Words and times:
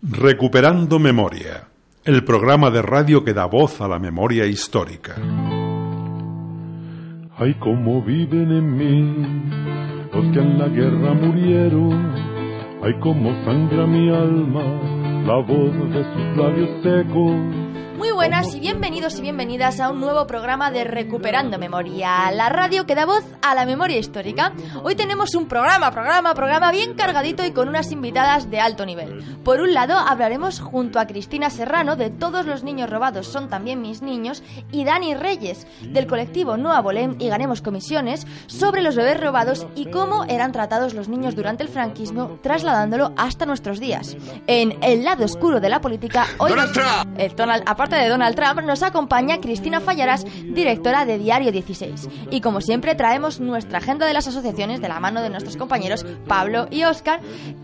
Recuperando 0.00 1.00
Memoria, 1.00 1.66
el 2.04 2.22
programa 2.22 2.70
de 2.70 2.82
radio 2.82 3.24
que 3.24 3.34
da 3.34 3.46
voz 3.46 3.80
a 3.80 3.88
la 3.88 3.98
memoria 3.98 4.46
histórica. 4.46 5.16
Ay, 7.36 7.54
cómo 7.58 8.00
viven 8.00 8.52
en 8.52 8.76
mí 8.76 10.06
los 10.12 10.32
que 10.32 10.38
en 10.38 10.56
la 10.56 10.68
guerra 10.68 11.14
murieron. 11.14 12.14
Ay, 12.80 12.94
cómo 13.00 13.32
sangra 13.44 13.88
mi 13.88 14.08
alma 14.08 14.62
la 15.26 15.38
voz 15.38 15.74
de 15.90 16.04
sus 16.04 16.36
labios 16.36 16.70
secos. 16.84 17.34
Muy 17.98 18.12
buenas 18.12 18.54
y 18.54 18.60
bienvenidos 18.60 19.18
y 19.18 19.22
bienvenidas 19.22 19.80
a 19.80 19.90
un 19.90 19.98
nuevo 19.98 20.24
programa 20.28 20.70
de 20.70 20.84
Recuperando 20.84 21.58
Memoria, 21.58 22.30
la 22.30 22.48
radio 22.48 22.86
que 22.86 22.94
da 22.94 23.04
voz 23.04 23.24
a 23.42 23.56
la 23.56 23.66
memoria 23.66 23.98
histórica. 23.98 24.52
Hoy 24.84 24.94
tenemos 24.94 25.34
un 25.34 25.48
programa, 25.48 25.90
programa, 25.90 26.32
programa 26.32 26.70
bien 26.70 26.94
cargadito 26.94 27.44
y 27.44 27.50
con 27.50 27.68
unas 27.68 27.90
invitadas 27.90 28.52
de 28.52 28.60
alto 28.60 28.86
nivel. 28.86 29.40
Por 29.42 29.60
un 29.60 29.74
lado, 29.74 29.98
hablaremos 29.98 30.60
junto 30.60 31.00
a 31.00 31.08
Cristina 31.08 31.50
Serrano 31.50 31.96
de 31.96 32.10
Todos 32.10 32.46
los 32.46 32.62
niños 32.62 32.88
robados 32.88 33.26
son 33.26 33.48
también 33.48 33.82
mis 33.82 34.00
niños 34.00 34.44
y 34.70 34.84
Dani 34.84 35.16
Reyes 35.16 35.66
del 35.82 36.06
colectivo 36.06 36.56
No 36.56 36.70
Abolem 36.70 37.16
y 37.18 37.28
Ganemos 37.28 37.62
Comisiones 37.62 38.28
sobre 38.46 38.80
los 38.80 38.94
bebés 38.94 39.20
robados 39.20 39.66
y 39.74 39.90
cómo 39.90 40.22
eran 40.26 40.52
tratados 40.52 40.94
los 40.94 41.08
niños 41.08 41.34
durante 41.34 41.64
el 41.64 41.68
franquismo, 41.68 42.38
trasladándolo 42.42 43.12
hasta 43.16 43.44
nuestros 43.44 43.80
días. 43.80 44.16
En 44.46 44.78
El 44.84 45.02
lado 45.02 45.24
oscuro 45.24 45.58
de 45.58 45.68
la 45.68 45.80
política, 45.80 46.26
hoy 46.38 46.52
el 47.16 47.34
Donald, 47.34 47.64
aparte 47.66 47.87
de 47.96 48.08
Donald 48.08 48.34
Trump, 48.36 48.60
nos 48.62 48.82
acompaña 48.82 49.40
Cristina 49.40 49.80
Fallarás, 49.80 50.24
directora 50.44 51.04
de 51.04 51.18
Diario 51.18 51.50
16. 51.52 52.08
Y 52.30 52.40
como 52.40 52.60
siempre, 52.60 52.94
traemos 52.94 53.40
nuestra 53.40 53.78
agenda 53.78 54.06
de 54.06 54.12
las 54.14 54.26
asociaciones 54.28 54.80
de 54.80 54.88
la 54.88 55.00
mano 55.00 55.22
de 55.22 55.30
nuestros 55.30 55.56
compañeros 55.56 56.04
Pablo 56.26 56.66
y 56.70 56.84
Oscar, 56.84 57.20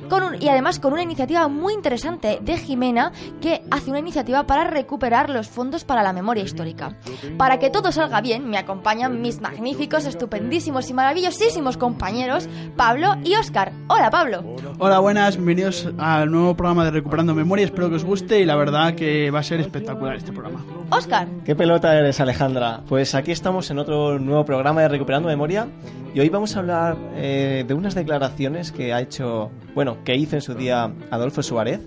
con 0.09 0.23
un- 0.23 0.43
y 0.43 0.49
además 0.49 0.81
con 0.81 0.93
una 0.93 1.03
iniciativa 1.03 1.47
muy 1.49 1.75
interesante 1.75 2.39
de 2.43 2.57
Jimena 2.57 3.13
que 3.41 3.63
hace 3.71 3.91
una 3.91 3.99
iniciativa 3.99 4.47
para 4.47 4.65
recuperar 4.65 5.31
los 5.31 5.49
fondos 5.49 5.85
para 5.85 6.03
la 6.03 6.13
memoria 6.13 6.43
histórica. 6.45 6.97
Para 7.37 7.59
que 7.59 7.71
todo 7.71 7.93
salga 7.93 8.21
bien, 8.21 8.49
me 8.49 8.59
acompañan 8.59 9.21
mis 9.21 9.41
magníficos, 9.41 10.07
estupendísimos 10.07 10.89
y 10.91 10.95
maravillosísimos 10.95 11.77
compañeros 11.77 12.49
Pablo 12.77 13.15
y 13.25 13.35
Oscar. 13.37 13.73
Hola 13.89 14.11
Pablo. 14.11 14.43
Hola, 14.79 14.99
buenas, 14.99 15.37
bienvenidos 15.37 15.89
al 15.99 16.31
nuevo 16.31 16.55
programa 16.57 16.85
de 16.85 16.91
Recuperando 16.91 17.35
Memoria. 17.35 17.65
Espero 17.67 17.89
que 17.91 17.97
os 17.97 18.05
guste 18.05 18.41
y 18.41 18.45
la 18.45 18.57
verdad 18.57 18.95
que 18.95 19.31
va 19.31 19.41
a 19.41 19.43
ser 19.43 19.61
espectacular 19.61 20.14
este 20.17 20.33
programa. 20.33 20.65
Oscar. 20.91 21.29
¿Qué 21.45 21.55
pelota 21.55 21.99
eres, 21.99 22.21
Alejandra? 22.21 22.83
Pues 22.89 23.15
aquí 23.15 23.33
estamos 23.33 23.71
en 23.71 23.79
otro 23.79 24.19
nuevo 24.19 24.45
programa 24.45 24.83
de 24.83 24.89
Recuperando 24.89 25.29
Memoria 25.29 25.69
y 26.15 26.21
hoy 26.21 26.29
vamos 26.29 26.57
a 26.57 26.61
hablar 26.61 26.97
eh, 27.17 27.65
de 27.67 27.75
unas 27.75 27.95
declaraciones 27.95 28.73
que 28.73 28.93
ha 28.93 29.01
hecho, 29.01 29.51
bueno, 29.75 29.99
que 30.05 30.15
hizo 30.17 30.37
en 30.37 30.43
su 30.43 30.55
día 30.55 30.93
Adolfo 31.11 31.43
Suárez, 31.43 31.81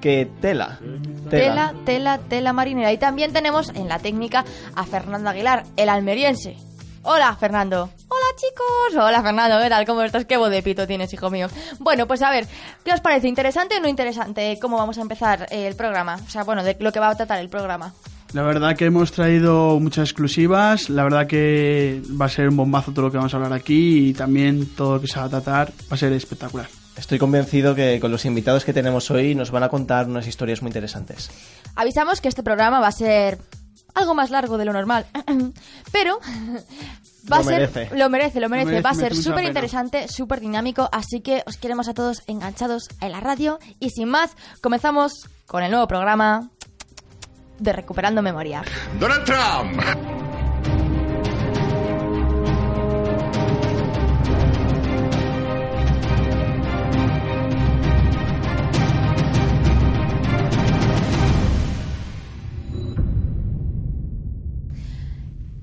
que 0.00 0.28
tela, 0.40 0.78
Tela, 1.28 1.74
tela, 1.84 2.18
tela 2.18 2.52
marinera. 2.52 2.92
Y 2.92 2.98
también 2.98 3.32
tenemos 3.32 3.70
en 3.74 3.88
la 3.88 3.98
técnica 3.98 4.44
a 4.74 4.84
Fernando 4.84 5.30
Aguilar, 5.30 5.64
el 5.76 5.88
almeriense. 5.88 6.56
Hola, 7.02 7.34
Fernando. 7.36 7.90
Hola, 8.08 8.26
chicos. 8.36 9.02
Hola, 9.02 9.22
Fernando. 9.22 9.58
¿Qué 9.62 9.68
tal? 9.70 9.86
¿Cómo 9.86 10.02
estás? 10.02 10.26
Qué 10.26 10.36
voz 10.36 10.50
de 10.50 10.62
pito 10.62 10.86
tienes, 10.86 11.12
hijo 11.14 11.30
mío. 11.30 11.48
Bueno, 11.78 12.06
pues 12.06 12.20
a 12.20 12.30
ver, 12.30 12.46
¿qué 12.84 12.92
os 12.92 13.00
parece? 13.00 13.26
¿Interesante 13.26 13.76
o 13.78 13.80
no 13.80 13.88
interesante? 13.88 14.58
¿Cómo 14.60 14.76
vamos 14.76 14.98
a 14.98 15.00
empezar 15.00 15.46
eh, 15.50 15.66
el 15.66 15.76
programa? 15.76 16.16
O 16.26 16.30
sea, 16.30 16.44
bueno, 16.44 16.62
de 16.62 16.76
lo 16.78 16.92
que 16.92 17.00
va 17.00 17.08
a 17.08 17.14
tratar 17.14 17.38
el 17.38 17.48
programa. 17.48 17.94
La 18.34 18.42
verdad 18.42 18.76
que 18.76 18.84
hemos 18.84 19.10
traído 19.10 19.80
muchas 19.80 20.10
exclusivas, 20.10 20.88
la 20.88 21.02
verdad 21.02 21.26
que 21.26 22.00
va 22.20 22.26
a 22.26 22.28
ser 22.28 22.48
un 22.48 22.56
bombazo 22.56 22.92
todo 22.92 23.06
lo 23.06 23.10
que 23.10 23.16
vamos 23.16 23.34
a 23.34 23.38
hablar 23.38 23.52
aquí 23.54 24.10
y 24.10 24.14
también 24.14 24.66
todo 24.76 24.94
lo 24.94 25.00
que 25.00 25.08
se 25.08 25.18
va 25.18 25.24
a 25.24 25.28
tratar 25.28 25.70
va 25.90 25.94
a 25.94 25.96
ser 25.96 26.12
espectacular. 26.12 26.68
Estoy 26.96 27.18
convencido 27.18 27.74
que 27.74 27.98
con 27.98 28.12
los 28.12 28.24
invitados 28.26 28.64
que 28.64 28.72
tenemos 28.72 29.10
hoy 29.10 29.34
nos 29.34 29.50
van 29.50 29.64
a 29.64 29.68
contar 29.68 30.06
unas 30.06 30.28
historias 30.28 30.62
muy 30.62 30.68
interesantes. 30.68 31.30
Avisamos 31.74 32.20
que 32.20 32.28
este 32.28 32.44
programa 32.44 32.78
va 32.78 32.88
a 32.88 32.92
ser 32.92 33.38
algo 33.94 34.14
más 34.14 34.30
largo 34.30 34.58
de 34.58 34.64
lo 34.64 34.72
normal, 34.72 35.06
pero 35.92 36.18
va 37.30 37.36
a 37.36 37.40
Lo 37.40 37.44
ser 37.44 37.60
merece. 37.60 37.96
lo 37.96 38.08
merece, 38.10 38.40
lo 38.40 38.48
merece, 38.48 38.66
merece, 38.66 38.82
va 38.82 38.90
a 38.90 38.94
ser 38.94 39.14
súper 39.14 39.44
interesante, 39.44 40.08
súper 40.08 40.40
dinámico, 40.40 40.88
así 40.92 41.20
que 41.20 41.42
os 41.46 41.56
queremos 41.56 41.88
a 41.88 41.94
todos 41.94 42.22
enganchados 42.26 42.88
en 43.00 43.12
la 43.12 43.20
radio 43.20 43.58
y 43.78 43.90
sin 43.90 44.08
más, 44.08 44.32
comenzamos 44.60 45.12
con 45.46 45.62
el 45.62 45.70
nuevo 45.70 45.86
programa 45.86 46.50
de 47.58 47.72
Recuperando 47.72 48.22
Memoria. 48.22 48.62
Donald 48.98 49.24
Trump. 49.24 50.19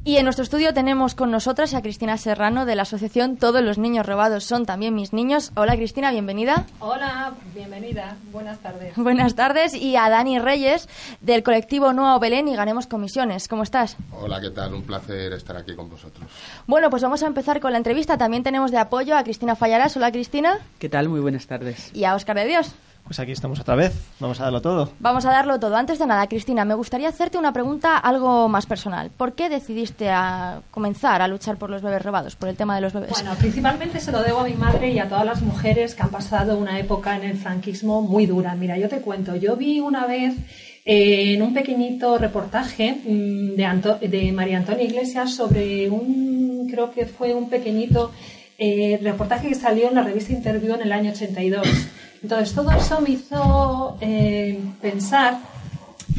Y 0.07 0.15
en 0.15 0.23
nuestro 0.23 0.43
estudio 0.43 0.73
tenemos 0.73 1.15
con 1.15 1.31
nosotras 1.31 1.73
a 1.73 1.81
Cristina 1.81 2.15
Serrano 2.15 2.65
de 2.65 2.77
la 2.77 2.83
asociación 2.83 3.35
Todos 3.35 3.61
los 3.61 3.77
niños 3.77 4.05
robados 4.05 4.45
son 4.45 4.65
también 4.65 4.95
mis 4.95 5.11
niños. 5.11 5.51
Hola 5.57 5.75
Cristina, 5.75 6.11
bienvenida. 6.11 6.65
Hola, 6.79 7.33
bienvenida. 7.53 8.15
Buenas 8.31 8.57
tardes. 8.59 8.95
Buenas 8.95 9.35
tardes. 9.35 9.73
Y 9.73 9.97
a 9.97 10.07
Dani 10.07 10.39
Reyes 10.39 10.87
del 11.19 11.43
colectivo 11.43 11.91
Nuevo 11.91 12.17
Belén 12.21 12.47
y 12.47 12.55
Ganemos 12.55 12.87
Comisiones. 12.87 13.49
¿Cómo 13.49 13.63
estás? 13.63 13.97
Hola, 14.13 14.39
¿qué 14.39 14.51
tal? 14.51 14.75
Un 14.75 14.83
placer 14.83 15.33
estar 15.33 15.57
aquí 15.57 15.75
con 15.75 15.89
vosotros. 15.89 16.25
Bueno, 16.67 16.89
pues 16.89 17.03
vamos 17.03 17.21
a 17.21 17.27
empezar 17.27 17.59
con 17.59 17.73
la 17.73 17.77
entrevista. 17.77 18.17
También 18.17 18.43
tenemos 18.43 18.71
de 18.71 18.77
apoyo 18.77 19.17
a 19.17 19.25
Cristina 19.25 19.57
Fallarás. 19.57 19.97
Hola 19.97 20.13
Cristina. 20.13 20.59
¿Qué 20.79 20.87
tal? 20.87 21.09
Muy 21.09 21.19
buenas 21.19 21.47
tardes. 21.47 21.91
Y 21.93 22.05
a 22.05 22.15
Óscar 22.15 22.37
de 22.37 22.45
Dios. 22.45 22.73
Pues 23.07 23.19
aquí 23.21 23.31
estamos 23.31 23.57
otra 23.61 23.75
vez, 23.75 23.93
vamos 24.19 24.39
a 24.41 24.43
darlo 24.43 24.61
todo. 24.61 24.91
Vamos 24.99 25.25
a 25.25 25.29
darlo 25.31 25.57
todo. 25.59 25.77
Antes 25.77 25.97
de 25.97 26.05
nada, 26.05 26.27
Cristina, 26.27 26.65
me 26.65 26.73
gustaría 26.73 27.07
hacerte 27.07 27.37
una 27.37 27.53
pregunta 27.53 27.97
algo 27.97 28.49
más 28.49 28.65
personal. 28.65 29.09
¿Por 29.15 29.33
qué 29.33 29.47
decidiste 29.47 30.09
a 30.09 30.59
comenzar 30.71 31.21
a 31.21 31.27
luchar 31.29 31.55
por 31.55 31.69
los 31.69 31.81
bebés 31.81 32.01
robados, 32.03 32.35
por 32.35 32.49
el 32.49 32.57
tema 32.57 32.75
de 32.75 32.81
los 32.81 32.91
bebés? 32.91 33.11
Bueno, 33.11 33.33
principalmente 33.39 34.01
se 34.01 34.11
lo 34.11 34.21
debo 34.21 34.39
a 34.41 34.43
mi 34.43 34.55
madre 34.55 34.91
y 34.91 34.99
a 34.99 35.07
todas 35.07 35.25
las 35.25 35.41
mujeres 35.41 35.95
que 35.95 36.03
han 36.03 36.09
pasado 36.09 36.57
una 36.57 36.79
época 36.79 37.15
en 37.15 37.23
el 37.23 37.37
franquismo 37.37 38.01
muy 38.01 38.25
dura. 38.25 38.55
Mira, 38.55 38.77
yo 38.77 38.89
te 38.89 38.97
cuento, 38.99 39.37
yo 39.37 39.55
vi 39.55 39.79
una 39.79 40.05
vez 40.05 40.33
eh, 40.83 41.33
en 41.33 41.41
un 41.41 41.53
pequeñito 41.53 42.17
reportaje 42.17 42.91
mm, 43.05 43.55
de, 43.55 43.65
Anto- 43.65 43.99
de 43.99 44.31
María 44.33 44.57
Antonia 44.57 44.83
Iglesias 44.83 45.33
sobre 45.33 45.89
un, 45.89 46.67
creo 46.69 46.91
que 46.91 47.05
fue 47.05 47.33
un 47.33 47.49
pequeñito 47.49 48.11
eh, 48.57 48.99
reportaje 49.01 49.47
que 49.49 49.55
salió 49.55 49.87
en 49.87 49.95
la 49.95 50.01
revista 50.01 50.33
Interview 50.33 50.75
en 50.75 50.81
el 50.81 50.91
año 50.91 51.11
82. 51.11 51.65
Entonces 52.21 52.53
todo 52.53 52.71
eso 52.71 52.99
me 53.01 53.11
hizo 53.11 53.97
eh, 54.01 54.59
pensar 54.81 55.39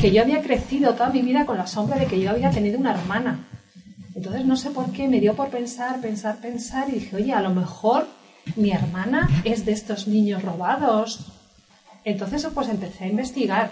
que 0.01 0.13
yo 0.13 0.23
había 0.23 0.43
crecido 0.43 0.95
toda 0.95 1.11
mi 1.11 1.23
vida 1.23 1.45
con 1.45 1.59
la 1.59 1.67
sombra 1.67 1.99
de 1.99 2.07
que 2.07 2.21
yo 2.21 2.31
había 2.31 2.51
tenido 2.51 2.79
una 2.79 2.93
hermana. 2.93 3.47
Entonces 4.15 4.45
no 4.45 4.57
sé 4.57 4.71
por 4.71 4.91
qué 4.93 5.09
me 5.09 5.21
dio 5.21 5.35
por 5.35 5.49
pensar, 5.49 6.01
pensar, 6.01 6.39
pensar 6.39 6.89
y 6.89 6.93
dije, 6.93 7.17
oye, 7.17 7.33
a 7.33 7.41
lo 7.41 7.51
mejor 7.51 8.07
mi 8.57 8.71
hermana 8.71 9.29
es 9.45 9.65
de 9.65 9.73
estos 9.73 10.09
niños 10.09 10.43
robados. 10.43 11.27
Entonces 12.05 12.47
pues 12.55 12.69
empecé 12.69 13.05
a 13.05 13.09
investigar. 13.09 13.71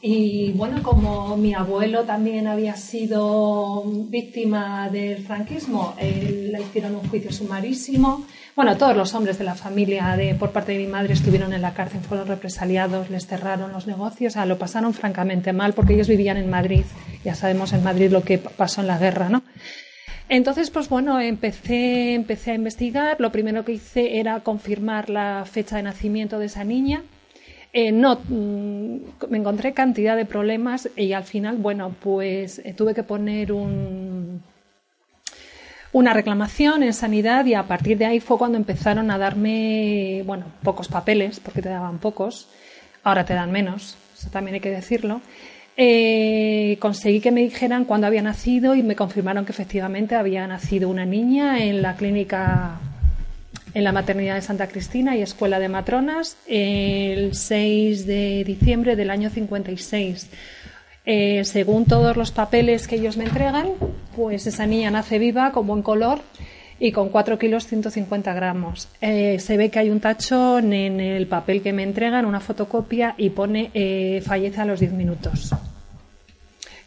Y 0.00 0.52
bueno, 0.52 0.82
como 0.82 1.36
mi 1.36 1.54
abuelo 1.54 2.04
también 2.04 2.46
había 2.46 2.76
sido 2.76 3.82
víctima 4.08 4.90
del 4.90 5.24
franquismo, 5.24 5.94
él 5.98 6.52
le 6.52 6.60
hicieron 6.60 6.96
un 6.96 7.08
juicio 7.08 7.32
sumarísimo. 7.32 8.26
Bueno, 8.54 8.76
todos 8.76 8.96
los 8.96 9.14
hombres 9.14 9.38
de 9.38 9.44
la 9.44 9.54
familia 9.54 10.14
de, 10.16 10.34
por 10.34 10.50
parte 10.50 10.72
de 10.72 10.78
mi 10.78 10.86
madre 10.86 11.14
estuvieron 11.14 11.52
en 11.54 11.62
la 11.62 11.72
cárcel, 11.72 12.00
fueron 12.02 12.28
represaliados, 12.28 13.10
les 13.10 13.26
cerraron 13.26 13.72
los 13.72 13.86
negocios, 13.86 14.32
o 14.32 14.34
sea, 14.34 14.46
lo 14.46 14.58
pasaron 14.58 14.92
francamente 14.92 15.52
mal 15.52 15.72
porque 15.72 15.94
ellos 15.94 16.08
vivían 16.08 16.36
en 16.36 16.50
Madrid. 16.50 16.84
Ya 17.24 17.34
sabemos 17.34 17.72
en 17.72 17.82
Madrid 17.82 18.10
lo 18.10 18.22
que 18.22 18.38
pasó 18.38 18.82
en 18.82 18.86
la 18.86 18.98
guerra, 18.98 19.28
¿no? 19.30 19.42
Entonces, 20.28 20.70
pues 20.70 20.88
bueno, 20.88 21.20
empecé, 21.20 22.14
empecé 22.14 22.50
a 22.50 22.54
investigar. 22.54 23.16
Lo 23.18 23.32
primero 23.32 23.64
que 23.64 23.72
hice 23.72 24.18
era 24.18 24.40
confirmar 24.40 25.08
la 25.08 25.44
fecha 25.50 25.76
de 25.76 25.84
nacimiento 25.84 26.38
de 26.38 26.46
esa 26.46 26.64
niña. 26.64 27.02
Eh, 27.78 27.92
no, 27.92 28.18
mm, 28.26 29.28
me 29.28 29.36
encontré 29.36 29.74
cantidad 29.74 30.16
de 30.16 30.24
problemas 30.24 30.88
y 30.96 31.12
al 31.12 31.24
final, 31.24 31.58
bueno, 31.58 31.94
pues 32.00 32.58
eh, 32.64 32.72
tuve 32.72 32.94
que 32.94 33.02
poner 33.02 33.52
un, 33.52 34.42
una 35.92 36.14
reclamación 36.14 36.82
en 36.82 36.94
sanidad 36.94 37.44
y 37.44 37.52
a 37.52 37.64
partir 37.64 37.98
de 37.98 38.06
ahí 38.06 38.18
fue 38.18 38.38
cuando 38.38 38.56
empezaron 38.56 39.10
a 39.10 39.18
darme, 39.18 40.22
bueno, 40.24 40.46
pocos 40.62 40.88
papeles, 40.88 41.38
porque 41.38 41.60
te 41.60 41.68
daban 41.68 41.98
pocos, 41.98 42.48
ahora 43.04 43.26
te 43.26 43.34
dan 43.34 43.52
menos, 43.52 43.98
eso 44.18 44.30
también 44.30 44.54
hay 44.54 44.60
que 44.60 44.70
decirlo. 44.70 45.20
Eh, 45.76 46.78
conseguí 46.80 47.20
que 47.20 47.30
me 47.30 47.42
dijeran 47.42 47.84
cuándo 47.84 48.06
había 48.06 48.22
nacido 48.22 48.74
y 48.74 48.82
me 48.82 48.96
confirmaron 48.96 49.44
que 49.44 49.52
efectivamente 49.52 50.14
había 50.14 50.46
nacido 50.46 50.88
una 50.88 51.04
niña 51.04 51.62
en 51.62 51.82
la 51.82 51.94
clínica, 51.96 52.80
en 53.76 53.84
la 53.84 53.92
maternidad 53.92 54.36
de 54.36 54.40
Santa 54.40 54.68
Cristina 54.68 55.16
y 55.16 55.20
Escuela 55.20 55.58
de 55.58 55.68
Matronas 55.68 56.38
el 56.46 57.34
6 57.34 58.06
de 58.06 58.42
diciembre 58.42 58.96
del 58.96 59.10
año 59.10 59.28
56. 59.28 60.30
Eh, 61.04 61.44
según 61.44 61.84
todos 61.84 62.16
los 62.16 62.30
papeles 62.30 62.88
que 62.88 62.96
ellos 62.96 63.18
me 63.18 63.24
entregan, 63.24 63.72
pues 64.16 64.46
esa 64.46 64.64
niña 64.64 64.90
nace 64.90 65.18
viva, 65.18 65.52
con 65.52 65.66
buen 65.66 65.82
color 65.82 66.20
y 66.80 66.90
con 66.90 67.10
4 67.10 67.38
kilos 67.38 67.66
150 67.66 68.32
gramos. 68.32 68.88
Eh, 69.02 69.38
se 69.40 69.58
ve 69.58 69.68
que 69.68 69.78
hay 69.78 69.90
un 69.90 70.00
tachón 70.00 70.72
en 70.72 70.98
el 70.98 71.26
papel 71.26 71.60
que 71.60 71.74
me 71.74 71.82
entregan, 71.82 72.24
una 72.24 72.40
fotocopia, 72.40 73.14
y 73.18 73.28
pone 73.28 73.70
eh, 73.74 74.22
fallece 74.24 74.62
a 74.62 74.64
los 74.64 74.80
10 74.80 74.92
minutos. 74.92 75.54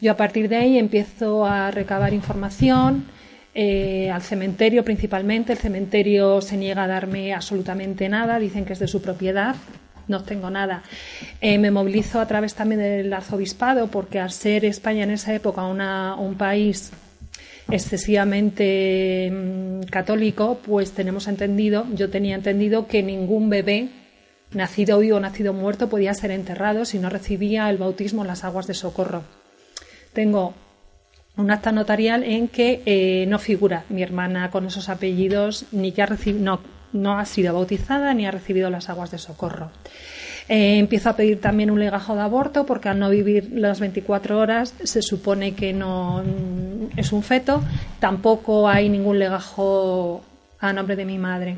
Yo 0.01 0.11
a 0.11 0.17
partir 0.17 0.49
de 0.49 0.55
ahí 0.55 0.79
empiezo 0.79 1.45
a 1.45 1.69
recabar 1.69 2.15
información 2.15 3.05
eh, 3.53 4.09
al 4.11 4.21
cementerio 4.21 4.83
principalmente. 4.83 5.53
El 5.53 5.59
cementerio 5.59 6.41
se 6.41 6.57
niega 6.57 6.83
a 6.83 6.87
darme 6.87 7.33
absolutamente 7.33 8.09
nada, 8.09 8.39
dicen 8.39 8.65
que 8.65 8.73
es 8.73 8.79
de 8.79 8.87
su 8.87 9.01
propiedad. 9.01 9.55
No 10.07 10.23
tengo 10.23 10.49
nada. 10.49 10.81
me 11.41 11.69
movilizo 11.69 12.19
a 12.19 12.27
través 12.27 12.55
también 12.55 12.81
del 12.81 13.13
arzobispado 13.13 13.87
porque 13.87 14.19
al 14.19 14.31
ser 14.31 14.65
España 14.65 15.03
en 15.03 15.11
esa 15.11 15.35
época 15.35 15.63
un 15.63 16.35
país 16.35 16.91
excesivamente 17.71 19.29
mm, 19.31 19.81
católico, 19.89 20.59
pues 20.65 20.91
tenemos 20.91 21.27
entendido, 21.27 21.85
yo 21.93 22.09
tenía 22.09 22.35
entendido 22.35 22.87
que 22.87 23.03
ningún 23.03 23.49
bebé 23.49 23.89
nacido 24.53 24.99
vivo 24.99 25.17
o 25.17 25.19
nacido 25.19 25.53
muerto 25.53 25.89
podía 25.89 26.13
ser 26.13 26.31
enterrado 26.31 26.85
si 26.85 26.99
no 26.99 27.09
recibía 27.09 27.69
el 27.69 27.77
bautismo 27.77 28.23
en 28.23 28.27
las 28.27 28.43
aguas 28.43 28.67
de 28.67 28.73
socorro. 28.73 29.23
Tengo 30.13 30.55
un 31.39 31.51
acta 31.51 31.71
notarial 31.71 32.23
en 32.23 32.49
que 32.49 32.81
eh, 32.85 33.25
no 33.27 33.39
figura 33.39 33.85
mi 33.89 34.03
hermana 34.03 34.51
con 34.51 34.65
esos 34.65 34.89
apellidos, 34.89 35.65
ni 35.71 35.93
que 35.93 36.01
ha 36.01 36.09
no, 36.35 36.59
no 36.91 37.17
ha 37.17 37.25
sido 37.25 37.53
bautizada 37.53 38.13
ni 38.13 38.27
ha 38.27 38.31
recibido 38.31 38.69
las 38.69 38.89
aguas 38.89 39.09
de 39.11 39.17
socorro. 39.17 39.71
Eh, 40.49 40.79
empiezo 40.79 41.09
a 41.09 41.15
pedir 41.15 41.39
también 41.39 41.71
un 41.71 41.79
legajo 41.79 42.15
de 42.15 42.21
aborto 42.21 42.65
porque 42.65 42.89
al 42.89 42.99
no 42.99 43.09
vivir 43.09 43.51
las 43.53 43.79
24 43.79 44.37
horas 44.37 44.73
se 44.83 45.01
supone 45.01 45.53
que 45.53 45.71
no 45.73 46.23
es 46.97 47.13
un 47.13 47.23
feto. 47.23 47.63
Tampoco 47.99 48.67
hay 48.67 48.89
ningún 48.89 49.19
legajo 49.19 50.21
a 50.59 50.73
nombre 50.73 50.95
de 50.95 51.05
mi 51.05 51.17
madre. 51.17 51.57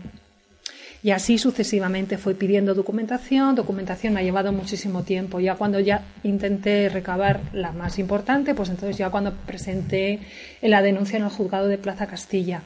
Y 1.03 1.11
así 1.11 1.39
sucesivamente 1.39 2.17
fui 2.17 2.35
pidiendo 2.35 2.75
documentación. 2.75 3.55
Documentación 3.55 4.13
me 4.13 4.19
ha 4.19 4.23
llevado 4.23 4.51
muchísimo 4.51 5.03
tiempo. 5.03 5.39
Ya 5.39 5.55
cuando 5.55 5.79
ya 5.79 6.03
intenté 6.23 6.89
recabar 6.89 7.39
la 7.53 7.71
más 7.71 7.97
importante, 7.97 8.53
pues 8.53 8.69
entonces 8.69 8.97
ya 8.97 9.09
cuando 9.09 9.33
presenté 9.33 10.19
la 10.61 10.81
denuncia 10.83 11.17
en 11.17 11.23
el 11.23 11.29
juzgado 11.29 11.67
de 11.67 11.79
Plaza 11.79 12.05
Castilla. 12.05 12.61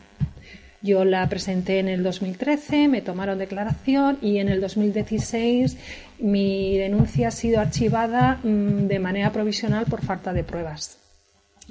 Yo 0.82 1.04
la 1.04 1.28
presenté 1.30 1.80
en 1.80 1.88
el 1.88 2.04
2013, 2.04 2.88
me 2.90 3.02
tomaron 3.02 3.40
declaración 3.40 4.20
y 4.22 4.38
en 4.38 4.50
el 4.50 4.62
2016 4.62 5.78
mi 6.20 6.78
denuncia 6.78 7.30
ha 7.30 7.32
sido 7.32 7.60
archivada 7.60 8.40
mm, 8.44 8.86
de 8.88 9.00
manera 9.00 9.32
provisional 9.32 9.86
por 9.86 10.02
falta 10.02 10.32
de 10.32 10.44
pruebas. 10.44 11.00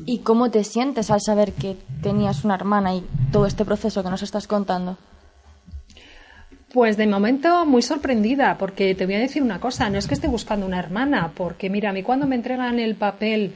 ¿Y 0.05 0.19
cómo 0.21 0.51
te 0.51 0.65
sientes 0.65 1.13
al 1.13 1.21
saber 1.21 1.53
que 1.53 1.77
tenías 2.03 2.45
una 2.45 2.57
hermana 2.57 2.97
y 2.97 3.05
todo 3.31 3.47
este 3.47 3.65
proceso 3.65 4.03
que 4.03 4.11
nos 4.11 4.23
estás 4.23 4.49
contando? 4.49 4.99
Pues 6.75 6.97
de 6.97 7.07
momento 7.07 7.65
muy 7.67 7.83
sorprendida, 7.83 8.59
porque 8.59 8.97
te 8.97 9.07
voy 9.07 9.15
a 9.15 9.21
decir 9.21 9.45
una 9.45 9.61
cosa, 9.61 9.89
no 9.91 9.97
es 9.97 10.09
que 10.09 10.15
esté 10.15 10.27
buscando 10.27 10.67
una 10.67 10.81
hermana, 10.81 11.31
porque 11.33 11.71
mira, 11.71 11.91
a 11.91 11.93
mí 11.93 12.03
cuando 12.03 12.27
me 12.27 12.35
entregan 12.35 12.81
el 12.81 12.97
papel 12.97 13.53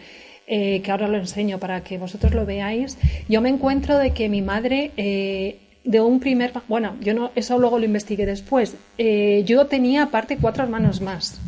eh, 0.46 0.80
que 0.82 0.90
ahora 0.92 1.08
lo 1.08 1.18
enseño 1.18 1.58
para 1.58 1.82
que 1.82 1.98
vosotros 1.98 2.32
lo 2.32 2.46
veáis, 2.46 2.96
yo 3.28 3.40
me 3.40 3.48
encuentro 3.48 3.98
de 3.98 4.12
que 4.12 4.28
mi 4.28 4.40
madre 4.40 4.92
eh, 4.96 5.58
de 5.82 6.00
un 6.00 6.20
primer, 6.20 6.52
bueno, 6.68 6.94
yo 7.00 7.12
no, 7.12 7.32
eso 7.34 7.58
luego 7.58 7.80
lo 7.80 7.86
investigué 7.86 8.24
después. 8.24 8.76
Eh, 8.98 9.42
yo 9.44 9.66
tenía 9.66 10.04
aparte 10.04 10.38
cuatro 10.40 10.62
hermanos 10.62 11.00
más. 11.00 11.40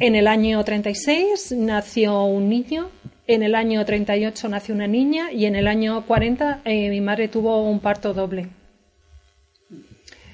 En 0.00 0.16
el 0.16 0.26
año 0.26 0.64
36 0.64 1.54
nació 1.56 2.24
un 2.24 2.48
niño, 2.48 2.88
en 3.28 3.44
el 3.44 3.54
año 3.54 3.84
38 3.84 4.48
nació 4.48 4.74
una 4.74 4.88
niña 4.88 5.30
y 5.30 5.44
en 5.44 5.54
el 5.54 5.68
año 5.68 6.04
40 6.06 6.62
mi 6.64 7.00
madre 7.00 7.28
tuvo 7.28 7.70
un 7.70 7.78
parto 7.78 8.12
doble. 8.14 8.48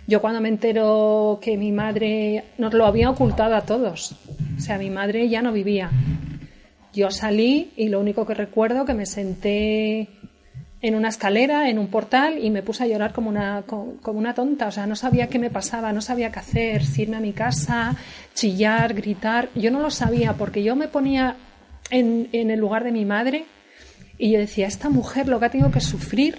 Yo 0.06 0.20
cuando 0.20 0.40
me 0.40 0.48
entero 0.48 1.40
que 1.42 1.56
mi 1.56 1.72
madre 1.72 2.44
nos 2.58 2.72
lo 2.74 2.86
había 2.86 3.10
ocultado 3.10 3.56
a 3.56 3.62
todos, 3.62 4.12
o 4.56 4.60
sea, 4.60 4.78
mi 4.78 4.88
madre 4.88 5.28
ya 5.28 5.42
no 5.42 5.52
vivía. 5.52 5.90
Yo 6.92 7.10
salí 7.10 7.72
y 7.76 7.88
lo 7.88 7.98
único 8.00 8.24
que 8.24 8.34
recuerdo 8.34 8.84
que 8.84 8.94
me 8.94 9.04
senté 9.04 10.08
en 10.80 10.94
una 10.94 11.08
escalera, 11.08 11.68
en 11.68 11.78
un 11.78 11.88
portal, 11.88 12.38
y 12.42 12.50
me 12.50 12.62
puse 12.62 12.84
a 12.84 12.86
llorar 12.86 13.12
como 13.12 13.28
una, 13.28 13.64
como 13.66 14.18
una 14.18 14.32
tonta. 14.32 14.68
O 14.68 14.70
sea, 14.70 14.86
no 14.86 14.94
sabía 14.94 15.26
qué 15.26 15.40
me 15.40 15.50
pasaba, 15.50 15.92
no 15.92 16.00
sabía 16.00 16.30
qué 16.30 16.38
hacer, 16.38 16.84
si 16.84 17.02
irme 17.02 17.16
a 17.16 17.20
mi 17.20 17.32
casa, 17.32 17.96
chillar, 18.34 18.94
gritar. 18.94 19.48
Yo 19.56 19.72
no 19.72 19.80
lo 19.80 19.90
sabía 19.90 20.34
porque 20.34 20.62
yo 20.62 20.76
me 20.76 20.86
ponía 20.86 21.36
en, 21.90 22.28
en 22.32 22.50
el 22.52 22.60
lugar 22.60 22.84
de 22.84 22.92
mi 22.92 23.04
madre 23.04 23.46
y 24.18 24.30
yo 24.30 24.38
decía, 24.38 24.68
esta 24.68 24.88
mujer 24.88 25.26
lo 25.26 25.40
que 25.40 25.46
ha 25.46 25.50
tenido 25.50 25.72
que 25.72 25.80
sufrir 25.80 26.38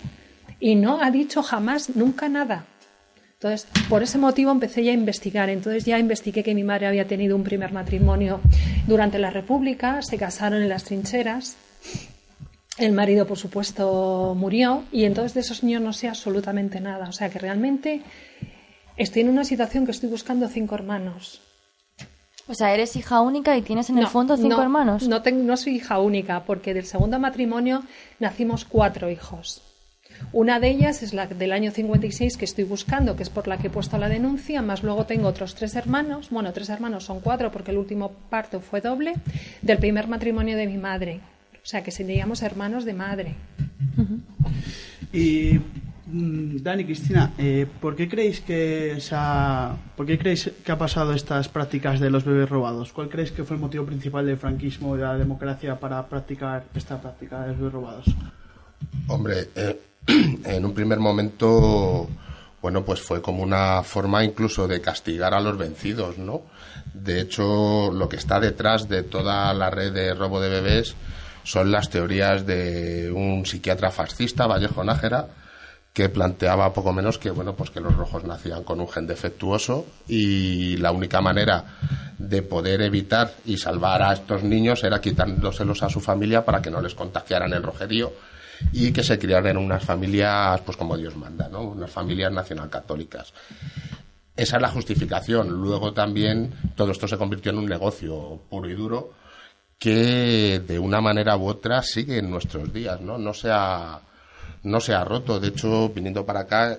y 0.60 0.75
no 0.75 1.02
ha 1.04 1.12
dicho 1.12 1.44
jamás, 1.44 1.96
nunca 1.96 2.30
nada. 2.30 2.66
Entonces, 3.39 3.68
por 3.88 4.01
ese 4.01 4.18
motivo 4.18 4.50
empecé 4.50 4.84
ya 4.84 4.92
a 4.92 4.95
investigar. 4.95 5.50
Entonces 5.50 5.86
ya 5.86 6.00
investigué 6.00 6.44
que 6.44 6.56
mi 6.56 6.63
madre 6.63 6.88
había 6.88 7.07
tenido 7.07 7.36
un 7.36 7.44
primer 7.44 7.72
matrimonio 7.72 8.42
durante 8.88 9.19
la 9.19 9.30
República, 9.30 10.01
se 10.01 10.18
casaron 10.18 10.63
en 10.63 10.69
las 10.69 10.86
trincheras. 10.86 11.56
El 12.80 12.94
marido, 12.94 13.28
por 13.28 13.38
supuesto, 13.38 14.34
murió 14.36 14.86
y 14.92 15.06
entonces 15.06 15.36
de 15.36 15.42
esos 15.42 15.63
niños 15.63 15.84
no 15.84 15.94
sé 15.94 16.07
absolutamente 16.07 16.80
nada. 16.81 17.10
O 17.10 17.12
sea 17.12 17.30
que 17.30 17.38
realmente 17.38 18.01
estoy 18.95 19.22
en 19.22 19.30
una 19.30 19.44
situación 19.44 19.86
que 19.86 19.92
estoy 19.92 20.10
buscando 20.10 20.48
cinco 20.48 20.74
hermanos. 20.74 21.42
O 22.48 22.56
sea, 22.56 22.74
eres 22.74 22.95
hija 22.95 23.22
única 23.22 23.56
y 23.56 23.62
tienes 23.62 23.92
en 23.92 24.00
el 24.00 24.07
fondo 24.07 24.36
cinco 24.36 24.62
hermanos. 24.62 25.07
No, 25.07 25.19
no 25.19 25.57
soy 25.57 25.75
hija 25.75 26.00
única 26.00 26.44
porque 26.44 26.74
del 26.74 26.86
segundo 26.86 27.19
matrimonio 27.19 27.83
nacimos 28.19 28.66
cuatro 28.66 29.12
hijos. 29.12 29.67
Una 30.31 30.59
de 30.59 30.69
ellas 30.69 31.04
es 31.04 31.14
la 31.14 31.28
del 31.28 31.52
año 31.52 31.71
56 31.71 32.38
que 32.38 32.45
estoy 32.45 32.64
buscando, 32.64 33.16
que 33.16 33.24
es 33.24 33.30
por 33.30 33.47
la 33.47 33.57
que 33.57 33.68
he 33.68 33.69
puesto 33.69 33.97
la 33.97 34.09
denuncia, 34.09 34.62
más 34.62 34.83
luego 34.83 35.06
tengo 35.06 35.28
otros 35.28 35.56
tres 35.56 35.76
hermanos, 35.76 36.30
bueno, 36.30 36.52
tres 36.54 36.69
hermanos 36.69 37.06
son 37.06 37.21
cuatro 37.21 37.52
porque 37.52 37.71
el 37.71 37.78
último 37.78 38.12
parto 38.30 38.59
fue 38.59 38.81
doble, 38.81 39.14
del 39.62 39.78
primer 39.78 40.07
matrimonio 40.07 40.57
de 40.57 40.68
mi 40.68 40.78
madre. 40.78 41.21
O 41.68 41.69
sea, 41.69 41.83
que 41.83 41.92
seríamos 41.92 42.42
hermanos 42.44 42.86
de 42.86 42.94
madre. 42.94 43.36
Y 45.12 45.59
mm, 46.06 46.57
Dani, 46.57 46.86
Cristina, 46.86 47.33
eh, 47.38 47.66
¿por 47.81 47.95
qué 47.95 48.07
creéis 48.07 48.40
que 48.42 48.97
¿por 49.95 50.06
qué 50.06 50.18
creéis 50.18 50.52
que 50.64 50.71
ha 50.71 50.78
pasado 50.78 51.14
estas 51.14 51.50
prácticas 51.50 52.00
de 52.00 52.09
los 52.09 52.24
bebés 52.24 52.50
robados? 52.50 52.94
¿Cuál 52.94 53.09
creéis 53.09 53.31
que 53.31 53.44
fue 53.44 53.57
el 53.57 53.62
motivo 53.62 53.86
principal 53.86 54.26
del 54.26 54.38
franquismo 54.38 54.95
y 54.95 55.00
de 55.00 55.06
la 55.06 55.18
democracia 55.18 55.78
para 55.78 56.07
practicar 56.07 56.66
esta 56.74 57.02
práctica 57.02 57.42
de 57.42 57.47
los 57.50 57.57
bebés 57.57 57.74
robados? 57.74 58.06
Hombre, 59.07 59.50
eh, 59.56 59.78
en 60.45 60.66
un 60.66 60.73
primer 60.73 60.99
momento, 60.99 62.07
bueno, 62.61 62.85
pues 62.85 63.02
fue 63.02 63.21
como 63.21 63.44
una 63.44 63.83
forma 63.83 64.23
incluso 64.23 64.68
de 64.68 64.81
castigar 64.81 65.33
a 65.33 65.42
los 65.42 65.57
vencidos, 65.57 66.18
¿no? 66.18 66.44
De 66.94 67.21
hecho, 67.21 67.92
lo 67.92 68.07
que 68.07 68.16
está 68.16 68.40
detrás 68.40 68.87
de 68.87 69.04
toda 69.04 69.54
la 69.54 69.69
red 69.69 69.94
de 69.94 70.14
robo 70.14 70.40
de 70.40 70.49
bebés 70.49 70.95
son 71.44 71.71
las 71.71 71.90
teorías 71.90 72.45
de 72.45 73.11
un 73.14 73.45
psiquiatra 73.45 73.92
fascista, 73.92 74.47
Vallejo 74.47 74.83
Nájera, 74.83 75.28
que 75.94 76.09
planteaba 76.09 76.73
poco 76.73 76.94
menos 76.94 77.18
que 77.18 77.31
bueno 77.31 77.56
pues 77.56 77.71
que 77.71 77.80
los 77.80 77.95
rojos 77.95 78.23
nacían 78.23 78.64
con 78.64 78.80
un 78.80 78.87
gen 78.87 79.07
defectuoso 79.07 79.87
y 80.07 80.78
la 80.78 80.92
única 80.92 81.21
manera 81.21 81.66
de 82.19 82.44
poder 82.44 82.81
evitar 82.83 83.31
y 83.45 83.57
salvar 83.57 84.04
a 84.04 84.14
estos 84.14 84.44
niños 84.44 84.83
era 84.83 85.02
quitándoselos 85.02 85.81
a 85.81 85.90
su 85.90 85.99
familia 85.99 86.45
para 86.45 86.61
que 86.61 86.69
no 86.69 86.81
les 86.81 86.94
contagiaran 86.94 87.52
el 87.52 87.64
rojerío 87.64 88.14
y 88.71 88.92
que 88.92 89.04
se 89.04 89.19
criaran 89.19 89.52
en 89.52 89.57
unas 89.57 89.83
familias, 89.83 90.61
pues 90.61 90.78
como 90.78 90.97
Dios 90.97 91.16
manda, 91.16 91.47
¿no? 91.49 91.61
Unas 91.61 91.92
familias 91.92 92.31
nacional 92.31 92.69
católicas. 92.69 93.33
Esa 94.35 94.57
es 94.57 94.61
la 94.61 94.69
justificación. 94.69 95.49
Luego 95.49 95.94
también 95.94 96.54
todo 96.76 96.92
esto 96.92 97.07
se 97.07 97.18
convirtió 97.18 97.52
en 97.52 97.57
un 97.57 97.66
negocio 97.66 98.40
puro 98.49 98.69
y 98.69 98.76
duro 98.76 99.14
que 99.80 100.61
de 100.66 100.80
una 100.80 101.02
manera 101.02 101.37
u 101.37 101.47
otra 101.47 101.81
sigue 101.81 102.18
en 102.18 102.30
nuestros 102.30 102.73
días, 102.73 102.99
¿no? 103.02 103.18
No 103.18 103.33
se 103.33 103.49
ha, 103.52 103.99
no 104.64 104.80
se 104.80 104.94
ha 104.94 105.04
roto. 105.04 105.40
De 105.40 105.49
hecho, 105.49 105.90
viniendo 105.90 106.26
para 106.26 106.42
acá, 106.42 106.78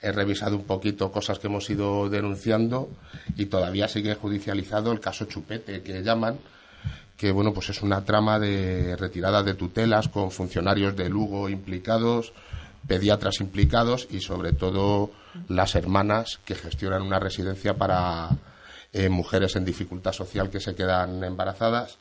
he 0.00 0.12
revisado 0.12 0.56
un 0.56 0.64
poquito 0.64 1.12
cosas 1.12 1.38
que 1.38 1.46
hemos 1.46 1.68
ido 1.70 2.08
denunciando 2.08 2.90
y 3.36 3.46
todavía 3.46 3.86
sigue 3.88 4.14
judicializado 4.14 4.90
el 4.92 5.00
caso 5.00 5.26
Chupete, 5.26 5.82
que 5.82 6.02
llaman, 6.02 6.38
que 7.22 7.30
bueno, 7.30 7.54
pues 7.54 7.68
es 7.68 7.82
una 7.82 8.04
trama 8.04 8.40
de 8.40 8.96
retirada 8.96 9.44
de 9.44 9.54
tutelas 9.54 10.08
con 10.08 10.32
funcionarios 10.32 10.96
de 10.96 11.08
Lugo 11.08 11.48
implicados, 11.48 12.32
pediatras 12.84 13.40
implicados 13.40 14.08
y 14.10 14.20
sobre 14.20 14.54
todo 14.54 15.12
las 15.46 15.76
hermanas 15.76 16.40
que 16.44 16.56
gestionan 16.56 17.00
una 17.00 17.20
residencia 17.20 17.74
para 17.74 18.30
eh, 18.92 19.08
mujeres 19.08 19.54
en 19.54 19.64
dificultad 19.64 20.12
social 20.12 20.50
que 20.50 20.58
se 20.58 20.74
quedan 20.74 21.22
embarazadas. 21.22 21.96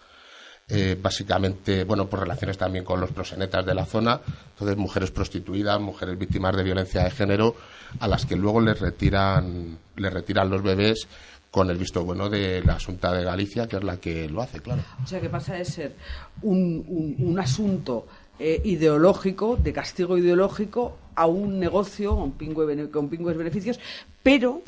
Eh, 0.67 0.97
básicamente, 0.99 1.83
bueno, 1.83 2.07
por 2.07 2.21
relaciones 2.21 2.57
también 2.57 2.83
con 2.83 2.99
los 2.99 3.11
prosenetas 3.11 3.63
de 3.63 3.75
la 3.75 3.85
zona, 3.85 4.21
entonces 4.53 4.75
mujeres 4.75 5.11
prostituidas, 5.11 5.79
mujeres 5.79 6.17
víctimas 6.17 6.55
de 6.55 6.63
violencia 6.63 7.03
de 7.03 7.11
género, 7.11 7.55
a 7.99 8.07
las 8.07 8.25
que 8.25 8.35
luego 8.35 8.59
les 8.59 8.79
retiran, 8.79 9.77
les 9.97 10.13
retiran 10.13 10.49
los 10.49 10.63
bebés 10.63 11.07
con 11.51 11.69
el 11.69 11.77
visto 11.77 12.03
bueno 12.05 12.29
de 12.29 12.63
la 12.63 12.75
Asunta 12.75 13.11
de 13.13 13.25
Galicia, 13.25 13.67
que 13.67 13.75
es 13.75 13.83
la 13.83 13.97
que 13.97 14.29
lo 14.29 14.41
hace, 14.41 14.61
claro. 14.61 14.81
O 15.03 15.07
sea, 15.07 15.19
que 15.19 15.29
pasa 15.29 15.55
de 15.55 15.65
ser 15.65 15.95
un, 16.41 17.15
un, 17.19 17.39
asunto 17.39 18.07
eh, 18.39 18.61
ideológico, 18.63 19.57
de 19.57 19.73
castigo 19.73 20.17
ideológico, 20.17 20.97
a 21.13 21.27
un 21.27 21.59
negocio 21.59 22.15
con 22.15 23.09
pingües 23.09 23.37
beneficios, 23.37 23.79
pero 24.23 24.61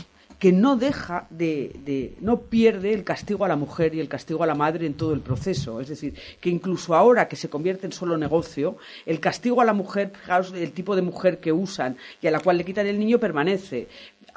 que 0.43 0.51
no 0.51 0.75
deja 0.75 1.25
de, 1.29 2.15
no 2.19 2.41
pierde 2.41 2.93
el 2.93 3.05
castigo 3.05 3.45
a 3.45 3.47
la 3.47 3.55
mujer 3.55 3.95
y 3.95 4.01
el 4.01 4.09
castigo 4.09 4.43
a 4.43 4.45
la 4.45 4.55
madre 4.55 4.85
en 4.85 4.95
todo 4.95 5.13
el 5.13 5.21
proceso. 5.21 5.79
Es 5.79 5.87
decir, 5.87 6.15
que 6.41 6.49
incluso 6.49 6.95
ahora 6.95 7.29
que 7.29 7.37
se 7.37 7.49
convierte 7.49 7.85
en 7.85 7.93
solo 7.93 8.17
negocio, 8.17 8.75
el 9.05 9.21
castigo 9.21 9.61
a 9.61 9.65
la 9.65 9.71
mujer, 9.71 10.11
fijaos 10.13 10.51
el 10.51 10.73
tipo 10.73 10.97
de 10.97 11.01
mujer 11.01 11.39
que 11.39 11.53
usan 11.53 11.95
y 12.21 12.27
a 12.27 12.31
la 12.31 12.41
cual 12.41 12.57
le 12.57 12.65
quitan 12.65 12.87
el 12.87 12.99
niño 12.99 13.19
permanece, 13.19 13.87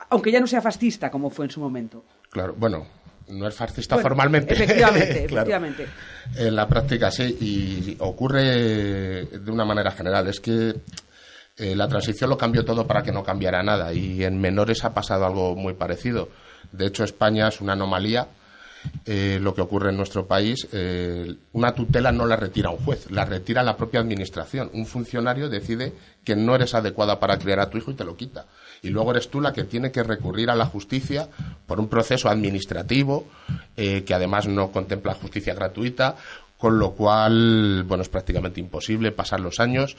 aunque 0.08 0.30
ya 0.30 0.38
no 0.38 0.46
sea 0.46 0.62
fascista 0.62 1.10
como 1.10 1.28
fue 1.28 1.46
en 1.46 1.50
su 1.50 1.58
momento. 1.58 2.04
Claro, 2.36 2.54
bueno, 2.54 2.86
no 3.28 3.48
es 3.48 3.54
fascista 3.54 3.96
formalmente. 3.96 4.52
Efectivamente, 4.52 5.24
efectivamente. 5.24 5.86
En 6.36 6.54
la 6.54 6.68
práctica 6.68 7.10
sí, 7.10 7.34
y 7.40 7.96
ocurre 8.00 9.24
de 9.24 9.50
una 9.50 9.64
manera 9.64 9.90
general. 9.92 10.28
Es 10.28 10.38
que 10.38 10.74
eh, 11.56 11.74
la 11.74 11.88
transición 11.88 12.28
lo 12.28 12.36
cambió 12.36 12.62
todo 12.62 12.86
para 12.86 13.02
que 13.02 13.10
no 13.10 13.24
cambiara 13.24 13.62
nada, 13.62 13.90
y 13.94 14.22
en 14.22 14.38
menores 14.38 14.84
ha 14.84 14.92
pasado 14.92 15.24
algo 15.24 15.56
muy 15.56 15.72
parecido. 15.72 16.28
De 16.72 16.84
hecho, 16.84 17.04
España 17.04 17.48
es 17.48 17.62
una 17.62 17.72
anomalía. 17.72 18.28
Eh, 19.06 19.38
lo 19.40 19.54
que 19.54 19.62
ocurre 19.62 19.90
en 19.90 19.96
nuestro 19.96 20.26
país, 20.26 20.68
eh, 20.72 21.34
una 21.54 21.72
tutela 21.72 22.12
no 22.12 22.26
la 22.26 22.36
retira 22.36 22.68
un 22.68 22.76
juez, 22.76 23.10
la 23.10 23.24
retira 23.24 23.62
la 23.62 23.78
propia 23.78 24.00
administración. 24.00 24.70
Un 24.74 24.84
funcionario 24.84 25.48
decide 25.48 25.94
que 26.22 26.36
no 26.36 26.54
eres 26.54 26.74
adecuada 26.74 27.18
para 27.18 27.38
criar 27.38 27.60
a 27.60 27.70
tu 27.70 27.78
hijo 27.78 27.90
y 27.90 27.94
te 27.94 28.04
lo 28.04 28.14
quita 28.14 28.44
y 28.86 28.90
luego 28.90 29.10
eres 29.10 29.28
tú 29.28 29.40
la 29.40 29.52
que 29.52 29.64
tiene 29.64 29.90
que 29.90 30.02
recurrir 30.02 30.48
a 30.48 30.54
la 30.54 30.66
justicia 30.66 31.28
por 31.66 31.80
un 31.80 31.88
proceso 31.88 32.28
administrativo 32.28 33.26
eh, 33.76 34.04
que 34.04 34.14
además 34.14 34.46
no 34.46 34.70
contempla 34.70 35.14
justicia 35.14 35.54
gratuita, 35.54 36.14
con 36.56 36.78
lo 36.78 36.92
cual, 36.92 37.82
bueno, 37.82 38.02
es 38.02 38.08
prácticamente 38.08 38.60
imposible 38.60 39.10
pasar 39.10 39.40
los 39.40 39.58
años. 39.58 39.96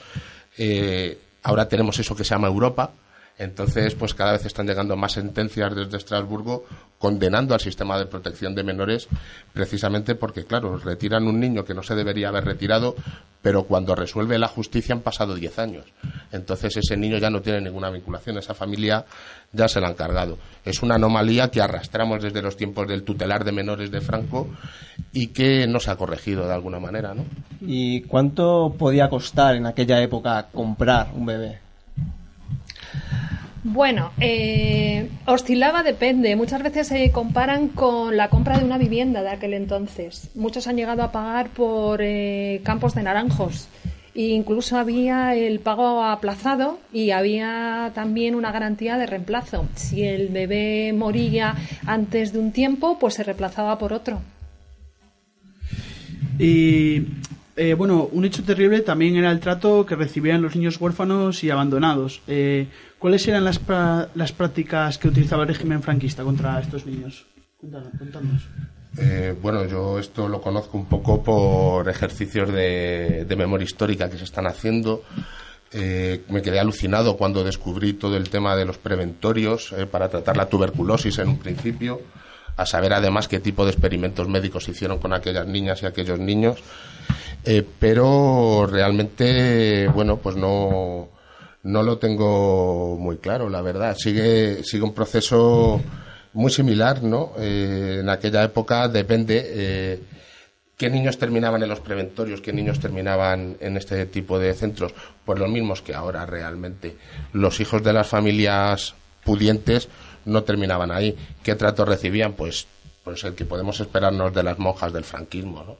Eh, 0.56 1.18
ahora 1.42 1.68
tenemos 1.68 1.98
eso 1.98 2.16
que 2.16 2.24
se 2.24 2.30
llama 2.30 2.48
Europa, 2.48 2.92
entonces, 3.38 3.94
pues 3.94 4.14
cada 4.14 4.32
vez 4.32 4.44
están 4.44 4.66
llegando 4.66 4.96
más 4.96 5.12
sentencias 5.12 5.74
desde 5.74 5.96
Estrasburgo 5.96 6.64
condenando 6.98 7.54
al 7.54 7.60
sistema 7.60 7.96
de 7.96 8.06
protección 8.06 8.56
de 8.56 8.64
menores 8.64 9.06
precisamente 9.52 10.16
porque, 10.16 10.44
claro, 10.44 10.76
retiran 10.76 11.28
un 11.28 11.38
niño 11.38 11.64
que 11.64 11.72
no 11.72 11.84
se 11.84 11.94
debería 11.94 12.30
haber 12.30 12.44
retirado, 12.44 12.96
pero 13.40 13.62
cuando 13.62 13.94
resuelve 13.94 14.38
la 14.40 14.48
justicia 14.48 14.92
han 14.92 15.02
pasado 15.02 15.36
diez 15.36 15.56
años. 15.60 15.84
Entonces 16.32 16.76
ese 16.76 16.96
niño 16.96 17.18
ya 17.18 17.30
no 17.30 17.40
tiene 17.40 17.60
ninguna 17.60 17.90
vinculación, 17.90 18.38
esa 18.38 18.54
familia 18.54 19.04
ya 19.52 19.68
se 19.68 19.80
la 19.80 19.86
han 19.86 19.94
cargado. 19.94 20.36
Es 20.64 20.82
una 20.82 20.96
anomalía 20.96 21.52
que 21.52 21.62
arrastramos 21.62 22.20
desde 22.20 22.42
los 22.42 22.56
tiempos 22.56 22.88
del 22.88 23.04
tutelar 23.04 23.44
de 23.44 23.52
menores 23.52 23.92
de 23.92 24.00
Franco 24.00 24.48
y 25.12 25.28
que 25.28 25.68
no 25.68 25.78
se 25.78 25.92
ha 25.92 25.96
corregido 25.96 26.48
de 26.48 26.54
alguna 26.54 26.80
manera, 26.80 27.14
¿no? 27.14 27.24
¿Y 27.60 28.02
cuánto 28.02 28.74
podía 28.76 29.08
costar 29.08 29.54
en 29.54 29.66
aquella 29.66 30.02
época 30.02 30.48
comprar 30.52 31.12
un 31.14 31.26
bebé? 31.26 31.67
Bueno, 33.64 34.12
eh, 34.20 35.10
oscilaba 35.26 35.82
depende. 35.82 36.36
Muchas 36.36 36.62
veces 36.62 36.88
se 36.88 37.10
comparan 37.10 37.68
con 37.68 38.16
la 38.16 38.30
compra 38.30 38.58
de 38.58 38.64
una 38.64 38.78
vivienda 38.78 39.22
de 39.22 39.30
aquel 39.30 39.52
entonces. 39.52 40.30
Muchos 40.34 40.66
han 40.68 40.76
llegado 40.76 41.02
a 41.02 41.12
pagar 41.12 41.50
por 41.50 42.00
eh, 42.00 42.60
campos 42.64 42.94
de 42.94 43.02
naranjos. 43.02 43.68
Incluso 44.14 44.78
había 44.78 45.34
el 45.34 45.60
pago 45.60 46.02
aplazado 46.02 46.78
y 46.92 47.10
había 47.10 47.92
también 47.94 48.34
una 48.34 48.52
garantía 48.52 48.96
de 48.96 49.06
reemplazo. 49.06 49.66
Si 49.74 50.02
el 50.02 50.28
bebé 50.28 50.92
moría 50.92 51.54
antes 51.86 52.32
de 52.32 52.38
un 52.38 52.52
tiempo, 52.52 52.98
pues 52.98 53.14
se 53.14 53.22
reemplazaba 53.22 53.78
por 53.78 53.92
otro. 53.92 54.20
Y 56.38 57.06
eh, 57.58 57.74
bueno, 57.74 58.08
un 58.12 58.24
hecho 58.24 58.44
terrible 58.44 58.82
también 58.82 59.16
era 59.16 59.32
el 59.32 59.40
trato 59.40 59.84
que 59.84 59.96
recibían 59.96 60.40
los 60.40 60.54
niños 60.54 60.80
huérfanos 60.80 61.42
y 61.42 61.50
abandonados. 61.50 62.22
Eh, 62.28 62.68
¿Cuáles 63.00 63.26
eran 63.26 63.44
las, 63.44 63.60
las 64.14 64.32
prácticas 64.32 64.96
que 64.96 65.08
utilizaba 65.08 65.42
el 65.42 65.48
régimen 65.48 65.82
franquista 65.82 66.22
contra 66.22 66.60
estos 66.60 66.86
niños? 66.86 67.26
Cuéntanos. 67.58 68.42
Eh, 68.96 69.34
bueno, 69.42 69.66
yo 69.66 69.98
esto 69.98 70.28
lo 70.28 70.40
conozco 70.40 70.78
un 70.78 70.86
poco 70.86 71.22
por 71.24 71.88
ejercicios 71.88 72.52
de, 72.52 73.26
memoria 73.36 73.64
histórica 73.64 74.08
que 74.08 74.18
se 74.18 74.24
están 74.24 74.46
haciendo. 74.46 75.02
me 75.72 76.42
quedé 76.42 76.60
alucinado 76.60 77.16
cuando 77.16 77.42
descubrí 77.42 77.94
todo 77.94 78.16
el 78.16 78.30
tema 78.30 78.54
de 78.54 78.66
los 78.66 78.78
preventorios 78.78 79.74
para 79.90 80.08
tratar 80.08 80.36
la 80.36 80.48
tuberculosis 80.48 81.18
en 81.18 81.28
un 81.30 81.38
principio, 81.38 82.00
a 82.58 82.66
saber 82.66 82.92
además 82.92 83.28
qué 83.28 83.38
tipo 83.38 83.64
de 83.64 83.70
experimentos 83.70 84.28
médicos 84.28 84.68
hicieron 84.68 84.98
con 84.98 85.12
aquellas 85.14 85.46
niñas 85.46 85.80
y 85.82 85.86
aquellos 85.86 86.18
niños. 86.18 86.58
Eh, 87.44 87.64
pero 87.78 88.66
realmente, 88.66 89.86
bueno, 89.88 90.16
pues 90.16 90.34
no, 90.34 91.08
no 91.62 91.82
lo 91.84 91.98
tengo 91.98 92.98
muy 92.98 93.18
claro, 93.18 93.48
la 93.48 93.62
verdad. 93.62 93.96
Sigue, 93.96 94.64
sigue 94.64 94.82
un 94.82 94.92
proceso 94.92 95.80
muy 96.32 96.50
similar, 96.50 97.04
¿no? 97.04 97.32
Eh, 97.38 97.98
en 98.00 98.08
aquella 98.08 98.42
época 98.42 98.88
depende 98.88 99.40
eh, 99.46 100.00
qué 100.76 100.90
niños 100.90 101.16
terminaban 101.16 101.62
en 101.62 101.68
los 101.68 101.78
preventorios, 101.78 102.40
qué 102.40 102.52
niños 102.52 102.80
terminaban 102.80 103.56
en 103.60 103.76
este 103.76 104.04
tipo 104.06 104.40
de 104.40 104.52
centros. 104.54 104.92
Pues 105.24 105.38
los 105.38 105.48
mismos 105.48 105.80
que 105.80 105.94
ahora 105.94 106.26
realmente. 106.26 106.96
Los 107.32 107.60
hijos 107.60 107.84
de 107.84 107.92
las 107.92 108.08
familias 108.08 108.96
pudientes 109.24 109.88
no 110.28 110.44
terminaban 110.44 110.90
ahí. 110.90 111.16
¿Qué 111.42 111.54
trato 111.54 111.84
recibían? 111.84 112.34
Pues, 112.34 112.66
pues 113.04 113.24
el 113.24 113.34
que 113.34 113.44
podemos 113.44 113.80
esperarnos 113.80 114.34
de 114.34 114.42
las 114.42 114.58
monjas 114.58 114.92
del 114.92 115.04
franquismo, 115.04 115.64
¿no? 115.64 115.76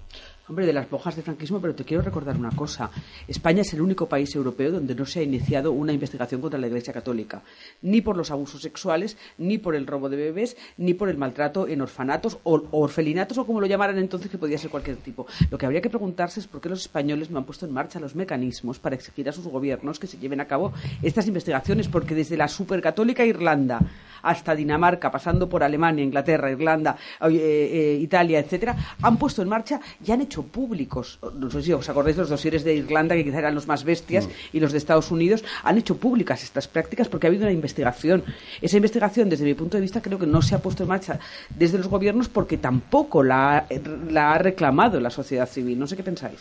Hombre, 0.49 0.64
de 0.64 0.73
las 0.73 0.88
bojas 0.88 1.14
de 1.14 1.21
franquismo, 1.21 1.61
pero 1.61 1.75
te 1.75 1.85
quiero 1.85 2.02
recordar 2.02 2.35
una 2.38 2.50
cosa. 2.50 2.90
España 3.26 3.61
es 3.61 3.75
el 3.75 3.83
único 3.83 4.09
país 4.09 4.35
europeo 4.35 4.73
donde 4.73 4.95
no 4.95 5.05
se 5.05 5.21
ha 5.21 5.23
iniciado 5.23 5.73
una 5.73 5.93
investigación 5.93 6.40
contra 6.40 6.59
la 6.59 6.69
Iglesia 6.69 6.90
Católica, 6.90 7.43
ni 7.83 8.00
por 8.00 8.17
los 8.17 8.31
abusos 8.31 8.62
sexuales, 8.62 9.19
ni 9.37 9.59
por 9.59 9.75
el 9.75 9.87
robo 9.87 10.09
de 10.09 10.17
bebés, 10.17 10.57
ni 10.78 10.95
por 10.95 11.11
el 11.11 11.19
maltrato 11.19 11.69
en 11.69 11.83
orfanatos 11.83 12.38
o 12.45 12.62
orfelinatos 12.71 13.37
o 13.37 13.45
como 13.45 13.61
lo 13.61 13.67
llamaran 13.67 13.99
entonces, 13.99 14.31
que 14.31 14.38
podía 14.38 14.57
ser 14.57 14.71
cualquier 14.71 14.97
tipo. 14.97 15.26
Lo 15.50 15.59
que 15.59 15.67
habría 15.67 15.83
que 15.83 15.90
preguntarse 15.90 16.40
es 16.40 16.47
por 16.47 16.62
qué 16.62 16.71
los 16.71 16.81
españoles 16.81 17.31
no 17.31 17.37
han 17.37 17.45
puesto 17.45 17.67
en 17.67 17.73
marcha 17.75 18.00
los 18.00 18.14
mecanismos 18.14 18.78
para 18.78 18.95
exigir 18.95 19.28
a 19.28 19.33
sus 19.33 19.47
gobiernos 19.47 19.99
que 19.99 20.07
se 20.07 20.17
lleven 20.17 20.40
a 20.40 20.47
cabo 20.47 20.73
estas 21.02 21.26
investigaciones, 21.26 21.88
porque 21.88 22.14
desde 22.14 22.38
la 22.38 22.49
supercatólica 22.49 23.23
Irlanda 23.23 23.81
hasta 24.23 24.55
Dinamarca, 24.55 25.11
pasando 25.11 25.49
por 25.49 25.62
Alemania, 25.62 26.05
Inglaterra, 26.05 26.50
Irlanda, 26.50 26.97
eh, 27.21 27.28
eh, 27.31 27.99
Italia, 28.00 28.38
etcétera, 28.38 28.75
han 29.02 29.17
puesto 29.17 29.43
en 29.43 29.49
marcha 29.49 29.81
y 30.05 30.11
han 30.11 30.23
hecho 30.23 30.38
públicos, 30.45 31.18
no 31.35 31.50
sé 31.50 31.62
si 31.62 31.73
os 31.73 31.88
acordáis 31.88 32.16
los 32.16 32.28
dosieres 32.28 32.64
de 32.64 32.75
Irlanda, 32.75 33.14
que 33.14 33.25
quizá 33.25 33.38
eran 33.38 33.54
los 33.54 33.66
más 33.66 33.85
bestias, 33.85 34.26
mm. 34.26 34.57
y 34.57 34.61
los 34.61 34.73
de 34.73 34.78
Estados 34.78 35.11
Unidos, 35.11 35.45
han 35.62 35.78
hecho 35.78 35.97
públicas 35.97 36.42
estas 36.42 36.68
prácticas 36.68 37.09
porque 37.09 37.26
ha 37.26 37.28
habido 37.28 37.45
una 37.45 37.52
investigación. 37.52 38.25
Esa 38.61 38.76
investigación, 38.76 39.28
desde 39.28 39.45
mi 39.45 39.54
punto 39.54 39.76
de 39.76 39.83
vista, 39.83 40.02
creo 40.02 40.18
que 40.18 40.26
no 40.26 40.42
se 40.42 40.54
ha 40.54 40.59
puesto 40.59 40.83
en 40.83 40.88
marcha 40.88 41.18
desde 41.50 41.78
los 41.78 41.88
gobiernos 41.88 42.28
porque 42.28 42.57
tampoco 42.57 43.23
la, 43.23 43.66
la 44.11 44.33
ha 44.33 44.38
reclamado 44.38 45.00
la 45.00 45.11
sociedad 45.11 45.49
civil. 45.49 45.78
No 45.78 45.87
sé 45.87 45.97
qué 45.97 46.02
pensáis. 46.02 46.38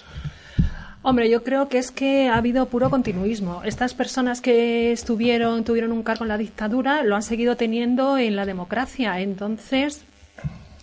Hombre, 1.04 1.30
yo 1.30 1.44
creo 1.44 1.70
que 1.70 1.78
es 1.78 1.92
que 1.92 2.28
ha 2.28 2.36
habido 2.36 2.66
puro 2.66 2.90
continuismo. 2.90 3.62
Estas 3.64 3.94
personas 3.94 4.42
que 4.42 4.92
estuvieron, 4.92 5.64
tuvieron 5.64 5.92
un 5.92 6.04
cargo 6.04 6.26
en 6.26 6.30
la 6.30 6.38
dictadura, 6.38 7.04
lo 7.04 7.16
han 7.16 7.24
seguido 7.24 7.56
teniendo 7.56 8.18
en 8.18 8.36
la 8.36 8.46
democracia. 8.46 9.22
Entonces, 9.22 10.04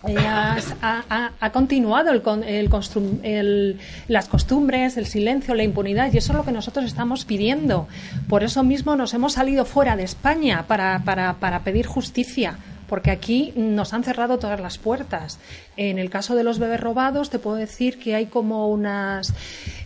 eh, 0.07 0.17
ha, 0.17 1.49
continuado 1.51 2.11
el, 2.11 3.79
las 4.07 4.27
costumbres, 4.27 4.97
el 4.97 5.05
silencio, 5.05 5.55
la 5.55 5.63
impunidad, 5.63 6.11
y 6.13 6.17
eso 6.17 6.31
es 6.31 6.37
lo 6.37 6.45
que 6.45 6.51
nosotros 6.51 6.85
estamos 6.85 7.25
pidiendo. 7.25 7.87
Por 8.27 8.43
eso 8.43 8.63
mismo 8.63 8.95
nos 8.95 9.13
hemos 9.13 9.33
salido 9.33 9.65
fuera 9.65 9.95
de 9.95 10.03
España 10.03 10.65
para, 10.67 11.01
para, 11.05 11.33
para 11.35 11.63
pedir 11.63 11.85
justicia 11.85 12.57
porque 12.87 13.11
aquí 13.11 13.53
nos 13.55 13.93
han 13.93 14.03
cerrado 14.03 14.37
todas 14.37 14.59
las 14.59 14.77
puertas. 14.77 15.39
En 15.77 15.99
el 15.99 16.09
caso 16.09 16.35
de 16.35 16.43
los 16.43 16.59
bebés 16.59 16.79
robados, 16.79 17.29
te 17.29 17.39
puedo 17.39 17.57
decir 17.57 17.99
que 17.99 18.15
hay 18.15 18.27
como 18.27 18.69
unas, 18.69 19.33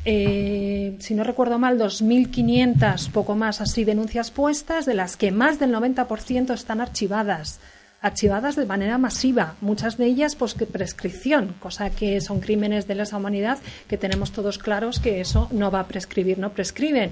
eh, 0.06 0.96
si 1.00 1.14
no 1.14 1.24
recuerdo 1.24 1.60
mal, 1.60 1.80
2.500, 1.80 3.10
poco 3.12 3.36
más 3.36 3.62
así, 3.62 3.86
denuncias 3.86 4.32
puestas, 4.32 4.86
de 4.86 4.94
las 4.94 5.18
que 5.18 5.32
más 5.32 5.60
del 5.60 5.74
90% 5.74 6.54
están 6.54 6.82
archivadas. 6.82 7.60
Archivadas 8.02 8.56
de 8.56 8.66
manera 8.66 8.98
masiva, 8.98 9.56
muchas 9.62 9.98
de 9.98 10.06
ellas 10.06 10.36
pues 10.36 10.54
que 10.54 10.66
prescripción, 10.66 11.56
cosa 11.60 11.90
que 11.90 12.22
son 12.22 12.40
crímenes 12.40 12.88
de 12.88 12.96
lesa 12.96 13.18
humanidad 13.18 13.60
que 13.88 13.98
tenemos 13.98 14.32
todos 14.32 14.58
claros 14.58 15.00
que 15.00 15.20
eso 15.22 15.50
no 15.52 15.70
va 15.70 15.82
a 15.82 15.88
prescribir, 15.88 16.40
no 16.40 16.52
prescriben. 16.52 17.12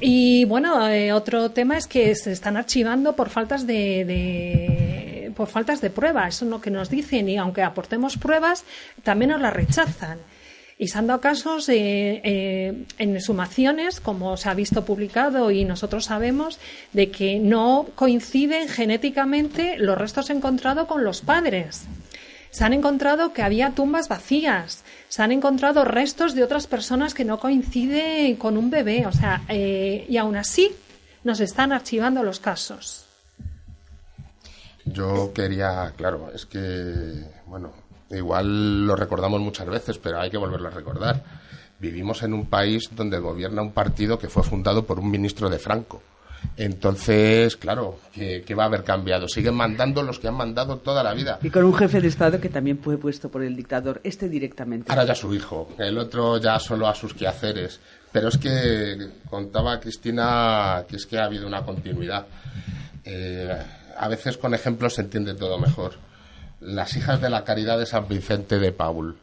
Y 0.00 0.44
bueno, 0.46 0.88
eh, 0.88 1.12
otro 1.12 1.50
tema 1.50 1.76
es 1.76 1.86
que 1.86 2.14
se 2.14 2.32
están 2.32 2.56
archivando 2.56 3.14
por 3.14 3.28
faltas 3.28 3.66
de, 3.66 4.04
de 4.04 5.32
por 5.36 5.48
faltas 5.48 5.80
de 5.80 5.90
pruebas, 5.90 6.36
eso 6.36 6.44
es 6.46 6.50
lo 6.50 6.60
que 6.60 6.70
nos 6.70 6.88
dicen 6.88 7.28
y 7.28 7.36
aunque 7.36 7.62
aportemos 7.62 8.16
pruebas 8.16 8.64
también 9.02 9.30
nos 9.30 9.40
las 9.40 9.52
rechazan. 9.52 10.18
Y 10.80 10.88
se 10.88 10.98
han 10.98 11.08
dado 11.08 11.20
casos 11.20 11.68
eh, 11.68 12.20
eh, 12.22 12.84
en 12.98 13.20
sumaciones, 13.20 13.98
como 13.98 14.36
se 14.36 14.48
ha 14.48 14.54
visto 14.54 14.84
publicado 14.84 15.50
y 15.50 15.64
nosotros 15.64 16.04
sabemos, 16.04 16.60
de 16.92 17.10
que 17.10 17.40
no 17.40 17.88
coinciden 17.96 18.68
genéticamente 18.68 19.76
los 19.78 19.98
restos 19.98 20.30
encontrados 20.30 20.86
con 20.86 21.02
los 21.02 21.20
padres. 21.20 21.88
Se 22.50 22.64
han 22.64 22.72
encontrado 22.72 23.32
que 23.32 23.42
había 23.42 23.72
tumbas 23.72 24.08
vacías, 24.08 24.84
se 25.08 25.22
han 25.22 25.32
encontrado 25.32 25.84
restos 25.84 26.34
de 26.34 26.44
otras 26.44 26.68
personas 26.68 27.12
que 27.12 27.24
no 27.24 27.40
coinciden 27.40 28.36
con 28.36 28.56
un 28.56 28.70
bebé, 28.70 29.04
o 29.06 29.12
sea, 29.12 29.42
eh, 29.48 30.06
y 30.08 30.16
aún 30.16 30.36
así 30.36 30.70
nos 31.24 31.40
están 31.40 31.72
archivando 31.72 32.22
los 32.22 32.38
casos. 32.38 33.04
Yo 34.84 35.32
quería, 35.34 35.92
claro, 35.96 36.30
es 36.34 36.46
que, 36.46 37.24
bueno, 37.46 37.72
Igual 38.10 38.86
lo 38.86 38.96
recordamos 38.96 39.40
muchas 39.40 39.66
veces, 39.66 39.98
pero 39.98 40.20
hay 40.20 40.30
que 40.30 40.38
volverlo 40.38 40.68
a 40.68 40.72
recordar. 40.72 41.22
Vivimos 41.78 42.22
en 42.22 42.34
un 42.34 42.46
país 42.46 42.88
donde 42.90 43.18
gobierna 43.18 43.62
un 43.62 43.72
partido 43.72 44.18
que 44.18 44.28
fue 44.28 44.42
fundado 44.42 44.84
por 44.84 44.98
un 44.98 45.10
ministro 45.10 45.48
de 45.48 45.58
Franco. 45.58 46.02
Entonces, 46.56 47.56
claro, 47.56 47.98
¿qué, 48.12 48.54
va 48.56 48.64
a 48.64 48.66
haber 48.66 48.84
cambiado? 48.84 49.28
Siguen 49.28 49.54
mandando 49.54 50.02
los 50.02 50.18
que 50.18 50.28
han 50.28 50.34
mandado 50.34 50.78
toda 50.78 51.02
la 51.02 51.14
vida. 51.14 51.38
Y 51.42 51.50
con 51.50 51.64
un 51.64 51.74
jefe 51.74 52.00
de 52.00 52.08
Estado 52.08 52.40
que 52.40 52.48
también 52.48 52.78
fue 52.78 52.98
puesto 52.98 53.28
por 53.28 53.42
el 53.42 53.54
dictador, 53.56 54.00
este 54.04 54.28
directamente. 54.28 54.90
Ahora 54.90 55.04
ya 55.04 55.14
su 55.14 55.32
hijo, 55.34 55.70
el 55.78 55.98
otro 55.98 56.38
ya 56.38 56.58
solo 56.58 56.88
a 56.88 56.94
sus 56.94 57.14
quehaceres. 57.14 57.80
Pero 58.10 58.28
es 58.28 58.38
que 58.38 59.08
contaba 59.28 59.78
Cristina 59.78 60.84
que 60.88 60.96
es 60.96 61.06
que 61.06 61.18
ha 61.18 61.24
habido 61.24 61.46
una 61.46 61.62
continuidad. 61.62 62.26
Eh, 63.04 63.56
a 63.96 64.08
veces 64.08 64.38
con 64.38 64.54
ejemplos 64.54 64.94
se 64.94 65.02
entiende 65.02 65.34
todo 65.34 65.58
mejor. 65.58 65.94
Las 66.60 66.96
hijas 66.96 67.20
de 67.20 67.30
la 67.30 67.44
caridad 67.44 67.78
de 67.78 67.86
San 67.86 68.08
Vicente 68.08 68.58
de 68.58 68.72
Paul. 68.72 69.16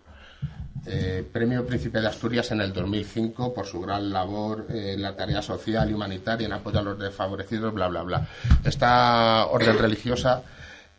Eh, 0.88 1.27
premio 1.32 1.65
Príncipe 1.65 2.00
de 2.00 2.08
Asturias 2.08 2.51
en 2.51 2.62
el 2.62 2.72
2005 2.72 3.54
por 3.54 3.65
su 3.65 3.82
gran 3.82 4.12
labor 4.12 4.68
en 4.70 5.01
la 5.01 5.15
tarea 5.15 5.42
social 5.42 5.89
y 5.89 5.94
humanitaria 5.94 6.46
en 6.46 6.54
apoyo 6.54 6.80
a 6.80 6.84
los 6.84 7.00
desfavorecidos, 7.00 7.74
bla, 7.74 7.88
bla, 7.88 8.04
bla. 8.04 8.27
Esta 8.63 9.48
orden 9.48 9.77
religiosa 9.80 10.44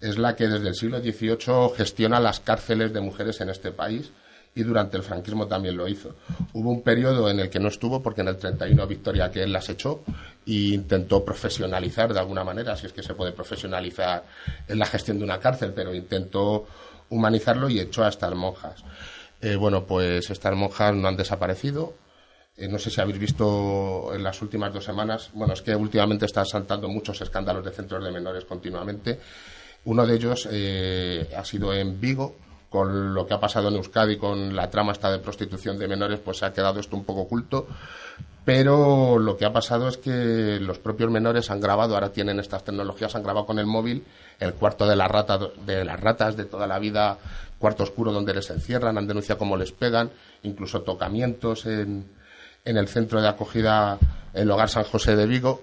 es 0.00 0.18
la 0.18 0.34
que 0.34 0.48
desde 0.48 0.68
el 0.68 0.74
siglo 0.74 1.00
XVIII 1.00 1.76
gestiona 1.76 2.18
las 2.18 2.40
cárceles 2.40 2.92
de 2.92 3.00
mujeres 3.00 3.40
en 3.40 3.50
este 3.50 3.70
país 3.70 4.10
y 4.56 4.62
durante 4.62 4.96
el 4.96 5.02
franquismo 5.02 5.46
también 5.46 5.76
lo 5.76 5.86
hizo. 5.86 6.16
Hubo 6.54 6.70
un 6.70 6.82
periodo 6.82 7.28
en 7.30 7.38
el 7.38 7.50
que 7.50 7.60
no 7.60 7.68
estuvo 7.68 8.02
porque 8.02 8.22
en 8.22 8.28
el 8.28 8.38
31 8.38 8.86
Victoria 8.86 9.30
que 9.30 9.42
él 9.42 9.52
las 9.52 9.68
echó 9.68 10.02
e 10.46 10.72
intentó 10.72 11.22
profesionalizar 11.24 12.12
de 12.12 12.18
alguna 12.18 12.42
manera, 12.42 12.74
si 12.74 12.86
es 12.86 12.92
que 12.94 13.02
se 13.02 13.14
puede 13.14 13.32
profesionalizar 13.32 14.24
en 14.66 14.78
la 14.78 14.86
gestión 14.86 15.18
de 15.18 15.24
una 15.24 15.38
cárcel, 15.38 15.72
pero 15.76 15.94
intentó 15.94 16.66
humanizarlo 17.10 17.68
y 17.68 17.78
echó 17.78 18.02
a 18.02 18.08
estas 18.08 18.34
monjas. 18.34 18.82
Eh, 19.42 19.56
bueno, 19.56 19.84
pues 19.84 20.30
estas 20.30 20.56
monjas 20.56 20.94
no 20.94 21.06
han 21.06 21.16
desaparecido. 21.18 21.92
Eh, 22.56 22.66
no 22.66 22.78
sé 22.78 22.88
si 22.88 22.98
habéis 22.98 23.18
visto 23.18 24.14
en 24.14 24.22
las 24.22 24.40
últimas 24.40 24.72
dos 24.72 24.84
semanas, 24.84 25.28
bueno, 25.34 25.52
es 25.52 25.60
que 25.60 25.76
últimamente 25.76 26.24
están 26.24 26.46
saltando 26.46 26.88
muchos 26.88 27.20
escándalos 27.20 27.62
de 27.62 27.72
centros 27.72 28.02
de 28.02 28.10
menores 28.10 28.46
continuamente. 28.46 29.20
Uno 29.84 30.06
de 30.06 30.14
ellos 30.14 30.48
eh, 30.50 31.28
ha 31.36 31.44
sido 31.44 31.74
en 31.74 32.00
Vigo, 32.00 32.36
con 32.70 33.14
lo 33.14 33.26
que 33.26 33.34
ha 33.34 33.40
pasado 33.40 33.68
en 33.68 33.76
Euskadi 33.76 34.16
con 34.16 34.54
la 34.54 34.70
trama 34.70 34.92
esta 34.92 35.10
de 35.10 35.18
prostitución 35.18 35.78
de 35.78 35.88
menores, 35.88 36.20
pues 36.20 36.38
se 36.38 36.46
ha 36.46 36.52
quedado 36.52 36.80
esto 36.80 36.96
un 36.96 37.04
poco 37.04 37.22
oculto. 37.22 37.66
Pero 38.44 39.18
lo 39.18 39.36
que 39.36 39.44
ha 39.44 39.52
pasado 39.52 39.88
es 39.88 39.96
que 39.96 40.58
los 40.60 40.78
propios 40.78 41.10
menores 41.10 41.50
han 41.50 41.60
grabado, 41.60 41.94
ahora 41.94 42.12
tienen 42.12 42.38
estas 42.38 42.62
tecnologías, 42.62 43.16
han 43.16 43.24
grabado 43.24 43.44
con 43.44 43.58
el 43.58 43.66
móvil 43.66 44.04
el 44.38 44.54
cuarto 44.54 44.86
de, 44.86 44.94
la 44.94 45.08
rata, 45.08 45.38
de 45.64 45.84
las 45.84 45.98
ratas 45.98 46.36
de 46.36 46.44
toda 46.44 46.68
la 46.68 46.78
vida, 46.78 47.18
cuarto 47.58 47.82
oscuro 47.82 48.12
donde 48.12 48.34
les 48.34 48.48
encierran, 48.50 48.98
han 48.98 49.06
denunciado 49.08 49.38
cómo 49.38 49.56
les 49.56 49.72
pegan, 49.72 50.10
incluso 50.44 50.82
tocamientos 50.82 51.66
en, 51.66 52.08
en 52.64 52.76
el 52.76 52.86
centro 52.86 53.20
de 53.20 53.28
acogida, 53.28 53.98
el 54.32 54.48
hogar 54.48 54.68
San 54.68 54.84
José 54.84 55.16
de 55.16 55.26
Vigo 55.26 55.62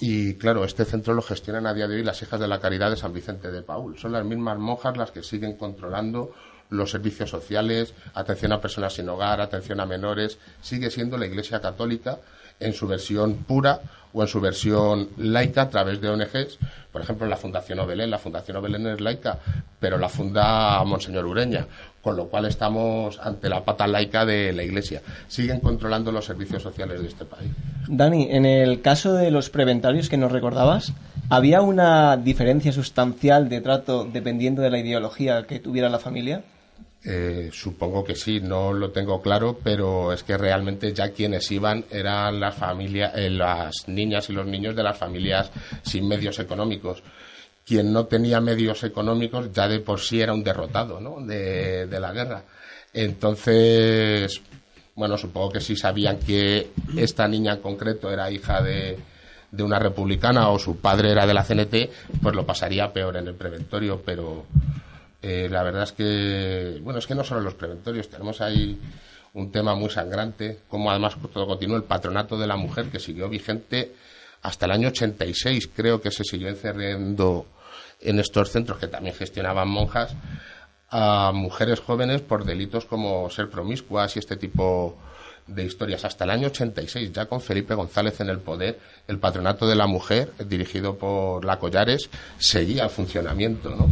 y 0.00 0.34
claro, 0.34 0.64
este 0.64 0.84
centro 0.84 1.12
lo 1.12 1.22
gestionan 1.22 1.66
a 1.66 1.74
día 1.74 1.86
de 1.86 1.96
hoy 1.96 2.02
las 2.02 2.22
hijas 2.22 2.40
de 2.40 2.48
la 2.48 2.58
caridad 2.58 2.90
de 2.90 2.96
San 2.96 3.12
Vicente 3.12 3.50
de 3.50 3.62
Paul. 3.62 3.98
Son 3.98 4.12
las 4.12 4.24
mismas 4.24 4.58
monjas 4.58 4.96
las 4.96 5.10
que 5.10 5.22
siguen 5.22 5.56
controlando 5.56 6.32
los 6.70 6.90
servicios 6.90 7.28
sociales, 7.28 7.92
atención 8.14 8.52
a 8.52 8.60
personas 8.60 8.94
sin 8.94 9.08
hogar, 9.08 9.40
atención 9.40 9.78
a 9.80 9.86
menores. 9.86 10.38
Sigue 10.62 10.90
siendo 10.90 11.18
la 11.18 11.26
Iglesia 11.26 11.60
Católica 11.60 12.18
en 12.58 12.72
su 12.72 12.86
versión 12.86 13.36
pura 13.44 13.80
o 14.12 14.22
en 14.22 14.28
su 14.28 14.40
versión 14.40 15.10
laica 15.18 15.62
a 15.62 15.70
través 15.70 16.00
de 16.00 16.08
ONGs. 16.08 16.58
Por 16.92 17.02
ejemplo, 17.02 17.26
la 17.26 17.36
Fundación 17.36 17.78
Obelén. 17.80 18.10
La 18.10 18.18
Fundación 18.18 18.56
Obelén 18.56 18.86
es 18.86 19.00
laica, 19.00 19.38
pero 19.78 19.98
la 19.98 20.08
funda 20.08 20.82
Monseñor 20.84 21.26
Ureña 21.26 21.66
con 22.02 22.16
lo 22.16 22.26
cual 22.28 22.46
estamos 22.46 23.18
ante 23.22 23.48
la 23.48 23.64
pata 23.64 23.86
laica 23.86 24.24
de 24.24 24.52
la 24.52 24.62
Iglesia. 24.62 25.02
Siguen 25.28 25.60
controlando 25.60 26.10
los 26.12 26.24
servicios 26.24 26.62
sociales 26.62 27.00
de 27.02 27.08
este 27.08 27.24
país. 27.24 27.50
Dani, 27.88 28.28
en 28.30 28.46
el 28.46 28.80
caso 28.80 29.12
de 29.12 29.30
los 29.30 29.50
preventarios 29.50 30.08
que 30.08 30.16
nos 30.16 30.32
recordabas, 30.32 30.92
¿había 31.28 31.60
una 31.60 32.16
diferencia 32.16 32.72
sustancial 32.72 33.48
de 33.48 33.60
trato 33.60 34.04
dependiendo 34.04 34.62
de 34.62 34.70
la 34.70 34.78
ideología 34.78 35.46
que 35.46 35.58
tuviera 35.58 35.88
la 35.88 35.98
familia? 35.98 36.42
Eh, 37.02 37.48
supongo 37.52 38.04
que 38.04 38.14
sí, 38.14 38.40
no 38.40 38.74
lo 38.74 38.90
tengo 38.90 39.22
claro, 39.22 39.58
pero 39.62 40.12
es 40.12 40.22
que 40.22 40.36
realmente 40.36 40.92
ya 40.92 41.12
quienes 41.12 41.50
iban 41.50 41.84
eran 41.90 42.38
las 42.38 42.54
familias, 42.54 43.12
eh, 43.16 43.30
las 43.30 43.88
niñas 43.88 44.28
y 44.28 44.34
los 44.34 44.46
niños 44.46 44.76
de 44.76 44.82
las 44.82 44.98
familias 44.98 45.50
sin 45.82 46.06
medios 46.06 46.38
económicos 46.38 47.02
quien 47.70 47.92
no 47.92 48.06
tenía 48.06 48.40
medios 48.40 48.82
económicos 48.82 49.52
ya 49.52 49.68
de 49.68 49.78
por 49.78 50.00
sí 50.00 50.20
era 50.20 50.34
un 50.34 50.42
derrotado 50.42 50.98
¿no? 50.98 51.24
de, 51.24 51.86
la 52.00 52.10
guerra. 52.10 52.42
Entonces, 52.92 54.42
bueno, 54.96 55.16
supongo 55.16 55.52
que 55.52 55.60
si 55.60 55.76
sabían 55.76 56.18
que 56.18 56.72
esta 56.96 57.28
niña 57.28 57.52
en 57.52 57.60
concreto 57.60 58.10
era 58.10 58.28
hija 58.28 58.60
de, 58.60 58.98
de 59.52 59.62
una 59.62 59.78
republicana 59.78 60.48
o 60.48 60.58
su 60.58 60.78
padre 60.78 61.12
era 61.12 61.28
de 61.28 61.32
la 61.32 61.44
CNT, 61.44 61.74
pues 62.20 62.34
lo 62.34 62.44
pasaría 62.44 62.92
peor 62.92 63.18
en 63.18 63.28
el 63.28 63.34
preventorio, 63.36 64.02
pero 64.04 64.46
eh, 65.22 65.46
la 65.48 65.62
verdad 65.62 65.84
es 65.84 65.92
que, 65.92 66.80
bueno, 66.82 66.98
es 66.98 67.06
que 67.06 67.14
no 67.14 67.22
solo 67.22 67.40
los 67.40 67.54
preventorios, 67.54 68.08
tenemos 68.08 68.40
ahí 68.40 68.80
un 69.34 69.52
tema 69.52 69.76
muy 69.76 69.90
sangrante, 69.90 70.58
como 70.68 70.90
además 70.90 71.16
todo 71.32 71.46
continúa 71.46 71.76
el 71.76 71.84
patronato 71.84 72.36
de 72.36 72.48
la 72.48 72.56
mujer 72.56 72.86
que 72.86 72.98
siguió 72.98 73.28
vigente 73.28 73.92
hasta 74.42 74.66
el 74.66 74.72
año 74.72 74.88
86, 74.88 75.70
creo 75.72 76.00
que 76.00 76.10
se 76.10 76.24
siguió 76.24 76.48
encerrando 76.48 77.46
en 78.00 78.18
estos 78.18 78.50
centros 78.50 78.78
que 78.78 78.88
también 78.88 79.14
gestionaban 79.14 79.68
monjas 79.68 80.14
a 80.90 81.32
mujeres 81.34 81.80
jóvenes 81.80 82.20
por 82.20 82.44
delitos 82.44 82.84
como 82.84 83.30
ser 83.30 83.48
promiscuas 83.48 84.16
y 84.16 84.18
este 84.18 84.36
tipo 84.36 84.96
de 85.46 85.64
historias. 85.64 86.04
Hasta 86.04 86.24
el 86.24 86.30
año 86.30 86.48
86, 86.48 87.12
ya 87.12 87.26
con 87.26 87.40
Felipe 87.40 87.74
González 87.74 88.20
en 88.20 88.28
el 88.28 88.38
poder, 88.38 88.78
el 89.06 89.18
patronato 89.18 89.66
de 89.66 89.76
la 89.76 89.86
mujer, 89.86 90.32
dirigido 90.48 90.96
por 90.96 91.44
la 91.44 91.58
Collares, 91.58 92.10
seguía 92.38 92.84
el 92.84 92.90
funcionamiento. 92.90 93.70
¿no? 93.70 93.88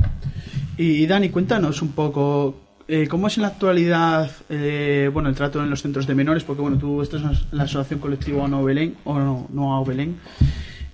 Y 0.76 1.06
Dani, 1.06 1.30
cuéntanos 1.30 1.82
un 1.82 1.92
poco 1.92 2.68
eh, 2.90 3.06
¿Cómo 3.06 3.26
es 3.26 3.36
en 3.36 3.42
la 3.42 3.48
actualidad 3.48 4.30
eh, 4.48 5.10
bueno, 5.12 5.28
el 5.28 5.34
trato 5.34 5.62
en 5.62 5.68
los 5.68 5.82
centros 5.82 6.06
de 6.06 6.14
menores? 6.14 6.42
Porque 6.42 6.62
bueno, 6.62 6.78
tú 6.78 7.02
estás 7.02 7.20
en 7.20 7.32
la 7.52 7.64
asociación 7.64 8.00
colectiva 8.00 8.48
No 8.48 8.64
Belén, 8.64 8.96
o 9.04 9.18
no, 9.18 9.46
no 9.52 9.84
Belén. 9.84 10.18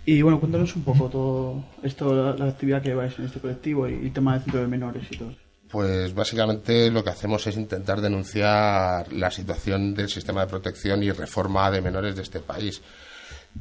Y 0.07 0.21
bueno, 0.21 0.39
cuéntanos 0.39 0.77
un 0.77 0.85
poco 0.85 1.09
todo 1.09 1.65
esto, 1.83 2.35
la, 2.35 2.47
actividad 2.47 2.83
que 2.83 2.89
lleváis 2.89 3.19
en 3.19 3.25
este 3.25 3.41
colectivo 3.41 3.89
y 3.89 3.95
el 3.95 4.13
tema 4.13 4.35
del 4.35 4.43
centro 4.43 4.61
de 4.61 4.67
menores 4.67 5.05
y 5.11 5.17
todo. 5.17 5.35
Pues 5.71 6.15
básicamente 6.15 6.91
lo 6.91 7.03
que 7.03 7.11
hacemos 7.11 7.47
es 7.47 7.57
intentar 7.57 8.01
denunciar 8.01 9.13
la 9.13 9.31
situación 9.31 9.95
del 9.95 10.09
sistema 10.09 10.43
de 10.43 10.47
protección 10.47 11.03
y 11.03 11.11
reforma 11.11 11.71
de 11.71 11.81
menores 11.81 12.15
de 12.17 12.23
este 12.23 12.41
país. 12.41 12.83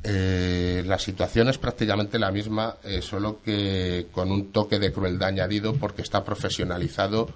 Eh, 0.03 0.83
la 0.85 0.99
situación 0.99 1.49
es 1.49 1.57
prácticamente 1.57 2.19
la 2.19 2.31
misma, 2.31 2.77
eh, 2.83 3.01
solo 3.01 3.41
que 3.41 4.07
con 4.11 4.31
un 4.31 4.51
toque 4.51 4.79
de 4.79 4.91
crueldad 4.91 5.29
añadido 5.29 5.73
porque 5.75 6.01
está 6.01 6.23
profesionalizado 6.23 7.29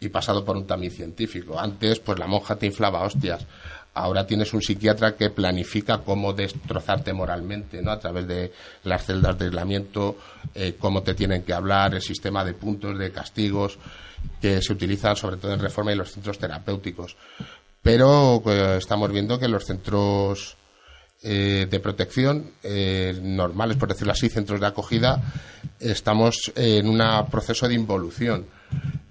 y 0.00 0.08
pasado 0.08 0.44
por 0.44 0.56
un 0.56 0.66
tamiz 0.66 0.94
científico. 0.94 1.58
Antes, 1.58 2.00
pues 2.00 2.18
la 2.18 2.26
monja 2.26 2.56
te 2.56 2.66
inflaba 2.66 3.02
hostias 3.02 3.46
ahora 3.98 4.26
tienes 4.26 4.52
un 4.54 4.62
psiquiatra 4.62 5.16
que 5.16 5.30
planifica 5.30 5.98
cómo 5.98 6.32
destrozarte 6.32 7.12
moralmente, 7.12 7.82
¿no? 7.82 7.90
A 7.90 7.98
través 7.98 8.26
de 8.26 8.52
las 8.84 9.04
celdas 9.04 9.38
de 9.38 9.46
aislamiento, 9.46 10.16
eh, 10.54 10.76
cómo 10.78 11.02
te 11.02 11.14
tienen 11.14 11.42
que 11.42 11.52
hablar, 11.52 11.94
el 11.94 12.02
sistema 12.02 12.44
de 12.44 12.54
puntos, 12.54 12.98
de 12.98 13.10
castigos 13.10 13.78
que 14.40 14.62
se 14.62 14.72
utilizan 14.72 15.16
sobre 15.16 15.36
todo 15.36 15.52
en 15.52 15.60
reforma 15.60 15.92
y 15.92 15.96
los 15.96 16.12
centros 16.12 16.38
terapéuticos. 16.38 17.16
Pero 17.82 18.40
pues, 18.42 18.78
estamos 18.78 19.10
viendo 19.12 19.38
que 19.38 19.48
los 19.48 19.64
centros 19.64 20.56
eh, 21.22 21.66
de 21.68 21.80
protección 21.80 22.52
eh, 22.62 23.18
normales, 23.20 23.76
por 23.76 23.88
decirlo 23.88 24.12
así, 24.12 24.28
centros 24.28 24.60
de 24.60 24.66
acogida, 24.66 25.20
estamos 25.80 26.52
en 26.54 26.88
un 26.88 27.02
proceso 27.30 27.66
de 27.66 27.74
involución. 27.74 28.46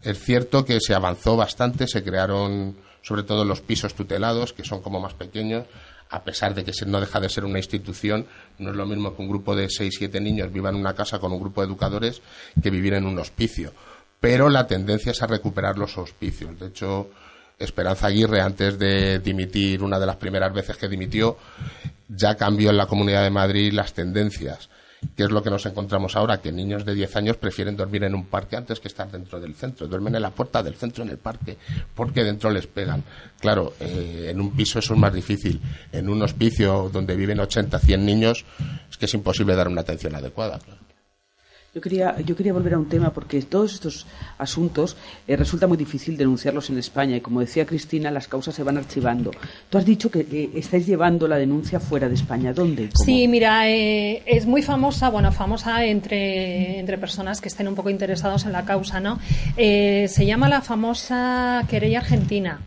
Es 0.02 0.20
cierto 0.24 0.64
que 0.64 0.80
se 0.80 0.94
avanzó 0.94 1.36
bastante, 1.36 1.88
se 1.88 2.04
crearon 2.04 2.87
sobre 3.02 3.24
todo 3.24 3.46
los 3.46 3.62
pisos 3.62 3.94
tutelados, 3.94 4.54
que 4.54 4.64
son 4.64 4.82
como 4.82 5.00
más 5.00 5.14
pequeños, 5.14 5.66
a 6.10 6.24
pesar 6.24 6.54
de 6.54 6.64
que 6.64 6.72
no 6.86 7.00
deja 7.00 7.20
de 7.20 7.30
ser 7.30 7.46
una 7.46 7.60
institución, 7.60 8.26
no 8.60 8.72
es 8.72 8.76
lo 8.76 8.86
mismo 8.86 9.16
que 9.16 9.22
un 9.22 9.30
grupo 9.30 9.56
de 9.56 9.70
seis, 9.70 9.96
siete 9.98 10.22
niños 10.22 10.52
viva 10.52 10.70
en 10.70 10.76
una 10.76 10.94
casa 10.94 11.20
con 11.20 11.32
un 11.32 11.40
grupo 11.40 11.62
de 11.62 11.68
educadores 11.68 12.22
que 12.62 12.70
vivir 12.70 12.94
en 12.94 13.06
un 13.06 13.20
hospicio. 13.20 13.74
Pero 14.20 14.50
la 14.50 14.68
tendencia 14.68 15.12
es 15.12 15.22
a 15.22 15.28
recuperar 15.28 15.78
los 15.78 15.98
hospicios. 15.98 16.58
De 16.60 16.68
hecho, 16.68 17.10
Esperanza 17.60 18.08
Aguirre, 18.08 18.42
antes 18.42 18.80
de 18.80 19.20
dimitir, 19.20 19.84
una 19.84 20.00
de 20.00 20.06
las 20.06 20.16
primeras 20.16 20.54
veces 20.54 20.78
que 20.78 20.88
dimitió, 20.88 21.38
ya 22.08 22.36
cambió 22.36 22.70
en 22.70 22.78
la 22.78 22.88
Comunidad 22.88 23.24
de 23.24 23.30
Madrid 23.30 23.74
las 23.74 23.94
tendencias. 23.94 24.70
¿Qué 25.16 25.24
es 25.24 25.32
lo 25.32 25.44
que 25.44 25.50
nos 25.50 25.66
encontramos 25.66 26.16
ahora? 26.16 26.42
Que 26.42 26.52
niños 26.52 26.86
de 26.86 26.96
10 26.96 27.16
años 27.18 27.38
prefieren 27.38 27.76
dormir 27.76 28.04
en 28.04 28.16
un 28.16 28.26
parque 28.26 28.56
antes 28.56 28.80
que 28.80 28.88
estar 28.88 29.10
dentro 29.12 29.40
del 29.40 29.54
centro. 29.56 29.88
Duermen 29.88 30.16
en 30.16 30.22
la 30.22 30.32
puerta 30.32 30.64
del 30.64 30.76
centro 30.76 31.04
en 31.04 31.10
el 31.10 31.18
parque 31.18 31.58
porque 31.94 32.24
dentro 32.24 32.50
les 32.50 32.68
pegan. 32.68 33.04
Claro, 33.40 33.74
eh, 33.80 34.30
en 34.32 34.42
un 34.42 34.52
piso 34.52 34.80
eso 34.80 34.94
es 34.94 35.00
más 35.00 35.14
difícil. 35.14 35.62
En 35.92 36.10
un 36.10 36.22
hospicio 36.22 36.90
donde 36.92 37.16
viven 37.16 37.40
80, 37.40 37.80
100 37.80 38.06
niños 38.06 38.46
es 38.90 38.98
que 38.98 39.06
es 39.06 39.14
imposible 39.14 39.56
dar 39.56 39.68
una 39.68 39.82
atención 39.82 40.16
adecuada. 40.16 40.60
Yo 41.78 41.82
quería, 41.82 42.16
yo 42.26 42.36
quería 42.36 42.54
volver 42.54 42.74
a 42.74 42.80
un 42.80 42.90
tema 42.90 43.14
porque 43.14 43.40
todos 43.44 43.76
estos 43.76 44.08
asuntos 44.40 44.98
eh, 45.28 45.36
resulta 45.36 45.68
muy 45.68 45.78
difícil 45.78 46.18
denunciarlos 46.18 46.72
en 46.72 46.80
España 46.80 47.16
y 47.16 47.22
como 47.22 47.40
decía 47.40 47.68
Cristina, 47.68 48.10
las 48.10 48.28
causas 48.28 48.56
se 48.56 48.64
van 48.64 48.80
archivando. 48.80 49.30
Tú 49.70 49.78
has 49.78 49.86
dicho 49.86 50.10
que 50.10 50.50
estáis 50.56 50.88
llevando 50.88 51.28
la 51.28 51.38
denuncia 51.38 51.80
fuera 51.80 52.10
de 52.10 52.16
España. 52.16 52.52
¿Dónde? 52.52 52.90
Sí, 52.96 53.28
mira, 53.28 53.70
eh, 53.70 54.24
es 54.26 54.48
muy 54.48 54.64
famosa, 54.64 55.10
bueno, 55.10 55.32
famosa 55.32 55.86
entre, 55.86 56.80
entre 56.80 56.98
personas 56.98 57.42
que 57.42 57.48
estén 57.48 57.68
un 57.68 57.76
poco 57.76 57.92
interesados 57.92 58.48
en 58.48 58.54
la 58.54 58.66
causa, 58.66 59.00
¿no? 59.00 59.20
Eh, 59.56 60.08
se 60.10 60.26
llama 60.26 60.50
la 60.50 60.64
famosa 60.64 61.64
querella 61.70 62.00
argentina. 62.00 62.60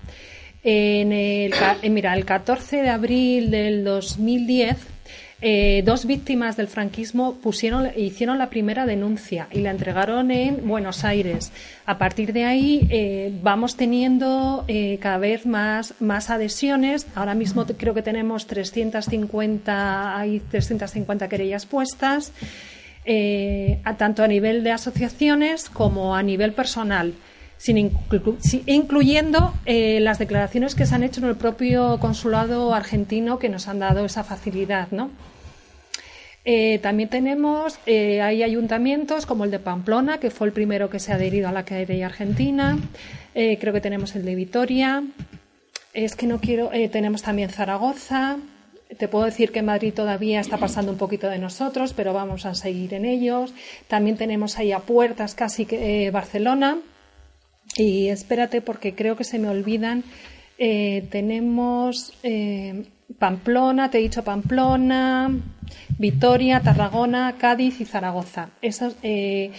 En 0.62 1.10
el, 1.10 1.52
mira, 1.90 2.14
el 2.14 2.24
14 2.24 2.76
de 2.76 2.90
abril 2.90 3.50
del 3.50 3.82
2010 3.82 4.89
eh, 5.42 5.82
dos 5.86 6.04
víctimas 6.04 6.56
del 6.56 6.68
franquismo 6.68 7.36
pusieron, 7.36 7.90
hicieron 7.96 8.36
la 8.36 8.50
primera 8.50 8.84
denuncia 8.84 9.48
y 9.50 9.60
la 9.60 9.70
entregaron 9.70 10.30
en 10.30 10.68
Buenos 10.68 11.04
Aires. 11.04 11.50
A 11.86 11.96
partir 11.96 12.34
de 12.34 12.44
ahí 12.44 12.86
eh, 12.90 13.32
vamos 13.42 13.76
teniendo 13.76 14.64
eh, 14.68 14.98
cada 15.00 15.16
vez 15.16 15.46
más, 15.46 15.94
más 15.98 16.28
adhesiones. 16.28 17.06
Ahora 17.14 17.34
mismo 17.34 17.64
creo 17.66 17.94
que 17.94 18.02
tenemos 18.02 18.46
350, 18.46 20.18
hay 20.18 20.40
350 20.40 21.28
querellas 21.28 21.64
puestas, 21.64 22.32
tanto 23.96 24.22
a 24.22 24.28
nivel 24.28 24.62
de 24.62 24.72
asociaciones 24.72 25.70
como 25.70 26.14
a 26.14 26.22
nivel 26.22 26.52
personal. 26.52 27.14
Sin 27.60 27.92
incluyendo 28.66 29.52
las 29.66 30.18
declaraciones 30.18 30.74
que 30.74 30.86
se 30.86 30.94
han 30.94 31.02
hecho 31.02 31.20
en 31.20 31.26
el 31.26 31.36
propio 31.36 31.98
consulado 32.00 32.72
argentino 32.74 33.38
que 33.38 33.50
nos 33.50 33.68
han 33.68 33.80
dado 33.80 34.06
esa 34.06 34.24
facilidad, 34.24 34.88
¿no? 34.92 35.10
Eh, 36.44 36.78
también 36.78 37.10
tenemos, 37.10 37.78
eh, 37.86 38.22
hay 38.22 38.42
ayuntamientos 38.42 39.26
como 39.26 39.44
el 39.44 39.50
de 39.50 39.58
Pamplona, 39.58 40.18
que 40.18 40.30
fue 40.30 40.46
el 40.46 40.52
primero 40.52 40.88
que 40.88 40.98
se 40.98 41.12
ha 41.12 41.16
adherido 41.16 41.48
a 41.48 41.52
la 41.52 41.64
querella 41.64 42.06
argentina. 42.06 42.78
Eh, 43.34 43.58
creo 43.60 43.72
que 43.72 43.80
tenemos 43.80 44.16
el 44.16 44.24
de 44.24 44.34
Vitoria. 44.34 45.04
Es 45.92 46.16
que 46.16 46.26
no 46.26 46.40
quiero, 46.40 46.70
tenemos 46.90 47.22
también 47.22 47.50
Zaragoza. 47.50 48.38
Te 48.96 49.08
puedo 49.08 49.24
decir 49.24 49.52
que 49.52 49.62
Madrid 49.62 49.92
todavía 49.92 50.40
está 50.40 50.56
pasando 50.56 50.92
un 50.92 50.98
poquito 50.98 51.28
de 51.28 51.38
nosotros, 51.38 51.92
pero 51.92 52.12
vamos 52.12 52.46
a 52.46 52.54
seguir 52.54 52.94
en 52.94 53.04
ellos. 53.04 53.52
También 53.88 54.16
tenemos 54.16 54.58
ahí 54.58 54.72
a 54.72 54.80
puertas 54.80 55.34
casi 55.34 55.66
que, 55.66 56.10
Barcelona. 56.10 56.78
Y 57.76 58.08
espérate 58.08 58.60
porque 58.60 58.94
creo 58.94 59.16
que 59.16 59.24
se 59.24 59.38
me 59.38 59.48
olvidan. 59.48 60.04
tenemos 60.58 62.14
Pamplona, 63.18 63.90
te 63.90 63.98
he 63.98 64.02
dicho 64.02 64.22
Pamplona, 64.22 65.30
Vitoria, 65.98 66.60
Tarragona, 66.60 67.34
Cádiz 67.38 67.80
y 67.80 67.84
Zaragoza. 67.84 68.50
Eh, 68.62 69.50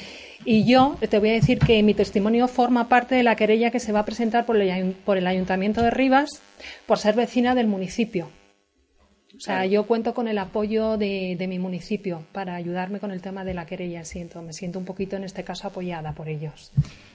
y 0.45 0.65
yo 0.65 0.97
te 1.09 1.19
voy 1.19 1.29
a 1.29 1.33
decir 1.33 1.59
que 1.59 1.83
mi 1.83 1.93
testimonio 1.93 2.47
forma 2.47 2.89
parte 2.89 3.15
de 3.15 3.23
la 3.23 3.35
querella 3.35 3.71
que 3.71 3.79
se 3.79 3.91
va 3.91 3.99
a 3.99 4.05
presentar 4.05 4.45
por 4.45 4.57
el, 4.57 5.27
Ayuntamiento 5.27 5.81
de 5.81 5.91
Rivas 5.91 6.41
por 6.85 6.97
ser 6.97 7.15
vecina 7.15 7.53
del 7.55 7.67
municipio. 7.67 8.29
O 9.35 9.39
sea, 9.39 9.65
yo 9.65 9.87
cuento 9.87 10.13
con 10.13 10.27
el 10.27 10.37
apoyo 10.37 10.97
de, 10.97 11.45
mi 11.47 11.57
municipio 11.57 12.23
para 12.31 12.55
ayudarme 12.55 12.99
con 12.99 13.11
el 13.11 13.21
tema 13.21 13.43
de 13.43 13.53
la 13.53 13.65
querella. 13.65 14.03
Siento, 14.03 14.41
me 14.41 14.53
siento 14.53 14.77
un 14.77 14.85
poquito 14.85 15.15
en 15.15 15.23
este 15.23 15.43
caso 15.43 15.67
apoyada 15.67 16.13
por 16.13 16.27
ellos. 16.27 16.71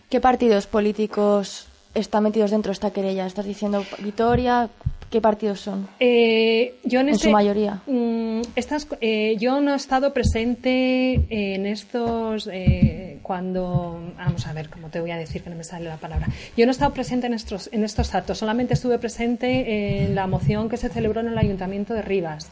¿Qué 0.09 0.21
partidos 0.21 0.69
políticos 0.69 1.67
están 1.95 2.23
metidos 2.23 2.53
dentro 2.53 2.71
de 2.71 2.75
esta 2.75 2.93
querella? 2.93 3.27
¿Estás 3.27 3.45
diciendo 3.45 3.85
Vitoria? 3.99 4.71
¿Qué 5.11 5.21
partidos 5.21 5.61
son? 5.61 5.89
Eh, 5.99 6.77
yo 6.85 7.01
en, 7.01 7.09
su 7.09 7.15
este, 7.15 7.31
mayoría. 7.31 7.81
Mm, 7.87 8.43
estas, 8.55 8.87
eh, 9.01 9.37
yo 9.41 9.61
no 9.61 9.73
he 9.73 9.77
estado 9.77 10.13
presente 10.13 11.27
en 11.29 11.67
estos 11.67 12.49
eh, 12.53 13.19
cuando 13.23 14.01
vamos 14.17 14.47
a 14.47 14.53
ver 14.53 14.69
cómo 14.69 14.91
te 14.91 15.01
voy 15.01 15.11
a 15.11 15.17
decir 15.17 15.43
que 15.43 15.51
no 15.51 15.57
me 15.57 15.65
sale 15.65 15.87
la 15.87 15.97
palabra. 15.97 16.29
Yo 16.57 16.67
no 16.67 16.71
he 16.71 16.73
estado 16.73 16.93
presente 16.93 17.27
en 17.27 17.35
estos 17.35 17.69
en 17.73 17.83
estos 17.83 18.15
actos. 18.15 18.39
Solamente 18.39 18.75
estuve 18.75 19.01
presente 19.01 20.05
en 20.05 20.15
la 20.15 20.29
moción 20.29 20.69
que 20.69 20.77
se 20.77 20.89
celebró 20.89 21.21
en 21.21 21.29
el 21.29 21.39
Ayuntamiento 21.39 21.95
de 21.95 22.03
Rivas. 22.03 22.49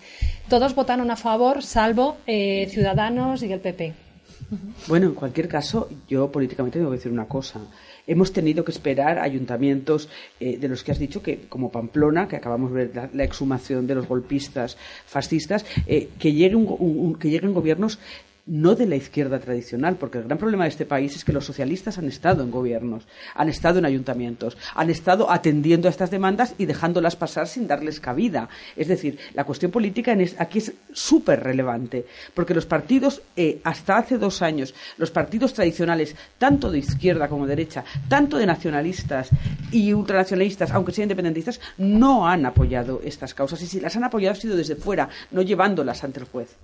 Todos 0.49 0.75
votaron 0.75 1.09
a 1.13 1.17
favor, 1.17 1.63
salvo 1.63 2.17
Ciudadanos 2.27 3.45
y 3.45 3.53
el 3.53 3.61
PP. 3.61 4.04
Bueno, 4.89 5.07
en 5.07 5.15
cualquier 5.15 5.49
caso, 5.49 5.89
yo 6.09 6.31
políticamente 6.31 6.79
tengo 6.79 6.91
que 6.91 6.97
decir 6.97 7.13
una 7.13 7.27
cosa. 7.27 7.61
Hemos 8.07 8.33
tenido 8.33 8.65
que 8.65 8.73
esperar 8.73 9.19
ayuntamientos 9.19 10.09
eh, 10.41 10.59
de 10.59 10.69
los 10.69 10.85
que 10.85 10.93
has 10.93 10.99
dicho 10.99 11.23
que 11.23 11.47
como 11.49 11.71
Pamplona 11.71 12.29
que 12.29 12.37
acabamos 12.37 12.73
de 12.73 12.87
ver 12.87 13.11
la, 13.15 13.25
exhumación 13.25 13.87
de 13.87 13.95
los 13.95 14.07
golpistas 14.07 14.77
fascistas 15.07 15.65
eh, 15.87 16.11
que 16.19 16.33
lleguen 16.33 16.67
que 17.19 17.31
lleguen 17.31 17.55
gobiernos 17.55 17.99
no 18.47 18.75
de 18.75 18.87
la 18.87 18.97
izquierda 18.97 19.39
tradicional, 19.39 19.97
porque 19.97 20.19
el 20.19 20.25
gran 20.25 20.39
problema 20.39 20.65
de 20.65 20.71
este 20.71 20.85
país 20.85 21.17
es 21.17 21.25
que 21.25 21.33
los 21.33 21.47
socialistas 21.47 21.97
han 21.97 22.09
estado 22.09 22.43
en 22.43 22.51
gobiernos, 22.51 23.07
han 23.35 23.49
estado 23.49 23.79
en 23.79 23.87
ayuntamientos, 23.87 24.59
han 24.75 24.91
estado 24.91 25.31
atendiendo 25.31 25.89
a 25.89 25.91
estas 25.91 26.11
demandas 26.11 26.55
y 26.59 26.67
dejándolas 26.67 27.17
pasar 27.17 27.49
sin 27.49 27.67
darles 27.67 28.01
cabida. 28.01 28.49
Es 28.77 28.89
decir, 28.89 29.19
la 29.33 29.45
cuestión 29.45 29.71
política 29.71 30.15
aquí 30.39 30.59
es 30.59 30.73
súper 30.93 31.43
relevante, 31.43 32.05
porque 32.35 32.55
los 32.55 32.67
partidos, 32.67 33.23
eh, 33.37 33.61
hasta 33.65 33.97
hace 33.97 34.19
dos 34.19 34.43
años, 34.43 34.75
los 34.99 35.11
partidos 35.11 35.55
tradicionales, 35.55 36.15
tanto 36.39 36.71
de 36.71 36.79
izquierda 36.79 37.29
como 37.29 37.47
de 37.47 37.57
derecha, 37.57 37.85
tanto 38.09 38.37
de 38.37 38.47
nacionalistas 38.47 39.31
y 39.71 39.93
ultranacionalistas, 39.93 40.71
aunque 40.73 40.93
sean 40.93 41.05
independentistas, 41.05 41.61
no 41.79 42.29
han 42.29 42.45
apoyado 42.45 43.01
estas 43.05 43.33
causas. 43.33 43.63
Y 43.63 43.67
si 43.67 43.81
las 43.81 43.97
han 43.97 44.05
apoyado 44.05 44.33
ha 44.33 44.41
sido 44.41 44.57
desde 44.57 44.77
fuera, 44.77 45.09
no 45.31 45.41
llevándolas 45.41 46.05
ante 46.05 46.21
el 46.21 46.27
juez. 46.27 46.57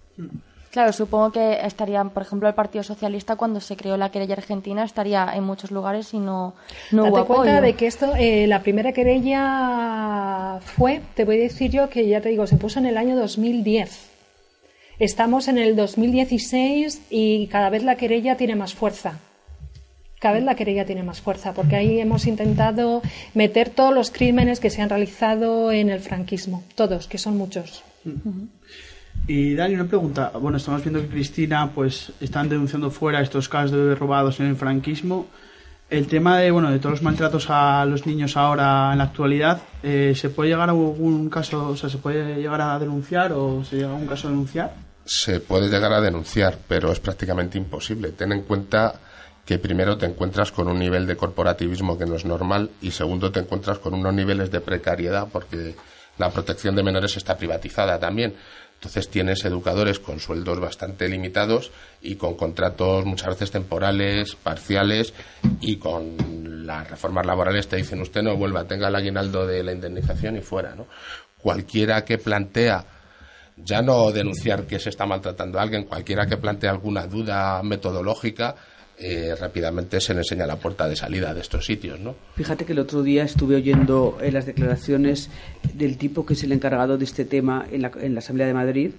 Claro, 0.70 0.92
supongo 0.92 1.33
que 1.33 1.59
estaría, 1.64 2.02
por 2.04 2.22
ejemplo, 2.22 2.46
el 2.46 2.54
Partido 2.54 2.85
Socialista 2.85 3.35
cuando 3.35 3.61
se 3.61 3.76
creó 3.76 3.96
la 3.96 4.12
querella 4.12 4.35
argentina 4.35 4.85
estaría 4.85 5.28
en 5.35 5.42
muchos 5.42 5.72
lugares 5.72 6.14
y 6.14 6.18
no, 6.18 6.54
no 6.92 7.11
Date 7.11 7.26
cuenta 7.26 7.61
de 7.61 7.74
que 7.74 7.88
esto, 7.88 8.14
eh, 8.16 8.46
la 8.46 8.62
primera 8.62 8.92
querella 8.92 10.61
fue, 10.62 11.00
te 11.14 11.24
voy 11.24 11.40
a 11.40 11.42
decir 11.42 11.72
yo 11.72 11.88
que 11.88 12.06
ya 12.06 12.20
te 12.20 12.28
digo, 12.28 12.46
se 12.46 12.56
puso 12.56 12.78
en 12.78 12.87
el 12.87 12.96
año 12.98 13.16
2010. 13.16 14.11
Estamos 15.00 15.48
en 15.48 15.59
el 15.59 15.74
2016 15.74 17.02
y 17.11 17.48
cada 17.48 17.68
vez 17.70 17.83
la 17.83 17.96
querella 17.96 18.37
tiene 18.37 18.54
más 18.54 18.74
fuerza. 18.74 19.18
Cada 20.20 20.35
vez 20.35 20.44
la 20.44 20.54
querella 20.54 20.85
tiene 20.85 21.02
más 21.02 21.20
fuerza, 21.20 21.52
porque 21.52 21.74
ahí 21.76 21.98
hemos 21.98 22.26
intentado 22.26 23.02
meter 23.35 23.70
todos 23.70 23.92
los 23.92 24.11
crímenes 24.11 24.61
que 24.61 24.70
se 24.70 24.83
han 24.83 24.90
realizado 24.90 25.72
en 25.72 25.88
el 25.88 25.98
franquismo, 26.00 26.62
todos, 26.76 27.09
que 27.09 27.18
son 27.18 27.38
muchos. 27.38 27.83
Y 29.26 29.54
Dani, 29.54 29.74
una 29.74 29.85
pregunta. 29.85 30.33
Bueno, 30.40 30.56
estamos 30.56 30.83
viendo 30.83 31.00
que 31.00 31.09
Cristina, 31.09 31.70
pues, 31.72 32.12
están 32.20 32.48
denunciando 32.48 32.90
fuera 32.90 33.20
estos 33.20 33.48
casos 33.48 33.72
de 33.72 33.78
bebés 33.78 33.98
robados 33.98 34.40
en 34.40 34.46
el 34.46 34.56
franquismo. 34.56 35.28
El 35.88 36.06
tema 36.06 36.38
de, 36.38 36.50
bueno, 36.50 36.70
de 36.70 36.78
todos 36.78 36.92
los 36.92 37.02
maltratos 37.02 37.46
a 37.48 37.85
los 37.85 38.06
niños 38.06 38.37
ahora 38.37 38.92
en 38.92 38.98
la 38.98 39.04
actualidad, 39.04 39.61
eh, 39.83 40.12
¿se 40.14 40.30
puede 40.30 40.50
llegar 40.50 40.68
a 40.68 40.72
algún 40.72 41.28
caso, 41.28 41.70
o 41.70 41.76
sea, 41.76 41.90
se 41.90 41.98
puede 41.98 42.37
llegar 42.37 42.61
a 42.61 42.78
denunciar 42.78 43.33
o 43.33 43.64
se 43.64 43.76
llega 43.76 43.88
a 43.88 43.92
algún 43.92 44.06
caso 44.06 44.28
a 44.28 44.30
denunciar? 44.30 44.72
Se 45.04 45.40
puede 45.40 45.68
llegar 45.68 45.92
a 45.92 46.00
denunciar, 46.00 46.59
pero 46.68 46.92
es 46.92 47.00
prácticamente 47.00 47.59
imposible. 47.59 48.12
Ten 48.12 48.30
en 48.30 48.42
cuenta 48.42 49.00
que 49.44 49.59
primero 49.59 49.98
te 49.98 50.06
encuentras 50.06 50.52
con 50.52 50.68
un 50.68 50.78
nivel 50.78 51.09
de 51.09 51.16
corporativismo 51.16 51.98
que 51.98 52.06
no 52.06 52.14
es 52.14 52.24
normal 52.24 52.70
y 52.80 52.92
segundo 52.92 53.33
te 53.33 53.40
encuentras 53.40 53.80
con 53.80 53.94
unos 53.94 54.14
niveles 54.14 54.52
de 54.52 54.61
precariedad 54.61 55.26
porque 55.33 55.74
la 56.18 56.30
protección 56.30 56.76
de 56.76 56.85
menores 56.85 57.16
está 57.16 57.37
privatizada 57.37 57.98
también. 57.98 58.35
Entonces 58.80 59.10
tienes 59.10 59.44
educadores 59.44 59.98
con 59.98 60.20
sueldos 60.20 60.58
bastante 60.58 61.06
limitados 61.06 61.70
y 62.00 62.14
con 62.16 62.34
contratos 62.34 63.04
muchas 63.04 63.28
veces 63.28 63.50
temporales, 63.50 64.36
parciales 64.36 65.12
y 65.60 65.76
con 65.76 66.66
las 66.66 66.88
reformas 66.88 67.26
laborales 67.26 67.68
te 67.68 67.76
dicen 67.76 68.00
usted 68.00 68.22
no 68.22 68.38
vuelva, 68.38 68.64
tenga 68.64 68.88
el 68.88 68.96
aguinaldo 68.96 69.46
de 69.46 69.62
la 69.62 69.72
indemnización 69.72 70.38
y 70.38 70.40
fuera. 70.40 70.74
¿no? 70.74 70.86
Cualquiera 71.36 72.06
que 72.06 72.16
plantea 72.16 72.86
ya 73.58 73.82
no 73.82 74.10
denunciar 74.12 74.66
que 74.66 74.78
se 74.78 74.88
está 74.88 75.04
maltratando 75.04 75.58
a 75.58 75.62
alguien, 75.62 75.84
cualquiera 75.84 76.24
que 76.24 76.38
plantee 76.38 76.70
alguna 76.70 77.06
duda 77.06 77.62
metodológica, 77.62 78.56
eh, 79.00 79.34
rápidamente 79.34 80.00
se 80.00 80.12
le 80.12 80.20
enseña 80.20 80.46
la 80.46 80.56
puerta 80.56 80.86
de 80.86 80.94
salida 80.94 81.32
de 81.32 81.40
estos 81.40 81.64
sitios, 81.64 81.98
¿no? 81.98 82.14
Fíjate 82.36 82.66
que 82.66 82.72
el 82.72 82.78
otro 82.78 83.02
día 83.02 83.24
estuve 83.24 83.56
oyendo 83.56 84.18
eh, 84.20 84.30
las 84.30 84.46
declaraciones 84.46 85.30
del 85.72 85.96
tipo 85.96 86.26
que 86.26 86.34
es 86.34 86.42
el 86.44 86.52
encargado 86.52 86.98
de 86.98 87.04
este 87.04 87.24
tema 87.24 87.66
en 87.70 87.82
la, 87.82 87.92
en 88.00 88.14
la 88.14 88.18
Asamblea 88.18 88.46
de 88.46 88.54
Madrid 88.54 88.90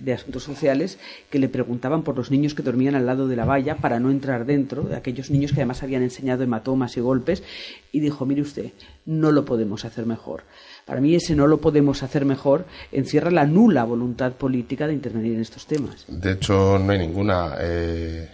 de 0.00 0.12
Asuntos 0.12 0.42
Sociales, 0.42 0.98
que 1.30 1.38
le 1.38 1.48
preguntaban 1.48 2.02
por 2.02 2.16
los 2.16 2.30
niños 2.30 2.54
que 2.54 2.62
dormían 2.62 2.94
al 2.94 3.06
lado 3.06 3.26
de 3.26 3.36
la 3.36 3.44
valla 3.44 3.76
para 3.76 4.00
no 4.00 4.10
entrar 4.10 4.44
dentro, 4.44 4.82
de 4.82 4.96
aquellos 4.96 5.30
niños 5.30 5.52
que 5.52 5.60
además 5.60 5.82
habían 5.82 6.02
enseñado 6.02 6.42
hematomas 6.42 6.96
y 6.96 7.00
golpes, 7.00 7.42
y 7.90 8.00
dijo, 8.00 8.26
mire 8.26 8.42
usted, 8.42 8.72
no 9.06 9.32
lo 9.32 9.44
podemos 9.44 9.84
hacer 9.84 10.04
mejor. 10.04 10.42
Para 10.84 11.00
mí 11.00 11.14
ese 11.14 11.34
no 11.34 11.46
lo 11.46 11.60
podemos 11.60 12.02
hacer 12.02 12.24
mejor 12.24 12.66
encierra 12.92 13.30
la 13.30 13.46
nula 13.46 13.84
voluntad 13.84 14.32
política 14.32 14.86
de 14.86 14.94
intervenir 14.94 15.34
en 15.34 15.40
estos 15.40 15.66
temas. 15.66 16.04
De 16.08 16.32
hecho, 16.32 16.78
no 16.78 16.92
hay 16.92 16.98
ninguna. 16.98 17.56
Eh, 17.60 18.28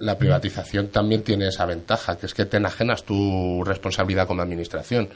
la 0.00 0.16
privatización 0.16 0.88
también 0.88 1.22
tiene 1.22 1.48
esa 1.48 1.66
ventaja, 1.66 2.16
que 2.16 2.26
es 2.26 2.34
que 2.34 2.46
te 2.46 2.56
enajenas 2.56 3.04
tu 3.04 3.62
responsabilidad 3.64 4.26
como 4.26 4.42
administración. 4.42 5.10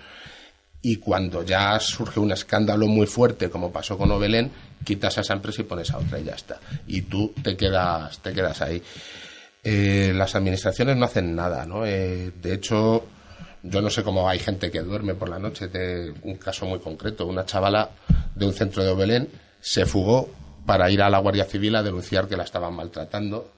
Y 0.83 0.97
cuando 0.97 1.43
ya 1.43 1.81
surge 1.81 2.21
un 2.21 2.33
escándalo 2.33 2.87
muy 2.87 3.07
fuerte, 3.07 3.49
como 3.49 3.73
pasó 3.73 3.97
con 3.97 4.11
Obelén, 4.11 4.53
quitas 4.85 5.17
a 5.17 5.23
esa 5.23 5.33
empresa 5.33 5.63
y 5.63 5.65
pones 5.65 5.91
a 5.91 5.99
otra 5.99 6.21
y 6.21 6.25
ya 6.25 6.35
está. 6.35 6.61
Y 6.87 7.01
tú 7.03 7.33
te 7.43 7.57
quedas, 7.57 8.19
te 8.19 8.35
quedas 8.35 8.61
ahí. 8.61 8.83
Eh, 9.63 10.13
las 10.15 10.35
administraciones 10.35 10.99
no 10.99 11.07
hacen 11.07 11.35
nada, 11.35 11.65
¿no? 11.65 11.87
Eh, 11.87 12.33
de 12.43 12.53
hecho, 12.53 13.07
yo 13.63 13.81
no 13.81 13.89
sé 13.89 14.03
cómo 14.03 14.29
hay 14.29 14.39
gente 14.39 14.71
que 14.71 14.81
duerme 14.83 15.15
por 15.15 15.31
la 15.31 15.39
noche. 15.39 15.69
De 15.69 16.13
un 16.25 16.37
caso 16.37 16.67
muy 16.67 16.81
concreto, 16.81 17.25
una 17.25 17.47
chavala 17.47 17.89
de 18.35 18.45
un 18.45 18.53
centro 18.53 18.85
de 18.85 18.91
Obelén 18.91 19.29
se 19.63 19.87
fugó 19.87 20.29
para 20.67 20.91
ir 20.91 21.01
a 21.01 21.09
la 21.09 21.21
Guardia 21.21 21.47
Civil 21.47 21.75
a 21.77 21.83
denunciar 21.83 22.29
que 22.29 22.37
la 22.37 22.45
estaban 22.45 22.75
maltratando 22.75 23.54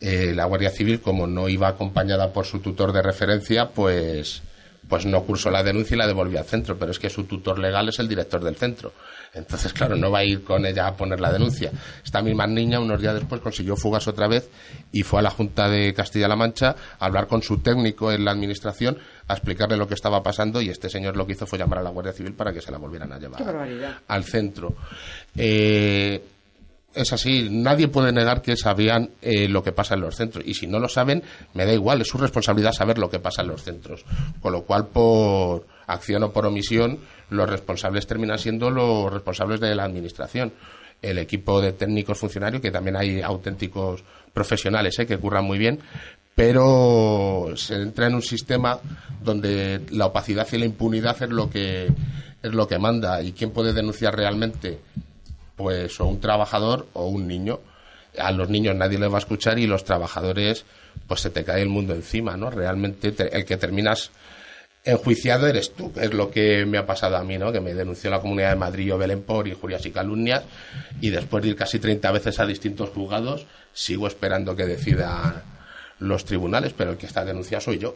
eh, 0.00 0.32
la 0.34 0.44
Guardia 0.44 0.70
Civil, 0.70 1.00
como 1.00 1.26
no 1.26 1.48
iba 1.48 1.68
acompañada 1.68 2.32
por 2.32 2.46
su 2.46 2.60
tutor 2.60 2.92
de 2.92 3.02
referencia, 3.02 3.70
pues, 3.70 4.42
pues 4.88 5.06
no 5.06 5.22
cursó 5.24 5.50
la 5.50 5.62
denuncia 5.62 5.94
y 5.94 5.98
la 5.98 6.06
devolvió 6.06 6.38
al 6.38 6.44
centro. 6.44 6.78
Pero 6.78 6.92
es 6.92 6.98
que 6.98 7.10
su 7.10 7.24
tutor 7.24 7.58
legal 7.58 7.88
es 7.88 7.98
el 7.98 8.08
director 8.08 8.42
del 8.42 8.56
centro. 8.56 8.92
Entonces, 9.34 9.72
claro, 9.72 9.96
no 9.96 10.10
va 10.10 10.20
a 10.20 10.24
ir 10.24 10.42
con 10.42 10.64
ella 10.66 10.86
a 10.86 10.96
poner 10.96 11.20
la 11.20 11.32
denuncia. 11.32 11.70
Esta 12.04 12.22
misma 12.22 12.46
niña, 12.46 12.80
unos 12.80 13.00
días 13.00 13.14
después, 13.14 13.40
consiguió 13.40 13.76
fugas 13.76 14.08
otra 14.08 14.28
vez 14.28 14.48
y 14.92 15.02
fue 15.02 15.20
a 15.20 15.22
la 15.22 15.30
Junta 15.30 15.68
de 15.68 15.92
Castilla-La 15.94 16.36
Mancha 16.36 16.76
a 16.98 17.04
hablar 17.04 17.26
con 17.26 17.42
su 17.42 17.58
técnico 17.58 18.10
en 18.12 18.24
la 18.24 18.30
administración, 18.30 18.98
a 19.26 19.34
explicarle 19.34 19.76
lo 19.76 19.86
que 19.86 19.94
estaba 19.94 20.22
pasando 20.22 20.62
y 20.62 20.70
este 20.70 20.88
señor 20.88 21.16
lo 21.16 21.26
que 21.26 21.32
hizo 21.32 21.46
fue 21.46 21.58
llamar 21.58 21.80
a 21.80 21.82
la 21.82 21.90
Guardia 21.90 22.12
Civil 22.12 22.32
para 22.32 22.52
que 22.52 22.60
se 22.60 22.70
la 22.70 22.78
volvieran 22.78 23.12
a 23.12 23.18
llevar 23.18 24.00
al 24.06 24.24
centro. 24.24 24.74
Eh, 25.36 26.22
es 26.98 27.12
así, 27.12 27.48
nadie 27.50 27.88
puede 27.88 28.12
negar 28.12 28.42
que 28.42 28.56
sabían 28.56 29.10
eh, 29.22 29.48
lo 29.48 29.62
que 29.62 29.72
pasa 29.72 29.94
en 29.94 30.00
los 30.00 30.16
centros. 30.16 30.44
Y 30.46 30.54
si 30.54 30.66
no 30.66 30.80
lo 30.80 30.88
saben, 30.88 31.22
me 31.54 31.64
da 31.64 31.72
igual, 31.72 32.00
es 32.00 32.08
su 32.08 32.18
responsabilidad 32.18 32.72
saber 32.72 32.98
lo 32.98 33.08
que 33.08 33.20
pasa 33.20 33.42
en 33.42 33.48
los 33.48 33.62
centros. 33.62 34.04
Con 34.42 34.52
lo 34.52 34.62
cual, 34.62 34.88
por 34.88 35.66
acción 35.86 36.24
o 36.24 36.32
por 36.32 36.46
omisión, 36.46 36.98
los 37.30 37.48
responsables 37.48 38.06
terminan 38.06 38.38
siendo 38.38 38.70
los 38.70 39.12
responsables 39.12 39.60
de 39.60 39.74
la 39.74 39.84
administración. 39.84 40.52
El 41.00 41.18
equipo 41.18 41.60
de 41.60 41.72
técnicos 41.72 42.18
funcionarios, 42.18 42.60
que 42.60 42.72
también 42.72 42.96
hay 42.96 43.20
auténticos 43.20 44.02
profesionales 44.32 44.98
eh, 44.98 45.06
que 45.06 45.18
curran 45.18 45.44
muy 45.44 45.58
bien, 45.58 45.78
pero 46.34 47.52
se 47.54 47.76
entra 47.76 48.08
en 48.08 48.16
un 48.16 48.22
sistema 48.22 48.78
donde 49.22 49.82
la 49.90 50.06
opacidad 50.06 50.46
y 50.52 50.58
la 50.58 50.66
impunidad 50.66 51.22
es 51.22 51.30
lo 51.30 51.48
que 51.48 51.88
es 52.40 52.54
lo 52.54 52.68
que 52.68 52.78
manda 52.78 53.20
y 53.22 53.32
quién 53.32 53.50
puede 53.50 53.72
denunciar 53.72 54.14
realmente 54.14 54.78
pues 55.58 56.00
o 56.00 56.06
un 56.06 56.20
trabajador 56.20 56.86
o 56.94 57.06
un 57.06 57.26
niño. 57.28 57.60
A 58.16 58.32
los 58.32 58.48
niños 58.48 58.74
nadie 58.74 58.98
les 58.98 59.10
va 59.10 59.16
a 59.16 59.18
escuchar 59.18 59.58
y 59.58 59.66
los 59.66 59.84
trabajadores, 59.84 60.64
pues 61.06 61.20
se 61.20 61.30
te 61.30 61.44
cae 61.44 61.60
el 61.60 61.68
mundo 61.68 61.94
encima, 61.94 62.36
¿no? 62.36 62.48
Realmente 62.48 63.14
el 63.32 63.44
que 63.44 63.56
terminas 63.58 64.10
enjuiciado 64.84 65.46
eres 65.46 65.74
tú, 65.74 65.92
es 66.00 66.14
lo 66.14 66.30
que 66.30 66.64
me 66.64 66.78
ha 66.78 66.86
pasado 66.86 67.16
a 67.16 67.24
mí, 67.24 67.36
¿no? 67.36 67.52
Que 67.52 67.60
me 67.60 67.74
denunció 67.74 68.08
la 68.08 68.20
Comunidad 68.20 68.50
de 68.50 68.56
Madrid 68.56 68.94
o 68.94 68.98
Belén 68.98 69.22
por 69.22 69.46
injurias 69.46 69.84
y 69.84 69.90
calumnias 69.90 70.44
y 71.00 71.10
después 71.10 71.42
de 71.42 71.50
ir 71.50 71.56
casi 71.56 71.78
30 71.78 72.10
veces 72.12 72.38
a 72.38 72.46
distintos 72.46 72.90
juzgados, 72.90 73.46
sigo 73.74 74.06
esperando 74.06 74.56
que 74.56 74.64
decida 74.64 75.44
los 76.00 76.24
tribunales, 76.24 76.72
pero 76.76 76.92
el 76.92 76.96
que 76.96 77.06
está 77.06 77.24
denunciado 77.24 77.60
soy 77.60 77.78
yo. 77.78 77.94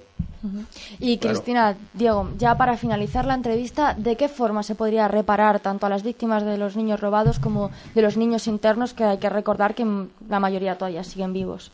Y 0.98 1.18
Cristina, 1.18 1.76
Diego, 1.94 2.30
ya 2.36 2.56
para 2.56 2.76
finalizar 2.76 3.24
la 3.24 3.34
entrevista, 3.34 3.94
¿de 3.94 4.16
qué 4.16 4.28
forma 4.28 4.62
se 4.62 4.74
podría 4.74 5.06
reparar 5.06 5.60
tanto 5.60 5.86
a 5.86 5.88
las 5.88 6.02
víctimas 6.02 6.44
de 6.44 6.58
los 6.58 6.76
niños 6.76 7.00
robados 7.00 7.38
como 7.38 7.70
de 7.94 8.02
los 8.02 8.16
niños 8.16 8.48
internos, 8.48 8.92
que 8.92 9.04
hay 9.04 9.18
que 9.18 9.30
recordar 9.30 9.74
que 9.74 9.86
la 10.28 10.40
mayoría 10.40 10.76
todavía 10.76 11.04
siguen 11.04 11.32
vivos? 11.32 11.70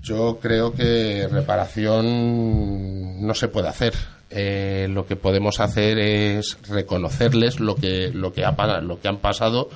Yo 0.00 0.38
creo 0.40 0.72
que 0.72 1.28
reparación 1.30 3.24
no 3.24 3.34
se 3.34 3.48
puede 3.48 3.68
hacer. 3.68 3.94
Eh, 4.30 4.88
lo 4.90 5.06
que 5.06 5.16
podemos 5.16 5.60
hacer 5.60 5.98
es 5.98 6.56
reconocerles 6.66 7.60
lo 7.60 7.76
que, 7.76 8.10
lo, 8.12 8.32
que 8.32 8.44
ha, 8.44 8.52
lo 8.80 9.00
que 9.00 9.08
han 9.08 9.18
pasado. 9.18 9.68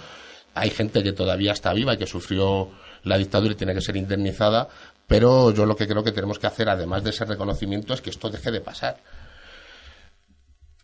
Hay 0.54 0.70
gente 0.70 1.02
que 1.02 1.12
todavía 1.12 1.52
está 1.52 1.74
viva 1.74 1.94
y 1.94 1.98
que 1.98 2.06
sufrió 2.06 2.70
la 3.04 3.18
dictadura 3.18 3.54
tiene 3.54 3.74
que 3.74 3.80
ser 3.80 3.96
indemnizada, 3.96 4.68
pero 5.06 5.52
yo 5.52 5.66
lo 5.66 5.76
que 5.76 5.86
creo 5.86 6.02
que 6.02 6.12
tenemos 6.12 6.38
que 6.38 6.46
hacer, 6.46 6.68
además 6.68 7.04
de 7.04 7.10
ese 7.10 7.24
reconocimiento, 7.24 7.94
es 7.94 8.00
que 8.00 8.10
esto 8.10 8.28
deje 8.28 8.50
de 8.50 8.60
pasar. 8.60 8.98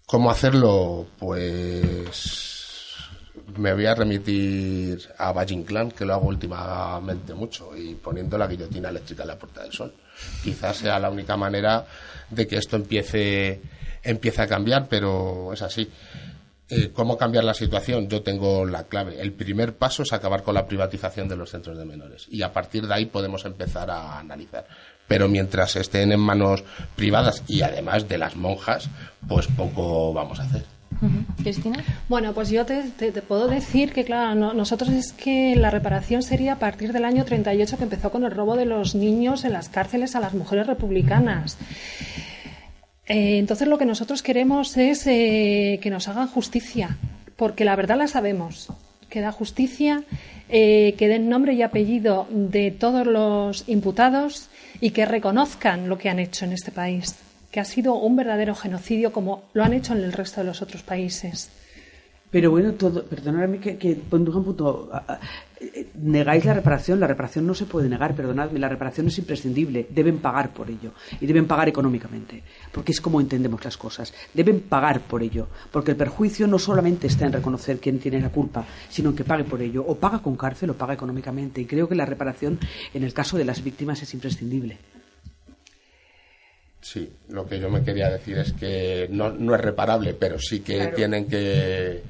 ¿Cómo 0.07 0.31
hacerlo? 0.31 1.07
Pues 1.18 2.53
me 3.57 3.72
voy 3.72 3.87
a 3.87 3.94
remitir 3.94 5.01
a 5.18 5.33
Valle 5.33 5.64
que 5.96 6.05
lo 6.05 6.14
hago 6.14 6.29
últimamente 6.29 7.35
mucho, 7.35 7.77
y 7.77 7.94
poniendo 7.94 8.38
la 8.38 8.46
guillotina 8.46 8.90
eléctrica 8.90 9.22
en 9.22 9.29
la 9.29 9.38
Puerta 9.38 9.62
del 9.62 9.72
Sol. 9.72 9.94
Quizás 10.42 10.77
sea 10.79 10.98
la 10.98 11.11
única 11.11 11.37
manera 11.37 11.87
de 12.31 12.46
que 12.46 12.57
esto 12.57 12.77
empiece, 12.77 13.61
empiece 14.03 14.42
a 14.42 14.46
cambiar, 14.46 14.87
pero 14.88 15.53
es 15.53 15.62
así. 15.62 15.90
Eh, 16.74 16.90
¿Cómo 16.90 17.18
cambiar 17.18 17.44
la 17.44 17.52
situación? 17.52 18.08
Yo 18.08 18.22
tengo 18.22 18.64
la 18.64 18.85
clave. 18.85 19.20
El 19.20 19.32
primer 19.32 19.74
paso 19.74 20.04
es 20.04 20.12
acabar 20.14 20.42
con 20.42 20.54
la 20.54 20.66
privatización 20.66 21.28
de 21.28 21.37
los 21.37 21.50
centros 21.50 21.76
de 21.76 21.85
menores 21.85 22.26
y 22.30 22.40
a 22.40 22.50
partir 22.50 22.87
de 22.87 22.94
ahí 22.94 23.04
podemos 23.04 23.44
empezar 23.44 23.90
a 23.90 24.18
analizar. 24.18 24.66
Pero 25.06 25.28
mientras 25.28 25.76
estén 25.76 26.12
en 26.12 26.20
manos 26.20 26.64
privadas 26.96 27.42
y 27.46 27.61
además 27.61 28.08
de 28.08 28.16
las 28.16 28.37
monjas, 28.37 28.88
pues 29.28 29.48
poco 29.48 30.14
vamos 30.14 30.40
a 30.40 30.44
hacer. 30.44 30.64
Cristina. 31.42 31.85
Bueno, 32.08 32.32
pues 32.32 32.48
yo 32.48 32.64
te, 32.64 32.82
puedo 33.28 33.48
decir 33.48 33.92
que, 33.92 34.04
claro, 34.04 34.54
nosotros 34.54 34.88
es 34.90 35.12
que 35.12 35.54
la 35.56 35.68
reparación 35.68 36.22
sería 36.22 36.54
a 36.54 36.58
partir 36.58 36.94
del 36.94 37.04
año 37.04 37.26
38 37.26 37.76
que 37.76 37.85
empezó 37.85 38.11
con 38.11 38.24
el 38.24 38.30
robo 38.30 38.56
de 38.56 38.64
los 38.64 38.94
niños 38.94 39.44
en 39.44 39.52
las 39.52 39.68
cárceles 39.68 40.14
a 40.14 40.20
las 40.20 40.32
mujeres 40.32 40.66
republicanas. 40.66 41.58
Eh, 43.07 43.38
entonces 43.38 43.69
lo 43.69 43.79
que 43.79 43.85
nosotros 43.85 44.23
queremos 44.23 44.77
es 44.77 45.07
eh, 45.07 45.81
que 45.83 45.91
nos 45.91 46.09
hagan 46.09 46.29
justicia, 46.29 46.97
porque 47.37 47.65
la 47.65 47.77
verdad 47.77 47.99
la 47.99 48.07
sabemos, 48.07 48.69
que 49.09 49.21
da 49.21 49.33
justicia, 49.33 50.05
eh, 50.49 50.95
que 50.97 51.09
den 51.09 51.29
nombre 51.29 51.55
y 51.55 51.62
apellido 51.62 52.27
de 52.31 52.71
todos 52.71 53.07
los 53.07 53.69
imputados 53.69 54.49
y 54.81 54.91
que 54.91 55.05
reconozcan 55.05 55.88
lo 55.88 55.99
que 55.99 56.09
han 56.09 56.19
hecho 56.19 56.45
en 56.45 56.53
este 56.53 56.71
país, 56.71 57.17
que 57.51 57.61
ha 57.61 57.65
sido 57.65 57.95
un 57.95 58.17
verdadero 58.17 58.55
genocidio 58.55 59.12
como 59.12 59.43
lo 59.53 59.65
han 59.65 59.73
hecho 59.73 59.95
en 59.95 60.03
el 60.05 60.12
resto 60.12 60.41
de 60.41 60.47
los 60.47 60.62
otros 60.62 60.83
países. 60.83 61.51
Pero 62.31 62.51
bueno, 62.51 62.73
todo, 62.73 63.05
perdonadme 63.05 63.59
que, 63.59 63.77
que 63.77 63.99
un 64.11 64.25
punto, 64.25 64.91
negáis 65.94 66.44
la 66.44 66.55
reparación, 66.55 67.01
la 67.01 67.07
reparación 67.07 67.46
no 67.46 67.55
se 67.55 67.66
puede 67.66 67.88
negar, 67.88 68.14
perdonadme, 68.14 68.59
la 68.59 68.68
reparación 68.68 69.09
es 69.09 69.18
imprescindible, 69.18 69.87
deben 69.90 70.18
pagar 70.18 70.53
por 70.53 70.70
ello 70.70 70.92
y 71.20 71.27
deben 71.27 71.46
pagar 71.46 71.68
económicamente, 71.68 72.42
porque 72.72 72.92
es 72.92 73.01
como 73.01 73.20
entendemos 73.20 73.64
las 73.64 73.77
cosas, 73.77 74.12
deben 74.35 74.61
pagar 74.61 75.01
por 75.01 75.22
ello, 75.22 75.48
porque 75.70 75.92
el 75.92 75.96
perjuicio 75.96 76.46
no 76.46 76.59
solamente 76.59 77.07
está 77.07 77.27
en 77.27 77.33
reconocer 77.33 77.79
quién 77.79 77.98
tiene 77.98 78.20
la 78.20 78.31
culpa, 78.31 78.64
sino 78.88 79.11
en 79.11 79.16
que 79.16 79.25
pague 79.25 79.44
por 79.44 79.61
ello, 79.61 79.85
o 79.87 79.96
paga 79.96 80.20
con 80.20 80.37
cárcel 80.37 80.70
o 80.70 80.75
paga 80.75 80.94
económicamente, 80.94 81.61
y 81.61 81.66
creo 81.66 81.88
que 81.88 81.94
la 81.94 82.07
reparación 82.07 82.59
en 82.94 83.05
el 83.05 83.12
caso 83.12 83.37
de 83.37 83.44
las 83.44 83.62
víctimas 83.62 84.03
es 84.03 84.14
imprescindible. 84.14 84.79
Sí, 86.81 87.09
lo 87.29 87.46
que 87.46 87.61
yo 87.61 87.70
me 87.70 87.85
quería 87.85 88.11
decir 88.11 88.38
es 88.38 88.53
que 88.53 89.07
no, 89.11 89.31
no 89.31 89.55
es 89.55 89.61
reparable, 89.61 90.14
pero 90.14 90.37
sí 90.38 90.61
que 90.61 90.88
tienen 90.88 91.29
que 91.29 92.03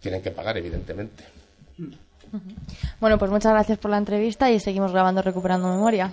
tienen 0.00 0.20
que 0.20 0.30
pagar, 0.30 0.58
evidentemente. 0.58 1.24
Bueno, 3.00 3.18
pues 3.18 3.30
muchas 3.30 3.52
gracias 3.52 3.78
por 3.78 3.90
la 3.90 3.98
entrevista 3.98 4.50
y 4.50 4.60
seguimos 4.60 4.92
grabando 4.92 5.22
Recuperando 5.22 5.68
Memoria. 5.68 6.12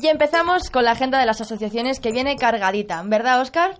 Y 0.00 0.06
empezamos 0.06 0.70
con 0.70 0.84
la 0.84 0.92
agenda 0.92 1.18
de 1.18 1.26
las 1.26 1.40
asociaciones 1.40 1.98
que 1.98 2.12
viene 2.12 2.36
cargadita, 2.36 3.02
¿verdad, 3.04 3.40
Oscar? 3.40 3.78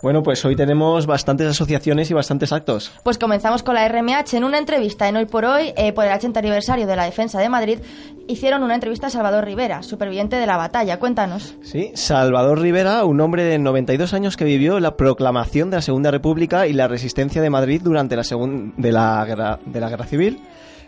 Bueno, 0.00 0.22
pues 0.22 0.44
hoy 0.44 0.54
tenemos 0.54 1.06
bastantes 1.06 1.48
asociaciones 1.48 2.08
y 2.08 2.14
bastantes 2.14 2.52
actos. 2.52 2.92
Pues 3.02 3.18
comenzamos 3.18 3.64
con 3.64 3.74
la 3.74 3.88
RMH. 3.88 4.34
En 4.34 4.44
una 4.44 4.58
entrevista 4.58 5.08
en 5.08 5.16
Hoy 5.16 5.24
por 5.26 5.44
Hoy, 5.44 5.72
eh, 5.76 5.92
por 5.92 6.04
el 6.04 6.12
80 6.12 6.38
aniversario 6.38 6.86
de 6.86 6.94
la 6.94 7.04
defensa 7.04 7.40
de 7.40 7.48
Madrid, 7.48 7.80
hicieron 8.28 8.62
una 8.62 8.74
entrevista 8.76 9.08
a 9.08 9.10
Salvador 9.10 9.44
Rivera, 9.44 9.82
superviviente 9.82 10.36
de 10.36 10.46
la 10.46 10.56
batalla. 10.56 11.00
Cuéntanos. 11.00 11.56
Sí, 11.62 11.90
Salvador 11.94 12.60
Rivera, 12.60 13.04
un 13.04 13.20
hombre 13.20 13.42
de 13.42 13.58
92 13.58 14.14
años 14.14 14.36
que 14.36 14.44
vivió 14.44 14.78
la 14.78 14.96
proclamación 14.96 15.68
de 15.70 15.78
la 15.78 15.82
Segunda 15.82 16.12
República 16.12 16.68
y 16.68 16.74
la 16.74 16.86
resistencia 16.86 17.42
de 17.42 17.50
Madrid 17.50 17.80
durante 17.82 18.14
la, 18.14 18.22
segun- 18.22 18.74
de 18.76 18.92
la, 18.92 19.24
guerra, 19.24 19.58
de 19.66 19.80
la 19.80 19.88
Guerra 19.90 20.04
Civil. 20.06 20.38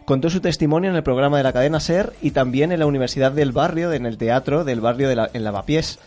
Contó 0.05 0.31
su 0.31 0.41
testimonio 0.41 0.89
en 0.89 0.95
el 0.97 1.03
programa 1.03 1.37
de 1.37 1.43
la 1.43 1.53
cadena 1.53 1.81
SER 1.81 2.13
y 2.23 2.31
también 2.31 2.71
en 2.71 2.79
la 2.79 2.87
Universidad 2.87 3.33
del 3.33 3.51
Barrio, 3.51 3.93
en 3.93 4.07
el 4.07 4.19
teatro 4.19 4.63
del 4.63 4.81
barrio 4.81 5.09
de 5.09 5.17
la, 5.17 5.31
en 5.33 5.43
Lavapiés. 5.43 5.99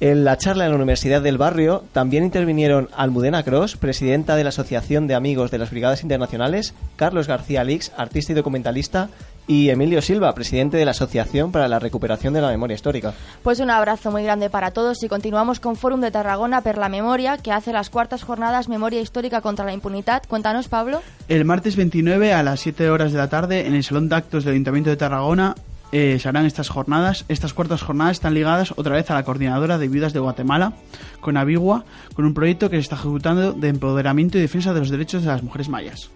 En 0.00 0.24
la 0.24 0.38
charla 0.38 0.64
en 0.64 0.70
la 0.70 0.76
Universidad 0.76 1.22
del 1.22 1.38
Barrio 1.38 1.82
también 1.92 2.22
intervinieron 2.22 2.88
Almudena 2.96 3.42
Cross, 3.42 3.76
presidenta 3.76 4.36
de 4.36 4.44
la 4.44 4.50
Asociación 4.50 5.08
de 5.08 5.16
Amigos 5.16 5.50
de 5.50 5.58
las 5.58 5.72
Brigadas 5.72 6.04
Internacionales, 6.04 6.72
Carlos 6.94 7.26
García 7.26 7.64
Lix, 7.64 7.90
artista 7.96 8.30
y 8.30 8.36
documentalista, 8.36 9.08
y 9.48 9.70
Emilio 9.70 10.00
Silva, 10.00 10.32
presidente 10.34 10.76
de 10.76 10.84
la 10.84 10.92
Asociación 10.92 11.50
para 11.50 11.66
la 11.66 11.80
Recuperación 11.80 12.32
de 12.32 12.40
la 12.40 12.50
Memoria 12.50 12.76
Histórica. 12.76 13.14
Pues 13.42 13.58
un 13.58 13.70
abrazo 13.70 14.12
muy 14.12 14.22
grande 14.22 14.50
para 14.50 14.70
todos 14.70 15.02
y 15.02 15.08
continuamos 15.08 15.58
con 15.58 15.74
Fórum 15.74 16.00
de 16.00 16.12
Tarragona 16.12 16.60
per 16.60 16.78
la 16.78 16.88
Memoria, 16.88 17.38
que 17.38 17.50
hace 17.50 17.72
las 17.72 17.90
cuartas 17.90 18.22
jornadas 18.22 18.68
Memoria 18.68 19.00
Histórica 19.00 19.40
contra 19.40 19.64
la 19.64 19.72
Impunidad. 19.72 20.22
Cuéntanos, 20.28 20.68
Pablo. 20.68 21.00
El 21.28 21.44
martes 21.44 21.74
29 21.74 22.34
a 22.34 22.44
las 22.44 22.60
7 22.60 22.88
horas 22.90 23.10
de 23.10 23.18
la 23.18 23.28
tarde 23.28 23.66
en 23.66 23.74
el 23.74 23.82
Salón 23.82 24.08
de 24.08 24.14
Actos 24.14 24.44
del 24.44 24.52
Ayuntamiento 24.52 24.90
de 24.90 24.96
Tarragona 24.96 25.56
eh, 25.92 26.18
se 26.20 26.28
harán 26.28 26.46
estas 26.46 26.68
jornadas. 26.68 27.24
Estas 27.28 27.54
cuartas 27.54 27.82
jornadas 27.82 28.12
están 28.12 28.34
ligadas 28.34 28.72
otra 28.76 28.94
vez 28.94 29.10
a 29.10 29.14
la 29.14 29.24
Coordinadora 29.24 29.78
de 29.78 29.88
Viudas 29.88 30.12
de 30.12 30.20
Guatemala, 30.20 30.72
con 31.20 31.36
Abigua, 31.36 31.84
con 32.14 32.24
un 32.24 32.34
proyecto 32.34 32.70
que 32.70 32.76
se 32.76 32.82
está 32.82 32.96
ejecutando 32.96 33.52
de 33.52 33.68
empoderamiento 33.68 34.38
y 34.38 34.40
defensa 34.40 34.74
de 34.74 34.80
los 34.80 34.90
derechos 34.90 35.22
de 35.22 35.28
las 35.28 35.42
mujeres 35.42 35.68
mayas. 35.68 36.10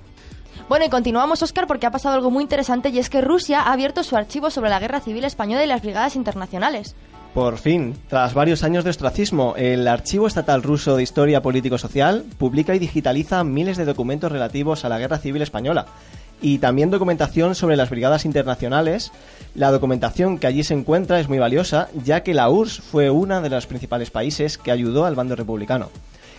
Bueno, 0.68 0.84
y 0.84 0.88
continuamos, 0.88 1.42
Oscar, 1.42 1.66
porque 1.66 1.86
ha 1.86 1.90
pasado 1.90 2.14
algo 2.14 2.30
muy 2.30 2.42
interesante 2.42 2.90
y 2.90 2.98
es 2.98 3.10
que 3.10 3.20
Rusia 3.20 3.60
ha 3.60 3.72
abierto 3.72 4.02
su 4.02 4.16
archivo 4.16 4.50
sobre 4.50 4.70
la 4.70 4.78
Guerra 4.78 5.00
Civil 5.00 5.24
Española 5.24 5.64
y 5.64 5.66
las 5.66 5.82
Brigadas 5.82 6.16
Internacionales. 6.16 6.94
Por 7.34 7.56
fin, 7.56 7.94
tras 8.08 8.34
varios 8.34 8.62
años 8.62 8.84
de 8.84 8.90
ostracismo, 8.90 9.54
el 9.56 9.88
Archivo 9.88 10.26
Estatal 10.26 10.62
Ruso 10.62 10.96
de 10.96 11.02
Historia 11.02 11.40
Político-Social 11.40 12.26
publica 12.36 12.74
y 12.74 12.78
digitaliza 12.78 13.42
miles 13.42 13.78
de 13.78 13.86
documentos 13.86 14.30
relativos 14.30 14.84
a 14.84 14.90
la 14.90 14.98
Guerra 14.98 15.16
Civil 15.16 15.40
Española 15.40 15.86
y 16.42 16.58
también 16.58 16.90
documentación 16.90 17.54
sobre 17.54 17.76
las 17.76 17.88
brigadas 17.88 18.26
internacionales. 18.26 19.12
La 19.54 19.70
documentación 19.70 20.38
que 20.38 20.48
allí 20.48 20.64
se 20.64 20.74
encuentra 20.74 21.20
es 21.20 21.28
muy 21.28 21.38
valiosa, 21.38 21.88
ya 22.04 22.22
que 22.22 22.34
la 22.34 22.50
URSS 22.50 22.80
fue 22.80 23.08
uno 23.08 23.40
de 23.40 23.48
los 23.48 23.66
principales 23.66 24.10
países 24.10 24.58
que 24.58 24.72
ayudó 24.72 25.06
al 25.06 25.14
bando 25.14 25.36
republicano 25.36 25.88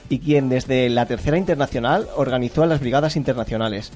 y 0.10 0.20
quien 0.20 0.50
desde 0.50 0.90
la 0.90 1.06
Tercera 1.06 1.38
Internacional 1.38 2.08
organizó 2.16 2.66
las 2.66 2.82
brigadas 2.82 3.16
internacionales. 3.16 3.92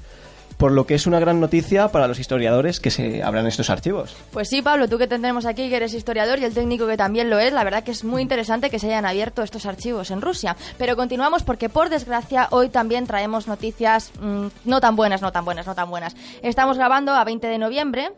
Por 0.58 0.72
lo 0.72 0.88
que 0.88 0.96
es 0.96 1.08
una 1.08 1.20
gran 1.20 1.40
noticia 1.40 1.90
para 1.90 2.08
los 2.08 2.20
historiadores 2.20 2.80
que 2.80 2.92
se 2.92 3.24
abran 3.24 3.48
estos 3.48 3.70
archivos. 3.70 4.16
Pues 4.32 4.50
sí, 4.50 4.62
Pablo, 4.62 4.90
tú 4.90 4.98
que 4.98 5.08
te 5.08 5.16
tenemos 5.16 5.46
aquí, 5.46 5.70
que 5.70 5.76
eres 5.76 5.94
historiador 5.94 6.40
y 6.40 6.46
el 6.46 6.54
técnico 6.54 6.88
que 6.88 6.98
también 6.98 7.30
lo 7.30 7.40
es, 7.40 7.54
la 7.54 7.64
verdad 7.64 7.84
que 7.84 7.92
es 7.92 8.04
muy 8.04 8.22
interesante 8.22 8.70
que 8.70 8.80
se 8.80 8.88
hayan 8.88 9.06
abierto 9.06 9.44
estos 9.44 9.66
archivos 9.66 10.12
en 10.12 10.22
Rusia. 10.22 10.56
Pero 10.78 10.96
continuamos 10.96 11.44
porque, 11.44 11.70
por 11.70 11.90
desgracia, 11.90 12.48
hoy 12.52 12.70
también 12.70 13.06
traemos 13.06 13.48
noticias 13.48 14.12
mm, 14.20 14.48
no 14.66 14.82
tan 14.82 14.96
buenas, 14.96 15.22
no 15.22 15.32
tan 15.32 15.46
buenas, 15.46 15.68
no 15.68 15.76
tan 15.76 15.90
buenas. 15.90 16.16
Estamos 16.42 16.78
grabando 16.78 17.14
a 17.14 17.24
20 17.24 17.48
de 17.48 17.58
noviembre, 17.58 18.12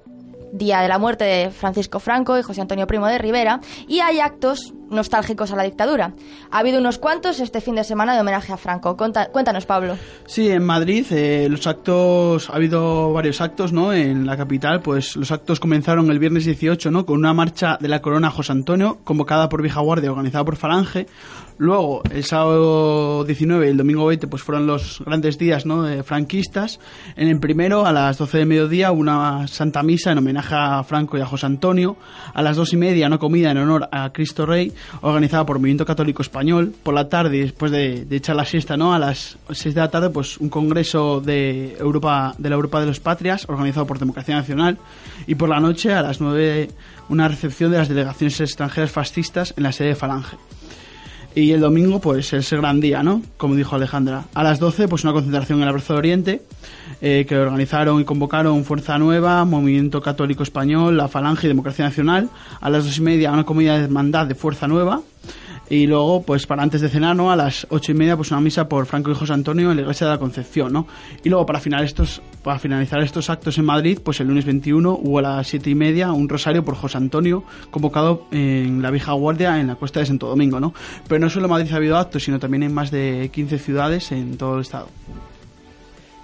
día 0.52 0.82
de 0.82 0.88
la 0.88 0.98
muerte 0.98 1.24
de 1.24 1.52
Francisco 1.52 2.00
Franco 2.00 2.38
y 2.38 2.42
José 2.42 2.62
Antonio 2.62 2.88
Primo 2.88 3.08
de 3.08 3.18
Rivera, 3.18 3.60
y 3.88 4.00
hay 4.00 4.20
actos 4.20 4.74
nostálgicos 4.90 5.52
a 5.52 5.56
la 5.56 5.64
dictadura. 5.64 6.14
Ha 6.52 6.60
habido 6.60 6.80
unos 6.80 6.98
cuantos 6.98 7.40
este 7.40 7.62
fin 7.62 7.76
de 7.76 7.84
semana 7.84 8.14
de 8.16 8.22
homenaje 8.22 8.52
a 8.54 8.58
Franco. 8.58 8.98
Cuéntanos, 8.98 9.66
Pablo. 9.66 9.98
Sí, 10.26 10.50
en 10.50 10.64
Madrid 10.64 11.06
eh, 11.12 11.48
los 11.50 11.68
actos, 11.68 12.50
ha 12.50 12.56
habido 12.56 13.14
varios 13.14 13.42
actos, 13.42 13.72
¿no? 13.72 13.94
En 13.94 14.26
la 14.26 14.38
capital, 14.38 14.82
pues 14.82 15.16
los 15.16 15.32
actos 15.32 15.60
comenzaron 15.60 16.10
el 16.10 16.20
viernes 16.20 16.46
18, 16.46 16.92
¿no? 16.92 17.06
Con 17.06 17.18
una 17.18 17.34
marcha 17.34 17.78
de 17.80 17.88
la 17.88 18.02
Corona 18.02 18.32
José 18.32 18.52
Antonio, 18.52 19.00
convocada 19.04 19.50
por 19.50 19.62
Vieja 19.62 19.82
Guardia, 19.82 20.12
organizada 20.12 20.44
por 20.44 20.56
Falange. 20.56 21.06
Luego, 21.60 22.02
el 22.10 22.24
sábado 22.24 23.26
19 23.26 23.67
y 23.67 23.69
el 23.72 23.76
domingo 23.76 24.06
20, 24.06 24.28
pues 24.28 24.41
fueron 24.41 24.65
los 24.65 25.04
grandes 25.06 25.38
días, 25.38 25.65
¿no? 25.65 25.84
De 25.84 26.04
franquistas. 26.04 26.80
En 27.17 27.28
el 27.28 27.38
primero, 27.41 27.86
a 27.86 27.91
las 27.91 28.17
12 28.17 28.38
de 28.38 28.45
mediodía, 28.45 28.93
una 28.93 29.45
santa 29.50 29.84
misa 29.84 30.13
en 30.13 30.19
homenaje 30.19 30.56
a 30.56 30.82
Franco 30.86 31.17
y 31.17 31.22
a 31.22 31.26
José 31.26 31.48
Antonio. 31.48 31.98
A 32.34 32.41
las 32.41 32.56
dos 32.56 32.72
y 32.72 32.78
media, 32.78 33.08
una 33.08 33.17
comida 33.17 33.52
en 33.52 33.58
honor 33.58 33.89
a 33.91 34.10
Cristo 34.13 34.45
Rey, 34.45 34.72
organizada 35.02 35.45
por 35.45 35.58
el 35.58 35.60
Movimiento 35.60 35.86
Católico 35.86 36.22
Español. 36.22 36.74
Por 36.82 36.93
la 36.93 37.10
tarde, 37.10 37.41
después 37.41 37.74
de, 37.74 38.06
de 38.06 38.15
echar 38.15 38.38
la 38.38 38.45
siesta, 38.45 38.78
¿no? 38.78 38.93
A 38.93 39.00
las 39.00 39.38
6 39.52 39.76
de 39.76 39.82
la 39.82 39.91
tarde, 39.91 40.12
pues 40.12 40.38
un 40.38 40.48
congreso 40.48 41.19
de 41.19 41.76
Europa, 41.78 42.36
de 42.38 42.50
la 42.50 42.56
Europa 42.56 42.80
de 42.80 42.86
los 42.86 43.02
Patrias, 43.02 43.43
organizado 43.50 43.86
por 43.86 44.00
Democracia 44.00 44.34
Nacional. 44.34 44.78
Y 45.28 45.36
por 45.36 45.50
la 45.50 45.60
noche, 45.60 45.93
a 45.93 46.02
las 46.04 46.22
9, 46.22 46.69
una 47.10 47.28
recepción 47.28 47.69
de 47.72 47.80
las 47.80 47.89
delegaciones 47.89 48.39
extranjeras 48.39 48.91
fascistas 48.91 49.54
en 49.58 49.63
la 49.63 49.74
sede 49.74 49.89
de 49.89 49.95
Falange. 49.95 50.38
Y 51.36 51.52
el 51.52 51.62
domingo, 51.62 52.02
pues 52.02 52.34
ese 52.34 52.58
gran 52.58 52.80
día, 52.80 53.04
¿no? 53.04 53.22
Como 53.38 53.56
dijo 53.56 53.76
Alejandra. 53.76 54.26
A 54.34 54.44
las 54.44 54.60
12, 54.60 54.88
pues 54.88 55.04
una 55.04 55.13
concentración 55.13 55.60
en 55.60 55.63
el 55.63 55.70
Abrazo 55.70 55.94
de 55.94 56.00
Oriente, 56.00 56.42
eh, 57.02 57.26
que 57.30 57.38
organizaron 57.38 58.02
y 58.02 58.04
convocaron 58.04 58.65
Fuerza 58.65 58.98
Nueva, 58.98 59.46
Movimiento 59.46 60.02
Católico 60.02 60.44
Español, 60.44 60.98
la 60.98 61.08
Falange 61.08 61.48
y 61.48 61.50
Democracia 61.50 61.86
Nacional. 61.86 62.30
A 62.60 62.70
las 62.70 62.86
dos 62.86 62.98
y 62.98 63.02
media, 63.02 63.32
una 63.32 63.46
comida 63.46 63.78
de 63.78 63.86
hermandad 63.86 64.26
de 64.26 64.36
Fuerza 64.36 64.68
Nueva. 64.68 65.02
Y 65.70 65.86
luego, 65.86 66.24
pues 66.24 66.48
para 66.48 66.64
antes 66.64 66.82
de 66.82 66.90
cenar, 66.90 67.16
¿no? 67.16 67.32
A 67.32 67.36
las 67.36 67.68
ocho 67.70 67.92
y 67.92 67.96
media, 67.96 68.18
pues 68.18 68.32
una 68.32 68.42
misa 68.42 68.68
por 68.68 68.88
Franco 68.88 69.12
y 69.12 69.14
José 69.14 69.34
Antonio 69.34 69.70
en 69.70 69.78
la 69.78 69.84
Iglesia 69.84 70.08
de 70.08 70.14
la 70.14 70.20
Concepción, 70.20 70.74
¿no? 70.74 70.88
Y 71.24 71.30
luego, 71.30 71.46
para, 71.46 71.60
final 71.60 71.84
estos, 71.84 72.24
para 72.44 72.58
finalizar 72.58 73.02
estos 73.02 73.30
actos 73.30 73.58
en 73.60 73.66
Madrid, 73.66 74.00
pues 74.04 74.20
el 74.20 74.28
lunes 74.28 74.46
21 74.46 75.00
hubo 75.02 75.20
a 75.20 75.22
las 75.22 75.48
siete 75.48 75.70
y 75.70 75.76
media 75.76 76.12
un 76.12 76.28
rosario 76.28 76.66
por 76.66 76.76
José 76.76 76.98
Antonio, 76.98 77.44
convocado 77.70 78.26
en 78.32 78.82
la 78.82 78.90
Vieja 78.90 79.14
Guardia 79.14 79.60
en 79.60 79.68
la 79.68 79.76
Cuesta 79.76 80.00
de 80.00 80.08
Santo 80.08 80.28
Domingo, 80.28 80.60
¿no? 80.60 80.74
Pero 81.08 81.20
no 81.20 81.30
solo 81.30 81.46
en 81.46 81.52
Madrid 81.52 81.72
ha 81.72 81.76
habido 81.76 81.98
actos, 81.98 82.24
sino 82.24 82.40
también 82.40 82.64
en 82.64 82.74
más 82.74 82.90
de 82.90 83.30
15 83.32 83.60
ciudades 83.60 84.12
en 84.12 84.38
todo 84.38 84.56
el 84.56 84.62
estado. 84.62 84.88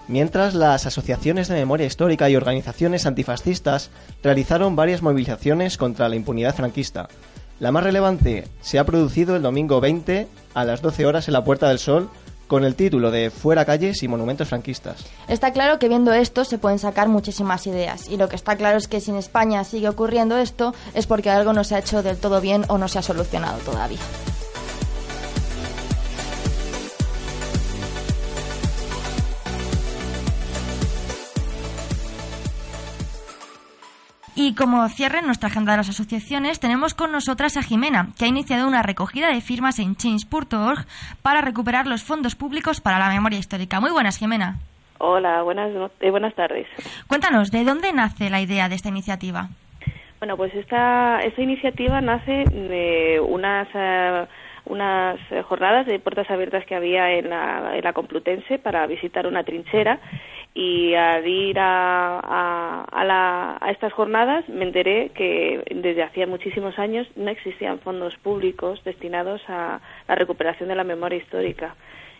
Mientras 0.08 0.54
las 0.54 0.86
asociaciones 0.86 1.48
de 1.48 1.56
memoria 1.56 1.88
histórica 1.88 2.30
y 2.30 2.36
organizaciones 2.36 3.06
antifascistas 3.06 3.90
realizaron 4.24 4.76
varias 4.76 5.02
movilizaciones 5.02 5.78
contra 5.78 6.10
la 6.10 6.16
impunidad 6.16 6.56
franquista. 6.56 7.08
La 7.60 7.72
más 7.72 7.84
relevante 7.84 8.48
se 8.62 8.80
ha 8.80 8.86
producido 8.86 9.36
el 9.36 9.42
domingo 9.42 9.80
20 9.80 10.28
a 10.54 10.66
las 10.66 10.82
12 10.82 11.06
horas 11.06 11.28
en 11.30 11.34
la 11.34 11.44
Puerta 11.46 11.70
del 11.70 11.80
Sol 11.80 12.10
con 12.48 12.66
el 12.66 12.76
título 12.76 13.12
de 13.12 13.30
Fuera 13.30 13.66
calles 13.66 14.04
y 14.04 14.08
monumentos 14.08 14.50
franquistas. 14.50 15.06
Está 15.28 15.54
claro 15.54 15.80
que 15.80 15.88
viendo 15.88 16.14
esto 16.14 16.44
se 16.44 16.58
pueden 16.58 16.80
sacar 16.80 17.08
muchísimas 17.08 17.66
ideas 17.66 18.10
y 18.10 18.18
lo 18.18 18.28
que 18.28 18.36
está 18.36 18.58
claro 18.58 18.78
es 18.78 18.88
que 18.88 19.00
si 19.00 19.12
en 19.12 19.18
España 19.18 19.64
sigue 19.64 19.88
ocurriendo 19.88 20.38
esto 20.38 20.74
es 20.94 21.08
porque 21.08 21.30
algo 21.30 21.54
no 21.54 21.64
se 21.64 21.76
ha 21.76 21.80
hecho 21.80 22.04
del 22.04 22.18
todo 22.18 22.42
bien 22.42 22.66
o 22.68 22.78
no 22.78 22.88
se 22.88 23.00
ha 23.00 23.02
solucionado 23.02 23.58
todavía. 23.60 24.00
Y 34.48 34.54
como 34.54 34.88
cierre 34.90 35.18
en 35.18 35.26
nuestra 35.26 35.50
agenda 35.50 35.72
de 35.72 35.78
las 35.78 35.90
asociaciones, 35.90 36.60
tenemos 36.60 36.94
con 36.94 37.12
nosotras 37.12 37.58
a 37.58 37.64
Jimena, 37.64 38.10
que 38.16 38.26
ha 38.26 38.28
iniciado 38.28 38.68
una 38.68 38.84
recogida 38.84 39.34
de 39.34 39.42
firmas 39.42 39.80
en 39.80 39.96
change.org 39.96 40.86
para 41.24 41.42
recuperar 41.42 41.88
los 41.88 42.04
fondos 42.04 42.36
públicos 42.36 42.80
para 42.80 43.00
la 43.00 43.10
memoria 43.10 43.40
histórica. 43.40 43.80
Muy 43.80 43.90
buenas, 43.90 44.20
Jimena. 44.20 44.60
Hola, 45.00 45.42
buenas, 45.42 45.72
eh, 46.00 46.12
buenas 46.12 46.36
tardes. 46.36 46.68
Cuéntanos, 47.08 47.50
¿de 47.50 47.64
dónde 47.64 47.92
nace 47.92 48.30
la 48.30 48.40
idea 48.40 48.70
de 48.70 48.76
esta 48.76 48.90
iniciativa? 48.90 49.50
Bueno, 50.20 50.38
pues 50.38 50.54
esta, 50.54 51.22
esta 51.22 51.42
iniciativa 51.42 52.00
nace 52.02 52.44
de 52.44 53.20
unas, 53.28 53.68
eh, 53.74 54.28
unas 54.66 55.18
jornadas 55.46 55.88
de 55.88 55.98
puertas 55.98 56.30
abiertas 56.30 56.68
que 56.68 56.76
había 56.76 57.14
en 57.14 57.32
la, 57.32 57.76
en 57.76 57.84
la 57.84 57.94
Complutense 57.94 58.60
para 58.60 58.86
visitar 58.86 59.26
una 59.26 59.44
trinchera 59.44 60.00
y 60.58 60.94
al 60.96 61.28
ir 61.28 61.60
a, 61.60 62.20
a, 62.82 63.04
la- 63.04 63.58
a 63.60 63.72
estas 63.72 63.92
jornadas 63.92 64.48
me 64.48 64.64
enteré 64.64 65.10
que 65.10 65.62
desde 65.70 66.02
hacía 66.02 66.26
muchísimos 66.28 66.80
años 66.80 67.06
no 67.18 67.30
existían 67.30 67.80
fondos 67.80 68.16
públicos 68.18 68.82
destinados 68.86 69.42
a 69.50 69.82
la 70.08 70.16
recuperación 70.16 70.70
de 70.70 70.76
la 70.76 70.86
memoria 70.86 71.18
histórica. 71.18 71.76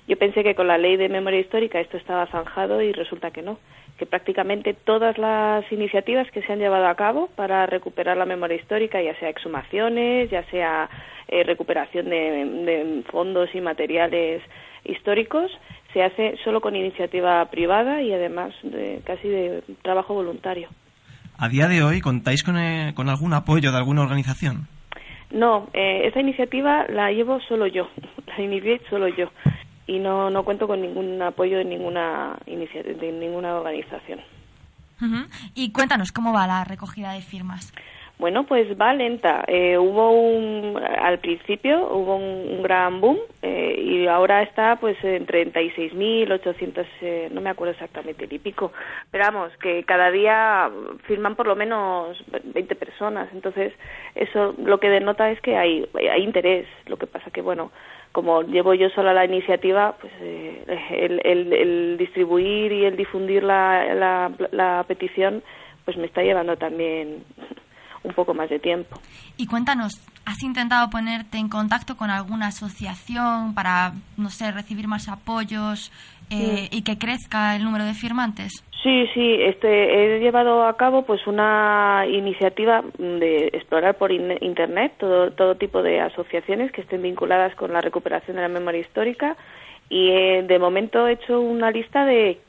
Yo 0.08 0.18
pensé 0.18 0.44
que 0.44 0.54
con 0.54 0.68
la 0.68 0.78
ley 0.78 0.98
de 0.98 1.08
memoria 1.08 1.40
histórica 1.40 1.80
esto 1.80 1.96
estaba 1.98 2.28
zanjado 2.28 2.82
y 2.82 2.92
resulta 2.92 3.32
que 3.32 3.42
no, 3.42 3.58
que 3.98 4.06
prácticamente 4.06 4.74
todas 4.74 5.18
las 5.18 5.64
iniciativas 5.72 6.30
que 6.32 6.42
se 6.42 6.52
han 6.52 6.60
llevado 6.60 6.88
a 6.88 6.96
cabo 6.96 7.30
para 7.36 7.66
recuperar 7.66 8.18
la 8.18 8.26
memoria 8.26 8.58
histórica, 8.58 9.02
ya 9.02 9.16
sea 9.18 9.30
exhumaciones, 9.30 10.30
ya 10.30 10.44
sea 10.52 10.90
eh, 11.30 11.44
recuperación 11.44 12.10
de 12.10 13.02
fondos 13.10 13.50
y 13.56 13.62
materiales 13.62 14.44
históricos, 14.84 15.52
se 15.96 16.04
hace 16.04 16.38
solo 16.44 16.60
con 16.60 16.76
iniciativa 16.76 17.46
privada 17.46 18.02
y 18.02 18.12
además 18.12 18.54
de, 18.64 19.00
casi 19.06 19.30
de 19.30 19.64
trabajo 19.82 20.14
voluntario. 20.14 20.68
¿A 21.38 21.48
día 21.48 21.70
de 21.70 21.84
hoy 21.84 22.02
contáis 22.02 22.44
con, 22.44 22.58
eh, 22.58 22.92
con 22.96 23.08
algún 23.08 23.34
apoyo 23.34 23.72
de 23.72 23.78
alguna 23.78 24.02
organización? 24.02 24.68
No, 25.32 25.70
eh, 25.72 26.02
esta 26.04 26.20
iniciativa 26.20 26.86
la 26.90 27.12
llevo 27.12 27.40
solo 27.48 27.66
yo. 27.66 27.88
la 28.28 28.44
inicié 28.44 28.82
solo 28.90 29.08
yo 29.08 29.32
y 29.88 30.00
no, 30.00 30.30
no 30.30 30.44
cuento 30.44 30.68
con 30.68 30.82
ningún 30.82 31.22
apoyo 31.22 31.60
de 31.60 31.64
ninguna 31.64 32.38
iniciativa, 32.46 33.00
de 33.00 33.12
ninguna 33.14 33.56
organización. 33.56 34.20
Y 35.54 35.72
cuéntanos, 35.72 36.12
¿cómo 36.12 36.34
va 36.34 36.48
la 36.48 36.64
recogida 36.64 37.14
de 37.14 37.22
firmas? 37.22 37.74
Bueno, 38.18 38.46
pues 38.46 38.80
va 38.80 38.94
lenta. 38.94 39.44
Eh, 39.48 39.78
hubo 39.78 40.12
un, 40.12 40.78
al 40.78 41.20
principio 41.20 41.90
hubo 41.92 42.16
un, 42.16 42.64
gran 42.64 43.02
boom 43.02 43.18
eh, 43.42 43.76
y 43.78 44.08
ahora 44.08 44.42
está 44.42 44.78
pues 44.78 44.98
en 45.04 45.28
36.800, 45.28 46.86
eh, 47.02 47.30
no 47.32 47.42
me 47.42 47.50
acuerdo 47.50 47.74
exactamente 47.74 48.26
el 48.26 48.34
y 48.34 48.40
pico, 48.40 48.72
pero 49.12 49.26
vamos, 49.26 49.52
que 49.58 49.84
cada 49.84 50.10
día 50.12 50.72
firman 51.04 51.36
por 51.36 51.48
lo 51.48 51.56
menos 51.56 52.18
20 52.44 52.76
personas. 52.76 53.28
Entonces, 53.34 53.74
eso 54.16 54.56
lo 54.64 54.80
que 54.80 54.90
denota 54.90 55.30
es 55.30 55.42
que 55.42 55.58
hay, 55.58 55.86
hay 56.10 56.24
interés. 56.24 56.68
Lo 56.88 56.98
que 56.98 57.08
pasa 57.08 57.32
que, 57.32 57.42
bueno, 57.42 57.72
como 58.14 58.44
llevo 58.44 58.74
yo 58.74 58.90
sola 58.92 59.14
la 59.14 59.26
iniciativa, 59.26 59.96
pues 60.00 60.14
eh, 60.22 60.64
el, 60.90 61.22
el, 61.26 61.54
el 61.54 61.98
distribuir 61.98 62.72
y 62.72 62.86
el 62.86 62.96
difundir 62.96 63.44
la, 63.44 63.94
la, 63.94 64.32
la 64.52 64.86
petición 64.88 65.44
pues 65.84 65.98
me 65.98 66.08
está 66.08 66.24
llevando 66.24 66.58
también 66.58 67.24
un 68.06 68.14
poco 68.14 68.34
más 68.34 68.50
de 68.50 68.60
tiempo. 68.60 69.00
Y 69.38 69.48
cuéntanos, 69.48 69.94
¿has 70.26 70.42
intentado 70.44 70.90
ponerte 70.90 71.38
en 71.38 71.50
contacto 71.50 71.98
con 71.98 72.10
alguna 72.10 72.48
asociación 72.48 73.54
para, 73.54 73.94
no 74.18 74.30
sé, 74.30 74.52
recibir 74.52 74.88
más 74.88 75.10
apoyos 75.10 75.92
eh, 76.30 76.70
y 76.72 76.84
que 76.84 76.98
crezca 76.98 77.56
el 77.56 77.64
número 77.64 77.86
de 77.86 77.94
firmantes? 77.94 78.52
Sí, 78.84 79.08
sí, 79.16 79.38
este, 79.42 80.16
he 80.18 80.20
llevado 80.20 80.64
a 80.68 80.78
cabo 80.78 81.06
pues 81.06 81.26
una 81.26 82.06
iniciativa 82.08 82.84
de 83.00 83.48
explorar 83.52 83.96
por 83.98 84.12
in- 84.12 84.38
internet 84.42 84.94
todo, 85.00 85.32
todo 85.32 85.56
tipo 85.56 85.82
de 85.82 86.02
asociaciones 86.02 86.72
que 86.72 86.82
estén 86.82 87.02
vinculadas 87.02 87.56
con 87.56 87.74
la 87.74 87.82
recuperación 87.82 88.36
de 88.36 88.44
la 88.44 88.48
memoria 88.48 88.82
histórica 88.82 89.36
y 89.90 90.10
eh, 90.12 90.44
de 90.48 90.60
momento 90.60 91.08
he 91.08 91.14
hecho 91.14 91.40
una 91.42 91.72
lista 91.72 92.06
de 92.06 92.40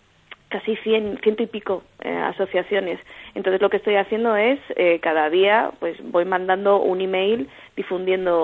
casi 0.57 0.77
cien, 0.85 1.19
ciento 1.23 1.43
y 1.43 1.47
pico 1.47 1.83
eh, 2.03 2.09
asociaciones. 2.33 2.99
Entonces 3.35 3.61
lo 3.61 3.69
que 3.71 3.77
estoy 3.79 3.97
haciendo 3.97 4.37
es 4.37 4.59
eh, 4.77 4.99
cada 5.01 5.29
día 5.31 5.71
pues 5.81 5.97
voy 6.11 6.25
mandando 6.25 6.81
un 6.81 7.01
email 7.01 7.49
difundiendo 7.77 8.35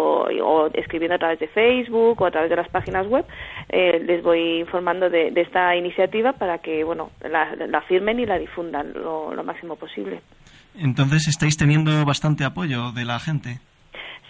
o 0.44 0.66
escribiendo 0.74 1.14
a 1.14 1.18
través 1.18 1.38
de 1.38 1.48
Facebook 1.48 2.20
o 2.20 2.26
a 2.26 2.30
través 2.30 2.50
de 2.50 2.56
las 2.56 2.68
páginas 2.68 3.06
web 3.06 3.24
eh, 3.70 3.98
les 4.04 4.22
voy 4.22 4.60
informando 4.60 5.08
de, 5.08 5.30
de 5.30 5.40
esta 5.40 5.74
iniciativa 5.76 6.32
para 6.34 6.58
que 6.58 6.84
bueno 6.84 7.10
la, 7.28 7.54
la 7.56 7.80
firmen 7.82 8.20
y 8.20 8.26
la 8.26 8.38
difundan 8.38 8.92
lo, 8.92 9.34
lo 9.34 9.42
máximo 9.44 9.76
posible. 9.76 10.20
Entonces 10.78 11.28
estáis 11.28 11.56
teniendo 11.56 11.90
bastante 12.04 12.44
apoyo 12.44 12.92
de 12.92 13.04
la 13.04 13.18
gente. 13.18 13.58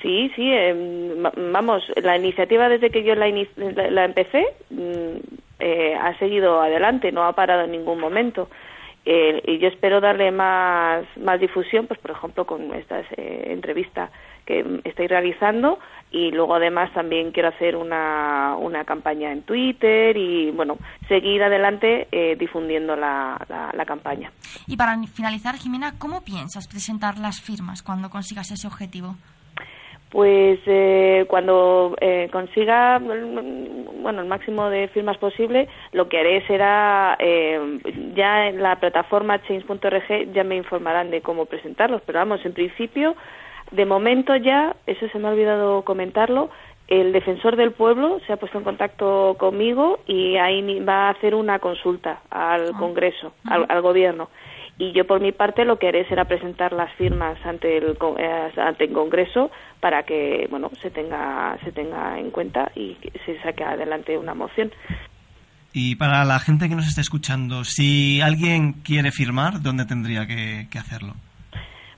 Sí, 0.02 0.30
sí, 0.34 0.50
eh, 0.52 1.14
va- 1.24 1.32
vamos, 1.36 1.82
la 2.02 2.16
iniciativa 2.16 2.68
desde 2.68 2.90
que 2.90 3.04
yo 3.04 3.14
la, 3.14 3.28
ini- 3.28 3.46
la, 3.56 3.90
la 3.90 4.04
empecé 4.04 4.44
mm, 4.70 5.16
eh, 5.62 5.94
ha 5.94 6.18
seguido 6.18 6.60
adelante, 6.60 7.12
no 7.12 7.24
ha 7.24 7.32
parado 7.32 7.62
en 7.64 7.72
ningún 7.72 8.00
momento. 8.00 8.48
Eh, 9.04 9.42
y 9.46 9.58
yo 9.58 9.68
espero 9.68 10.00
darle 10.00 10.30
más, 10.30 11.04
más 11.16 11.40
difusión, 11.40 11.86
pues 11.86 11.98
por 11.98 12.12
ejemplo 12.12 12.46
con 12.46 12.72
esta 12.74 13.00
eh, 13.00 13.48
entrevista 13.48 14.10
que 14.46 14.80
estoy 14.84 15.06
realizando 15.08 15.78
y 16.10 16.30
luego 16.30 16.54
además 16.54 16.92
también 16.92 17.32
quiero 17.32 17.48
hacer 17.48 17.74
una, 17.74 18.56
una 18.58 18.84
campaña 18.84 19.32
en 19.32 19.42
Twitter 19.42 20.16
y 20.16 20.50
bueno, 20.52 20.78
seguir 21.08 21.42
adelante 21.42 22.06
eh, 22.12 22.36
difundiendo 22.36 22.94
la, 22.94 23.44
la, 23.48 23.70
la 23.72 23.84
campaña. 23.84 24.30
Y 24.68 24.76
para 24.76 24.96
finalizar, 25.14 25.56
Jimena, 25.56 25.94
¿cómo 25.98 26.22
piensas 26.22 26.68
presentar 26.68 27.18
las 27.18 27.40
firmas 27.40 27.82
cuando 27.82 28.10
consigas 28.10 28.50
ese 28.52 28.66
objetivo? 28.66 29.16
Pues 30.12 30.60
eh, 30.66 31.24
cuando 31.26 31.96
eh, 31.98 32.28
consiga 32.30 32.98
bueno 32.98 34.20
el 34.20 34.28
máximo 34.28 34.68
de 34.68 34.88
firmas 34.88 35.16
posible, 35.16 35.70
lo 35.92 36.10
que 36.10 36.18
haré 36.18 36.46
será 36.46 37.16
eh, 37.18 37.80
ya 38.14 38.48
en 38.48 38.62
la 38.62 38.76
plataforma 38.76 39.42
change.org 39.44 40.32
ya 40.34 40.44
me 40.44 40.56
informarán 40.56 41.10
de 41.10 41.22
cómo 41.22 41.46
presentarlos, 41.46 42.02
pero 42.04 42.18
vamos, 42.18 42.44
en 42.44 42.52
principio, 42.52 43.16
de 43.70 43.86
momento 43.86 44.36
ya, 44.36 44.76
eso 44.86 45.08
se 45.08 45.18
me 45.18 45.28
ha 45.28 45.30
olvidado 45.30 45.80
comentarlo, 45.82 46.50
el 46.88 47.14
defensor 47.14 47.56
del 47.56 47.72
pueblo 47.72 48.20
se 48.26 48.34
ha 48.34 48.36
puesto 48.36 48.58
en 48.58 48.64
contacto 48.64 49.36
conmigo 49.38 50.00
y 50.06 50.36
ahí 50.36 50.80
va 50.80 51.06
a 51.06 51.10
hacer 51.12 51.34
una 51.34 51.58
consulta 51.58 52.20
al 52.28 52.72
Congreso, 52.72 53.32
al, 53.46 53.64
al 53.66 53.80
Gobierno. 53.80 54.28
Y 54.82 54.90
yo 54.90 55.06
por 55.06 55.20
mi 55.20 55.30
parte 55.30 55.64
lo 55.64 55.78
que 55.78 55.86
haré 55.86 56.04
será 56.08 56.24
presentar 56.24 56.72
las 56.72 56.92
firmas 56.94 57.38
ante 57.46 57.76
el 57.76 57.96
eh, 58.18 58.50
ante 58.56 58.86
el 58.86 58.92
Congreso 58.92 59.52
para 59.78 60.02
que 60.02 60.48
bueno 60.50 60.72
se 60.82 60.90
tenga 60.90 61.56
se 61.62 61.70
tenga 61.70 62.18
en 62.18 62.32
cuenta 62.32 62.72
y 62.74 62.96
se 63.24 63.40
saque 63.42 63.62
adelante 63.62 64.18
una 64.18 64.34
moción. 64.34 64.72
Y 65.72 65.94
para 65.94 66.24
la 66.24 66.40
gente 66.40 66.68
que 66.68 66.74
nos 66.74 66.88
está 66.88 67.00
escuchando, 67.00 67.62
si 67.62 68.20
alguien 68.22 68.72
quiere 68.82 69.12
firmar, 69.12 69.62
¿dónde 69.62 69.84
tendría 69.84 70.26
que, 70.26 70.66
que 70.68 70.78
hacerlo? 70.80 71.14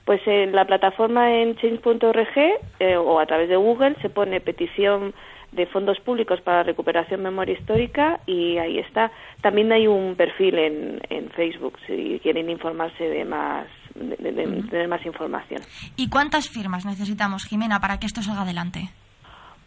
Pues 0.04 0.20
en 0.26 0.54
la 0.54 0.66
plataforma 0.66 1.32
en 1.32 1.56
change.org 1.56 2.36
eh, 2.80 2.96
o 2.98 3.18
a 3.18 3.24
través 3.24 3.48
de 3.48 3.56
Google 3.56 3.96
se 4.02 4.10
pone 4.10 4.42
petición 4.42 5.14
de 5.54 5.66
fondos 5.66 5.98
públicos 6.00 6.40
para 6.40 6.58
la 6.58 6.62
recuperación 6.64 7.22
memoria 7.22 7.54
histórica 7.54 8.20
y 8.26 8.58
ahí 8.58 8.78
está. 8.78 9.10
También 9.40 9.72
hay 9.72 9.86
un 9.86 10.14
perfil 10.16 10.58
en, 10.58 11.00
en 11.10 11.30
Facebook 11.30 11.78
si 11.86 12.18
quieren 12.22 12.50
informarse 12.50 13.04
de 13.08 13.24
más 13.24 13.66
de, 13.94 14.16
de- 14.16 14.32
de 14.32 14.62
tener 14.68 14.88
más 14.88 15.04
información. 15.06 15.60
¿Y 15.96 16.08
cuántas 16.08 16.48
firmas 16.48 16.84
necesitamos, 16.84 17.44
Jimena, 17.44 17.80
para 17.80 17.98
que 17.98 18.06
esto 18.06 18.22
salga 18.22 18.42
adelante? 18.42 18.88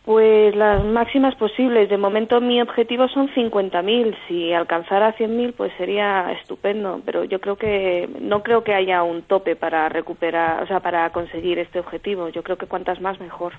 Pues 0.04 0.56
las 0.56 0.86
máximas 0.86 1.36
posibles. 1.36 1.90
De 1.90 1.98
momento 1.98 2.40
mi 2.40 2.62
objetivo 2.62 3.10
son 3.10 3.28
50.000. 3.34 4.16
Si 4.30 4.54
alcanzara 4.54 5.14
100.000 5.18 5.54
pues 5.54 5.74
sería 5.78 6.32
estupendo, 6.32 7.02
pero 7.06 7.26
yo 7.26 7.42
creo 7.42 7.58
que 7.58 8.08
no 8.22 8.42
creo 8.42 8.64
que 8.64 8.74
haya 8.74 9.04
un 9.04 9.24
tope 9.24 9.58
para 9.58 9.90
recuperar, 9.90 10.64
o 10.64 10.68
sea, 10.68 10.80
para 10.80 11.10
conseguir 11.12 11.60
este 11.60 11.80
objetivo. 11.80 12.30
Yo 12.30 12.42
creo 12.42 12.58
que 12.58 12.68
cuantas 12.68 13.02
más 13.02 13.20
mejor. 13.20 13.52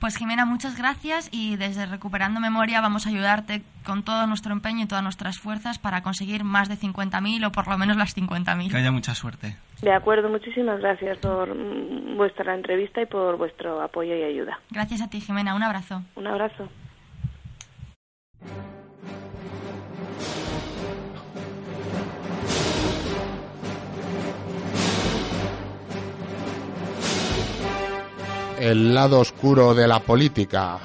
Pues 0.00 0.16
Jimena, 0.16 0.46
muchas 0.46 0.78
gracias 0.78 1.28
y 1.30 1.56
desde 1.56 1.84
Recuperando 1.84 2.40
Memoria 2.40 2.80
vamos 2.80 3.06
a 3.06 3.10
ayudarte 3.10 3.60
con 3.84 4.02
todo 4.02 4.26
nuestro 4.26 4.54
empeño 4.54 4.84
y 4.84 4.86
todas 4.86 5.04
nuestras 5.04 5.38
fuerzas 5.38 5.78
para 5.78 6.02
conseguir 6.02 6.42
más 6.42 6.70
de 6.70 6.76
50.000 6.76 7.46
o 7.46 7.52
por 7.52 7.68
lo 7.68 7.76
menos 7.76 7.98
las 7.98 8.16
50.000. 8.16 8.70
Que 8.70 8.78
haya 8.78 8.92
mucha 8.92 9.14
suerte. 9.14 9.56
De 9.82 9.92
acuerdo, 9.92 10.30
muchísimas 10.30 10.80
gracias 10.80 11.18
por 11.18 11.54
mm, 11.54 12.16
vuestra 12.16 12.54
entrevista 12.54 13.02
y 13.02 13.06
por 13.06 13.36
vuestro 13.36 13.82
apoyo 13.82 14.16
y 14.16 14.22
ayuda. 14.22 14.58
Gracias 14.70 15.02
a 15.02 15.10
ti, 15.10 15.20
Jimena. 15.20 15.54
Un 15.54 15.64
abrazo. 15.64 16.02
Un 16.16 16.26
abrazo. 16.26 16.66
El 28.60 28.92
lado 28.92 29.20
oscuro 29.20 29.72
de 29.72 29.88
la 29.88 30.00
política. 30.00 30.78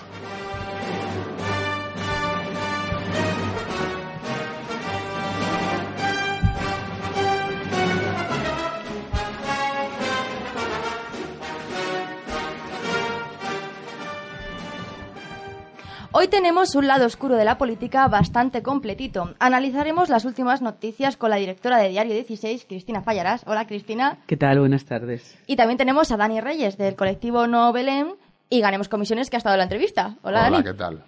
Hoy 16.26 16.32
tenemos 16.32 16.74
un 16.74 16.88
lado 16.88 17.06
oscuro 17.06 17.36
de 17.36 17.46
la 17.46 17.60
política 17.60 18.08
bastante 18.08 18.64
completito. 18.64 19.36
Analizaremos 19.38 20.10
las 20.10 20.26
últimas 20.26 20.60
noticias 20.60 21.18
con 21.18 21.30
la 21.30 21.36
directora 21.36 21.78
de 21.78 21.90
Diario 21.90 22.16
16, 22.16 22.66
Cristina 22.68 23.04
Fallarás. 23.04 23.44
Hola, 23.46 23.68
Cristina. 23.68 24.18
¿Qué 24.26 24.36
tal? 24.36 24.58
Buenas 24.60 24.86
tardes. 24.86 25.38
Y 25.46 25.56
también 25.56 25.78
tenemos 25.78 26.12
a 26.12 26.18
Dani 26.18 26.42
Reyes, 26.42 26.80
del 26.80 26.96
colectivo 26.96 27.46
No 27.46 27.72
Belén 27.72 28.16
y 28.50 28.60
Ganemos 28.60 28.90
Comisiones, 28.90 29.30
que 29.30 29.36
ha 29.36 29.38
estado 29.38 29.54
en 29.54 29.60
la 29.60 29.66
entrevista. 29.66 30.16
Hola, 30.24 30.48
Hola, 30.48 30.50
Dani. 30.50 30.64
¿qué 30.64 30.74
tal? 30.74 31.04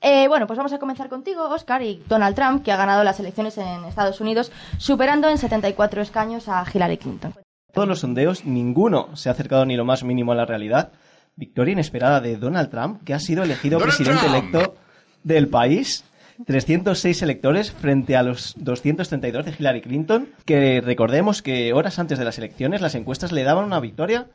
Eh, 0.00 0.28
bueno, 0.28 0.46
pues 0.46 0.56
vamos 0.56 0.72
a 0.72 0.78
comenzar 0.78 1.08
contigo, 1.08 1.42
Oscar, 1.48 1.82
y 1.82 2.00
Donald 2.08 2.36
Trump, 2.36 2.62
que 2.62 2.70
ha 2.70 2.76
ganado 2.76 3.02
las 3.02 3.18
elecciones 3.18 3.58
en 3.58 3.84
Estados 3.86 4.20
Unidos, 4.20 4.52
superando 4.78 5.28
en 5.28 5.38
74 5.38 6.02
escaños 6.02 6.48
a 6.48 6.64
Hillary 6.72 6.98
Clinton. 6.98 7.34
Todos 7.72 7.88
los 7.88 7.98
sondeos, 7.98 8.44
ninguno 8.44 9.16
se 9.16 9.28
ha 9.28 9.32
acercado 9.32 9.66
ni 9.66 9.76
lo 9.76 9.84
más 9.84 10.04
mínimo 10.04 10.30
a 10.30 10.36
la 10.36 10.44
realidad. 10.44 10.92
Victoria 11.36 11.72
inesperada 11.72 12.20
de 12.20 12.36
Donald 12.36 12.70
Trump, 12.70 13.02
que 13.04 13.14
ha 13.14 13.18
sido 13.18 13.42
elegido 13.42 13.78
¡Donald 13.78 13.96
presidente 13.96 14.26
Trump! 14.26 14.34
electo 14.34 14.74
del 15.24 15.48
país. 15.48 16.04
306 16.46 17.22
electores 17.22 17.70
frente 17.70 18.16
a 18.16 18.22
los 18.22 18.54
232 18.56 19.44
de 19.44 19.54
Hillary 19.58 19.80
Clinton, 19.80 20.28
que 20.44 20.80
recordemos 20.80 21.42
que 21.42 21.72
horas 21.72 21.98
antes 21.98 22.18
de 22.18 22.24
las 22.24 22.38
elecciones 22.38 22.80
las 22.80 22.94
encuestas 22.94 23.32
le 23.32 23.44
daban 23.44 23.64
una 23.64 23.80
victoria 23.80 24.26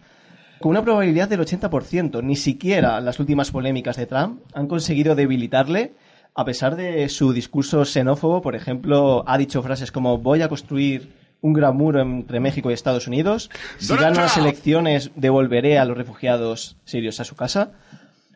con 0.59 0.71
una 0.71 0.83
probabilidad 0.83 1.27
del 1.27 1.41
80%. 1.41 2.23
Ni 2.23 2.35
siquiera 2.35 3.01
las 3.01 3.19
últimas 3.19 3.51
polémicas 3.51 3.97
de 3.97 4.05
Trump 4.05 4.41
han 4.53 4.67
conseguido 4.67 5.15
debilitarle, 5.15 5.93
a 6.33 6.45
pesar 6.45 6.75
de 6.75 7.09
su 7.09 7.33
discurso 7.33 7.83
xenófobo. 7.83 8.41
Por 8.41 8.55
ejemplo, 8.55 9.23
ha 9.27 9.37
dicho 9.37 9.61
frases 9.61 9.91
como 9.91 10.17
voy 10.17 10.41
a 10.41 10.49
construir 10.49 11.11
un 11.41 11.53
gran 11.53 11.75
muro 11.75 12.01
entre 12.01 12.39
México 12.39 12.69
y 12.69 12.73
Estados 12.73 13.07
Unidos. 13.07 13.49
Si 13.77 13.95
gano 13.95 14.21
las 14.21 14.37
elecciones, 14.37 15.11
devolveré 15.15 15.77
a 15.77 15.85
los 15.85 15.97
refugiados 15.97 16.77
sirios 16.85 17.19
a 17.19 17.23
su 17.23 17.35
casa. 17.35 17.71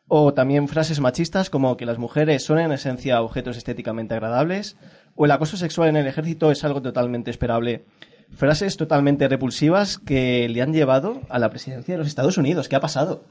O 0.07 0.33
también 0.33 0.67
frases 0.67 0.99
machistas 0.99 1.49
como 1.49 1.77
que 1.77 1.85
las 1.85 1.97
mujeres 1.97 2.43
son 2.43 2.59
en 2.59 2.71
esencia 2.73 3.21
objetos 3.21 3.55
estéticamente 3.55 4.13
agradables, 4.13 4.75
o 5.15 5.25
el 5.25 5.31
acoso 5.31 5.55
sexual 5.55 5.89
en 5.89 5.95
el 5.95 6.07
ejército 6.07 6.51
es 6.51 6.63
algo 6.63 6.81
totalmente 6.81 7.31
esperable. 7.31 7.85
Frases 8.29 8.77
totalmente 8.77 9.27
repulsivas 9.27 9.97
que 9.97 10.47
le 10.49 10.61
han 10.61 10.73
llevado 10.73 11.21
a 11.29 11.39
la 11.39 11.49
presidencia 11.49 11.93
de 11.93 11.97
los 11.97 12.07
Estados 12.07 12.37
Unidos. 12.37 12.67
¿Qué 12.67 12.75
ha 12.75 12.81
pasado? 12.81 13.23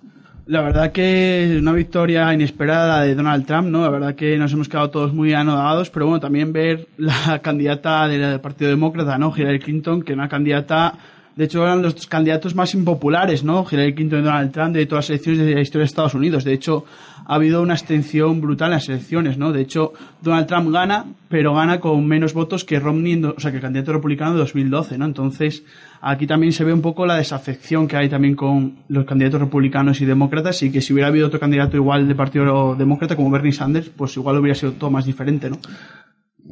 La 0.46 0.62
verdad 0.62 0.90
que 0.90 1.58
una 1.60 1.72
victoria 1.72 2.32
inesperada 2.34 3.02
de 3.02 3.14
Donald 3.14 3.46
Trump, 3.46 3.68
¿no? 3.68 3.82
La 3.82 3.90
verdad 3.90 4.14
que 4.14 4.36
nos 4.36 4.52
hemos 4.52 4.68
quedado 4.68 4.90
todos 4.90 5.12
muy 5.12 5.32
anodados, 5.32 5.90
pero 5.90 6.06
bueno, 6.06 6.20
también 6.20 6.52
ver 6.52 6.88
la 6.96 7.38
candidata 7.42 8.08
del 8.08 8.40
Partido 8.40 8.70
Demócrata, 8.70 9.16
¿no? 9.18 9.32
Hillary 9.36 9.60
Clinton, 9.60 10.02
que 10.02 10.12
una 10.12 10.28
candidata, 10.28 10.94
de 11.36 11.44
hecho 11.44 11.62
eran 11.62 11.82
los 11.82 12.06
candidatos 12.06 12.54
más 12.54 12.74
impopulares, 12.74 13.44
¿no? 13.44 13.64
Hillary 13.70 13.94
Clinton 13.94 14.20
y 14.20 14.22
Donald 14.22 14.50
Trump 14.50 14.74
de 14.74 14.86
todas 14.86 15.04
las 15.04 15.10
elecciones 15.10 15.46
de 15.46 15.54
la 15.54 15.60
historia 15.60 15.82
de 15.82 15.86
Estados 15.86 16.14
Unidos. 16.14 16.42
De 16.42 16.52
hecho, 16.52 16.84
ha 17.26 17.34
habido 17.34 17.62
una 17.62 17.74
abstención 17.74 18.40
brutal 18.40 18.70
en 18.70 18.74
las 18.74 18.88
elecciones, 18.88 19.38
¿no? 19.38 19.52
De 19.52 19.60
hecho, 19.60 19.92
Donald 20.20 20.48
Trump 20.48 20.72
gana, 20.72 21.04
pero 21.28 21.54
gana 21.54 21.78
con 21.78 22.04
menos 22.08 22.34
votos 22.34 22.64
que 22.64 22.80
Romney, 22.80 23.22
o 23.22 23.38
sea, 23.38 23.52
que 23.52 23.58
el 23.58 23.62
candidato 23.62 23.92
republicano 23.92 24.32
de 24.32 24.38
2012, 24.38 24.98
¿no? 24.98 25.04
Entonces, 25.04 25.62
aquí 26.00 26.26
también 26.26 26.52
se 26.52 26.64
ve 26.64 26.72
un 26.72 26.82
poco 26.82 27.06
la 27.06 27.16
desafección 27.16 27.86
que 27.86 27.96
hay 27.96 28.08
también 28.08 28.34
con 28.34 28.84
los 28.88 29.04
candidatos 29.04 29.40
republicanos 29.40 30.00
y 30.00 30.06
demócratas 30.06 30.62
y 30.62 30.72
que 30.72 30.80
si 30.80 30.92
hubiera 30.92 31.08
habido 31.08 31.26
otro 31.26 31.40
candidato 31.40 31.76
igual 31.76 32.06
del 32.06 32.16
Partido 32.16 32.74
Demócrata 32.74 33.16
como 33.16 33.30
Bernie 33.30 33.52
Sanders, 33.52 33.90
pues 33.90 34.16
igual 34.16 34.38
hubiera 34.38 34.54
sido 34.54 34.72
todo 34.72 34.90
más 34.90 35.04
diferente, 35.04 35.50
¿no? 35.50 35.58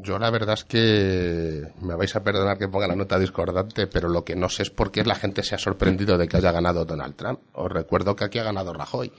Yo 0.01 0.19
la 0.19 0.31
verdad 0.31 0.55
es 0.55 0.65
que 0.65 1.63
me 1.81 1.97
vais 1.97 2.15
a 2.15 2.23
perdonar 2.23 2.59
que 2.59 2.69
ponga 2.69 2.87
la 2.87 2.95
nota 2.95 3.19
discordante, 3.19 3.87
pero 3.87 4.09
lo 4.09 4.25
que 4.25 4.37
no 4.37 4.49
sé 4.49 4.63
es 4.63 4.71
por 4.71 4.93
qué 4.93 5.03
la 5.05 5.17
gente 5.17 5.43
se 5.43 5.55
ha 5.55 5.59
sorprendido 5.59 6.17
de 6.17 6.29
que 6.29 6.37
haya 6.37 6.53
ganado 6.53 6.85
Donald 6.85 7.17
Trump. 7.17 7.41
Os 7.55 7.71
recuerdo 7.71 8.15
que 8.15 8.25
aquí 8.25 8.39
ha 8.39 8.45
ganado 8.45 8.73
Rajoy. 8.73 9.11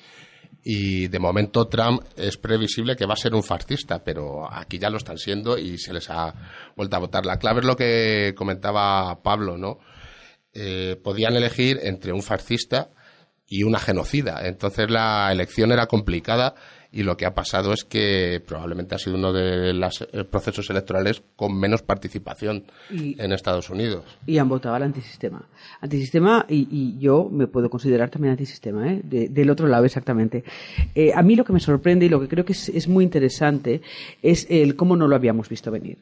Y 0.64 1.08
de 1.08 1.20
momento 1.20 1.68
Trump 1.68 2.02
es 2.16 2.38
previsible 2.38 2.96
que 2.96 3.06
va 3.06 3.14
a 3.14 3.18
ser 3.18 3.34
un 3.34 3.44
fascista, 3.44 4.04
pero 4.04 4.52
aquí 4.52 4.78
ya 4.78 4.90
lo 4.90 4.98
están 4.98 5.18
siendo 5.18 5.58
y 5.58 5.78
se 5.78 5.94
les 5.94 6.10
ha 6.10 6.34
vuelto 6.76 6.96
a 6.96 7.00
votar. 7.00 7.26
La 7.26 7.38
clave 7.38 7.60
es 7.60 7.66
lo 7.66 7.76
que 7.76 8.34
comentaba 8.38 9.22
Pablo, 9.22 9.58
¿no? 9.58 9.80
Eh, 10.54 10.96
podían 11.04 11.36
elegir 11.36 11.80
entre 11.84 12.12
un 12.12 12.22
fascista 12.24 12.90
y 13.48 13.64
una 13.64 13.80
genocida. 13.80 14.48
Entonces 14.48 14.90
la 14.90 15.32
elección 15.32 15.72
era 15.72 15.86
complicada 15.88 16.56
y 16.92 17.04
lo 17.04 17.18
que 17.18 17.28
ha 17.28 17.36
pasado 17.36 17.72
es 17.72 17.84
que 17.84 18.42
probablemente 18.48 18.96
ha 18.96 18.98
sido 18.98 19.16
uno 19.16 19.32
de 19.32 19.74
los 19.74 20.02
eh, 20.12 20.24
procesos 20.24 20.68
electorales 20.72 21.22
con 21.36 21.56
menos 21.60 21.84
participación 21.84 22.64
Y- 22.90 23.16
en 23.22 23.32
Estados 23.32 23.70
Unidos. 23.70 24.06
y 24.26 24.40
han 24.40 24.50
votado 24.50 24.74
al 24.74 24.82
antisistema. 24.84 25.48
Antisistema, 25.82 26.46
y, 26.50 26.68
y 26.72 26.98
yo 27.00 27.30
me 27.32 27.46
puedo 27.46 27.70
considerar 27.70 28.10
también 28.10 28.32
antisistema, 28.32 28.92
¿eh? 28.92 29.02
De- 29.04 29.30
del 29.30 29.52
otro 29.52 29.68
lado 29.68 29.86
exactamente. 29.86 30.44
Eh, 30.96 31.12
a 31.14 31.22
mí 31.22 31.36
lo 31.36 31.46
que 31.46 31.54
me 31.54 31.60
sorprende 31.60 32.08
y 32.08 32.10
lo 32.10 32.20
que 32.20 32.28
creo 32.28 32.44
que 32.44 32.54
es, 32.54 32.70
es 32.70 32.88
muy 32.88 33.04
interesante 33.04 33.82
es 34.24 34.48
el 34.50 34.76
cómo 34.76 34.96
no 34.96 35.08
lo 35.08 35.16
habíamos 35.16 35.48
visto 35.48 35.70
venir. 35.70 36.00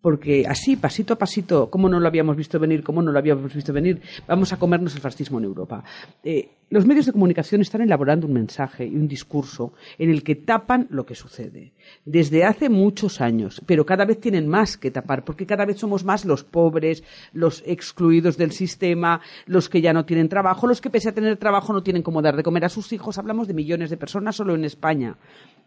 Porque 0.00 0.46
así, 0.46 0.76
pasito 0.76 1.14
a 1.14 1.18
pasito, 1.18 1.70
cómo 1.70 1.88
no 1.88 1.98
lo 1.98 2.06
habíamos 2.06 2.36
visto 2.36 2.58
venir, 2.58 2.82
cómo 2.82 3.02
no 3.02 3.10
lo 3.10 3.18
habíamos 3.18 3.52
visto 3.52 3.72
venir, 3.72 4.00
vamos 4.26 4.52
a 4.52 4.58
comernos 4.58 4.94
el 4.94 5.00
fascismo 5.00 5.38
en 5.38 5.44
Europa. 5.44 5.82
Eh, 6.22 6.48
los 6.70 6.86
medios 6.86 7.06
de 7.06 7.12
comunicación 7.12 7.60
están 7.60 7.80
elaborando 7.80 8.26
un 8.26 8.34
mensaje 8.34 8.86
y 8.86 8.94
un 8.94 9.08
discurso 9.08 9.72
en 9.98 10.10
el 10.10 10.22
que 10.22 10.34
tapan 10.34 10.86
lo 10.90 11.06
que 11.06 11.14
sucede. 11.14 11.72
Desde 12.04 12.44
hace 12.44 12.68
muchos 12.68 13.20
años, 13.20 13.62
pero 13.66 13.86
cada 13.86 14.04
vez 14.04 14.20
tienen 14.20 14.48
más 14.48 14.76
que 14.76 14.90
tapar, 14.90 15.24
porque 15.24 15.46
cada 15.46 15.64
vez 15.64 15.78
somos 15.78 16.04
más 16.04 16.24
los 16.24 16.44
pobres, 16.44 17.02
los 17.32 17.62
excluidos 17.66 18.36
del 18.36 18.52
sistema, 18.52 19.20
los 19.46 19.68
que 19.68 19.80
ya 19.80 19.92
no 19.92 20.04
tienen 20.04 20.28
trabajo, 20.28 20.66
los 20.66 20.80
que 20.80 20.90
pese 20.90 21.08
a 21.08 21.14
tener 21.14 21.36
trabajo 21.38 21.72
no 21.72 21.82
tienen 21.82 22.02
cómo 22.02 22.20
dar 22.20 22.36
de 22.36 22.42
comer 22.42 22.66
a 22.66 22.68
sus 22.68 22.92
hijos. 22.92 23.18
Hablamos 23.18 23.48
de 23.48 23.54
millones 23.54 23.90
de 23.90 23.96
personas 23.96 24.36
solo 24.36 24.54
en 24.54 24.64
España. 24.64 25.16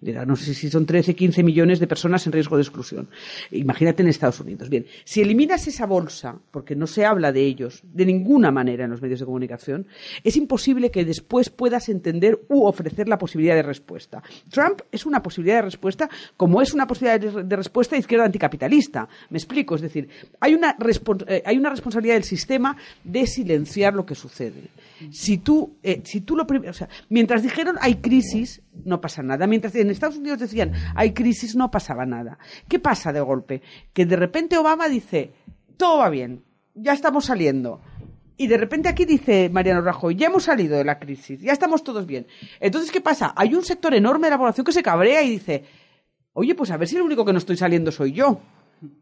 No 0.02 0.36
sé 0.36 0.56
si 0.56 0.70
son 0.72 0.88
13, 0.88 1.16
15 1.16 1.44
millones 1.44 1.80
de 1.80 1.86
personas 1.86 2.26
en 2.26 2.34
riesgo 2.34 2.56
de 2.56 2.64
exclusión. 2.64 3.08
Imagínate 3.52 4.02
en 4.02 4.10
Estados 4.10 4.40
Unidos. 4.40 4.68
Bien, 4.68 4.88
si 5.04 5.22
eliminas 5.22 5.68
esa 5.68 5.86
bolsa, 5.86 6.40
porque 6.50 6.76
no 6.76 6.88
se 6.88 7.06
habla 7.06 7.32
de 7.32 7.42
ellos 7.42 7.82
de 7.84 8.08
ninguna 8.08 8.50
manera 8.50 8.86
en 8.86 8.92
los 8.92 9.02
medios 9.02 9.20
de 9.20 9.28
comunicación, 9.28 9.86
es 10.24 10.36
imposible 10.38 10.90
que 10.92 11.06
después 11.06 11.50
puedas 11.50 11.90
entender 11.90 12.40
u 12.50 12.66
ofrecer 12.66 13.08
la 13.08 13.18
posibilidad 13.18 13.56
de 13.56 13.64
respuesta. 13.64 14.22
Trump 14.50 14.82
es 14.92 15.06
una 15.06 15.22
posibilidad 15.22 15.58
de 15.58 15.62
respuesta 15.64 16.10
como 16.38 16.62
es 16.62 16.74
una 16.74 16.88
posibilidad 16.88 17.44
de, 17.44 17.56
respuesta 17.56 17.98
izquierda 17.98 18.26
anticapitalista. 18.26 19.08
Me 19.30 19.38
explico, 19.38 19.76
es 19.76 19.82
decir, 19.82 20.10
hay 20.40 20.54
una, 20.54 20.76
eh, 21.28 21.44
hay 21.46 21.58
una 21.58 21.70
responsabilidad 21.70 22.16
del 22.16 22.24
sistema 22.24 22.76
de 23.04 23.26
silenciar 23.28 23.94
lo 23.94 24.06
que 24.06 24.16
sucede. 24.16 24.70
Si 25.12 25.40
tú, 25.40 25.78
eh, 25.82 26.02
si 26.04 26.22
tú 26.22 26.36
lo 26.36 26.46
prim- 26.46 26.66
o 26.68 26.74
sea, 26.74 26.90
mientras 27.10 27.44
dijeron 27.44 27.78
hay 27.82 27.96
crisis, 27.96 28.62
no 28.86 29.02
pasa 29.02 29.24
nada. 29.24 29.48
Mientras 29.48 29.76
en 29.76 29.90
Estados 29.90 30.18
Unidos 30.18 30.40
decían 30.40 30.74
hay 30.96 31.14
crisis, 31.14 31.56
no 31.56 31.72
pasaba 31.72 32.06
nada. 32.06 32.38
¿Qué 32.68 32.80
pasa 32.80 33.12
de 33.12 33.22
golpe? 33.22 33.62
Que 33.94 34.06
de 34.06 34.16
repente 34.16 34.58
Obama 34.58 34.88
dice 34.88 35.32
todo 35.78 35.98
va 35.98 36.10
bien, 36.10 36.44
ya 36.76 36.94
estamos 36.94 37.26
saliendo. 37.26 37.82
Y 38.38 38.48
de 38.48 38.58
repente 38.58 38.90
aquí 38.90 39.06
dice 39.06 39.50
Mariano 39.50 39.82
Rajoy, 39.82 40.16
ya 40.16 40.28
hemos 40.28 40.44
salido 40.44 40.78
de 40.78 40.84
la 40.84 41.00
crisis, 41.00 41.42
ya 41.42 41.54
estamos 41.54 41.84
todos 41.84 42.06
bien. 42.06 42.28
Entonces, 42.60 42.92
¿qué 42.92 43.02
pasa? 43.02 43.34
Hay 43.36 43.54
un 43.54 43.64
sector 43.64 43.94
enorme 43.94 44.28
de 44.28 44.32
la 44.32 44.38
población 44.38 44.66
que 44.66 44.72
se 44.72 44.82
cabrea 44.82 45.22
y 45.22 45.30
dice, 45.30 45.64
oye, 46.34 46.56
pues 46.56 46.72
a 46.72 46.78
ver 46.78 46.88
si 46.88 46.96
el 46.96 47.04
único 47.04 47.26
que 47.26 47.34
no 47.34 47.38
estoy 47.38 47.58
saliendo 47.58 47.92
soy 47.92 48.14
yo. 48.14 48.40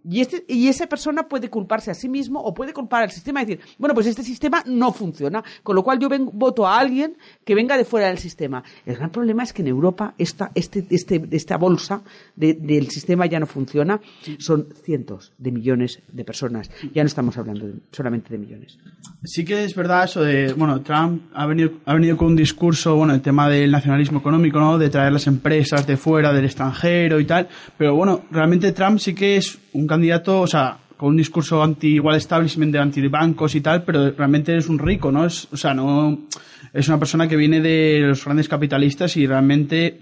Y, 0.10 0.20
este, 0.22 0.44
y 0.48 0.68
esa 0.68 0.88
persona 0.88 1.28
puede 1.28 1.50
culparse 1.50 1.90
a 1.92 1.94
sí 1.94 2.10
mismo 2.10 2.40
o 2.42 2.54
puede 2.54 2.74
culpar 2.74 3.04
al 3.04 3.12
sistema 3.12 3.42
y 3.42 3.46
decir, 3.46 3.66
bueno, 3.78 3.94
pues 3.94 4.08
este 4.08 4.24
sistema 4.24 4.62
no 4.66 4.92
funciona, 4.92 5.44
con 5.64 5.76
lo 5.76 5.84
cual 5.84 6.00
yo 6.00 6.10
ven- 6.10 6.30
voto 6.34 6.68
a 6.68 6.78
alguien 6.80 7.16
que 7.46 7.56
venga 7.56 7.78
de 7.78 7.86
fuera 7.86 8.08
del 8.08 8.18
sistema. 8.18 8.64
El 8.86 8.96
gran 8.98 9.10
problema 9.12 9.44
es 9.44 9.54
que 9.54 9.62
en 9.62 9.70
Europa 9.70 10.14
esta, 10.18 10.52
este, 10.56 10.86
este, 10.90 11.26
esta 11.32 11.58
bolsa 11.58 12.02
de- 12.36 12.56
del 12.56 12.90
sistema 12.90 13.26
ya 13.26 13.40
no 13.40 13.46
funciona. 13.46 14.02
Son 14.38 14.68
cientos 14.84 15.32
de 15.38 15.52
millones 15.52 16.02
de 16.12 16.26
personas. 16.26 16.70
Ya 16.94 17.04
no 17.04 17.08
estamos 17.08 17.38
hablando 17.38 17.68
de- 17.68 17.76
solamente 17.92 18.30
de 18.32 18.38
millones. 18.38 18.78
Sí 19.24 19.46
que 19.46 19.64
es 19.64 19.76
verdad 19.76 20.06
eso 20.06 20.22
de, 20.22 20.54
bueno, 20.54 20.82
Trump 20.82 21.24
ha 21.34 21.46
venido, 21.46 21.72
ha 21.86 21.94
venido 21.94 22.18
con 22.18 22.28
un 22.28 22.36
discurso, 22.36 22.96
bueno, 22.96 23.14
el 23.14 23.22
tema 23.22 23.48
del 23.50 23.72
nacionalismo 23.72 24.20
económico, 24.20 24.60
¿no? 24.60 24.78
De 24.78 24.90
traer 24.90 25.14
las 25.14 25.28
empresas 25.28 25.88
de 25.88 25.96
fuera, 25.98 26.34
del 26.34 26.46
extranjero 26.46 27.20
y 27.20 27.26
tal. 27.26 27.48
Pero 27.78 27.96
bueno, 27.96 28.24
realmente 28.32 28.72
Trump 28.74 29.00
sí 29.00 29.14
que 29.14 29.38
es 29.38 29.58
un 29.74 29.88
candidato, 29.88 30.42
o 30.42 30.48
sea, 30.48 30.78
con 30.98 31.10
un 31.10 31.18
discurso 31.18 31.64
anti-igual 31.64 32.18
establishment, 32.18 32.74
de 32.74 32.80
anti-bancos 32.80 33.56
y 33.56 33.62
tal, 33.62 33.84
pero 33.84 34.12
realmente 34.12 34.58
es 34.58 34.68
un 34.68 34.80
rico, 34.80 35.12
¿no? 35.12 35.26
Es, 35.26 35.48
o 35.52 35.58
sea, 35.58 35.74
no, 35.74 36.28
es 36.74 36.88
una 36.88 37.00
persona 37.00 37.28
que 37.28 37.38
viene 37.38 37.62
de 37.62 38.02
los 38.02 38.24
grandes 38.26 38.50
capitalistas 38.50 39.16
y 39.18 39.26
realmente 39.26 40.02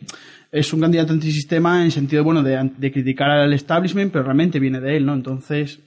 es 0.51 0.74
un 0.74 0.82
candidato 0.82 1.13
antisistema 1.13 1.84
en 1.84 1.91
sentido, 1.91 2.24
bueno, 2.24 2.41
de, 2.41 2.72
de 2.78 2.91
criticar 2.91 3.30
al 3.30 3.53
establishment, 3.53 4.11
pero 4.11 4.24
realmente 4.24 4.59
viene 4.59 4.80
de 4.80 4.97
él, 4.97 5.05
¿no? 5.05 5.13
Entonces, 5.13 5.80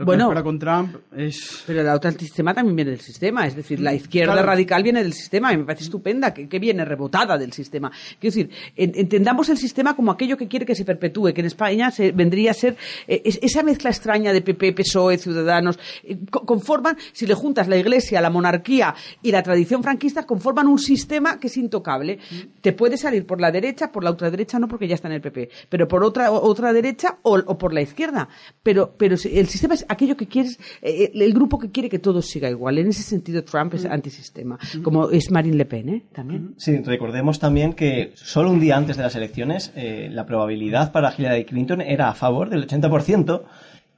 lo 0.00 0.06
Bueno. 0.06 0.34
que 0.34 0.42
con 0.42 0.58
Trump 0.58 0.96
es... 1.16 1.62
Pero 1.66 1.82
la 1.82 1.94
otra 1.94 2.10
antisistema 2.10 2.54
también 2.54 2.76
viene 2.76 2.90
del 2.92 3.00
sistema, 3.00 3.46
es 3.46 3.54
decir, 3.54 3.80
la 3.80 3.94
izquierda 3.94 4.32
Claro. 4.32 4.46
radical 4.48 4.82
viene 4.82 5.02
del 5.02 5.12
sistema 5.12 5.52
y 5.52 5.58
me 5.58 5.64
parece 5.64 5.84
estupenda, 5.84 6.32
que, 6.34 6.48
que 6.48 6.58
viene 6.58 6.84
rebotada 6.84 7.36
del 7.38 7.52
sistema. 7.52 7.90
Quiero 8.18 8.34
decir, 8.34 8.50
en- 8.76 8.92
entendamos 8.94 9.48
el 9.50 9.58
sistema 9.58 9.94
como 9.94 10.10
aquello 10.12 10.36
que 10.36 10.48
quiere 10.48 10.64
que 10.66 10.74
se 10.74 10.84
perpetúe, 10.84 11.32
que 11.34 11.40
en 11.40 11.46
España 11.46 11.90
se, 11.90 12.12
vendría 12.12 12.50
a 12.52 12.54
ser 12.54 12.76
eh, 13.06 13.22
es- 13.24 13.38
esa 13.42 13.62
mezcla 13.62 13.90
extraña 13.90 14.32
de 14.32 14.40
PP, 14.42 14.72
PSOE, 14.72 15.18
Ciudadanos, 15.18 15.78
eh, 16.04 16.16
co- 16.30 16.46
conforman, 16.46 16.96
si 17.12 17.26
le 17.26 17.34
juntas 17.34 17.68
la 17.68 17.76
Iglesia, 17.76 18.20
la 18.20 18.30
monarquía 18.30 18.94
y 19.22 19.30
la 19.32 19.42
tradición 19.42 19.82
franquista, 19.82 20.24
conforman 20.26 20.66
un 20.66 20.78
sistema 20.78 21.38
que 21.38 21.48
es 21.48 21.56
intocable. 21.56 22.18
Te 22.60 22.72
puede 22.72 22.96
salir 22.96 23.26
por 23.26 23.40
la 23.40 23.50
derecha, 23.50 23.92
por 23.92 24.02
la 24.04 24.10
ultraderecha 24.10 24.58
no, 24.58 24.66
porque 24.68 24.88
ya 24.88 24.94
está 24.94 25.08
en 25.08 25.14
el 25.14 25.20
PP, 25.20 25.50
pero 25.68 25.86
por 25.86 26.02
otra, 26.04 26.30
otra 26.30 26.72
derecha 26.72 27.18
o, 27.22 27.34
o 27.38 27.58
por 27.58 27.72
la 27.74 27.82
izquierda. 27.82 28.28
Pero, 28.62 28.94
pero 28.96 29.14
el 29.16 29.46
sistema 29.48 29.74
es 29.74 29.84
aquello 29.90 30.16
que 30.16 30.26
quieres, 30.26 30.58
eh, 30.80 31.10
el 31.14 31.32
grupo 31.34 31.58
que 31.58 31.70
quiere 31.70 31.88
que 31.88 31.98
todo 31.98 32.22
siga 32.22 32.48
igual. 32.48 32.78
En 32.78 32.88
ese 32.88 33.02
sentido, 33.02 33.44
Trump 33.44 33.74
es 33.74 33.84
antisistema, 33.84 34.58
como 34.82 35.10
es 35.10 35.30
Marine 35.30 35.56
Le 35.56 35.64
Pen, 35.66 35.88
¿eh? 35.88 36.04
También. 36.12 36.54
Sí, 36.56 36.78
recordemos 36.78 37.38
también 37.38 37.72
que 37.72 38.12
solo 38.14 38.50
un 38.50 38.60
día 38.60 38.76
antes 38.76 38.96
de 38.96 39.02
las 39.02 39.16
elecciones 39.16 39.72
eh, 39.74 40.08
la 40.10 40.26
probabilidad 40.26 40.92
para 40.92 41.12
Hillary 41.16 41.44
Clinton 41.44 41.80
era 41.80 42.08
a 42.08 42.14
favor 42.14 42.50
del 42.50 42.66
80% 42.66 43.42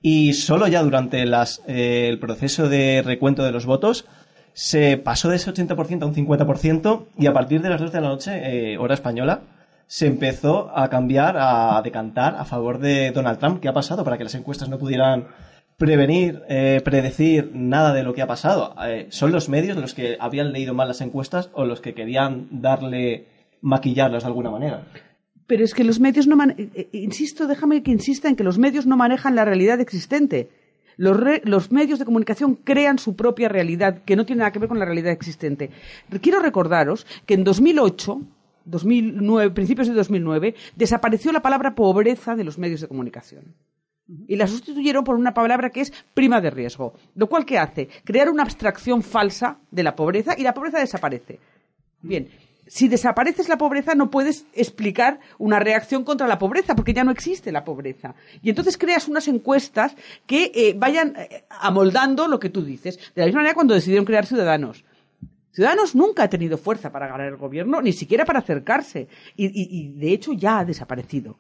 y 0.01 0.33
solo 0.33 0.67
ya 0.67 0.83
durante 0.83 1.25
las, 1.27 1.63
eh, 1.67 2.09
el 2.09 2.19
proceso 2.19 2.69
de 2.69 3.03
recuento 3.03 3.45
de 3.45 3.53
los 3.53 3.67
votos 3.67 4.07
se 4.55 4.97
pasó 4.99 5.29
de 5.29 5.37
ese 5.37 5.53
80% 5.53 6.03
a 6.03 6.07
un 6.07 6.15
50% 6.15 7.07
y 7.19 7.27
a 7.27 7.33
partir 7.33 7.63
de 7.63 7.71
las 7.71 7.81
2 7.81 7.93
de 7.93 8.01
la 8.01 8.09
noche, 8.09 8.73
eh, 8.73 8.79
hora 8.79 8.95
española, 8.95 9.43
se 9.87 10.07
empezó 10.07 10.77
a 10.77 10.89
cambiar, 10.89 11.37
a 11.39 11.81
decantar 11.83 12.37
a 12.37 12.45
favor 12.45 12.79
de 12.79 13.11
Donald 13.13 13.39
Trump. 13.39 13.61
¿Qué 13.61 13.69
ha 13.69 13.73
pasado 13.73 14.05
para 14.05 14.19
que 14.19 14.25
las 14.25 14.35
encuestas 14.35 14.69
no 14.69 14.79
pudieran 14.79 15.29
prevenir, 15.87 16.43
eh, 16.49 16.81
predecir 16.85 17.51
nada 17.55 17.93
de 17.93 18.05
lo 18.05 18.15
que 18.15 18.23
ha 18.23 18.27
pasado? 18.29 18.73
Eh, 18.87 19.07
¿Son 19.11 19.33
los 19.33 19.49
medios 19.49 19.77
los 19.77 19.95
que 19.95 20.17
habían 20.21 20.53
leído 20.53 20.75
mal 20.75 20.87
las 20.87 21.01
encuestas 21.01 21.51
o 21.55 21.65
los 21.65 21.81
que 21.81 21.93
querían 21.93 22.47
darle, 22.53 23.27
maquillarlas 23.63 24.23
de 24.23 24.29
alguna 24.29 24.51
manera? 24.51 24.87
Pero 25.49 25.65
es 25.65 25.75
que 25.75 25.83
los 25.83 25.99
medios 25.99 26.29
no 26.29 26.37
man- 26.37 26.55
eh, 26.57 26.89
insisto, 26.93 27.49
déjame 27.49 27.83
que 27.83 27.91
insista 27.91 28.29
en 28.29 28.37
que 28.37 28.45
los 28.45 28.59
medios 28.59 28.87
no 28.87 28.97
manejan 28.97 29.35
la 29.35 29.45
realidad 29.45 29.81
existente. 29.81 30.51
Los, 30.97 31.19
los 31.43 31.73
medios 31.73 31.99
de 31.99 32.05
comunicación 32.05 32.55
crean 32.55 32.99
su 32.99 33.17
propia 33.17 33.49
realidad, 33.49 34.03
que 34.05 34.15
no 34.15 34.25
tiene 34.25 34.41
nada 34.41 34.53
que 34.53 34.61
ver 34.61 34.69
con 34.69 34.79
la 34.79 34.85
realidad 34.85 35.11
existente. 35.13 35.71
Quiero 36.21 36.39
recordaros 36.39 37.07
que 37.27 37.35
en 37.35 37.43
2008 37.43 38.21
2009, 38.65 39.51
principios 39.51 39.89
de 39.89 39.95
2009, 39.95 40.55
desapareció 40.77 41.33
la 41.33 41.43
palabra 41.43 41.75
pobreza 41.75 42.37
de 42.37 42.45
los 42.45 42.59
medios 42.59 42.81
de 42.81 42.87
comunicación. 42.87 43.43
Y 44.29 44.37
la 44.37 44.47
sustituyeron 44.47 45.05
por 45.05 45.17
una 45.17 45.33
palabra 45.35 45.71
que 45.71 45.81
es 45.81 45.93
prima 46.15 46.41
de 46.41 46.51
riesgo. 46.51 46.95
Lo 47.15 47.29
cual, 47.29 47.45
¿qué 47.47 47.59
hace? 47.59 47.89
Crear 48.05 48.29
una 48.29 48.43
abstracción 48.43 49.03
falsa 49.03 49.59
de 49.71 49.83
la 49.83 49.95
pobreza 49.97 50.35
y 50.37 50.43
la 50.43 50.53
pobreza 50.55 50.79
desaparece. 50.81 51.39
Bien, 52.03 52.29
si 52.67 52.89
desapareces 52.89 53.49
la 53.49 53.59
pobreza 53.59 53.95
no 53.95 54.11
puedes 54.11 54.45
explicar 54.55 55.21
una 55.39 55.59
reacción 55.59 56.05
contra 56.05 56.27
la 56.27 56.39
pobreza 56.39 56.75
porque 56.75 56.93
ya 56.95 57.05
no 57.05 57.11
existe 57.11 57.53
la 57.53 57.65
pobreza. 57.65 58.15
Y 58.43 58.51
entonces 58.51 58.77
creas 58.79 59.09
unas 59.09 59.29
encuestas 59.29 59.95
que 60.27 60.53
eh, 60.55 60.75
vayan 60.77 61.15
eh, 61.17 61.45
amoldando 61.51 62.29
lo 62.29 62.39
que 62.39 62.51
tú 62.51 62.63
dices. 62.65 62.99
De 63.15 63.23
la 63.23 63.27
misma 63.27 63.41
manera 63.41 63.55
cuando 63.55 63.75
decidieron 63.75 64.05
crear 64.05 64.27
Ciudadanos. 64.27 64.85
Ciudadanos 65.53 65.95
nunca 65.95 66.23
ha 66.23 66.31
tenido 66.31 66.57
fuerza 66.57 66.91
para 66.91 67.09
ganar 67.09 67.27
el 67.29 67.37
gobierno, 67.37 67.83
ni 67.83 67.93
siquiera 67.93 68.25
para 68.25 68.39
acercarse. 68.39 69.09
Y, 69.37 69.47
y- 69.47 69.69
y, 69.71 69.93
de 69.99 70.13
hecho 70.13 70.33
ya 70.33 70.61
ha 70.61 70.65
desaparecido. 70.65 71.37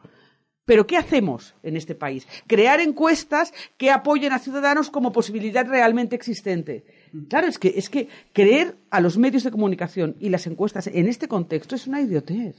Pero 0.64 0.86
¿qué 0.86 0.96
hacemos 0.96 1.54
en 1.62 1.76
este 1.76 1.94
país? 1.94 2.26
Crear 2.46 2.80
encuestas 2.80 3.52
que 3.76 3.90
apoyen 3.90 4.32
a 4.32 4.38
Ciudadanos 4.38 4.90
como 4.90 5.10
posibilidad 5.12 5.66
realmente 5.66 6.14
existente. 6.14 6.84
Claro, 7.28 7.48
es 7.48 7.58
que, 7.58 7.74
es 7.76 7.90
que 7.90 8.08
creer 8.32 8.76
a 8.90 9.00
los 9.00 9.18
medios 9.18 9.42
de 9.42 9.50
comunicación 9.50 10.16
y 10.20 10.28
las 10.28 10.46
encuestas 10.46 10.86
en 10.86 11.08
este 11.08 11.26
contexto 11.28 11.74
es 11.74 11.86
una 11.86 12.00
idiotez. 12.00 12.56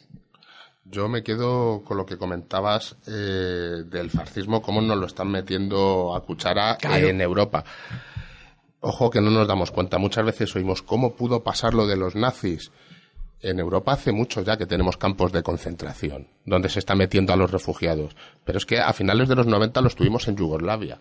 Yo 0.85 1.07
me 1.07 1.23
quedo 1.23 1.81
con 1.85 1.95
lo 1.95 2.05
que 2.05 2.17
comentabas 2.17 2.97
eh, 3.07 3.83
del 3.89 4.09
fascismo, 4.09 4.61
cómo 4.61 4.81
nos 4.81 4.97
lo 4.97 5.05
están 5.05 5.29
metiendo 5.31 6.13
a 6.13 6.25
cuchara 6.25 6.75
Claro. 6.75 7.07
en 7.07 7.21
Europa. 7.21 7.63
Ojo 8.81 9.09
que 9.09 9.21
no 9.21 9.31
nos 9.31 9.47
damos 9.47 9.71
cuenta. 9.71 9.97
Muchas 9.97 10.25
veces 10.25 10.53
oímos 10.57 10.81
cómo 10.81 11.15
pudo 11.15 11.41
pasar 11.41 11.73
lo 11.73 11.87
de 11.87 11.95
los 11.95 12.15
nazis. 12.15 12.69
En 13.43 13.59
Europa 13.59 13.91
hace 13.91 14.13
mucho 14.13 14.41
ya 14.41 14.55
que 14.55 14.65
tenemos 14.65 14.95
campos 14.95 15.33
de 15.33 15.43
concentración, 15.43 16.29
donde 16.45 16.69
se 16.69 16.79
está 16.79 16.95
metiendo 16.95 17.33
a 17.33 17.35
los 17.35 17.51
refugiados. 17.51 18.15
Pero 18.45 18.57
es 18.57 18.65
que 18.65 18.79
a 18.79 18.93
finales 18.93 19.27
de 19.27 19.35
los 19.35 19.45
90 19.47 19.81
los 19.81 19.95
tuvimos 19.97 20.29
en 20.29 20.37
Yugoslavia. 20.37 20.99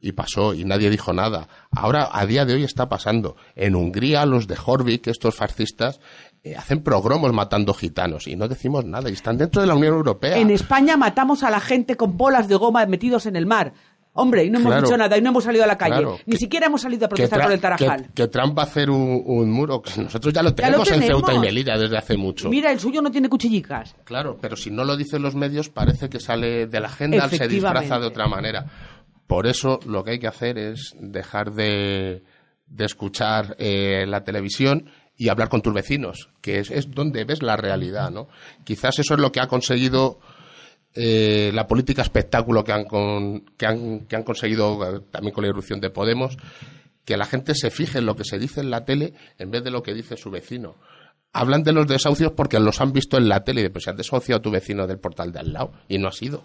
Y 0.00 0.12
pasó, 0.12 0.54
y 0.54 0.64
nadie 0.64 0.88
dijo 0.88 1.12
nada. 1.12 1.46
Ahora, 1.70 2.08
a 2.10 2.24
día 2.24 2.46
de 2.46 2.54
hoy, 2.54 2.64
está 2.64 2.88
pasando. 2.88 3.36
En 3.54 3.74
Hungría, 3.74 4.24
los 4.24 4.46
de 4.46 4.56
Jorvik, 4.56 5.06
estos 5.06 5.34
fascistas, 5.34 6.00
eh, 6.42 6.56
hacen 6.56 6.82
progromos 6.82 7.32
matando 7.32 7.72
gitanos 7.74 8.26
y 8.26 8.36
no 8.36 8.48
decimos 8.48 8.84
nada. 8.84 9.10
Y 9.10 9.12
están 9.12 9.36
dentro 9.36 9.60
de 9.60 9.68
la 9.68 9.74
Unión 9.74 9.94
Europea. 9.94 10.38
En 10.38 10.50
España 10.50 10.96
matamos 10.96 11.42
a 11.42 11.50
la 11.50 11.60
gente 11.60 11.96
con 11.96 12.16
bolas 12.16 12.48
de 12.48 12.56
goma 12.56 12.84
metidos 12.86 13.26
en 13.26 13.36
el 13.36 13.46
mar. 13.46 13.74
Hombre, 14.16 14.44
y 14.44 14.50
no 14.50 14.58
hemos 14.60 14.70
Claro. 14.70 14.86
dicho 14.86 14.96
nada, 14.96 15.18
y 15.18 15.20
no 15.20 15.30
hemos 15.30 15.42
salido 15.42 15.64
a 15.64 15.66
la 15.66 15.76
calle. 15.76 15.96
Claro. 15.96 16.18
Ni 16.24 16.36
siquiera 16.36 16.66
hemos 16.66 16.80
salido 16.82 17.06
a 17.06 17.08
protestar 17.08 17.42
por 17.42 17.52
el 17.52 17.60
Tarajal. 17.60 18.02
que- 18.06 18.12
que 18.22 18.28
Trump 18.28 18.56
va 18.56 18.62
a 18.62 18.66
hacer 18.66 18.88
un, 18.88 19.22
un 19.26 19.50
muro. 19.50 19.82
que 19.82 20.00
Nosotros 20.00 20.32
ya 20.32 20.40
lo 20.42 20.50
Ya 20.50 20.70
lo 20.70 20.84
tenemos 20.84 20.90
en. 20.92 21.02
Ceuta 21.02 21.34
y 21.34 21.38
Melilla 21.40 21.76
desde 21.76 21.98
hace 21.98 22.16
mucho. 22.16 22.48
Mira, 22.48 22.70
el 22.70 22.78
suyo 22.78 23.02
no 23.02 23.10
tiene 23.10 23.28
cuchillicas. 23.28 23.96
Claro, 24.04 24.38
pero 24.40 24.54
si 24.56 24.70
no 24.70 24.84
lo 24.84 24.96
dicen 24.96 25.20
los 25.20 25.34
medios, 25.34 25.68
parece 25.68 26.08
que 26.08 26.20
sale 26.20 26.66
de 26.68 26.80
la 26.80 26.86
agenda, 26.86 27.28
se 27.28 27.48
disfraza 27.48 27.98
de 27.98 28.06
otra 28.06 28.28
manera. 28.28 28.66
Por 29.26 29.46
eso 29.48 29.80
lo 29.86 30.04
que 30.04 30.12
hay 30.12 30.18
que 30.20 30.28
hacer 30.28 30.58
es 30.58 30.94
dejar 31.00 31.52
de, 31.52 32.22
de 32.68 32.84
escuchar 32.84 33.56
eh, 33.58 34.06
la 34.06 34.22
televisión 34.22 34.90
y 35.16 35.28
hablar 35.28 35.48
con 35.48 35.60
tus 35.62 35.72
vecinos, 35.74 36.28
que 36.40 36.58
es, 36.60 36.70
es 36.70 36.90
donde 36.90 37.24
ves 37.24 37.42
la 37.42 37.56
realidad, 37.56 38.10
¿no? 38.10 38.28
Quizás 38.64 38.98
eso 38.98 39.14
es 39.14 39.20
lo 39.20 39.32
que 39.32 39.40
ha 39.40 39.46
conseguido 39.46 40.18
eh, 40.94 41.50
la 41.54 41.66
política 41.66 42.02
espectáculo 42.02 42.62
que 42.64 42.72
han, 42.72 42.84
con- 42.84 43.40
que 43.56 43.66
han, 43.66 44.00
que 44.06 44.16
han 44.16 44.22
conseguido 44.22 44.96
eh, 44.96 45.00
también 45.10 45.34
con 45.34 45.42
la 45.42 45.50
irrupción 45.50 45.80
de 45.80 45.90
Podemos, 45.90 46.36
que 47.04 47.16
la 47.16 47.26
gente 47.26 47.54
se 47.54 47.70
fije 47.70 47.98
en 47.98 48.06
lo 48.06 48.16
que 48.16 48.24
se 48.24 48.38
dice 48.38 48.60
en 48.60 48.70
la 48.70 48.84
tele 48.84 49.12
en 49.38 49.50
vez 49.50 49.62
de 49.64 49.70
lo 49.70 49.82
que 49.82 49.92
dice 49.94 50.16
su 50.16 50.30
vecino. 50.30 50.76
Hablan 51.32 51.64
de 51.64 51.72
los 51.72 51.86
desahucios 51.88 52.32
porque 52.32 52.60
los 52.60 52.80
han 52.80 52.92
visto 52.92 53.16
en 53.18 53.28
la 53.28 53.42
tele 53.44 53.62
y 53.62 53.68
pues 53.68 53.84
se 53.84 53.90
han 53.90 53.96
desahuciado 53.96 54.40
tu 54.40 54.50
vecino 54.50 54.86
del 54.86 54.98
portal 55.00 55.32
de 55.32 55.40
al 55.40 55.52
lado 55.52 55.72
y 55.88 55.98
no 55.98 56.08
ha 56.08 56.12
sido. 56.12 56.44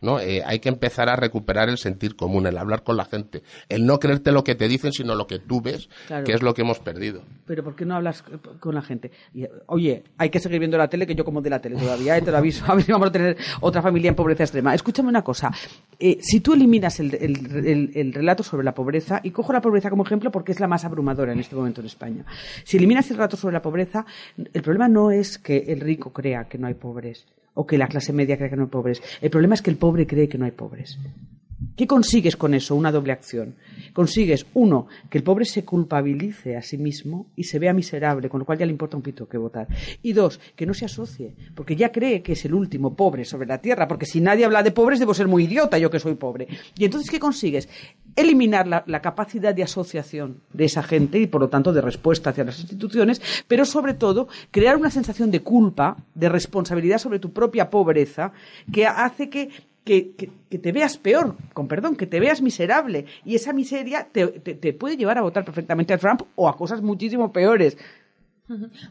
¿No? 0.00 0.20
Eh, 0.20 0.42
hay 0.44 0.58
que 0.60 0.68
empezar 0.68 1.08
a 1.08 1.16
recuperar 1.16 1.68
el 1.68 1.78
sentir 1.78 2.16
común, 2.16 2.46
el 2.46 2.56
hablar 2.58 2.82
con 2.82 2.96
la 2.96 3.04
gente, 3.04 3.42
el 3.68 3.86
no 3.86 3.98
creerte 3.98 4.32
lo 4.32 4.44
que 4.44 4.54
te 4.54 4.68
dicen, 4.68 4.92
sino 4.92 5.14
lo 5.14 5.26
que 5.26 5.38
tú 5.38 5.60
ves, 5.60 5.88
Claro. 6.06 6.24
que 6.24 6.32
es 6.32 6.42
lo 6.42 6.54
que 6.54 6.62
hemos 6.62 6.78
perdido. 6.78 7.22
Pero 7.46 7.64
¿por 7.64 7.74
qué 7.76 7.84
no 7.84 7.96
hablas 7.96 8.22
con 8.60 8.74
la 8.74 8.82
gente? 8.82 9.10
Oye, 9.66 10.04
hay 10.16 10.30
que 10.30 10.40
seguir 10.40 10.58
viendo 10.58 10.76
la 10.78 10.88
tele, 10.88 11.06
que 11.06 11.14
yo 11.14 11.24
como 11.24 11.40
de 11.40 11.50
la 11.50 11.60
tele 11.60 11.76
todavía, 11.76 12.16
¿eh? 12.16 12.22
te 12.22 12.30
lo 12.30 12.36
aviso. 12.38 12.64
A 12.70 12.74
ver 12.74 12.84
si 12.84 12.92
vamos 12.92 13.08
a 13.08 13.12
tener 13.12 13.36
otra 13.60 13.82
familia 13.82 14.08
en 14.08 14.14
pobreza 14.14 14.44
extrema. 14.44 14.74
Escúchame 14.74 15.08
una 15.08 15.22
cosa. 15.22 15.50
Eh, 15.98 16.18
si 16.20 16.40
tú 16.40 16.54
eliminas 16.54 17.00
el, 17.00 17.14
el- 17.14 17.66
el- 17.66 17.90
el 17.94 18.12
relato 18.12 18.42
sobre 18.42 18.64
la 18.64 18.74
pobreza, 18.74 19.20
y 19.22 19.30
cojo 19.30 19.52
la 19.52 19.60
pobreza 19.60 19.90
como 19.90 20.04
ejemplo 20.04 20.30
porque 20.30 20.52
es 20.52 20.60
la 20.60 20.68
más 20.68 20.84
abrumadora 20.84 21.32
en 21.32 21.40
este 21.40 21.56
momento 21.56 21.80
en 21.80 21.86
España. 21.86 22.24
Si 22.64 22.76
eliminas 22.76 23.10
el 23.10 23.16
relato 23.16 23.36
sobre 23.36 23.54
la 23.54 23.62
pobreza, 23.62 24.04
el 24.36 24.62
problema 24.62 24.88
no 24.88 25.10
es 25.10 25.38
que 25.38 25.56
el 25.68 25.80
rico 25.80 26.12
crea 26.12 26.44
que 26.48 26.58
no 26.58 26.66
hay 26.66 26.74
pobres 26.74 27.26
o 27.58 27.66
que 27.66 27.76
la 27.76 27.88
clase 27.88 28.12
media 28.12 28.36
crea 28.36 28.50
que 28.50 28.56
no 28.56 28.62
hay 28.62 28.68
pobres. 28.68 29.02
El 29.20 29.30
problema 29.30 29.54
es 29.56 29.62
que 29.62 29.70
el 29.70 29.76
pobre 29.76 30.06
cree 30.06 30.28
que 30.28 30.38
no 30.38 30.44
hay 30.44 30.52
pobres. 30.52 30.96
¿Qué 31.76 31.88
consigues 31.88 32.36
con 32.36 32.54
eso? 32.54 32.76
Una 32.76 32.92
doble 32.92 33.12
acción. 33.12 33.56
Consigues, 33.92 34.46
uno, 34.54 34.86
que 35.10 35.18
el 35.18 35.24
pobre 35.24 35.44
se 35.44 35.64
culpabilice 35.64 36.56
a 36.56 36.62
sí 36.62 36.78
mismo 36.78 37.26
y 37.34 37.44
se 37.44 37.58
vea 37.58 37.72
miserable, 37.72 38.28
con 38.28 38.38
lo 38.38 38.46
cual 38.46 38.58
ya 38.58 38.66
le 38.66 38.70
importa 38.72 38.96
un 38.96 39.02
pito 39.02 39.28
que 39.28 39.38
votar. 39.38 39.66
Y 40.02 40.12
dos, 40.12 40.38
que 40.54 40.66
no 40.66 40.74
se 40.74 40.84
asocie, 40.84 41.34
porque 41.56 41.74
ya 41.74 41.90
cree 41.90 42.22
que 42.22 42.32
es 42.32 42.44
el 42.44 42.54
último 42.54 42.94
pobre 42.94 43.24
sobre 43.24 43.48
la 43.48 43.58
tierra, 43.58 43.88
porque 43.88 44.06
si 44.06 44.20
nadie 44.20 44.44
habla 44.44 44.62
de 44.62 44.70
pobres 44.70 45.00
debo 45.00 45.14
ser 45.14 45.26
muy 45.26 45.44
idiota 45.44 45.78
yo 45.78 45.90
que 45.90 45.98
soy 45.98 46.14
pobre. 46.14 46.46
Y 46.76 46.84
entonces, 46.84 47.10
¿qué 47.10 47.18
consigues? 47.18 47.68
Eliminar 48.14 48.68
la, 48.68 48.84
la 48.86 49.02
capacidad 49.02 49.52
de 49.52 49.64
asociación 49.64 50.42
de 50.52 50.64
esa 50.64 50.84
gente 50.84 51.18
y, 51.18 51.26
por 51.26 51.40
lo 51.40 51.48
tanto, 51.48 51.72
de 51.72 51.80
respuesta 51.80 52.30
hacia 52.30 52.44
las 52.44 52.60
instituciones, 52.60 53.20
pero 53.48 53.64
sobre 53.64 53.94
todo, 53.94 54.28
crear 54.52 54.76
una 54.76 54.90
sensación 54.90 55.32
de 55.32 55.40
culpa, 55.40 55.96
de 56.14 56.28
responsabilidad 56.28 56.98
sobre 56.98 57.18
tu 57.18 57.32
propia 57.32 57.68
pobreza, 57.68 58.32
que 58.72 58.86
hace 58.86 59.28
que 59.28 59.50
que, 59.88 60.12
que- 60.18 60.30
que 60.50 60.58
te 60.58 60.70
veas 60.72 60.98
peor, 60.98 61.36
con 61.54 61.66
perdón, 61.66 61.96
que 61.96 62.06
te 62.06 62.20
veas 62.20 62.40
miserable. 62.42 63.06
Y 63.24 63.34
esa 63.34 63.52
miseria 63.54 64.06
te, 64.12 64.26
te- 64.26 64.72
puede 64.74 64.96
llevar 64.98 65.16
a 65.18 65.22
votar 65.22 65.44
perfectamente 65.44 65.94
a 65.94 65.98
Trump 65.98 66.22
o 66.36 66.48
a 66.48 66.56
cosas 66.56 66.82
muchísimo 66.82 67.32
peores. 67.32 67.76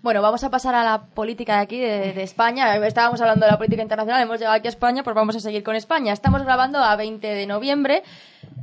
Bueno, 0.04 0.22
vamos 0.22 0.44
a 0.44 0.52
pasar 0.52 0.76
a 0.76 0.84
la 0.84 1.06
política 1.08 1.56
de 1.56 1.62
aquí, 1.64 1.80
de, 1.80 2.14
de 2.14 2.22
España. 2.22 2.76
Estábamos 2.86 3.20
hablando 3.22 3.46
de 3.48 3.52
la 3.52 3.58
política 3.58 3.82
internacional, 3.82 4.22
hemos 4.22 4.38
llegado 4.38 4.56
aquí 4.56 4.68
a 4.68 4.70
España, 4.70 5.02
pues 5.04 5.16
vamos 5.16 5.36
a 5.36 5.40
seguir 5.40 5.64
con 5.64 5.76
España. 5.76 6.14
Estamos 6.14 6.44
grabando 6.44 6.78
a 6.78 6.96
20 6.96 7.26
de 7.26 7.48
noviembre, 7.48 8.04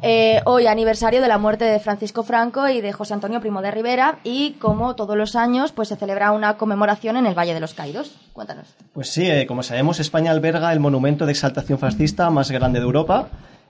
eh, 0.02 0.40
hoy 0.44 0.66
aniversario 0.66 1.22
de 1.22 1.28
la 1.28 1.38
muerte 1.38 1.64
de 1.64 1.78
Francisco 1.78 2.22
Franco 2.22 2.68
y 2.68 2.80
de 2.80 2.92
José 2.92 3.14
Antonio 3.14 3.40
Primo 3.40 3.62
de 3.62 3.70
Rivera, 3.70 4.18
y 4.24 4.52
como 4.52 4.94
todos 4.94 5.16
los 5.16 5.36
años, 5.36 5.72
pues 5.72 5.88
se 5.88 5.96
celebra 5.96 6.32
una 6.32 6.56
conmemoración 6.56 7.16
en 7.16 7.26
el 7.26 7.34
Valle 7.34 7.54
de 7.54 7.60
los 7.60 7.74
Caídos. 7.74 8.14
Cuéntanos. 8.32 8.74
Pues 8.92 9.10
sí, 9.10 9.30
eh, 9.30 9.46
como 9.46 9.62
sabemos, 9.62 10.00
España 10.00 10.30
alberga 10.30 10.72
el 10.72 10.80
monumento 10.80 11.26
de 11.26 11.32
exaltación 11.32 11.78
fascista 11.78 12.28
más 12.30 12.50
grande 12.50 12.80
de 12.80 12.84
Europa. 12.84 13.28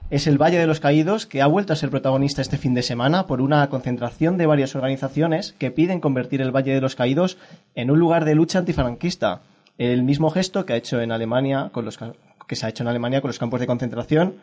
Es 0.09 0.27
el 0.27 0.37
Valle 0.37 0.59
de 0.59 0.67
los 0.67 0.79
Caídos, 0.79 1.25
que 1.25 1.41
ha 1.41 1.47
vuelto 1.47 1.73
a 1.73 1.75
ser 1.75 1.89
protagonista 1.89 2.41
este 2.41 2.57
fin 2.57 2.75
de 2.75 2.83
semana 2.83 3.25
por 3.25 3.41
una 3.41 3.67
concentración 3.69 4.37
de 4.37 4.45
varias 4.45 4.75
organizaciones 4.75 5.53
que 5.57 5.71
piden 5.71 5.99
convertir 5.99 6.41
el 6.41 6.55
Valle 6.55 6.73
de 6.73 6.81
los 6.81 6.95
Caídos 6.95 7.37
en 7.73 7.89
un 7.89 7.97
lugar 7.97 8.23
de 8.25 8.35
lucha 8.35 8.59
antifranquista. 8.59 9.41
El 9.77 10.03
mismo 10.03 10.29
gesto 10.29 10.65
que 10.65 10.73
ha 10.73 10.77
hecho 10.77 11.01
en 11.01 11.11
Alemania 11.11 11.69
con 11.71 11.85
los 11.85 11.97
que 12.47 12.55
se 12.55 12.65
ha 12.65 12.69
hecho 12.69 12.83
en 12.83 12.89
Alemania 12.89 13.21
con 13.21 13.29
los 13.29 13.39
campos 13.39 13.59
de 13.59 13.67
concentración 13.67 14.35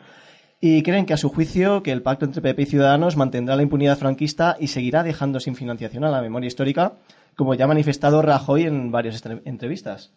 y 0.65 0.81
creen 0.81 1.05
que 1.05 1.13
a 1.13 1.17
su 1.17 1.27
juicio 1.27 1.83
que 1.83 1.91
el 1.91 2.01
pacto 2.01 2.23
entre 2.23 2.41
PP 2.41 2.61
y 2.61 2.65
Ciudadanos 2.67 3.17
mantendrá 3.17 3.57
la 3.57 3.63
impunidad 3.63 3.97
franquista 3.97 4.55
y 4.57 4.67
seguirá 4.67 5.03
dejando 5.03 5.41
sin 5.41 5.57
financiación 5.57 6.05
a 6.05 6.09
la 6.09 6.21
memoria 6.21 6.47
histórica, 6.47 6.93
como 7.35 7.53
ya 7.53 7.65
ha 7.65 7.67
manifestado 7.67 8.21
Rajoy 8.21 8.63
en 8.63 8.89
varias 8.89 9.21
entrevistas. 9.43 10.13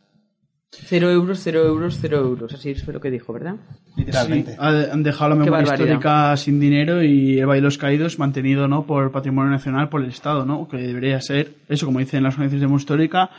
Cero 0.71 1.11
euros, 1.11 1.41
cero 1.43 1.67
euros, 1.67 1.99
cero 2.01 2.19
euros. 2.19 2.55
Así 2.55 2.77
fue 2.77 2.95
lo 2.95 3.01
que 3.01 3.11
dijo, 3.11 3.33
¿verdad? 3.33 3.57
Literalmente. 3.97 4.53
Sí, 4.53 4.59
han 4.61 5.03
dejado 5.03 5.31
la 5.31 5.35
memoria 5.35 5.65
histórica 5.65 6.37
sin 6.37 6.61
dinero 6.61 7.03
y 7.03 7.41
el 7.41 7.47
Valle 7.47 7.63
de 7.63 7.65
los 7.65 7.79
Caídos 7.79 8.21
mantenido 8.21 8.69
¿no? 8.69 8.87
por 8.87 9.11
patrimonio 9.11 9.51
nacional 9.51 9.89
por 9.89 10.05
el 10.05 10.11
Estado, 10.11 10.47
¿no? 10.47 10.69
que 10.69 10.77
debería 10.77 11.21
ser, 11.21 11.55
eso 11.69 11.87
como 11.87 11.99
dicen 11.99 12.23
las 12.23 12.35
organizaciones 12.35 12.61
de 12.61 12.67
memoria 12.67 12.83
histórica, 12.83 13.31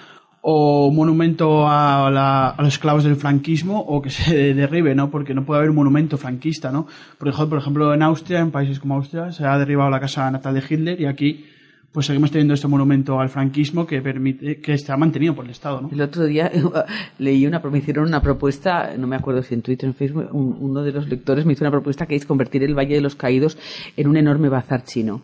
o 0.42 0.92
monumento 0.92 1.68
a, 1.68 2.10
la- 2.12 2.56
los 2.58 2.68
esclavos 2.70 3.04
del 3.04 3.16
franquismo 3.16 3.80
o 3.80 4.02
que 4.02 4.10
se 4.10 4.54
derribe, 4.54 4.96
¿no? 4.96 5.10
porque 5.10 5.34
no 5.34 5.44
puede 5.46 5.60
haber 5.60 5.70
un 5.72 5.76
monumento 5.78 6.18
franquista. 6.18 6.72
¿no? 6.72 6.88
Por 7.18 7.28
ejemplo, 7.28 7.50
por 7.50 7.60
ejemplo, 7.60 7.94
en 7.94 8.02
Austria, 8.04 8.40
en 8.40 8.52
países 8.52 8.80
como 8.80 8.96
Austria, 8.96 9.32
se 9.32 9.46
ha 9.46 9.58
derribado 9.58 9.90
la 9.90 10.00
casa 10.00 10.30
natal 10.32 10.54
de 10.54 10.64
Hitler 10.70 11.02
y 11.02 11.06
aquí 11.06 11.46
pues 11.92 12.06
seguimos 12.06 12.30
teniendo 12.30 12.54
este 12.54 12.68
monumento 12.68 13.20
al 13.20 13.30
franquismo 13.30 13.88
que 13.88 14.02
permite 14.02 14.60
que 14.62 14.74
está 14.74 14.96
mantenido 14.98 15.34
por 15.34 15.46
el 15.46 15.52
Estado. 15.52 15.82
¿no? 15.82 15.90
El 15.92 16.02
otro 16.02 16.26
día 16.26 16.52
leí 17.18 17.46
una, 17.48 17.60
me 17.60 17.80
hicieron 17.80 18.06
una 18.08 18.22
propuesta, 18.22 18.96
no 18.98 19.08
me 19.08 19.16
acuerdo 19.16 19.42
si 19.42 19.56
en 19.56 19.62
Twitter 19.64 19.88
o 19.88 19.92
en 19.92 19.96
Facebook, 19.96 20.28
un- 20.32 20.58
uno 20.60 20.84
de 20.84 20.92
los 20.92 21.08
lectores 21.08 21.46
me 21.46 21.54
hizo 21.54 21.64
una 21.64 21.72
propuesta 21.72 22.06
que 22.06 22.16
es 22.16 22.26
convertir 22.26 22.62
el 22.64 22.76
Valle 22.78 22.94
de 22.96 23.02
los 23.02 23.16
Caídos 23.16 23.58
en 23.96 24.08
un 24.08 24.18
enorme 24.18 24.48
bazar 24.50 24.84
chino. 24.84 25.24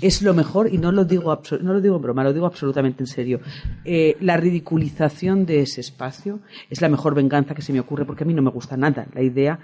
Es 0.00 0.22
lo 0.22 0.32
mejor, 0.32 0.72
y 0.72 0.78
no 0.78 0.92
lo 0.92 1.04
digo, 1.04 1.42
no 1.60 1.72
lo 1.74 1.80
digo 1.80 1.96
en 1.96 2.02
broma, 2.02 2.24
lo 2.24 2.32
digo 2.32 2.46
absolutamente 2.46 3.02
en 3.02 3.06
serio. 3.06 3.40
Eh, 3.84 4.16
la 4.20 4.36
ridiculización 4.38 5.44
de 5.46 5.60
ese 5.60 5.80
espacio 5.82 6.40
es 6.70 6.80
la 6.80 6.88
mejor 6.88 7.14
venganza 7.14 7.54
que 7.54 7.60
se 7.62 7.72
me 7.72 7.80
ocurre, 7.80 8.04
porque 8.06 8.24
a 8.24 8.26
mí 8.26 8.32
no 8.34 8.40
me 8.42 8.50
gusta 8.50 8.76
nada 8.76 9.06
la 9.14 9.22
idea 9.22 9.58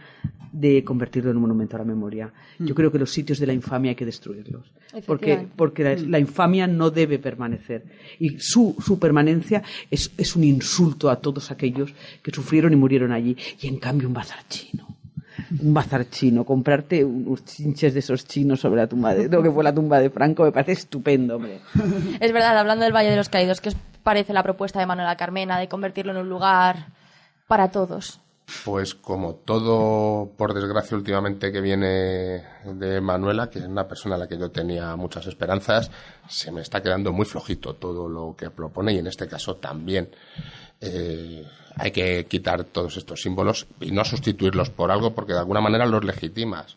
de 0.53 0.82
convertirlo 0.84 1.30
en 1.30 1.36
un 1.36 1.42
monumento 1.42 1.76
a 1.76 1.78
la 1.78 1.84
memoria. 1.84 2.32
Yo 2.59 2.74
creo 2.74 2.90
que 2.90 2.98
los 2.98 3.11
sitios 3.12 3.38
de 3.38 3.46
la 3.46 3.53
infamia 3.53 3.90
hay 3.90 3.94
que 3.96 4.05
destruirlos. 4.05 4.70
Porque, 5.07 5.46
porque 5.57 5.84
la, 5.84 5.94
la 5.94 6.18
infamia 6.18 6.39
infamia 6.41 6.66
no 6.66 6.91
debe 6.91 7.18
permanecer. 7.18 7.84
Y 8.18 8.38
su, 8.38 8.74
su 8.84 8.99
permanencia 8.99 9.62
es, 9.91 10.11
es 10.16 10.36
un 10.36 10.45
insulto 10.45 11.11
a 11.11 11.16
todos 11.16 11.51
aquellos 11.51 11.93
que 12.22 12.30
sufrieron 12.30 12.72
y 12.72 12.76
murieron 12.76 13.12
allí. 13.12 13.36
Y 13.61 13.68
en 13.68 13.78
cambio 13.78 14.09
un 14.09 14.14
bazar 14.14 14.41
chino 14.49 14.86
un 15.62 15.72
bazar 15.72 16.09
chino, 16.11 16.45
comprarte 16.45 17.03
unos 17.05 17.45
chinches 17.45 17.95
de 17.95 18.01
esos 18.01 18.26
chinos 18.26 18.61
sobre 18.61 18.82
la 18.82 18.86
tumba 18.86 19.14
de 19.14 19.28
lo 19.28 19.43
que 19.43 19.51
fue 19.51 19.64
la 19.64 19.74
tumba 19.74 19.99
de 19.99 20.11
Franco, 20.11 20.45
me 20.45 20.53
parece 20.53 20.72
estupendo, 20.72 21.36
hombre. 21.36 21.61
Es 22.20 22.32
verdad, 22.32 22.59
hablando 22.59 22.84
del 22.84 22.95
Valle 22.95 23.11
de 23.11 23.16
los 23.16 23.30
Caídos, 23.30 23.61
¿qué 23.61 23.70
os 23.70 23.76
parece 24.03 24.32
la 24.32 24.43
propuesta 24.43 24.80
de 24.80 24.86
Manuela 24.86 25.16
Carmena 25.16 25.59
de 25.59 25.68
convertirlo 25.68 26.12
en 26.12 26.18
un 26.18 26.28
lugar 26.28 26.88
para 27.49 27.70
todos? 27.70 28.20
Pues 28.64 28.94
como 28.94 29.34
todo, 29.36 30.32
por 30.36 30.55
desgracia, 30.55 30.96
últimamente 30.96 31.53
que 31.53 31.61
viene 31.61 32.42
de 32.64 33.01
Manuela, 33.01 33.48
que 33.48 33.61
es 33.61 33.64
una 33.64 33.86
persona 33.86 34.16
a 34.16 34.18
la 34.18 34.28
que 34.28 34.38
yo 34.38 34.51
tenía 34.51 34.96
muchas 34.96 35.26
esperanzas, 35.26 35.90
se 36.28 36.51
me 36.51 36.61
está 36.61 36.82
quedando 36.82 37.12
muy 37.12 37.26
flojito 37.26 37.74
todo 37.74 38.09
lo 38.09 38.34
que 38.36 38.51
propone 38.51 38.92
y 38.92 38.98
en 38.98 39.07
este 39.07 39.28
caso 39.28 39.57
también. 39.57 40.11
Eh, 40.80 41.44
hay 41.76 41.90
que 41.92 42.26
quitar 42.26 42.64
todos 42.64 42.96
estos 42.96 43.20
símbolos 43.22 43.66
y 43.80 43.92
no 43.92 44.05
sustituirlos 44.05 44.70
por 44.70 44.90
algo 44.90 45.14
porque 45.14 45.32
de 45.32 45.38
alguna 45.38 45.61
manera 45.61 45.86
los 45.86 46.05
legitimas. 46.05 46.76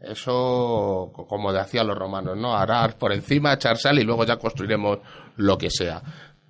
Eso, 0.00 1.12
como 1.12 1.52
decían 1.52 1.86
los 1.86 1.98
romanos, 1.98 2.36
¿no? 2.36 2.56
Arar 2.56 2.96
por 2.96 3.12
encima, 3.12 3.52
echar 3.52 3.76
sal 3.76 3.98
y 3.98 4.04
luego 4.04 4.24
ya 4.24 4.38
construiremos 4.38 5.00
lo 5.36 5.58
que 5.58 5.68
sea. 5.70 6.02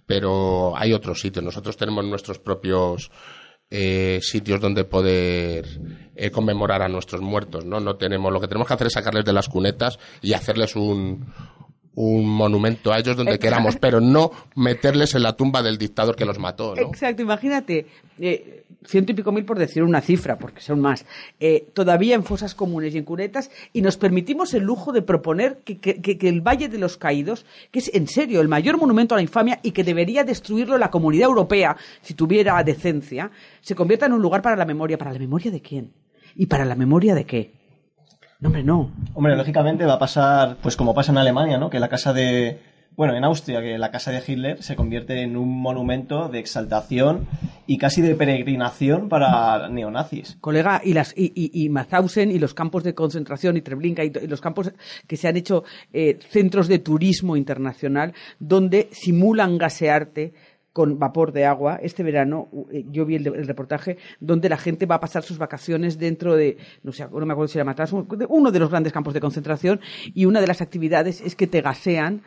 Pero 0.06 0.76
hay 0.76 0.92
otros 0.92 1.20
sitios. 1.20 1.44
Nosotros 1.44 1.76
tenemos 1.76 2.04
nuestros 2.04 2.38
propios 2.38 3.10
eh, 3.70 4.18
sitios 4.22 4.60
donde 4.60 4.84
poder 4.84 5.64
eh, 6.16 6.30
conmemorar 6.30 6.82
a 6.82 6.88
nuestros 6.88 7.20
muertos, 7.20 7.64
¿no? 7.64 7.78
No 7.80 7.96
tenemos, 7.96 8.32
lo 8.32 8.40
que 8.40 8.48
tenemos 8.48 8.66
que 8.66 8.74
hacer 8.74 8.88
es 8.88 8.92
sacarles 8.92 9.24
de 9.24 9.32
las 9.32 9.48
cunetas 9.48 9.98
y 10.20 10.32
hacerles 10.32 10.74
un, 10.74 11.32
un 12.00 12.26
monumento 12.26 12.92
a 12.92 12.98
ellos 12.98 13.16
donde 13.16 13.38
queramos, 13.38 13.76
pero 13.76 14.00
no 14.00 14.30
meterles 14.54 15.14
en 15.14 15.22
la 15.22 15.34
tumba 15.34 15.62
del 15.62 15.76
dictador 15.76 16.16
que 16.16 16.24
los 16.24 16.38
mató. 16.38 16.74
¿no? 16.74 16.82
Exacto, 16.82 17.20
imagínate, 17.20 17.86
eh, 18.18 18.64
ciento 18.86 19.12
y 19.12 19.14
pico 19.14 19.32
mil 19.32 19.44
por 19.44 19.58
decir 19.58 19.82
una 19.82 20.00
cifra, 20.00 20.38
porque 20.38 20.62
son 20.62 20.80
más, 20.80 21.04
eh, 21.38 21.66
todavía 21.74 22.14
en 22.14 22.24
fosas 22.24 22.54
comunes 22.54 22.94
y 22.94 22.98
en 22.98 23.04
cunetas, 23.04 23.50
y 23.74 23.82
nos 23.82 23.98
permitimos 23.98 24.54
el 24.54 24.62
lujo 24.62 24.92
de 24.92 25.02
proponer 25.02 25.58
que, 25.64 25.78
que, 25.78 26.28
el 26.28 26.40
Valle 26.40 26.68
de 26.68 26.78
los 26.78 26.96
Caídos, 26.96 27.44
que 27.70 27.80
es 27.80 27.94
en 27.94 28.06
serio 28.06 28.40
el 28.40 28.48
mayor 28.48 28.78
monumento 28.78 29.14
a 29.14 29.18
la 29.18 29.22
infamia 29.22 29.60
y 29.62 29.72
que 29.72 29.84
debería 29.84 30.24
destruirlo 30.24 30.78
la 30.78 30.90
comunidad 30.90 31.28
europea 31.28 31.76
si 32.00 32.14
tuviera 32.14 32.62
decencia, 32.64 33.30
se 33.60 33.74
convierta 33.74 34.06
en 34.06 34.14
un 34.14 34.22
lugar 34.22 34.40
para 34.40 34.56
la 34.56 34.64
memoria. 34.64 34.96
¿Para 34.96 35.12
la 35.12 35.18
memoria 35.18 35.50
de 35.50 35.60
quién? 35.60 35.92
¿Y 36.34 36.46
para 36.46 36.64
la 36.64 36.74
memoria 36.74 37.14
de 37.14 37.24
qué? 37.26 37.59
No, 38.40 38.48
hombre, 38.48 38.62
no. 38.64 38.90
Hombre, 39.14 39.36
lógicamente 39.36 39.84
va 39.84 39.94
a 39.94 39.98
pasar, 39.98 40.56
pues 40.62 40.76
como 40.76 40.94
pasa 40.94 41.12
en 41.12 41.18
Alemania, 41.18 41.58
¿no? 41.58 41.68
Que 41.68 41.78
la 41.78 41.88
casa 41.88 42.14
de, 42.14 42.58
bueno, 42.96 43.14
en 43.14 43.22
Austria, 43.22 43.60
que 43.60 43.76
la 43.76 43.90
casa 43.90 44.10
de 44.12 44.22
Hitler 44.26 44.62
se 44.62 44.76
convierte 44.76 45.22
en 45.22 45.36
un 45.36 45.60
monumento 45.60 46.28
de 46.28 46.38
exaltación 46.38 47.28
y 47.66 47.76
casi 47.76 48.00
de 48.00 48.14
peregrinación 48.14 49.08
para 49.10 49.68
neonazis. 49.68 50.38
Colega, 50.40 50.80
y, 50.82 50.94
las, 50.94 51.12
y, 51.16 51.32
y, 51.34 51.64
y 51.64 51.68
Mauthausen 51.68 52.30
y 52.30 52.38
los 52.38 52.54
campos 52.54 52.82
de 52.82 52.94
concentración 52.94 53.58
y 53.58 53.60
Treblinka 53.60 54.04
y, 54.04 54.10
los 54.10 54.40
campos 54.40 54.72
que 55.06 55.16
se 55.16 55.28
han 55.28 55.36
hecho 55.36 55.64
eh, 55.92 56.18
centros 56.30 56.66
de 56.66 56.78
turismo 56.78 57.36
internacional 57.36 58.14
donde 58.38 58.88
simulan 58.90 59.58
gasearte 59.58 60.32
con 60.80 60.98
vapor 60.98 61.30
de 61.32 61.44
agua. 61.44 61.78
Este 61.82 62.02
verano 62.02 62.48
eh, 62.72 62.86
yo 62.90 63.04
vi 63.04 63.16
el, 63.16 63.46
reportaje 63.46 63.98
donde 64.18 64.48
la 64.48 64.56
gente 64.56 64.86
va 64.86 64.94
a 64.94 65.00
pasar 65.00 65.22
sus 65.22 65.36
vacaciones 65.36 65.98
dentro 65.98 66.36
de, 66.36 66.56
no 66.82 66.90
sé, 66.90 67.06
no 67.06 67.26
me 67.26 67.34
acuerdo 67.34 67.48
si 67.48 67.58
era 67.58 67.66
Matas, 67.66 67.92
uno 67.92 68.50
de 68.50 68.58
los 68.58 68.70
grandes 68.70 68.90
campos 68.90 69.12
de 69.12 69.20
concentración 69.20 69.78
y 70.14 70.24
una 70.24 70.40
de 70.40 70.46
las 70.46 70.62
actividades 70.62 71.20
es 71.20 71.36
que 71.36 71.46
te 71.46 71.60
gasean 71.60 72.22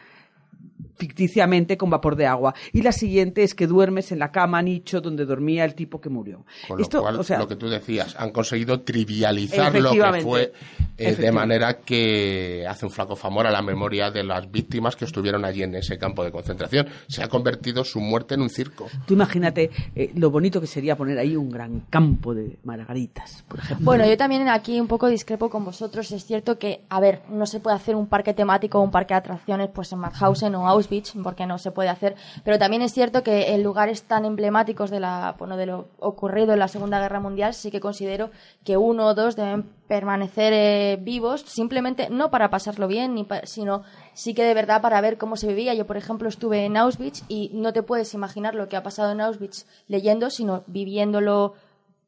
ficticiamente 0.97 1.77
con 1.77 1.89
vapor 1.89 2.15
de 2.15 2.25
agua. 2.25 2.53
Y 2.71 2.81
la 2.81 2.91
siguiente 2.91 3.43
es 3.43 3.53
que 3.53 3.67
duermes 3.67 4.11
en 4.11 4.19
la 4.19 4.31
cama 4.31 4.61
nicho 4.61 5.01
donde 5.01 5.25
dormía 5.25 5.65
el 5.65 5.75
tipo 5.75 5.99
que 5.99 6.09
murió. 6.09 6.45
Con 6.67 6.79
lo 6.79 6.87
cual, 6.89 7.17
lo 7.39 7.47
que 7.47 7.55
tú 7.55 7.69
decías, 7.69 8.15
han 8.17 8.31
conseguido 8.31 8.81
trivializar 8.81 9.73
lo 9.75 9.91
que 9.91 10.21
fue 10.21 10.53
eh, 10.97 11.15
de 11.15 11.31
manera 11.31 11.79
que 11.79 12.65
hace 12.67 12.85
un 12.85 12.91
flaco 12.91 13.15
favor 13.15 13.47
a 13.47 13.51
la 13.51 13.61
memoria 13.61 14.11
de 14.11 14.23
las 14.23 14.49
víctimas 14.51 14.95
que 14.95 15.05
estuvieron 15.05 15.45
allí 15.45 15.63
en 15.63 15.75
ese 15.75 15.97
campo 15.97 16.23
de 16.23 16.31
concentración. 16.31 16.87
Se 17.07 17.23
ha 17.23 17.27
convertido 17.27 17.83
su 17.83 17.99
muerte 17.99 18.35
en 18.35 18.41
un 18.41 18.49
circo. 18.49 18.87
Tú 19.05 19.13
imagínate 19.13 19.71
eh, 19.95 20.11
lo 20.15 20.29
bonito 20.29 20.61
que 20.61 20.67
sería 20.67 20.95
poner 20.95 21.17
ahí 21.17 21.35
un 21.35 21.49
gran 21.49 21.81
campo 21.89 22.33
de 22.33 22.57
margaritas, 22.63 23.43
por 23.47 23.59
ejemplo. 23.59 23.85
Bueno, 23.85 24.05
yo 24.05 24.17
también 24.17 24.47
aquí 24.49 24.79
un 24.79 24.87
poco 24.87 25.07
discrepo 25.07 25.49
con 25.49 25.65
vosotros. 25.65 26.11
Es 26.11 26.25
cierto 26.25 26.57
que, 26.59 26.83
a 26.89 26.99
ver, 26.99 27.21
no 27.29 27.45
se 27.45 27.59
puede 27.59 27.75
hacer 27.75 27.95
un 27.95 28.07
parque 28.07 28.33
temático 28.33 28.79
o 28.79 28.81
un 28.81 28.91
parque 28.91 29.13
de 29.13 29.19
atracciones 29.19 29.69
pues 29.73 29.91
en 29.91 29.99
Mauthausen 29.99 30.55
o 30.55 30.67
Auschwitz, 30.67 30.82
porque 31.23 31.45
no 31.45 31.57
se 31.57 31.71
puede 31.71 31.89
hacer. 31.89 32.15
Pero 32.43 32.59
también 32.59 32.81
es 32.81 32.93
cierto 32.93 33.23
que 33.23 33.53
en 33.53 33.63
lugares 33.63 34.03
tan 34.03 34.25
emblemáticos 34.25 34.89
de, 34.89 34.99
la, 34.99 35.35
bueno, 35.37 35.57
de 35.57 35.65
lo 35.65 35.87
ocurrido 35.99 36.53
en 36.53 36.59
la 36.59 36.67
Segunda 36.67 36.99
Guerra 36.99 37.19
Mundial 37.19 37.53
sí 37.53 37.71
que 37.71 37.79
considero 37.79 38.31
que 38.63 38.77
uno 38.77 39.07
o 39.07 39.13
dos 39.13 39.35
deben 39.35 39.63
permanecer 39.87 40.53
eh, 40.53 40.97
vivos, 40.99 41.41
simplemente 41.41 42.09
no 42.09 42.31
para 42.31 42.49
pasarlo 42.49 42.87
bien, 42.87 43.13
ni 43.13 43.27
sino 43.43 43.83
sí 44.13 44.33
que 44.33 44.43
de 44.43 44.53
verdad 44.53 44.81
para 44.81 45.01
ver 45.01 45.17
cómo 45.17 45.35
se 45.35 45.47
vivía. 45.47 45.73
Yo, 45.73 45.85
por 45.85 45.97
ejemplo, 45.97 46.29
estuve 46.29 46.65
en 46.65 46.77
Auschwitz 46.77 47.23
y 47.27 47.51
no 47.53 47.73
te 47.73 47.83
puedes 47.83 48.13
imaginar 48.13 48.55
lo 48.55 48.67
que 48.69 48.75
ha 48.75 48.83
pasado 48.83 49.11
en 49.11 49.21
Auschwitz 49.21 49.65
leyendo, 49.87 50.29
sino 50.29 50.63
viviéndolo 50.67 51.53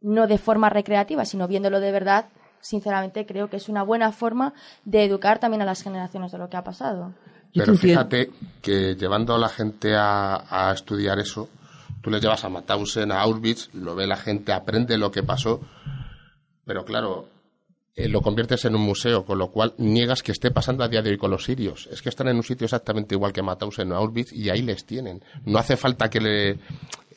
no 0.02 0.28
de 0.28 0.38
forma 0.38 0.70
recreativa, 0.70 1.26
sino 1.26 1.48
viéndolo 1.48 1.80
de 1.80 1.92
verdad. 1.92 2.26
Sinceramente, 2.62 3.26
creo 3.26 3.50
que 3.50 3.58
es 3.58 3.70
una 3.70 3.84
buena 3.84 4.12
forma 4.12 4.54
de 4.86 5.04
educar 5.04 5.40
también 5.40 5.62
a 5.62 5.66
las 5.66 5.84
generaciones 5.84 6.32
de 6.32 6.38
lo 6.38 6.50
que 6.50 6.58
ha 6.58 6.64
pasado. 6.64 7.14
Pero 7.56 7.76
fíjate 7.76 8.32
que 8.62 8.96
llevando 8.96 9.34
a 9.34 9.40
la 9.40 9.50
gente 9.50 9.96
a, 9.96 10.44
a 10.50 10.74
estudiar 10.74 11.20
eso, 11.20 11.50
tú 12.02 12.12
le 12.12 12.20
llevas 12.20 12.44
a 12.44 12.50
Mauthausen, 12.50 13.12
a 13.12 13.22
Auschwitz, 13.22 13.70
lo 13.74 13.96
ve 13.96 14.06
la 14.06 14.18
gente, 14.18 14.52
aprende 14.52 14.98
lo 14.98 15.10
que 15.12 15.24
pasó, 15.24 15.62
pero 16.66 16.84
claro, 16.84 17.30
eh, 17.98 18.10
lo 18.10 18.22
conviertes 18.22 18.66
en 18.66 18.76
un 18.76 18.82
museo, 18.82 19.24
con 19.24 19.38
lo 19.38 19.52
cual 19.52 19.74
niegas 19.78 20.22
que 20.22 20.34
esté 20.34 20.52
pasando 20.52 20.84
a 20.84 20.90
día 20.90 21.02
de 21.02 21.12
hoy 21.12 21.18
con 21.18 21.32
los 21.32 21.46
sirios. 21.46 21.88
Es 21.90 22.02
que 22.02 22.10
están 22.10 22.28
en 22.28 22.36
un 22.36 22.44
sitio 22.44 22.66
exactamente 22.66 23.16
igual 23.16 23.32
que 23.32 23.42
Mauthausen 23.42 23.90
o 23.94 23.96
Auschwitz 23.96 24.34
y 24.34 24.50
ahí 24.50 24.62
les 24.62 24.86
tienen. 24.86 25.24
No 25.46 25.60
hace 25.60 25.78
falta 25.78 26.10
que 26.10 26.20
le... 26.20 26.60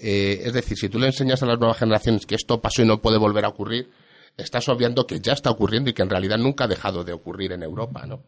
Eh, 0.01 0.43
es 0.45 0.53
decir, 0.53 0.79
si 0.79 0.89
tú 0.89 1.01
le 1.01 1.07
enseñas 1.07 1.43
a 1.43 1.47
las 1.47 1.59
nuevas 1.59 1.79
generaciones 1.79 2.27
que 2.27 2.37
esto 2.37 2.61
pasó 2.61 2.83
y 2.83 2.87
no 2.87 3.03
puede 3.03 3.19
volver 3.19 3.45
a 3.45 3.49
ocurrir, 3.49 3.91
estás 4.39 4.69
obviando 4.69 5.07
que 5.07 5.21
ya 5.21 5.33
está 5.33 5.51
ocurriendo 5.51 5.91
y 5.91 5.93
que 5.93 6.03
en 6.03 6.11
realidad 6.11 6.39
nunca 6.39 6.65
ha 6.65 6.69
dejado 6.69 7.05
de 7.05 7.13
ocurrir 7.13 7.53
en 7.53 7.63
Europa, 7.63 8.07
¿no? 8.07 8.21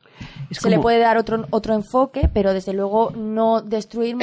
Se 0.50 0.68
le 0.68 0.78
puede 0.78 0.98
dar 0.98 1.16
otro, 1.16 1.46
otro 1.50 1.74
enfoque, 1.74 2.28
pero 2.32 2.52
desde 2.52 2.72
luego 2.72 3.12
no 3.12 3.62
destruir 3.62 4.16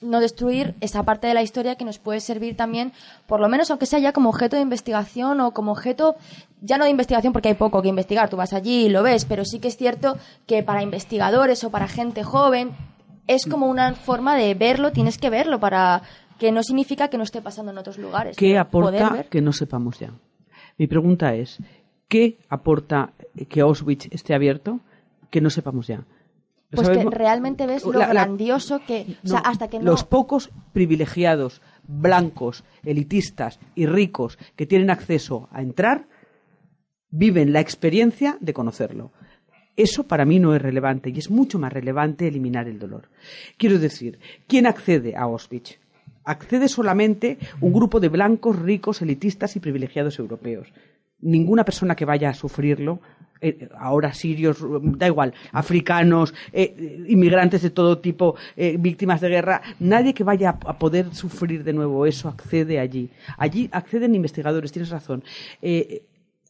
no 0.00 0.20
destruir 0.20 0.74
esa 0.82 1.02
parte 1.02 1.26
de 1.26 1.32
la 1.32 1.42
historia 1.42 1.76
que 1.76 1.84
nos 1.86 1.98
puede 1.98 2.20
servir 2.20 2.56
también, 2.56 2.92
por 3.26 3.40
lo 3.40 3.48
menos 3.48 3.70
aunque 3.70 3.86
sea 3.86 3.98
ya 4.00 4.12
como 4.12 4.28
objeto 4.28 4.56
de 4.56 4.60
investigación 4.60 5.40
o 5.40 5.52
como 5.52 5.72
objeto, 5.72 6.16
ya 6.60 6.76
no 6.76 6.84
de 6.84 6.90
investigación 6.90 7.32
porque 7.32 7.48
hay 7.48 7.54
poco 7.54 7.80
que 7.80 7.88
investigar, 7.88 8.28
tú 8.28 8.36
vas 8.36 8.52
allí 8.52 8.84
y 8.84 8.88
lo 8.90 9.02
ves, 9.02 9.24
pero 9.24 9.46
sí 9.46 9.60
que 9.60 9.68
es 9.68 9.78
cierto 9.78 10.18
que 10.46 10.62
para 10.62 10.82
investigadores 10.82 11.64
o 11.64 11.70
para 11.70 11.88
gente 11.88 12.22
joven 12.22 12.72
es 13.26 13.46
como 13.46 13.66
una 13.66 13.94
forma 13.94 14.36
de 14.36 14.52
verlo, 14.54 14.92
tienes 14.92 15.16
que 15.16 15.30
verlo 15.30 15.58
para 15.58 16.02
que 16.38 16.52
no 16.52 16.62
significa 16.62 17.08
que 17.08 17.16
no 17.16 17.24
esté 17.24 17.40
pasando 17.40 17.72
en 17.72 17.78
otros 17.78 17.96
lugares. 17.96 18.36
¿Qué 18.36 18.58
aporta 18.58 19.24
que 19.30 19.40
no 19.40 19.54
sepamos 19.54 19.98
ya? 19.98 20.10
Mi 20.78 20.86
pregunta 20.86 21.34
es, 21.34 21.58
¿qué 22.08 22.38
aporta 22.48 23.12
que 23.48 23.60
Auschwitz 23.60 24.08
esté 24.10 24.34
abierto 24.34 24.80
que 25.30 25.40
no 25.40 25.50
sepamos 25.50 25.86
ya? 25.86 26.04
Pues 26.70 26.90
que 26.90 27.04
realmente 27.04 27.66
ves 27.66 27.84
lo 27.84 27.92
grandioso 27.92 28.80
que... 28.86 29.16
hasta 29.44 29.68
que 29.68 29.80
Los 29.80 30.04
pocos 30.04 30.50
privilegiados, 30.72 31.62
blancos, 31.86 32.64
elitistas 32.82 33.60
y 33.74 33.86
ricos 33.86 34.38
que 34.56 34.66
tienen 34.66 34.90
acceso 34.90 35.48
a 35.52 35.62
entrar, 35.62 36.06
viven 37.10 37.52
la 37.52 37.60
experiencia 37.60 38.36
de 38.40 38.52
conocerlo. 38.52 39.12
Eso 39.76 40.04
para 40.04 40.24
mí 40.24 40.38
no 40.38 40.54
es 40.54 40.62
relevante 40.62 41.10
y 41.10 41.18
es 41.18 41.30
mucho 41.30 41.58
más 41.58 41.72
relevante 41.72 42.28
eliminar 42.28 42.68
el 42.68 42.78
dolor. 42.78 43.08
Quiero 43.56 43.78
decir, 43.78 44.18
¿quién 44.46 44.66
accede 44.66 45.16
a 45.16 45.22
Auschwitz? 45.22 45.78
Accede 46.24 46.68
solamente 46.68 47.38
un 47.60 47.72
grupo 47.72 48.00
de 48.00 48.08
blancos, 48.08 48.58
ricos, 48.58 49.02
elitistas 49.02 49.56
y 49.56 49.60
privilegiados 49.60 50.18
europeos. 50.18 50.72
Ninguna 51.20 51.64
persona 51.64 51.94
que 51.94 52.04
vaya 52.04 52.30
a 52.30 52.34
sufrirlo 52.34 53.00
eh, 53.40 53.68
ahora 53.78 54.14
sirios, 54.14 54.56
da 54.96 55.06
igual, 55.06 55.34
africanos, 55.52 56.32
eh, 56.52 57.04
inmigrantes 57.08 57.60
de 57.60 57.70
todo 57.70 57.98
tipo, 57.98 58.36
eh, 58.56 58.76
víctimas 58.78 59.20
de 59.20 59.28
guerra, 59.28 59.60
nadie 59.80 60.14
que 60.14 60.24
vaya 60.24 60.58
a, 60.64 60.78
poder 60.78 61.14
sufrir 61.14 61.62
de 61.62 61.74
nuevo 61.74 62.06
eso 62.06 62.28
accede 62.28 62.78
allí. 62.78 63.10
Allí 63.36 63.68
acceden 63.70 64.14
investigadores, 64.14 64.72
tienes 64.72 64.88
razón. 64.88 65.24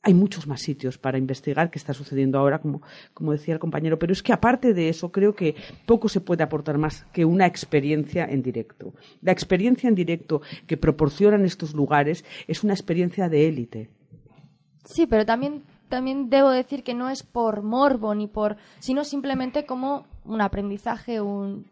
Hay 0.05 0.15
muchos 0.15 0.47
más 0.47 0.61
sitios 0.61 0.99
para 0.99 1.19
investigar 1.19 1.71
que 1.71 1.79
está 1.79 1.95
sucediendo 1.95 2.39
ahora, 2.39 2.61
como, 2.61 2.83
como 3.15 3.33
decía 3.33 3.55
el 3.55 3.61
compañero, 3.61 3.99
pero 3.99 4.13
es 4.13 4.23
que 4.23 4.33
aparte 4.33 4.75
de 4.75 4.91
eso 4.91 5.11
creo 5.11 5.35
que 5.35 5.57
poco 5.87 6.09
se 6.09 6.21
puede 6.21 6.43
aportar 6.43 6.77
más 6.77 7.07
que 7.13 7.25
una 7.25 7.47
experiencia 7.47 8.27
en 8.27 8.43
directo. 8.43 8.93
La 9.23 9.33
experiencia 9.33 9.89
en 9.89 9.95
directo 9.95 10.43
que 10.67 10.77
proporcionan 10.77 11.45
estos 11.45 11.75
lugares 11.75 12.25
es 12.47 12.63
una 12.63 12.75
experiencia 12.75 13.29
de 13.31 13.49
élite. 13.49 13.91
Sí, 14.85 15.07
pero 15.07 15.25
también 15.25 15.63
también 15.89 16.29
debo 16.29 16.51
decir 16.51 16.83
que 16.83 16.95
no 16.95 17.09
es 17.09 17.23
por 17.23 17.63
morbo 17.63 18.15
ni 18.15 18.27
por, 18.27 18.57
sino 18.81 19.05
simplemente 19.05 19.65
como 19.65 20.07
un 20.25 20.41
aprendizaje, 20.41 21.21
un 21.21 21.67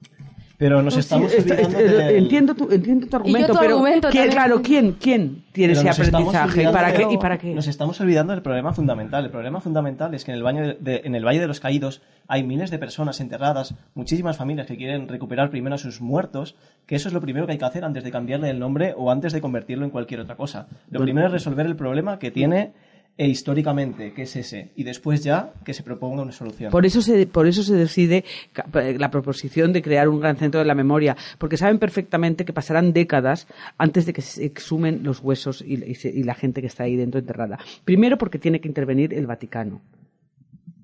pero 0.63 0.81
nos 0.81 0.95
Pues 0.95 0.95
sí, 0.95 1.01
estamos 1.01 1.33
está- 1.35 1.55
olvidando 1.55 1.79
está- 1.81 2.05
del- 2.07 2.17
entiendo, 2.23 2.55
tu, 2.55 2.71
entiendo 2.71 3.07
tu 3.09 3.17
argumento, 3.17 3.53
tu 3.53 3.59
pero 3.59 3.75
argumento 3.75 4.09
¿quién- 4.11 4.31
claro, 4.31 4.63
¿quién, 4.63 4.93
quién 4.93 5.43
tiene 5.51 5.75
Pero 5.75 5.91
ese 5.91 6.03
aprendizaje? 6.03 6.69
¿Para 6.71 6.93
qué, 6.93 7.07
¿Y 7.11 7.19
para 7.19 7.37
qué? 7.39 7.53
Nos 7.53 7.67
estamos 7.67 8.01
olvidando 8.01 8.33
del 8.33 8.43
problema 8.43 8.73
fundamental. 8.73 9.25
El 9.25 9.33
problema 9.33 9.61
fundamental 9.61 10.15
es 10.15 10.25
que 10.25 10.31
en 10.31 10.37
el, 10.37 10.45
baño 10.45 10.75
de- 10.79 11.01
en 11.03 11.17
el 11.17 11.25
Valle 11.25 11.41
de 11.41 11.49
los 11.49 11.59
Caídos 11.59 12.01
hay 12.29 12.45
miles 12.45 12.71
de 12.71 12.79
personas 12.79 13.21
enterradas, 13.21 13.75
muchísimas 13.97 14.37
familias 14.37 14.69
que 14.69 14.77
quieren 14.77 15.09
recuperar 15.09 15.51
primero 15.51 15.75
a 15.75 15.79
sus 15.79 16.01
muertos, 16.01 16.55
que 16.87 16.95
eso 16.95 17.09
es 17.09 17.13
lo 17.15 17.21
primero 17.21 17.47
que 17.47 17.53
hay 17.53 17.59
que 17.59 17.65
hacer 17.65 17.85
antes 17.85 18.05
de 18.05 18.13
cambiarle 18.13 18.49
el 18.49 18.61
nombre 18.61 18.95
o 18.97 19.11
antes 19.11 19.33
de 19.33 19.41
convertirlo 19.41 19.85
en 19.85 19.91
cualquier 19.91 20.21
otra 20.21 20.37
cosa. 20.37 20.69
Lo 20.91 20.99
Bueno. 21.01 21.05
primero 21.07 21.27
es 21.27 21.33
resolver 21.33 21.67
el 21.67 21.75
problema 21.75 22.21
que 22.21 22.31
tiene 22.31 22.73
e 23.17 23.29
históricamente, 23.29 24.13
que 24.13 24.23
es 24.23 24.37
ese, 24.37 24.71
y 24.75 24.85
después 24.85 25.23
ya 25.23 25.53
que 25.65 25.75
se 25.75 25.83
proponga 25.83 26.23
una 26.23 26.33
solución. 26.33 26.71
Por 26.71 26.87
eso 26.87 27.03
se, 27.03 27.27
por 27.27 27.47
eso 27.47 27.63
se 27.63 27.75
decide 27.75 28.25
la 28.75 29.11
proposición 29.11 29.73
de 29.73 29.83
crear 29.83 30.09
un 30.09 30.21
gran 30.21 30.37
centro 30.37 30.61
de 30.61 30.67
la 30.67 30.75
memoria, 30.75 31.17
porque 31.39 31.57
saben 31.57 31.79
perfectamente 31.79 32.45
que 32.45 32.53
pasarán 32.53 32.93
décadas 32.93 33.47
antes 33.77 34.07
de 34.07 34.13
que 34.13 34.23
se 34.23 34.45
exhumen 34.45 35.03
los 35.03 35.21
huesos 35.21 35.63
y 35.67 36.23
la 36.23 36.35
gente 36.35 36.61
que 36.61 36.67
está 36.67 36.85
ahí 36.85 36.97
dentro 36.97 37.21
enterrada. 37.21 37.59
Primero, 37.85 38.17
porque 38.17 38.39
tiene 38.39 38.61
que 38.61 38.69
intervenir 38.69 39.13
el 39.13 39.27
Vaticano. 39.27 39.83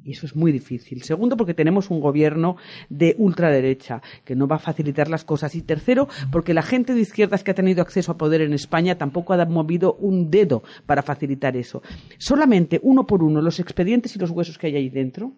Y 0.08 0.12
eso 0.12 0.24
es 0.24 0.34
muy 0.34 0.52
difícil. 0.52 1.02
Segundo, 1.02 1.36
porque 1.36 1.52
tenemos 1.52 1.90
un 1.90 2.00
gobierno 2.00 2.56
de 2.88 3.14
ultraderecha 3.18 4.00
que 4.24 4.34
no 4.34 4.48
va 4.48 4.56
a 4.56 4.58
facilitar 4.58 5.08
las 5.10 5.22
cosas. 5.24 5.54
Y 5.54 5.60
tercero, 5.62 6.08
porque 6.32 6.54
la 6.54 6.62
gente 6.62 6.94
de 6.94 7.00
izquierdas 7.02 7.44
que 7.44 7.50
ha 7.50 7.54
tenido 7.54 7.82
acceso 7.82 8.12
a 8.12 8.16
poder 8.16 8.40
en 8.40 8.54
España 8.54 8.96
tampoco 8.96 9.34
ha 9.34 9.44
movido 9.44 9.94
un 10.00 10.30
dedo 10.30 10.62
para 10.86 11.02
facilitar 11.02 11.56
eso. 11.58 11.82
Solamente 12.16 12.80
uno 12.82 13.06
por 13.06 13.22
uno 13.22 13.42
los 13.42 13.60
expedientes 13.60 14.16
y 14.16 14.18
los 14.18 14.30
huesos 14.30 14.56
que 14.56 14.68
hay 14.68 14.76
ahí 14.76 14.88
dentro. 14.88 15.32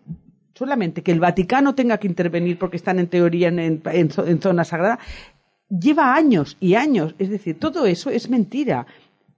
Solamente 0.55 1.03
que 1.03 1.11
el 1.12 1.21
Vaticano 1.21 1.75
tenga 1.75 1.99
que 1.99 2.07
intervenir 2.07 2.59
porque 2.59 2.77
están 2.77 2.99
en 3.01 3.09
teoría 3.09 3.49
en, 3.49 3.59
en- 3.59 3.83
en 3.85 4.09
zo- 4.11 4.27
en 4.29 4.41
zona 4.41 4.62
sagrada. 4.64 4.99
Lleva 5.68 6.14
años 6.14 6.57
y 6.61 6.75
años. 6.75 7.14
Es 7.18 7.31
decir, 7.31 7.59
todo 7.59 7.87
eso 7.87 8.11
es 8.11 8.29
mentira. 8.31 8.87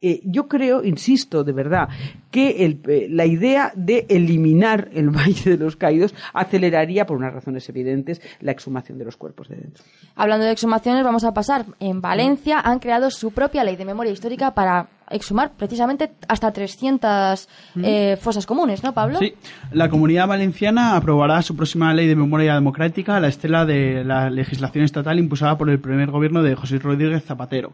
Eh, 0.05 0.21
yo 0.25 0.49
creo, 0.49 0.83
insisto, 0.85 1.45
de 1.45 1.53
verdad, 1.53 1.89
que 2.33 2.65
el- 2.65 2.81
eh, 2.89 3.07
la 3.09 3.25
idea 3.25 3.73
de 3.77 4.05
eliminar 4.09 4.89
el 4.93 5.11
Valle 5.17 5.51
de 5.53 5.57
los 5.65 5.77
Caídos 5.77 6.13
aceleraría, 6.35 7.07
por 7.07 7.17
unas 7.17 7.33
razones 7.33 7.69
evidentes, 7.69 8.21
la 8.41 8.51
exhumación 8.53 8.99
de 8.99 9.05
los 9.05 9.17
cuerpos 9.17 9.49
de 9.49 9.57
dentro. 9.57 9.85
Hablando 10.17 10.45
de 10.45 10.53
exhumaciones, 10.53 11.05
vamos 11.05 11.23
a 11.25 11.33
pasar. 11.33 11.65
En 11.79 12.01
Valencia 12.01 12.59
han 12.61 12.81
creado 12.81 13.11
su 13.11 13.31
propia 13.31 13.63
ley 13.63 13.77
de 13.77 13.85
memoria 13.85 14.13
histórica 14.13 14.53
para 14.53 14.89
exhumar 15.11 15.53
precisamente 15.57 16.11
hasta 16.27 16.53
300 16.53 17.49
eh, 17.83 18.17
fosas 18.21 18.47
comunes, 18.47 18.83
¿no, 18.83 18.93
Pablo? 18.95 19.19
Sí, 19.19 19.35
la 19.71 19.89
Comunidad 19.89 20.27
Valenciana 20.27 20.97
aprobará 20.97 21.43
su 21.43 21.55
próxima 21.55 21.93
ley 21.95 22.09
de 22.09 22.17
memoria 22.17 22.55
democrática 22.55 23.17
a 23.17 23.21
la 23.21 23.29
estela 23.29 23.65
de 23.67 24.05
la 24.05 24.31
legislación 24.31 24.85
estatal 24.85 25.19
impulsada 25.19 25.57
por 25.59 25.69
el 25.71 25.79
primer 25.79 26.11
gobierno 26.11 26.43
de 26.43 26.55
José 26.57 26.79
Rodríguez 26.79 27.25
Zapatero. 27.25 27.73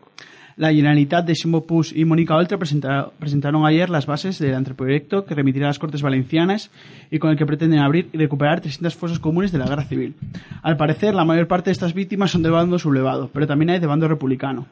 La 0.59 0.73
Generalitat 0.73 1.25
de 1.25 1.37
Ximo 1.37 1.63
Puig 1.65 1.93
y 1.95 2.05
Mónica 2.05 2.35
Oltra 2.35 2.59
presenta- 2.59 3.11
presentaron 3.17 3.65
ayer 3.65 3.89
las 3.91 4.07
bases 4.07 4.41
del 4.41 4.57
anteproyecto 4.57 5.25
que 5.25 5.37
remitirá 5.37 5.67
a 5.67 5.71
las 5.71 5.79
Cortes 5.79 6.03
Valencianas 6.03 6.73
y 7.13 7.21
con 7.21 7.31
el 7.31 7.37
que 7.37 7.47
pretenden 7.47 7.79
abrir 7.79 8.09
y 8.13 8.19
recuperar 8.19 8.61
300 8.61 8.97
fosas 8.97 9.21
comunes 9.21 9.53
de 9.53 9.59
la 9.59 9.69
Guerra 9.69 9.85
Civil. 9.85 10.17
Al 10.63 10.77
parecer, 10.77 11.15
la 11.15 11.25
mayor 11.25 11.47
parte 11.47 11.71
de 11.71 11.75
estas 11.75 11.95
víctimas 11.95 12.33
son 12.33 12.43
de 12.43 12.51
bando 12.51 12.77
sublevado, 12.81 13.31
pero 13.33 13.47
también 13.47 13.71
hay 13.71 13.79
de 13.79 13.87
bando 13.87 14.09
republicano. 14.09 14.67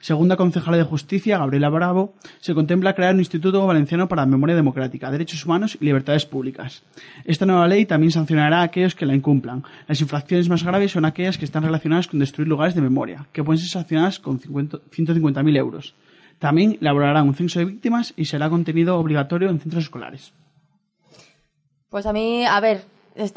Según 0.00 0.28
la 0.28 0.36
concejala 0.36 0.76
de 0.76 0.82
Justicia, 0.82 1.38
Gabriela 1.38 1.70
Bravo, 1.70 2.14
se 2.40 2.54
contempla 2.54 2.92
crear 2.94 3.14
un 3.14 3.20
Instituto 3.20 3.64
Valenciano 3.66 4.08
para 4.08 4.22
la 4.22 4.26
Memoria 4.26 4.54
Democrática, 4.56 5.10
Derechos 5.10 5.44
Humanos 5.46 5.78
y 5.80 5.84
Libertades 5.84 6.26
Públicas. 6.26 6.82
Esta 7.24 7.46
nueva 7.46 7.68
ley 7.68 7.86
también 7.86 8.10
sancionará 8.12 8.60
a 8.60 8.64
aquellos 8.64 8.94
que 8.94 9.06
la 9.06 9.14
incumplan. 9.14 9.62
Las 9.88 10.00
infracciones 10.00 10.48
más 10.48 10.62
graves 10.64 10.92
son 10.92 11.04
aquellas 11.04 11.38
que 11.38 11.44
están 11.44 11.62
relacionadas 11.62 12.08
con 12.08 12.18
destruir 12.20 12.48
lugares 12.48 12.74
de 12.74 12.80
memoria, 12.80 13.26
que 13.32 13.42
pueden 13.44 13.58
ser 13.60 13.70
sancionadas 13.70 14.18
con 14.18 14.40
50 14.40 14.78
150.000 15.34 15.56
euros. 15.56 15.94
También 16.38 16.78
elaborarán 16.80 17.28
un 17.28 17.34
censo 17.34 17.58
de 17.60 17.66
víctimas 17.66 18.14
y 18.16 18.24
será 18.24 18.50
contenido 18.50 18.98
obligatorio 18.98 19.48
en 19.48 19.60
centros 19.60 19.84
escolares. 19.84 20.32
Pues 21.88 22.06
a 22.06 22.12
mí, 22.12 22.44
a 22.44 22.58
ver, 22.60 22.82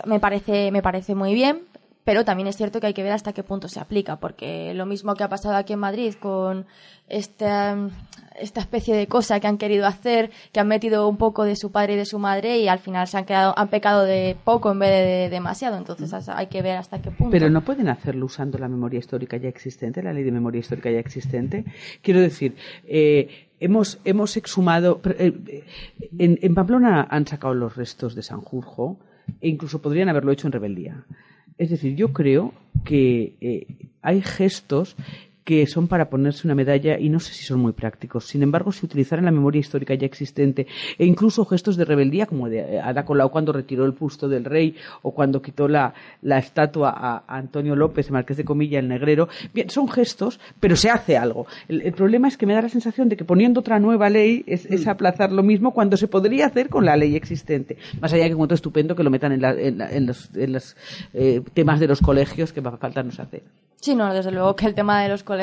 me 0.06 0.20
parece, 0.20 0.72
me 0.72 0.82
parece 0.82 1.14
muy 1.14 1.34
bien, 1.34 1.62
pero 2.06 2.24
también 2.24 2.47
es 2.47 2.56
cierto 2.56 2.80
que 2.80 2.88
hay 2.88 2.93
que 2.93 3.03
ver 3.03 3.12
hasta 3.12 3.34
qué 3.34 3.43
punto 3.43 3.68
se 3.68 3.80
aplica, 3.82 4.16
porque 4.18 4.74
lo 4.74 4.86
mismo 4.86 5.16
que 5.16 5.24
ha 5.24 5.30
pasado 5.30 5.56
aquí 5.56 5.74
en 5.74 5.80
Madrid 5.80 6.14
con 6.20 6.66
esta, 7.10 7.78
esta 8.39 8.60
especie 8.62 8.95
de 8.95 9.08
cosa 9.08 9.39
que 9.39 9.47
han 9.47 9.58
querido 9.58 9.86
hacer, 9.86 10.32
que 10.51 10.60
han 10.60 10.68
metido 10.68 11.08
un 11.10 11.18
poco 11.18 11.43
de 11.43 11.56
su 11.56 11.72
padre 11.72 11.93
y 11.93 11.97
de 11.97 12.06
su 12.06 12.18
madre 12.20 12.60
y 12.60 12.68
al 12.68 12.80
final 12.80 13.08
se 13.08 13.18
han 13.18 13.26
quedado, 13.26 13.53
han 13.58 13.68
pecado 13.70 14.03
de 14.06 14.36
poco 14.43 14.72
en 14.72 14.80
vez 14.80 14.89
de, 14.89 15.06
de 15.24 15.30
demasiado, 15.30 15.78
entonces 15.78 16.14
as- 16.14 16.30
hay 16.30 16.47
que 16.47 16.62
ver 16.62 16.78
hasta 16.78 17.01
qué 17.01 17.12
punto. 17.12 17.32
Pero 17.32 17.49
no 17.49 17.62
pueden 17.62 17.89
hacerlo 17.89 18.26
usando 18.26 18.58
la 18.58 18.68
memoria 18.68 18.99
histórica 18.99 19.38
ya 19.38 19.49
existente, 19.49 20.01
la 20.01 20.14
ley 20.14 20.24
de 20.24 20.32
memoria 20.32 20.60
histórica 20.60 20.89
ya 20.91 20.99
existente. 20.99 21.66
Quiero 22.01 22.20
decir, 22.22 22.56
eh, 22.88 23.47
hemos, 23.60 23.99
hemos 24.06 24.38
exhumado. 24.38 25.01
eh, 25.18 25.64
en, 26.20 26.39
en 26.41 26.56
Pamplona 26.56 27.08
han 27.10 27.26
sacado 27.28 27.53
los 27.53 27.76
restos 27.76 28.16
de 28.16 28.22
Sanjurjo 28.24 28.97
e 29.41 29.47
incluso 29.49 29.82
podrían 29.82 30.10
haberlo 30.10 30.32
hecho 30.32 30.47
en 30.47 30.53
rebeldía. 30.53 31.03
Es 31.58 31.70
decir, 31.70 31.95
yo 31.95 32.14
creo 32.14 32.53
que 32.84 33.36
eh, 33.41 33.68
hay 34.01 34.22
gestos 34.22 34.95
que 35.46 35.66
son 35.68 35.88
para 35.88 36.10
ponerse 36.10 36.48
una 36.48 36.56
medalla 36.56 36.98
y 37.00 37.08
no 37.08 37.20
sé 37.20 37.32
si 37.34 37.43
son 37.46 37.60
muy 37.60 37.72
prácticos. 37.72 38.26
Sin 38.26 38.41
embargo, 38.43 38.72
si 38.72 38.84
utilizaran 38.86 39.24
la 39.26 39.32
memoria 39.32 39.60
histórica 39.60 39.93
ya 39.93 40.08
existente 40.08 40.66
e 40.98 41.06
incluso 41.06 41.46
gestos 41.46 41.78
de 41.78 41.86
rebeldía 41.86 42.26
como 42.26 42.50
de 42.50 42.82
Ada 42.82 43.06
Colau 43.06 43.30
cuando 43.30 43.54
retiró 43.54 43.86
el 43.86 43.91
busto 43.91 44.28
del 44.28 44.43
rey 44.43 44.76
o 45.04 45.14
cuando 45.14 45.41
quitó 45.43 45.68
la, 45.68 45.93
la 46.24 46.39
estatua 46.39 46.89
a, 46.98 47.24
Antonio 47.38 47.76
López, 47.76 48.10
Marqués 48.10 48.38
de 48.38 48.43
Comilla, 48.43 48.80
el 48.80 48.88
negrero, 48.88 49.30
bien, 49.54 49.70
son 49.70 49.88
gestos, 49.88 50.39
pero 50.60 50.76
se 50.76 50.89
hace 50.89 51.16
algo. 51.16 51.46
El, 51.68 51.82
el 51.84 51.93
problema 51.93 52.28
es 52.28 52.38
que 52.38 52.48
me 52.48 52.56
da 52.56 52.64
la 52.64 52.70
sensación 52.70 53.08
de 53.08 53.16
que 53.16 53.24
poniendo 53.24 53.60
otra 53.60 53.80
nueva 53.80 54.10
ley 54.10 54.43
es, 54.48 54.66
es 54.66 54.88
aplazar 54.88 55.32
lo 55.32 55.43
mismo 55.43 55.76
cuando 55.76 55.96
se 55.96 56.08
podría 56.08 56.48
hacer 56.48 56.70
con 56.70 56.86
la 56.86 56.98
ley 56.98 57.16
existente. 57.16 57.78
Más 58.02 58.12
allá 58.12 58.24
de 58.24 58.30
que 58.30 58.34
encuentro 58.34 58.56
estupendo 58.56 58.96
que 58.96 59.04
lo 59.04 59.12
metan 59.12 59.32
en, 59.32 59.41
la- 59.41 59.54
en 59.54 59.78
la- 59.78 59.91
en 59.91 60.08
los, 60.08 60.36
en 60.36 60.54
los, 60.54 60.76
eh, 61.14 61.41
temas 61.54 61.80
de 61.80 61.88
los 61.88 62.02
colegios 62.02 62.52
que 62.52 62.64
falta 62.64 63.04
nos 63.04 63.20
hace. 63.20 63.43
Sí, 63.80 63.93
no, 63.93 64.12
desde 64.12 64.32
luego 64.32 64.56
que 64.56 64.66
el 64.66 64.74
tema 64.74 65.04
de 65.04 65.10
los 65.10 65.22
colegios, 65.22 65.34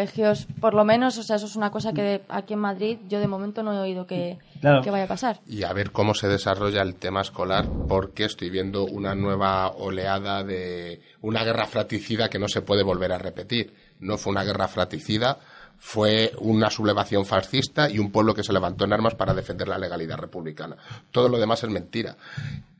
por 0.61 0.75
lo 0.75 0.85
menos, 0.85 1.19
o 1.19 1.23
sea, 1.23 1.37
eso 1.37 1.47
es 1.47 1.57
una 1.57 1.71
cosa 1.71 1.93
que 1.93 2.23
aquí 2.29 2.55
en 2.55 2.61
Madrid 2.61 2.99
yo 3.09 3.21
de 3.21 3.27
momento 3.29 3.63
no 3.63 3.73
he 3.75 3.79
oído 3.79 4.07
que, 4.07 4.39
Claro. 4.61 4.83
que 4.83 4.91
vaya 4.91 5.05
a 5.05 5.09
pasar. 5.09 5.41
y 5.47 5.63
a 5.65 5.73
ver 5.73 5.91
cómo 5.93 6.15
se 6.15 6.29
desarrolla 6.29 6.83
el 6.83 6.95
tema 6.97 7.21
escolar, 7.21 7.67
porque 7.89 8.25
estoy 8.25 8.51
viendo 8.51 8.85
una 8.85 9.15
nueva 9.15 9.71
oleada 9.73 10.45
de 10.45 11.01
una 11.21 11.45
guerra 11.45 11.67
fratricida 11.67 12.29
que 12.29 12.39
no 12.39 12.49
se 12.49 12.63
puede 12.63 12.83
volver 12.83 13.13
a 13.13 13.19
repetir. 13.19 13.75
No 14.01 14.19
fue 14.19 14.33
una 14.33 14.45
guerra 14.45 14.69
fratricida, 14.69 15.39
fue 15.79 16.33
una 16.39 16.71
sublevación 16.71 17.27
fascista 17.27 17.91
y 17.91 17.99
un 17.99 18.13
pueblo 18.13 18.35
que 18.35 18.45
se 18.45 18.53
levantó 18.53 18.85
en 18.85 18.93
armas 18.93 19.15
para 19.17 19.35
defender 19.35 19.67
la 19.69 19.79
legalidad 19.79 20.17
republicana. 20.19 20.77
Todo 21.11 21.29
lo 21.29 21.39
demás 21.39 21.63
es 21.65 21.71
mentira. 21.71 22.17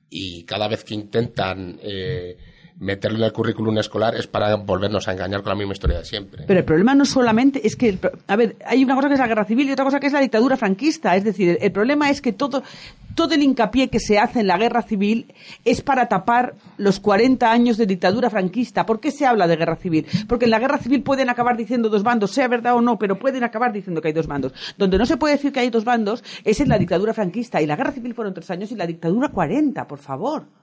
Y 0.09 0.45
cada 0.45 0.69
vez 0.69 0.85
que 0.85 0.95
intentan 0.95 1.79
eh, 1.83 2.37
meterlo 2.79 3.19
en 3.19 3.25
el 3.25 3.33
currículum 3.33 3.79
escolar 3.79 4.15
es 4.17 4.27
para 4.27 4.57
volvernos 4.57 5.09
a 5.09 5.13
engañar 5.13 5.43
con 5.43 5.51
la 5.51 5.57
misma 5.57 5.73
historia 5.73 5.99
de 5.99 6.05
siempre. 6.05 6.45
Pero 6.47 6.61
el 6.61 6.65
problema 6.65 6.95
no 6.95 7.05
solamente 7.05 7.67
es 7.67 7.77
que, 7.77 7.99
a 8.27 8.37
ver, 8.37 8.57
hay 8.67 8.85
una 8.85 8.95
cosa 8.95 9.09
que 9.09 9.15
es 9.15 9.21
la 9.21 9.29
guerra 9.29 9.45
civil 9.45 9.69
y 9.69 9.73
otra 9.73 9.85
cosa 9.85 10.01
que 10.01 10.07
es 10.07 10.13
la 10.13 10.21
dictadura 10.21 10.57
franquista. 10.57 11.15
Es 11.17 11.25
decir, 11.25 11.59
el 11.61 11.73
problema 11.73 12.11
es 12.11 12.21
que 12.21 12.33
todo, 12.33 12.63
todo 13.15 13.35
el 13.35 13.43
hincapié 13.43 13.89
que 13.89 14.01
se 14.01 14.19
hace 14.19 14.41
en 14.41 14.47
la 14.47 14.59
guerra 14.59 14.83
civil 14.83 15.33
es 15.65 15.83
para 15.83 16.09
tapar 16.09 16.55
los 16.77 17.01
40 17.01 17.51
años 17.51 17.77
de 17.77 17.87
dictadura 17.87 18.31
franquista. 18.31 18.87
¿Por 18.87 19.01
qué 19.01 19.11
se 19.11 19.27
habla 19.27 19.47
de 19.47 19.57
guerra 19.57 19.77
civil? 19.77 20.07
Porque 20.29 20.47
en 20.47 20.51
la 20.51 20.59
guerra 20.59 20.79
civil 20.79 21.03
pueden 21.03 21.31
acabar 21.31 21.57
diciendo 21.57 21.89
dos 21.89 22.03
bandos, 22.03 22.33
sea 22.33 22.49
verdad 22.49 22.75
o 22.75 22.81
no, 22.81 22.99
pero 22.99 23.19
pueden 23.19 23.45
acabar 23.45 23.73
diciendo 23.73 24.01
que 24.01 24.09
hay 24.09 24.15
dos 24.15 24.27
bandos. 24.27 24.53
Donde 24.77 24.99
no 24.99 25.07
se 25.07 25.17
puede 25.17 25.35
decir 25.35 25.53
que 25.53 25.61
hay 25.61 25.71
dos 25.71 25.85
bandos 25.85 26.25
es 26.45 26.61
en 26.61 26.69
la 26.69 26.79
dictadura 26.79 27.15
franquista. 27.15 27.61
Y 27.61 27.67
la 27.67 27.77
guerra 27.77 27.93
civil 27.93 28.15
fueron 28.15 28.35
tres 28.35 28.51
años 28.51 28.73
y 28.73 28.77
la 28.77 28.87
dictadura 28.87 29.29
40, 29.29 29.87
por 29.87 29.99
favor. 29.99 30.62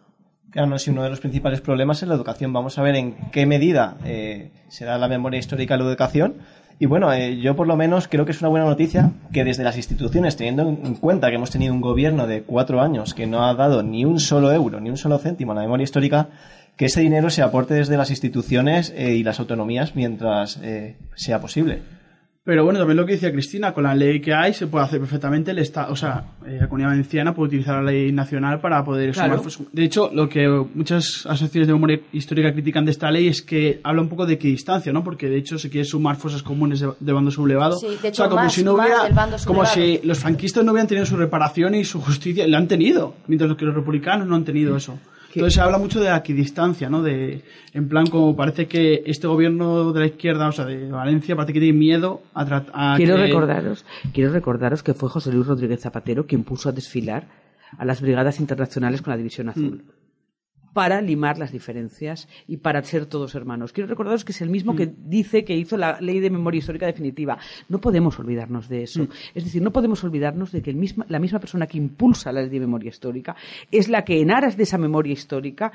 Claro, 0.51 0.67
no, 0.67 0.79
si 0.79 0.89
uno 0.89 1.03
de 1.03 1.09
los 1.09 1.19
principales 1.19 1.61
problemas 1.61 2.01
es 2.01 2.09
la 2.09 2.15
educación. 2.15 2.51
Vamos 2.53 2.77
a 2.79 2.81
ver 2.81 2.95
en 2.95 3.15
qué 3.31 3.45
medida 3.45 3.97
eh, 4.03 4.51
se 4.67 4.85
da 4.85 4.97
la 4.97 5.07
memoria 5.07 5.39
histórica 5.39 5.77
la 5.77 5.83
educación. 5.83 6.37
Y 6.79 6.85
bueno, 6.85 7.11
eh, 7.11 7.37
yo 7.39 7.55
por 7.55 7.67
lo 7.67 7.75
menos 7.75 8.07
creo 8.07 8.25
que 8.25 8.31
es 8.31 8.39
una 8.41 8.49
buena 8.49 8.65
noticia 8.65 9.11
que 9.33 9.43
desde 9.43 9.63
las 9.63 9.75
instituciones, 9.75 10.37
teniendo 10.37 10.63
en 10.63 10.95
cuenta 10.95 11.29
que 11.29 11.35
hemos 11.35 11.51
tenido 11.51 11.73
un 11.73 11.81
gobierno 11.81 12.25
de 12.25 12.43
cuatro 12.43 12.81
años 12.81 13.13
que 13.13 13.27
no 13.27 13.45
ha 13.45 13.53
dado 13.53 13.83
ni 13.83 14.05
un 14.05 14.19
solo 14.19 14.51
euro, 14.53 14.79
ni 14.79 14.89
un 14.89 14.97
solo 14.97 15.19
céntimo 15.19 15.51
a 15.51 15.55
la 15.55 15.61
memoria 15.61 15.83
histórica, 15.83 16.29
que 16.77 16.85
ese 16.85 17.01
dinero 17.01 17.29
se 17.29 17.41
aporte 17.41 17.73
desde 17.73 17.97
las 17.97 18.09
instituciones 18.09 18.93
eh, 18.95 19.13
y 19.13 19.23
las 19.23 19.41
autonomías 19.41 19.95
mientras 19.95 20.57
eh, 20.63 20.95
sea 21.13 21.41
posible. 21.41 21.81
Pero 22.49 22.63
bueno, 22.63 22.79
también 22.79 22.97
lo 22.97 23.05
que 23.05 23.11
decía 23.11 23.31
Cristina, 23.31 23.73
con 23.75 23.83
la 23.83 23.93
ley 23.93 24.19
que 24.21 24.33
hay 24.33 24.55
se 24.55 24.65
puede 24.65 24.83
hacer 24.83 24.99
perfectamente 24.99 25.51
el 25.51 25.59
Estado, 25.59 25.93
o 25.93 25.95
sea, 25.95 26.23
eh, 26.47 26.57
la 26.59 26.67
comunidad 26.67 26.89
valenciana 26.89 27.31
puede 27.35 27.49
utilizar 27.49 27.75
la 27.75 27.91
ley 27.91 28.11
nacional 28.11 28.59
para 28.59 28.83
poder 28.83 29.11
Claro. 29.11 29.33
sumar 29.37 29.43
fosas. 29.43 29.67
De 29.71 29.83
hecho, 29.83 30.09
lo 30.11 30.27
que 30.27 30.47
muchas 30.73 31.27
asociaciones 31.27 31.67
de 31.67 31.73
memoria 31.73 31.99
histórica 32.11 32.51
critican 32.51 32.85
de 32.85 32.91
esta 32.91 33.11
ley 33.11 33.27
es 33.27 33.43
que 33.43 33.79
habla 33.83 34.01
un 34.01 34.09
poco 34.09 34.25
de 34.25 34.33
equidistancia, 34.33 34.91
¿no? 34.91 35.03
Porque 35.03 35.29
de 35.29 35.37
hecho 35.37 35.59
se 35.59 35.69
quiere 35.69 35.85
sumar 35.85 36.15
fosas 36.15 36.41
comunes 36.41 36.79
de, 36.79 36.89
de 36.99 37.13
bando 37.13 37.29
sublevado. 37.29 37.77
Sí, 37.77 37.85
de 37.85 37.93
o 37.93 37.99
sea, 37.99 38.09
hecho, 38.09 38.23
como 38.29 38.35
más- 38.41 38.53
si 38.53 38.63
no 38.63 38.75
más 38.75 38.87
hubiera, 38.87 39.03
del 39.03 39.13
bando 39.13 39.37
como 39.45 39.65
si 39.67 39.99
los 40.03 40.17
franquistas 40.17 40.65
no 40.65 40.71
hubieran 40.71 40.87
tenido 40.87 41.05
su 41.05 41.17
reparación 41.17 41.75
y 41.75 41.83
su 41.85 42.01
justicia, 42.01 42.47
la 42.47 42.57
han 42.57 42.67
tenido, 42.67 43.13
mientras 43.27 43.55
que 43.57 43.65
los 43.65 43.75
republicanos 43.75 44.25
no 44.27 44.35
han 44.35 44.43
tenido 44.43 44.75
eso. 44.75 44.97
Entonces 45.33 45.53
se 45.53 45.61
habla 45.61 45.77
mucho 45.77 45.99
de 45.99 46.15
equidistancia, 46.15 46.89
¿no? 46.89 47.01
De, 47.01 47.43
en 47.73 47.87
plan, 47.87 48.07
como 48.07 48.35
parece 48.35 48.67
que 48.67 49.03
este 49.05 49.27
gobierno 49.27 49.93
de 49.93 49.99
la 49.99 50.05
izquierda, 50.07 50.47
o 50.47 50.51
sea, 50.51 50.65
de 50.65 50.89
Valencia, 50.89 51.35
parece 51.35 51.53
que 51.53 51.59
tiene 51.59 51.77
miedo 51.77 52.21
a 52.33 52.45
tratar. 52.45 52.97
Quiero 52.97 53.17
recordaros, 53.17 53.85
quiero 54.13 54.31
recordaros 54.31 54.83
que 54.83 54.93
fue 54.93 55.09
José 55.09 55.31
Luis 55.31 55.47
Rodríguez 55.47 55.81
Zapatero 55.81 56.25
quien 56.25 56.43
puso 56.43 56.69
a 56.69 56.71
desfilar 56.71 57.27
a 57.77 57.85
las 57.85 58.01
brigadas 58.01 58.39
internacionales 58.39 59.01
con 59.01 59.11
la 59.11 59.17
División 59.17 59.49
Azul. 59.49 59.83
Para 60.73 61.01
limar 61.01 61.37
las 61.37 61.51
diferencias 61.51 62.27
y 62.47 62.57
para 62.57 62.81
ser 62.83 63.05
todos 63.05 63.35
hermanos. 63.35 63.73
Quiero 63.73 63.87
recordaros 63.89 64.23
que 64.25 64.31
es 64.31 64.41
el 64.41 64.49
mismo 64.49 64.75
que 64.75 64.91
dice 64.97 65.43
que 65.43 65.55
hizo 65.55 65.77
la 65.77 65.99
ley 66.01 66.19
de 66.19 66.29
memoria 66.29 66.59
histórica 66.59 66.85
definitiva. 66.85 67.37
No 67.67 67.79
podemos 67.79 68.17
olvidarnos 68.19 68.69
de 68.69 68.83
eso. 68.83 69.07
Es 69.33 69.43
decir, 69.43 69.61
no 69.61 69.71
podemos 69.71 70.03
olvidarnos 70.03 70.51
de 70.51 70.61
que 70.61 70.69
el 70.69 70.75
misma- 70.77 71.05
la 71.09 71.19
misma 71.19 71.39
persona 71.39 71.67
que 71.67 71.77
impulsa 71.77 72.31
la 72.31 72.41
ley 72.41 72.49
de 72.49 72.59
memoria 72.59 72.89
histórica 72.89 73.35
es 73.71 73.89
la 73.89 74.03
que 74.05 74.21
en 74.21 74.31
aras 74.31 74.57
de 74.57 74.63
esa 74.63 74.77
memoria 74.77 75.13
histórica 75.13 75.71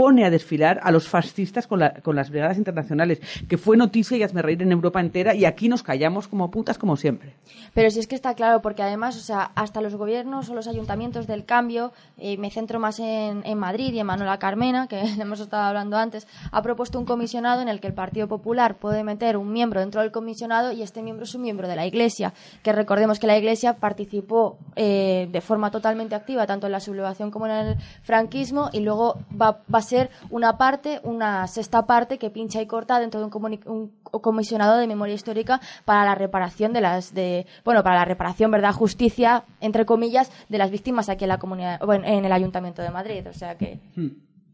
pone 0.00 0.24
a 0.24 0.30
desfilar 0.30 0.80
a 0.82 0.90
los 0.90 1.06
fascistas 1.10 1.66
con, 1.66 1.78
la- 1.80 1.92
con 2.02 2.16
las 2.16 2.30
brigadas 2.30 2.56
internacionales, 2.56 3.20
que 3.50 3.58
fue 3.58 3.76
noticia 3.76 4.16
y 4.16 4.22
hazme 4.22 4.40
reír 4.40 4.62
en 4.62 4.72
Europa 4.72 4.98
entera, 4.98 5.34
y 5.34 5.44
aquí 5.44 5.68
nos 5.68 5.82
callamos 5.82 6.26
como 6.26 6.50
putas 6.50 6.78
como 6.78 6.96
siempre. 6.96 7.34
Pero 7.74 7.90
sí 7.90 7.98
es 8.00 8.06
que 8.06 8.14
está 8.14 8.32
claro, 8.34 8.62
porque 8.62 8.82
además, 8.82 9.18
o 9.18 9.20
sea, 9.20 9.50
hasta 9.54 9.82
los 9.82 9.94
gobiernos 9.96 10.48
o 10.48 10.54
los 10.54 10.68
ayuntamientos 10.68 11.26
del 11.26 11.44
cambio, 11.44 11.92
eh, 12.16 12.38
me 12.38 12.50
centro 12.50 12.80
más 12.80 12.98
en, 12.98 13.42
en 13.44 13.58
Madrid 13.58 13.92
y 13.92 13.98
en 14.00 14.06
Manuela 14.06 14.38
Carmena, 14.38 14.86
que 14.88 15.00
hemos 15.20 15.38
estado 15.38 15.64
hablando 15.64 15.98
antes, 15.98 16.26
ha 16.50 16.62
propuesto 16.62 16.98
un 16.98 17.04
comisionado 17.04 17.60
en 17.60 17.68
el 17.68 17.78
que 17.80 17.88
el 17.88 17.94
Partido 17.94 18.26
Popular 18.26 18.76
puede 18.76 19.04
meter 19.04 19.36
un 19.36 19.52
miembro 19.52 19.80
dentro 19.80 20.00
del 20.00 20.12
comisionado 20.12 20.72
y 20.72 20.80
este 20.80 21.02
miembro 21.02 21.24
es 21.24 21.34
un 21.34 21.42
miembro 21.42 21.68
de 21.68 21.76
la 21.76 21.84
Iglesia, 21.84 22.32
que 22.62 22.72
recordemos 22.72 23.18
que 23.18 23.26
la 23.26 23.36
Iglesia 23.36 23.74
participó 23.74 24.56
eh, 24.76 25.28
de 25.30 25.40
forma 25.42 25.70
totalmente 25.70 26.14
activa 26.14 26.46
tanto 26.46 26.64
en 26.64 26.72
la 26.72 26.80
sublevación 26.80 27.30
como 27.30 27.44
en 27.48 27.52
el 27.52 27.76
franquismo 28.02 28.70
y 28.72 28.80
luego 28.80 29.18
va, 29.38 29.60
va 29.72 29.78
a 29.80 29.82
ser 29.90 30.10
una 30.30 30.56
parte, 30.56 31.00
una 31.02 31.46
sexta 31.46 31.84
parte 31.86 32.18
que 32.18 32.30
pincha 32.30 32.62
y 32.62 32.66
corta 32.66 32.98
dentro 32.98 33.20
de 33.20 33.26
un, 33.26 33.60
un 33.66 33.92
comisionado 34.20 34.78
de 34.78 34.86
memoria 34.86 35.14
histórica 35.14 35.60
para 35.84 36.04
la 36.04 36.14
reparación 36.14 36.72
de 36.72 36.80
las 36.80 37.12
de 37.12 37.46
bueno 37.64 37.82
para 37.82 37.96
la 37.96 38.04
reparación 38.04 38.50
verdad 38.50 38.72
justicia 38.72 39.44
entre 39.60 39.84
comillas 39.84 40.30
de 40.48 40.58
las 40.58 40.70
víctimas 40.70 41.08
aquí 41.08 41.24
en 41.24 41.28
la 41.28 41.38
comunidad 41.38 41.80
bueno, 41.84 42.04
en 42.06 42.24
el 42.24 42.32
ayuntamiento 42.32 42.82
de 42.82 42.90
Madrid 42.90 43.26
o 43.28 43.32
sea 43.32 43.56
que 43.56 43.80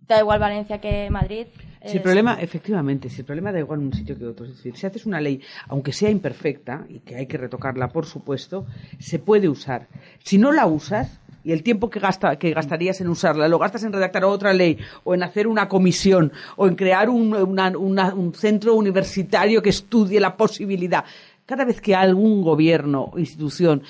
da 0.09 0.20
igual 0.20 0.39
Valencia 0.39 0.80
que 0.80 1.11
Madrid 1.11 1.47
Si 1.87 1.93
el 1.93 1.97
es- 1.99 2.03
problema, 2.03 2.34
efectivamente, 2.41 3.09
si 3.09 3.20
el 3.20 3.24
problema 3.26 3.53
da 3.53 3.59
igual 3.61 3.80
en 3.80 3.87
un 3.87 3.93
sitio 3.95 4.18
que 4.18 4.26
otro, 4.26 4.47
es 4.47 4.57
decir, 4.57 4.76
si 4.76 4.87
haces 4.87 5.07
una 5.07 5.20
ley, 5.20 5.41
aunque 5.68 5.93
sea 5.93 6.11
imperfecta, 6.11 6.84
y 6.89 7.01
que 7.01 7.16
hay 7.16 7.26
que 7.26 7.39
retocarla, 7.39 7.89
por 7.89 8.07
supuesto, 8.07 8.66
se 8.99 9.18
puede 9.18 9.49
usar. 9.49 9.87
Si 10.22 10.39
no 10.39 10.53
la 10.53 10.66
usas, 10.66 11.20
y 11.45 11.53
el 11.53 11.62
tiempo 11.62 11.89
que, 11.89 12.01
gasta, 12.01 12.37
que 12.41 12.51
gastarías 12.53 13.01
en 13.01 13.09
usarla, 13.09 13.47
lo 13.47 13.59
gastas 13.61 13.84
en 13.84 13.93
redactar 13.93 14.24
otra 14.24 14.53
ley, 14.53 14.78
o 15.05 15.14
en 15.14 15.22
hacer 15.22 15.47
una 15.47 15.68
comisión, 15.68 16.32
o 16.57 16.66
en 16.66 16.74
crear 16.74 17.09
un, 17.09 17.32
una- 17.34 17.68
una- 17.78 18.14
un 18.14 18.34
centro 18.34 18.74
universitario 18.74 19.62
que 19.62 19.70
estudie 19.70 20.18
la 20.18 20.37
posibilidad. 20.37 21.05
Cada 21.47 21.64
vez 21.64 21.80
que 21.80 21.95
algún 21.95 22.43
gobierno 22.43 23.11
o 23.12 23.18
institución 23.20 23.82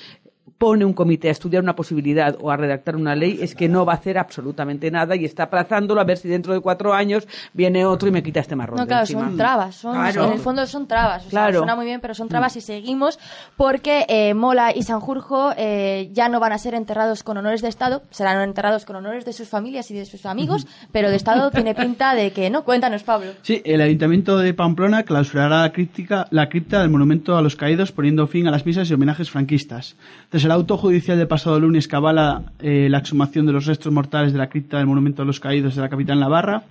pone 0.57 0.83
un 0.85 0.93
comité 0.93 1.27
a 1.29 1.31
estudiar 1.31 1.61
una 1.61 1.75
posibilidad 1.75 2.35
o 2.41 2.49
a 2.49 2.57
redactar 2.57 2.95
una 2.95 3.15
ley 3.15 3.37
es 3.41 3.53
que 3.53 3.69
no 3.69 3.85
va 3.85 3.93
a 3.93 3.95
hacer 3.97 4.17
absolutamente 4.17 4.89
nada 4.89 5.15
y 5.15 5.23
está 5.25 5.43
aplazándolo 5.43 6.01
a 6.01 6.03
ver 6.03 6.17
si 6.17 6.27
dentro 6.27 6.53
de 6.53 6.59
cuatro 6.61 6.93
años 6.93 7.27
viene 7.53 7.85
otro 7.85 8.07
y 8.07 8.11
me 8.11 8.23
quita 8.23 8.39
este 8.39 8.55
marrón. 8.55 8.77
No, 8.79 8.87
claro, 8.87 9.01
encima. 9.03 9.21
son 9.27 9.37
trabas. 9.37 9.75
Son, 9.75 9.93
Claro. 9.93 10.25
En 10.25 10.33
el 10.33 10.39
fondo 10.39 10.65
son 10.65 10.87
trabas. 10.87 11.27
O 11.27 11.29
sea, 11.29 11.51
suena 11.53 11.75
muy 11.75 11.85
bien, 11.85 12.01
pero 12.01 12.13
son 12.15 12.27
trabas 12.27 12.55
y 12.55 12.61
seguimos 12.61 13.19
porque 13.55 14.05
eh, 14.09 14.33
Mola 14.33 14.71
y 14.75 14.83
Sanjurjo 14.83 15.51
eh, 15.57 16.09
ya 16.13 16.29
no 16.29 16.39
van 16.39 16.51
a 16.53 16.57
ser 16.57 16.73
enterrados 16.73 17.23
con 17.23 17.37
honores 17.37 17.61
de 17.61 17.69
Estado, 17.69 18.01
serán 18.09 18.41
enterrados 18.41 18.85
con 18.85 18.95
honores 18.95 19.25
de 19.25 19.33
sus 19.33 19.47
familias 19.49 19.91
y 19.91 19.93
de 19.93 20.05
sus 20.05 20.25
amigos, 20.25 20.65
pero 20.91 21.09
de 21.09 21.15
Estado 21.17 21.51
tiene 21.51 21.75
pinta 21.75 22.15
de 22.15 22.31
que 22.31 22.49
no. 22.49 22.63
Cuéntanos, 22.63 23.03
Pablo. 23.03 23.31
Sí, 23.43 23.61
el 23.65 23.81
Ayuntamiento 23.81 24.37
de 24.37 24.53
Pamplona 24.53 25.03
clausurará 25.03 25.61
la, 25.61 25.71
crítica- 25.71 26.27
la 26.31 26.49
cripta 26.49 26.79
del 26.81 26.89
monumento 26.89 27.37
a 27.37 27.41
los 27.41 27.55
caídos 27.55 27.91
poniendo 27.91 28.25
fin 28.27 28.47
a 28.47 28.51
las 28.51 28.65
misas 28.65 28.89
y 28.89 28.93
homenajes 28.93 29.29
franquistas. 29.29 29.95
Tras 30.29 30.46
el 30.47 30.51
auto 30.51 30.77
judicial 30.77 31.17
del 31.17 31.27
pasado 31.27 31.59
lunes 31.59 31.89
que 31.89 31.97
avala 31.97 32.53
eh, 32.59 32.87
la 32.89 32.99
exhumación 32.99 33.45
de 33.45 33.51
los 33.51 33.65
restos 33.65 33.91
mortales 33.91 34.31
de 34.31 34.39
la 34.39 34.47
cripta 34.47 34.77
del 34.77 34.87
monumento 34.87 35.21
a 35.21 35.25
los 35.25 35.41
caídos 35.41 35.75
de 35.75 35.81
la 35.81 35.89
capital 35.89 36.21
Navarra, 36.21 36.63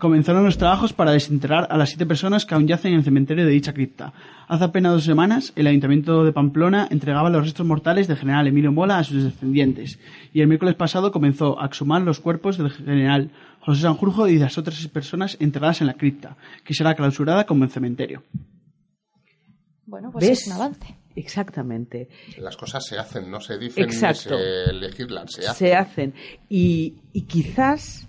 comenzaron 0.00 0.44
los 0.44 0.58
trabajos 0.58 0.92
para 0.92 1.12
desenterrar 1.12 1.68
a 1.70 1.76
las 1.76 1.90
siete 1.90 2.04
personas 2.04 2.44
que 2.44 2.56
aún 2.56 2.66
yacen 2.66 2.92
en 2.92 2.98
el 2.98 3.04
cementerio 3.04 3.46
de 3.46 3.52
dicha 3.52 3.72
cripta. 3.72 4.12
Hace 4.48 4.64
apenas 4.64 4.94
dos 4.94 5.04
semanas, 5.04 5.52
el 5.54 5.68
Ayuntamiento 5.68 6.24
de 6.24 6.32
Pamplona 6.32 6.88
entregaba 6.90 7.30
los 7.30 7.44
restos 7.44 7.64
mortales 7.64 8.08
del 8.08 8.16
general 8.16 8.48
Emilio 8.48 8.72
Mola 8.72 8.98
a 8.98 9.04
sus 9.04 9.22
descendientes, 9.22 10.00
y 10.32 10.40
el 10.40 10.48
miércoles 10.48 10.74
pasado 10.74 11.12
comenzó 11.12 11.62
a 11.62 11.66
exhumar 11.66 12.02
los 12.02 12.18
cuerpos 12.18 12.58
del 12.58 12.70
general 12.70 13.30
José 13.60 13.82
Sanjurjo 13.82 14.26
y 14.26 14.34
de 14.34 14.40
las 14.40 14.58
otras 14.58 14.78
seis 14.78 14.88
personas 14.88 15.36
enterradas 15.38 15.80
en 15.80 15.86
la 15.86 15.94
cripta, 15.94 16.36
que 16.64 16.74
será 16.74 16.96
clausurada 16.96 17.46
como 17.46 17.62
en 17.62 17.70
cementerio. 17.70 18.24
Bueno, 19.86 20.10
pues 20.10 20.28
¿Ves? 20.28 20.40
es 20.40 20.46
un 20.48 20.54
avance. 20.54 21.01
Exactamente. 21.16 22.08
Las 22.38 22.56
cosas 22.56 22.84
se 22.86 22.98
hacen, 22.98 23.30
no 23.30 23.40
se 23.40 23.58
dicen 23.58 23.84
Exacto. 23.84 24.36
se 24.38 24.72
legislan, 24.72 25.28
se 25.28 25.46
hacen. 25.46 25.54
Se 25.68 25.74
hacen. 25.74 26.14
Y, 26.48 26.94
y 27.12 27.22
quizás, 27.22 28.08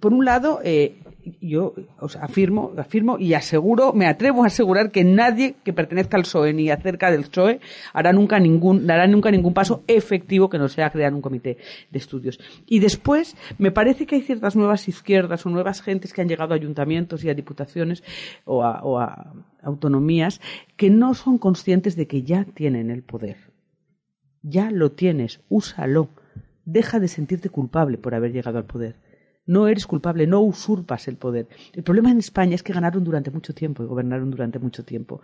por 0.00 0.12
un 0.12 0.24
lado, 0.24 0.60
eh, 0.64 0.96
yo 1.40 1.74
os 2.00 2.16
afirmo, 2.16 2.72
afirmo 2.76 3.18
y 3.18 3.34
aseguro, 3.34 3.92
me 3.92 4.06
atrevo 4.06 4.44
a 4.44 4.46
asegurar 4.46 4.90
que 4.90 5.04
nadie 5.04 5.56
que 5.64 5.72
pertenezca 5.72 6.16
al 6.16 6.22
PSOE 6.22 6.52
ni 6.52 6.70
acerca 6.70 7.10
del 7.10 7.24
PSOE 7.24 7.60
hará 7.92 8.12
nunca 8.12 8.38
ningún, 8.38 8.86
dará 8.86 9.06
nunca 9.06 9.30
ningún 9.30 9.54
paso 9.54 9.82
efectivo 9.86 10.48
que 10.48 10.58
no 10.58 10.68
sea 10.68 10.90
crear 10.90 11.12
un 11.14 11.20
comité 11.20 11.58
de 11.90 11.98
estudios. 11.98 12.38
Y 12.66 12.78
después, 12.78 13.36
me 13.58 13.70
parece 13.70 14.06
que 14.06 14.16
hay 14.16 14.22
ciertas 14.22 14.56
nuevas 14.56 14.88
izquierdas 14.88 15.44
o 15.44 15.50
nuevas 15.50 15.82
gentes 15.82 16.12
que 16.12 16.22
han 16.22 16.28
llegado 16.28 16.54
a 16.54 16.56
ayuntamientos 16.56 17.24
y 17.24 17.30
a 17.30 17.34
diputaciones 17.34 18.02
o 18.44 18.64
a, 18.64 18.82
o 18.82 18.98
a 18.98 19.34
autonomías 19.62 20.40
que 20.76 20.90
no 20.90 21.14
son 21.14 21.38
conscientes 21.38 21.96
de 21.96 22.06
que 22.06 22.22
ya 22.22 22.44
tienen 22.44 22.90
el 22.90 23.02
poder. 23.02 23.36
Ya 24.42 24.70
lo 24.70 24.92
tienes, 24.92 25.40
úsalo. 25.48 26.08
Deja 26.64 27.00
de 27.00 27.08
sentirte 27.08 27.48
culpable 27.48 27.98
por 27.98 28.14
haber 28.14 28.32
llegado 28.32 28.58
al 28.58 28.64
poder. 28.64 28.96
No 29.48 29.66
eres 29.66 29.86
culpable, 29.86 30.26
no 30.26 30.40
usurpas 30.40 31.08
el 31.08 31.16
poder. 31.16 31.48
El 31.72 31.82
problema 31.82 32.10
en 32.10 32.18
España 32.18 32.54
es 32.54 32.62
que 32.62 32.74
ganaron 32.74 33.02
durante 33.02 33.30
mucho 33.30 33.54
tiempo 33.54 33.82
y 33.82 33.86
gobernaron 33.86 34.30
durante 34.30 34.58
mucho 34.58 34.84
tiempo. 34.84 35.22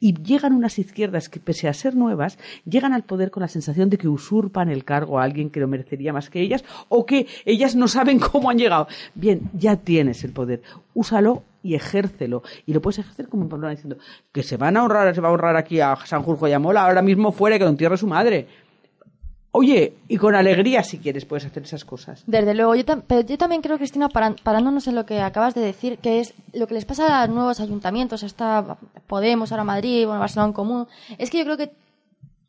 Y 0.00 0.14
llegan 0.14 0.54
unas 0.54 0.78
izquierdas 0.78 1.28
que, 1.28 1.40
pese 1.40 1.68
a 1.68 1.74
ser 1.74 1.94
nuevas, 1.94 2.38
llegan 2.64 2.94
al 2.94 3.04
poder 3.04 3.30
con 3.30 3.42
la 3.42 3.48
sensación 3.48 3.90
de 3.90 3.98
que 3.98 4.08
usurpan 4.08 4.70
el 4.70 4.84
cargo 4.84 5.18
a 5.20 5.24
alguien 5.24 5.50
que 5.50 5.60
lo 5.60 5.68
merecería 5.68 6.14
más 6.14 6.30
que 6.30 6.40
ellas 6.40 6.64
o 6.88 7.04
que 7.04 7.26
ellas 7.44 7.76
no 7.76 7.86
saben 7.86 8.18
cómo 8.32 8.48
han 8.48 8.58
llegado. 8.58 8.88
Bien, 9.14 9.42
ya 9.52 9.76
tienes 9.76 10.24
el 10.24 10.32
poder. 10.32 10.62
Úsalo 10.94 11.42
y 11.62 11.74
ejércelo. 11.74 12.42
Y 12.64 12.72
lo 12.72 12.80
puedes 12.80 13.00
ejercer 13.00 13.28
como 13.28 13.42
en 13.42 13.50
Pamplona 13.50 13.74
diciendo 13.74 13.98
que 14.32 14.42
se 14.42 14.56
van 14.56 14.78
a 14.78 14.80
ahorrar, 14.80 15.14
se 15.14 15.20
va 15.20 15.28
a 15.28 15.30
ahorrar 15.32 15.56
aquí 15.56 15.80
a 15.80 15.96
Sanjurjo 15.96 16.48
y 16.48 16.52
a 16.52 16.58
Mola 16.58 16.86
ahora 16.86 17.02
mismo 17.02 17.30
fuera 17.30 17.58
que 17.58 17.64
lo 17.64 17.70
entierre 17.70 17.98
su 17.98 18.06
madre. 18.06 18.46
Oye, 19.58 19.94
y 20.06 20.18
con 20.18 20.34
alegría 20.34 20.82
si 20.82 20.98
quieres 20.98 21.24
puedes 21.24 21.46
hacer 21.46 21.62
esas 21.62 21.86
cosas. 21.86 22.22
Desde 22.26 22.52
luego, 22.52 22.74
yo, 22.74 22.84
pero 22.84 23.22
yo 23.22 23.38
también 23.38 23.62
creo, 23.62 23.78
Cristina, 23.78 24.10
parándonos 24.10 24.86
en 24.86 24.94
lo 24.94 25.06
que 25.06 25.22
acabas 25.22 25.54
de 25.54 25.62
decir, 25.62 25.96
que 25.96 26.20
es 26.20 26.34
lo 26.52 26.66
que 26.66 26.74
les 26.74 26.84
pasa 26.84 27.22
a 27.22 27.26
los 27.26 27.34
nuevos 27.34 27.60
ayuntamientos, 27.60 28.22
hasta 28.22 28.76
Podemos, 29.06 29.52
ahora 29.52 29.64
Madrid, 29.64 30.04
bueno, 30.04 30.20
Barcelona 30.20 30.48
en 30.48 30.52
común, 30.52 30.86
es 31.16 31.30
que 31.30 31.38
yo 31.38 31.44
creo 31.44 31.56
que 31.56 31.70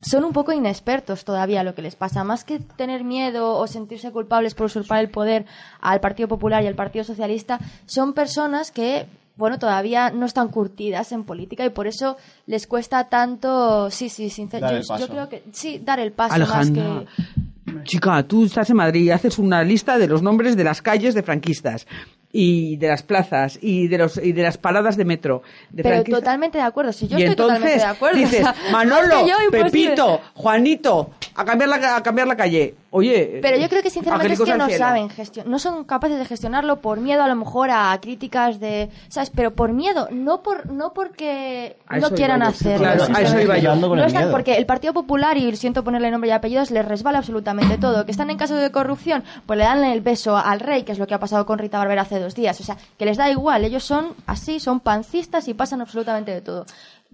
son 0.01 0.26
un 0.26 0.34
poco 0.34 0.51
inexpertos 0.51 1.24
todavía 1.24 1.64
lo 1.64 1.76
que 1.76 1.82
les 1.82 1.95
pasa. 1.95 2.26
Más 2.26 2.43
que 2.43 2.60
tener 2.60 3.05
miedo 3.05 3.55
o 3.55 3.68
sentirse 3.68 4.12
culpables 4.12 4.53
por 4.53 4.66
usurpar 4.66 4.99
el 4.99 5.10
poder 5.10 5.45
al 5.80 6.01
Partido 6.01 6.28
Popular 6.28 6.62
y 6.62 6.68
al 6.68 6.76
Partido 6.76 7.05
Socialista, 7.05 7.58
son 7.86 8.12
personas 8.16 8.70
que, 8.70 9.05
bueno, 9.38 9.60
todavía 9.60 10.10
no 10.10 10.26
están 10.26 10.50
curtidas 10.50 11.12
en 11.12 11.24
política 11.24 11.64
y 11.66 11.70
por 11.70 11.88
eso 11.88 12.18
les 12.48 12.66
cuesta 12.68 13.08
tanto, 13.10 13.90
sí, 13.92 14.10
sí, 14.10 14.30
sincer- 14.30 14.60
Dar 14.62 14.72
yo, 14.72 14.78
el 14.78 14.86
paso. 14.86 15.06
yo 15.06 15.12
creo 15.12 15.30
que 15.30 15.44
sí, 15.52 15.80
dar 15.84 16.00
el 16.00 16.12
paso 16.12 16.34
Alejandra, 16.34 16.84
más 16.84 17.04
que... 17.06 17.84
chica, 17.84 18.24
tú 18.24 18.46
estás 18.46 18.70
en 18.70 18.78
Madrid 18.78 19.04
y 19.04 19.12
haces 19.12 19.38
una 19.40 19.64
lista 19.64 19.98
de 19.98 20.08
los 20.08 20.22
nombres 20.22 20.56
de 20.58 20.64
las 20.64 20.82
calles 20.82 21.14
de 21.14 21.22
franquistas 21.24 21.86
y 22.32 22.76
de 22.78 22.88
las 22.90 23.04
plazas 23.04 23.58
y 23.62 23.88
de 23.88 23.98
los 24.00 24.18
y 24.18 24.34
de 24.34 24.44
las 24.44 24.58
paradas 24.58 24.98
de 24.98 25.06
metro 25.06 25.44
de 25.70 25.82
Pero 25.84 25.96
franquistas. 25.96 26.20
totalmente 26.24 26.58
de 26.58 26.64
acuerdo, 26.66 26.92
si 26.92 27.08
yo 27.08 27.18
y 27.18 27.24
estoy 27.24 27.36
totalmente 27.36 27.74
entonces 27.76 27.90
de 27.90 27.96
acuerdo. 27.96 28.18
dices, 28.18 28.40
o 28.42 28.44
sea, 28.44 28.56
más 28.72 28.86
Manolo, 28.86 29.24
que 29.24 29.30
yo, 29.30 29.36
imposible. 29.46 29.88
Pepito, 29.90 30.22
Juanito, 30.34 31.10
a 31.36 31.46
cambiar 31.46 31.70
la, 31.70 31.96
a 31.96 32.04
cambiar 32.04 32.28
la 32.28 32.36
calle. 32.36 32.76
Oye, 32.90 33.40
Pero 33.42 33.58
yo 33.58 33.68
creo 33.68 33.84
que 33.84 33.90
sinceramente 33.90 34.34
es 34.34 34.40
que 34.40 34.56
no 34.58 34.66
cielo. 34.68 34.78
saben 34.80 35.10
gestionar, 35.10 35.50
no 35.52 35.60
son 35.60 35.84
capaces 35.84 36.18
de 36.18 36.24
gestionarlo 36.26 36.78
por 36.78 37.00
miedo 37.02 37.22
a 37.22 37.28
lo 37.28 37.36
mejor 37.36 37.70
a 37.70 37.98
críticas 38.02 38.60
de, 38.62 38.90
¿sabes? 39.10 39.30
Pero 39.30 39.54
por 39.54 39.74
miedo, 39.74 40.08
no 40.12 40.42
por 40.42 40.72
no 40.72 40.94
porque 40.94 41.76
A 41.88 41.98
no 42.00 42.10
quieran 42.12 42.42
hacerlo. 42.44 42.88
Claro, 42.88 43.04
a 43.14 43.22
eso 43.22 43.40
iba 43.42 43.58
yo. 43.58 43.72
Con 43.72 43.82
No 43.82 43.94
el 43.96 44.00
están 44.08 44.24
miedo. 44.24 44.32
porque 44.32 44.56
el 44.56 44.66
Partido 44.66 44.94
Popular 44.94 45.36
y 45.38 45.54
siento 45.58 45.84
ponerle 45.84 46.12
nombre 46.12 46.30
y 46.30 46.34
apellidos 46.34 46.72
les 46.72 46.86
resbala 46.86 47.18
absolutamente 47.18 47.78
todo. 47.78 48.06
Que 48.06 48.12
están 48.12 48.30
en 48.30 48.38
caso 48.38 48.56
de 48.56 48.72
corrupción, 48.72 49.24
pues 49.46 49.58
le 49.60 49.66
dan 49.66 49.84
el 49.84 50.00
beso 50.02 50.38
al 50.38 50.60
rey, 50.62 50.84
que 50.84 50.94
es 50.94 50.98
lo 51.00 51.08
que 51.08 51.14
ha 51.14 51.20
pasado 51.20 51.46
con 51.46 51.60
Rita 51.60 51.78
Barbera 51.80 52.04
hace 52.04 52.20
dos 52.20 52.36
días. 52.36 52.60
O 52.62 52.64
sea, 52.64 52.78
que 52.98 53.06
les 53.06 53.18
da 53.18 53.30
igual. 53.30 53.66
Ellos 53.66 53.84
son 53.84 54.14
así, 54.28 54.60
son 54.62 54.80
pancistas 54.80 55.48
y 55.50 55.54
pasan 55.54 55.82
absolutamente 55.82 56.32
de 56.32 56.42
todo. 56.42 56.66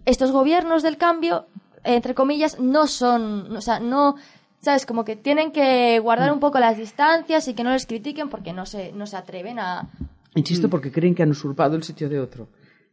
Estos 0.05 0.32
gobiernos 0.32 0.84
del 0.84 0.97
cambio, 0.97 1.45
entre 1.84 2.13
comillas, 2.13 2.59
no 2.59 2.88
son, 2.88 3.55
o 3.55 3.61
sea, 3.61 3.80
no, 3.80 4.15
sabes, 4.64 4.86
como 4.86 5.03
que 5.03 5.16
tienen 5.16 5.51
que 5.51 5.99
guardar 5.99 6.32
un 6.32 6.39
poco 6.39 6.59
las 6.59 6.78
distancias 6.78 7.47
y 7.47 7.53
que 7.53 7.64
no 7.64 7.72
les 7.72 7.86
critiquen 7.86 8.30
porque 8.30 8.53
no 8.53 8.66
se, 8.66 8.91
no 8.93 9.05
se 9.05 9.18
atreven 9.18 9.59
a. 9.59 9.89
Insisto, 10.36 10.70
porque 10.70 10.91
creen 10.91 11.14
que 11.14 11.22
han 11.22 11.30
usurpado 11.30 11.76
el 11.76 11.84
sitio 11.84 12.09
de 12.09 12.20
otro. 12.20 12.47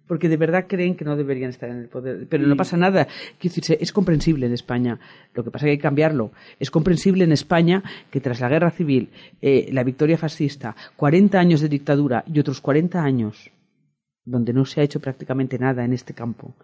Porque 0.07 0.29
de 0.29 0.37
verdad 0.37 0.67
creen 0.69 0.97
que 0.97 1.05
no 1.05 1.17
deberían 1.17 1.51
estar 1.51 1.71
en 1.71 1.79
el 1.79 1.89
poder. 1.89 2.27
Pero 2.29 2.45
no 2.45 2.57
pasa 2.57 2.77
nada. 2.77 3.05
Quiero 3.05 3.55
decirse, 3.55 3.79
es 3.81 3.93
comprensible 3.93 4.47
en 4.47 4.53
España. 4.53 4.99
Lo 5.35 5.45
que 5.45 5.53
pasa 5.53 5.65
es 5.65 5.69
que 5.69 5.71
hay 5.71 5.79
que 5.79 5.83
cambiarlo. 5.83 6.33
Es 6.59 6.73
comprensible 6.73 7.23
en 7.23 7.31
España 7.31 7.85
que 8.11 8.21
tras 8.21 8.41
la 8.41 8.49
guerra 8.49 8.73
civil, 8.73 9.11
eh, 9.41 9.69
la 9.71 9.85
victoria 9.85 10.19
fascista, 10.19 10.75
40 10.97 11.39
años 11.39 11.61
de 11.61 11.69
dictadura 11.69 12.25
y 12.27 12.41
otros 12.41 12.61
40 12.61 13.01
años 13.01 13.53
donde 14.25 14.53
no 14.53 14.65
se 14.65 14.81
ha 14.81 14.85
hecho 14.85 15.01
prácticamente 15.01 15.59
nada 15.59 15.85
en 15.85 15.93
este 15.93 16.15
campo, 16.15 16.55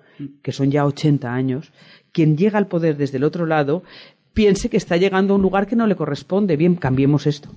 que 0.42 0.52
son 0.52 0.70
ya 0.70 0.84
80 0.84 1.32
años, 1.32 1.72
quien 2.12 2.36
llega 2.36 2.58
al 2.58 2.68
poder 2.68 2.96
desde 2.96 3.16
el 3.16 3.24
otro 3.24 3.46
lado 3.46 3.82
piense 4.36 4.68
que 4.68 4.76
está 4.76 4.98
llegando 4.98 5.32
a 5.32 5.36
un 5.36 5.42
lugar 5.42 5.66
que 5.66 5.76
no 5.76 5.86
le 5.86 5.96
corresponde. 5.96 6.58
Bien, 6.58 6.76
cambiemos 6.76 7.26
esto. 7.26 7.48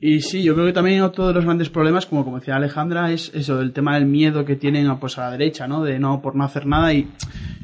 Y 0.00 0.20
sí, 0.22 0.42
yo 0.42 0.54
creo 0.54 0.66
que 0.66 0.72
también 0.72 1.02
otro 1.02 1.28
de 1.28 1.34
los 1.34 1.44
grandes 1.44 1.68
problemas, 1.68 2.06
como, 2.06 2.24
como 2.24 2.40
decía 2.40 2.56
Alejandra, 2.56 3.12
es 3.12 3.30
eso, 3.34 3.60
el 3.60 3.72
tema 3.72 3.94
del 3.94 4.06
miedo 4.06 4.44
que 4.44 4.56
tienen 4.56 4.88
a, 4.88 4.98
pues, 4.98 5.16
a 5.18 5.26
la 5.26 5.30
derecha, 5.32 5.68
¿no? 5.68 5.84
De 5.84 6.00
no, 6.00 6.20
por 6.20 6.34
no 6.34 6.42
hacer 6.42 6.66
nada. 6.66 6.92
Y 6.92 7.06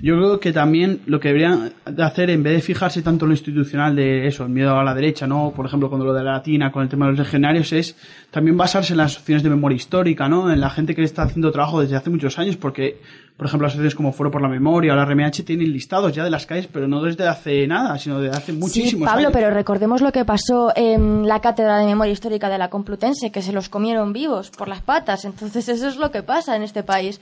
yo 0.01 0.17
creo 0.17 0.39
que 0.39 0.53
también 0.53 1.01
lo 1.07 1.19
que 1.19 1.29
deberían 1.29 1.73
de 1.85 2.03
hacer, 2.05 2.31
en 2.31 2.45
vez 2.45 2.53
de 2.53 2.61
fijarse 2.61 3.03
tanto 3.03 3.25
en 3.25 3.31
lo 3.31 3.35
institucional 3.35 3.97
de 3.97 4.29
eso, 4.29 4.45
el 4.45 4.51
miedo 4.51 4.79
a 4.79 4.85
la 4.85 4.95
derecha, 4.95 5.27
¿no? 5.27 5.53
Por 5.57 5.67
ejemplo, 5.67 5.91
con 5.91 6.05
lo 6.05 6.15
de 6.15 6.23
la 6.23 6.35
latina, 6.35 6.71
con 6.71 6.85
el 6.85 6.89
tema 6.89 7.07
de 7.07 7.13
los 7.13 7.19
legionarios, 7.19 7.73
es 7.73 7.97
también 8.31 8.57
basarse 8.57 8.93
en 8.93 8.99
las 8.99 9.13
asociaciones 9.13 9.43
de 9.43 9.51
memoria 9.51 9.77
histórica, 9.77 10.29
¿no? 10.29 10.53
En 10.53 10.61
la 10.61 10.71
gente 10.71 10.95
que 10.95 11.03
está 11.03 11.23
haciendo 11.23 11.51
trabajo 11.51 11.81
desde 11.81 11.97
hace 11.97 12.11
muchos 12.11 12.39
años, 12.39 12.57
porque, 12.57 13.01
por 13.37 13.47
ejemplo, 13.47 13.67
asociaciones 13.67 13.95
como 13.95 14.13
Foro 14.13 14.31
por 14.31 14.41
la 14.41 14.49
Memoria 14.49 14.93
o 14.93 14.97
la 14.97 15.05
RMH 15.05 15.45
tienen 15.45 15.71
listados 15.71 16.13
ya 16.15 16.25
de 16.25 16.31
las 16.31 16.47
calles, 16.47 16.69
pero 16.73 16.89
no 16.89 17.03
desde 17.03 17.29
hace 17.29 17.67
nada, 17.67 17.99
sino 17.99 18.19
desde 18.19 18.37
hace 18.37 18.53
Sí, 18.53 18.59
muchísimos 18.59 19.07
Pablo, 19.07 19.29
años. 19.29 19.33
pero 19.35 19.51
recordemos 19.51 20.01
lo 20.01 20.11
que 20.11 20.25
pasó 20.25 20.73
en 20.75 21.27
la 21.29 21.41
Cátedra 21.41 21.79
de 21.79 21.85
Memoria 21.87 22.13
Histórica 22.13 22.49
de 22.49 22.57
la 22.57 22.71
Complutense, 22.71 23.31
que 23.31 23.43
se 23.43 23.53
los 23.53 23.69
comieron 23.69 24.13
vivos 24.15 24.51
por 24.51 24.69
las 24.69 24.81
patas. 24.81 25.25
Entonces, 25.27 25.69
eso 25.69 25.87
es 25.89 25.97
lo 25.97 26.11
que 26.11 26.23
pasa 26.23 26.57
en 26.57 26.63
este 26.63 26.83
país. 26.83 27.21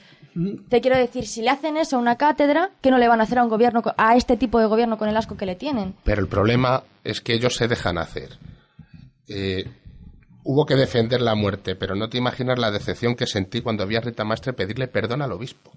Te 0.69 0.81
quiero 0.81 0.97
decir, 0.97 1.27
si 1.27 1.43
le 1.43 1.51
hacen 1.51 1.77
eso 1.77 1.97
a 1.97 1.99
una 2.01 2.17
cátedra, 2.17 2.71
¿qué 2.81 2.91
no 2.91 2.99
le 2.99 3.09
van 3.09 3.21
a 3.21 3.25
hacer 3.25 3.39
a 3.39 3.43
un 3.45 3.49
gobierno, 3.49 3.83
a 3.97 4.17
este 4.17 4.37
tipo 4.37 4.59
de 4.61 4.67
gobierno 4.67 4.99
con 4.99 5.09
el 5.09 5.17
asco 5.17 5.37
que 5.37 5.47
le 5.47 5.55
tienen? 5.57 5.95
Pero 6.05 6.21
el 6.21 6.29
problema 6.29 6.83
es 7.05 7.21
que 7.21 7.35
ellos 7.35 7.57
se 7.57 7.67
dejan 7.69 7.99
hacer. 7.99 8.31
Eh, 9.29 9.65
hubo 10.45 10.67
que 10.67 10.75
defender 10.75 11.21
la 11.21 11.35
muerte, 11.35 11.77
pero 11.77 11.95
no 11.95 12.09
te 12.09 12.19
imaginas 12.19 12.59
la 12.59 12.71
decepción 12.71 13.15
que 13.17 13.27
sentí 13.27 13.61
cuando 13.62 13.87
vi 13.87 13.97
a 13.97 14.01
Rita 14.01 14.25
Maestre 14.25 14.53
pedirle 14.53 14.89
perdón 14.89 15.23
al 15.23 15.33
obispo. 15.33 15.73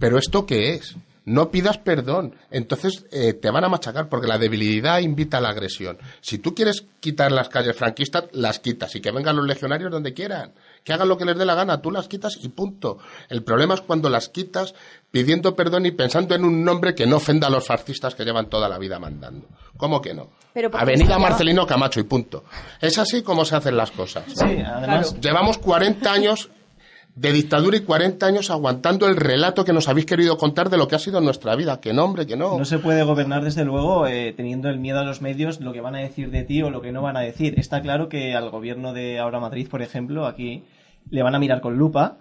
¿Pero 0.00 0.18
esto 0.18 0.46
qué 0.46 0.74
es? 0.74 0.96
No 1.26 1.50
pidas 1.50 1.78
perdón. 1.78 2.34
Entonces 2.50 3.04
eh, 3.12 3.34
te 3.34 3.50
van 3.50 3.62
a 3.62 3.68
machacar 3.68 4.08
porque 4.08 4.26
la 4.26 4.38
debilidad 4.38 4.98
invita 5.00 5.36
a 5.36 5.40
la 5.40 5.50
agresión. 5.50 5.98
Si 6.22 6.38
tú 6.38 6.54
quieres 6.54 6.86
quitar 6.98 7.30
las 7.30 7.50
calles 7.50 7.76
franquistas, 7.76 8.24
las 8.32 8.58
quitas 8.58 8.96
y 8.96 9.00
que 9.00 9.12
vengan 9.12 9.36
los 9.36 9.46
legionarios 9.46 9.92
donde 9.92 10.14
quieran. 10.14 10.52
Que 10.82 10.94
hagan 10.94 11.08
lo 11.08 11.18
que 11.18 11.26
les 11.26 11.36
dé 11.36 11.44
la 11.44 11.54
gana. 11.54 11.82
Tú 11.82 11.90
las 11.90 12.08
quitas 12.08 12.38
y 12.42 12.48
punto. 12.48 12.98
El 13.28 13.44
problema 13.44 13.74
es 13.74 13.82
cuando 13.82 14.08
las 14.08 14.30
quitas 14.30 14.74
pidiendo 15.10 15.54
perdón 15.54 15.84
y 15.84 15.90
pensando 15.90 16.34
en 16.34 16.44
un 16.44 16.64
nombre 16.64 16.94
que 16.94 17.06
no 17.06 17.16
ofenda 17.16 17.48
a 17.48 17.50
los 17.50 17.66
fascistas 17.66 18.14
que 18.14 18.24
llevan 18.24 18.48
toda 18.48 18.68
la 18.70 18.78
vida 18.78 18.98
mandando. 18.98 19.46
¿Cómo 19.76 20.00
que 20.00 20.14
no? 20.14 20.30
Pero 20.54 20.70
Avenida 20.72 21.18
Marcelino 21.18 21.66
Camacho 21.66 22.00
y 22.00 22.04
punto. 22.04 22.44
Es 22.80 22.96
así 22.98 23.22
como 23.22 23.44
se 23.44 23.56
hacen 23.56 23.76
las 23.76 23.90
cosas. 23.90 24.24
Sí, 24.26 24.62
además, 24.64 25.20
Llevamos 25.20 25.58
40 25.58 26.10
años 26.10 26.48
de 27.14 27.32
dictadura 27.32 27.76
y 27.76 27.80
40 27.80 28.24
años 28.24 28.50
aguantando 28.50 29.06
el 29.06 29.16
relato 29.16 29.64
que 29.64 29.72
nos 29.72 29.88
habéis 29.88 30.06
querido 30.06 30.38
contar 30.38 30.70
de 30.70 30.76
lo 30.76 30.88
que 30.88 30.94
ha 30.94 30.98
sido 30.98 31.20
nuestra 31.20 31.56
vida. 31.56 31.80
Que 31.80 31.92
no, 31.92 32.04
hombre, 32.04 32.26
que 32.26 32.36
no. 32.36 32.58
no 32.58 32.64
se 32.64 32.78
puede 32.78 33.02
gobernar 33.02 33.44
desde 33.44 33.64
luego 33.64 34.06
eh, 34.06 34.32
teniendo 34.36 34.68
el 34.68 34.78
miedo 34.78 35.00
a 35.00 35.04
los 35.04 35.20
medios, 35.20 35.60
lo 35.60 35.72
que 35.72 35.80
van 35.80 35.94
a 35.94 35.98
decir 35.98 36.30
de 36.30 36.44
ti 36.44 36.62
o 36.62 36.70
lo 36.70 36.80
que 36.80 36.92
no 36.92 37.02
van 37.02 37.16
a 37.16 37.20
decir. 37.20 37.58
Está 37.58 37.82
claro 37.82 38.08
que 38.08 38.34
al 38.34 38.50
gobierno 38.50 38.92
de 38.92 39.18
ahora 39.18 39.40
Madrid, 39.40 39.68
por 39.68 39.82
ejemplo, 39.82 40.26
aquí 40.26 40.64
le 41.10 41.22
van 41.22 41.34
a 41.34 41.38
mirar 41.38 41.60
con 41.60 41.76
lupa. 41.76 42.18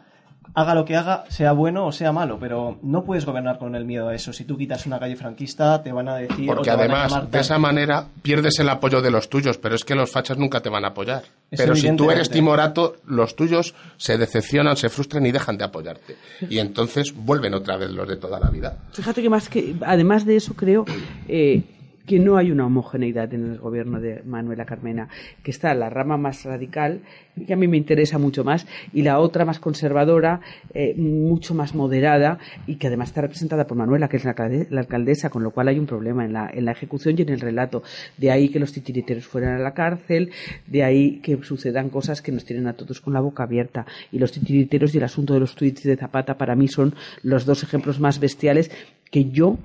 Haga 0.54 0.76
lo 0.76 0.86
que 0.86 0.96
haga, 0.96 1.26
sea 1.30 1.52
bueno 1.52 1.86
o 1.86 1.92
sea 1.92 2.12
malo, 2.12 2.38
pero 2.40 2.80
no 2.82 3.04
puedes 3.04 3.26
gobernar 3.26 3.60
con 3.60 3.76
el 3.76 3.86
miedo 3.86 4.10
a 4.10 4.16
eso. 4.16 4.34
Si 4.34 4.46
tú 4.46 4.58
quitas 4.58 4.86
una 4.86 5.00
calle 5.00 5.16
franquista, 5.16 5.82
te 5.82 5.92
van 5.92 6.10
a 6.10 6.16
decir. 6.16 6.50
o 6.50 6.56
Porque 6.56 6.72
te 6.72 6.76
van 6.76 6.92
a 6.92 7.04
además, 7.06 7.32
de 7.32 7.40
esa 7.40 7.58
manera, 7.58 8.08
pierdes 8.22 8.60
el 8.60 8.70
apoyo 8.70 9.02
de 9.02 9.12
los 9.12 9.30
tuyos, 9.30 9.58
pero 9.58 9.76
es 9.76 9.84
que 9.84 9.96
los 9.96 10.12
fachas 10.12 10.38
nunca 10.38 10.62
te 10.62 10.70
van 10.70 10.86
a 10.86 10.90
apoyar. 10.90 11.24
Es 11.52 11.62
pero 11.62 11.76
si 11.76 11.96
tú 11.96 12.12
eres 12.12 12.30
timorato, 12.30 12.96
los 13.06 13.36
tuyos 13.36 13.74
se 13.98 14.18
decepcionan, 14.18 14.78
se 14.78 14.90
frustran 14.90 15.26
y 15.26 15.32
dejan 15.32 15.58
de 15.58 15.66
apoyarte. 15.66 16.18
Y 16.50 16.60
entonces 16.60 17.14
vuelven 17.16 17.54
otra 17.54 17.78
vez 17.78 17.90
los 17.92 18.08
de 18.08 18.18
toda 18.18 18.40
la 18.40 18.50
vida. 18.50 18.78
Fíjate 18.94 19.22
que 19.22 19.30
más 19.30 19.50
que, 19.50 19.76
además 19.86 20.26
de 20.26 20.36
eso, 20.36 20.54
creo 20.56 20.86
eh, 21.28 21.64
que 22.10 22.18
no 22.18 22.38
hay 22.38 22.52
una 22.52 22.66
homogeneidad 22.66 23.32
en 23.36 23.52
el 23.52 23.60
gobierno 23.60 24.02
de 24.02 24.24
Manuela 24.24 24.66
Carmena, 24.66 25.10
que 25.44 25.52
está 25.52 25.76
la 25.76 25.92
rama 25.92 26.18
más 26.18 26.44
radical, 26.44 27.02
que 27.46 27.54
a 27.54 27.56
mí 27.56 27.68
me 27.68 27.78
interesa 27.78 28.18
mucho 28.18 28.44
más, 28.44 28.66
y 28.94 29.04
la 29.04 29.20
otra 29.20 29.46
más 29.46 29.60
conservadora, 29.60 30.42
eh, 30.74 30.96
mucho 30.96 31.54
más 31.54 31.76
moderada, 31.76 32.40
y 32.66 32.78
que 32.78 32.88
además 32.88 33.10
está 33.10 33.22
representada 33.22 33.68
por 33.68 33.78
Manuela, 33.78 34.08
que 34.10 34.18
es 34.18 34.26
la, 34.26 34.34
la 34.72 34.80
alcaldesa, 34.80 35.30
con 35.30 35.44
lo 35.44 35.52
cual 35.52 35.68
hay 35.68 35.78
un 35.78 35.86
problema 35.86 36.26
en 36.26 36.34
la, 36.34 36.50
en 36.52 36.66
la 36.66 36.72
ejecución 36.72 37.14
y 37.16 37.22
en 37.22 37.30
el 37.30 37.42
relato. 37.42 37.84
De 38.18 38.32
ahí 38.32 38.50
que 38.50 38.58
los 38.58 38.74
titiriteros 38.74 39.28
fueran 39.28 39.54
a 39.54 39.60
la 39.60 39.76
cárcel, 39.76 40.32
de 40.66 40.84
ahí 40.84 41.20
que 41.20 41.38
sucedan 41.44 41.92
cosas 41.92 42.24
que 42.24 42.32
nos 42.32 42.44
tienen 42.44 42.66
a 42.66 42.74
todos 42.74 43.02
con 43.02 43.14
la 43.14 43.20
boca 43.20 43.44
abierta. 43.44 43.86
Y 44.12 44.18
los 44.18 44.32
titiriteros 44.32 44.96
y 44.96 44.98
el 44.98 45.04
asunto 45.04 45.36
de 45.36 45.42
los 45.42 45.54
tweets 45.54 45.84
de 45.84 45.96
Zapata 45.96 46.40
para 46.40 46.56
mí 46.56 46.68
son 46.70 46.96
los 47.22 47.46
dos 47.46 47.62
ejemplos 47.62 48.00
más 48.00 48.20
bestiales 48.20 48.72
que 49.12 49.26
yo, 49.26 49.60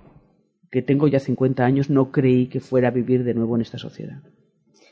que 0.75 0.83
tengo 0.83 1.07
ya 1.07 1.21
50 1.21 1.65
años, 1.65 1.89
no 1.89 2.11
creí 2.11 2.49
que 2.49 2.59
fuera 2.59 2.89
a 2.89 2.91
vivir 2.91 3.23
de 3.23 3.33
nuevo 3.33 3.55
en 3.55 3.63
esta 3.63 3.79
sociedad. 3.79 4.17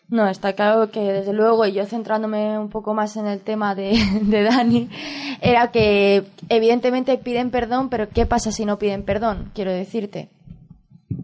No, 0.09 0.28
está 0.28 0.53
claro 0.53 0.93
que 0.93 1.01
desde 1.01 1.33
luego, 1.33 1.66
y 1.66 1.72
yo 1.72 1.85
centrándome 1.87 2.57
un 2.57 2.68
poco 2.68 2.95
más 2.95 3.16
en 3.16 3.26
el 3.26 3.41
tema 3.41 3.74
de, 3.74 3.99
de 4.22 4.43
Dani, 4.45 4.89
era 5.41 5.72
que 5.72 6.22
evidentemente 6.49 7.18
piden 7.18 7.51
perdón, 7.51 7.89
pero 7.89 8.09
¿qué 8.09 8.26
pasa 8.26 8.53
si 8.53 8.64
no 8.64 8.78
piden 8.78 9.03
perdón? 9.03 9.51
Quiero 9.57 9.72
decirte. 9.72 10.30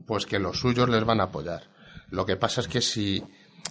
Pues 0.09 0.27
que 0.27 0.41
los 0.41 0.59
suyos 0.59 0.89
les 0.89 1.05
van 1.05 1.21
a 1.21 1.25
apoyar. 1.25 1.63
Lo 2.11 2.27
que 2.27 2.35
pasa 2.35 2.61
es 2.61 2.67
que 2.67 2.81
si, 2.81 3.23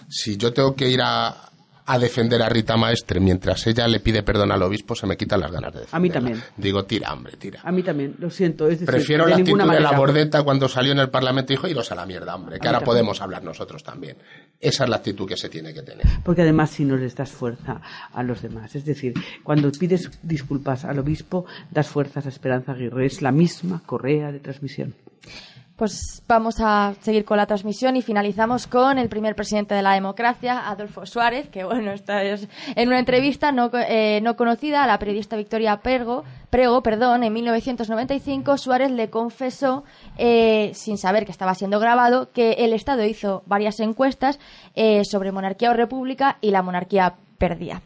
si 0.08 0.38
yo 0.38 0.54
tengo 0.54 0.74
que 0.74 0.90
ir 0.90 1.02
a, 1.04 1.52
a 1.88 1.98
defender 1.98 2.42
a 2.42 2.50
Rita 2.50 2.76
Maestre 2.76 3.22
mientras 3.22 3.66
ella 3.66 3.88
le 3.88 4.02
pide 4.02 4.22
perdón 4.22 4.52
al 4.52 4.62
obispo, 4.62 4.94
se 4.94 5.08
me 5.08 5.16
quitan 5.16 5.40
las 5.40 5.52
ganas 5.52 5.74
de 5.74 5.80
defenderla. 5.80 5.98
A 5.98 6.00
mí 6.02 6.10
también. 6.10 6.44
Digo, 6.58 6.84
tira, 6.84 7.14
hombre, 7.14 7.38
tira. 7.38 7.62
A 7.64 7.72
mí 7.72 7.82
también, 7.82 8.16
lo 8.20 8.30
siento. 8.30 8.66
Es 8.66 8.82
decir, 8.82 8.88
Prefiero 8.88 9.24
de 9.24 9.32
la 9.32 9.38
actitud 9.38 9.58
de 9.58 9.80
la 9.80 9.92
bordeta 9.94 10.44
cuando 10.44 10.68
salió 10.68 10.92
en 10.92 11.00
el 11.00 11.10
Parlamento 11.10 11.54
y 11.54 11.56
dijo, 11.56 11.68
iros 11.68 11.90
a 11.92 11.96
la 11.96 12.06
mierda, 12.06 12.36
hombre, 12.36 12.60
que 12.60 12.68
ahora 12.68 12.80
también. 12.80 12.94
podemos 12.94 13.22
hablar 13.22 13.44
nosotros 13.44 13.84
también. 13.84 14.18
Esa 14.60 14.84
es 14.84 14.90
la 14.90 14.98
actitud 14.98 15.28
que 15.28 15.38
se 15.38 15.48
tiene 15.48 15.74
que 15.74 15.82
tener. 15.82 16.06
Porque 16.26 16.42
además 16.42 16.72
si 16.72 16.84
no 16.84 16.98
les 16.98 17.16
das 17.16 17.32
fuerza 17.32 17.82
a 18.12 18.22
los 18.22 18.42
demás. 18.42 18.76
Es 18.76 18.84
decir, 18.84 19.14
cuando 19.44 19.72
pides 19.72 20.10
disculpas 20.24 20.84
al 20.84 21.00
obispo, 21.00 21.46
das 21.72 21.88
fuerzas 21.88 22.26
a 22.26 22.30
Esperanza 22.30 22.74
Aguirre. 22.74 23.06
Es 23.06 23.22
la 23.22 23.32
misma 23.32 23.82
correa 23.86 24.32
de 24.34 24.40
transmisión. 24.40 24.94
Pues 25.78 26.23
vamos 26.28 26.55
a 26.59 26.95
seguir 27.01 27.23
con 27.23 27.38
la 27.38 27.45
transmisión 27.45 27.95
y 27.95 28.01
finalizamos 28.01 28.65
con 28.65 28.97
el 28.97 29.09
primer 29.09 29.36
presidente 29.36 29.75
de 29.75 29.84
la 29.84 29.93
democracia, 29.93 30.67
Adolfo 30.67 31.05
Suárez, 31.05 31.49
que 31.49 31.63
bueno, 31.65 31.91
esta 31.91 32.23
es 32.23 32.47
en 32.75 32.88
una 32.88 32.97
entrevista 32.97 33.51
no, 33.51 33.69
eh, 33.73 34.19
no 34.23 34.36
conocida 34.36 34.84
a 34.84 34.88
la 34.88 34.97
periodista 34.97 35.38
Victoria 35.38 35.78
Pergo, 35.78 36.23
Prego, 36.49 36.82
perdón, 36.82 37.23
en 37.23 37.34
1995 37.34 38.57
Suárez 38.57 38.89
le 38.89 39.09
confesó, 39.09 39.84
eh, 40.17 40.71
sin 40.73 40.97
saber 40.97 41.25
que 41.25 41.32
estaba 41.32 41.54
siendo 41.54 41.79
grabado, 41.79 42.32
que 42.32 42.54
el 42.54 42.71
Estado 42.71 43.04
hizo 43.04 43.43
varias 43.45 43.82
encuestas 43.82 44.39
eh, 44.74 45.04
sobre 45.04 45.33
monarquía 45.33 45.71
o 45.71 45.74
república 45.74 46.37
y 46.39 46.51
la 46.51 46.62
monarquía 46.62 47.16
perdía. 47.38 47.82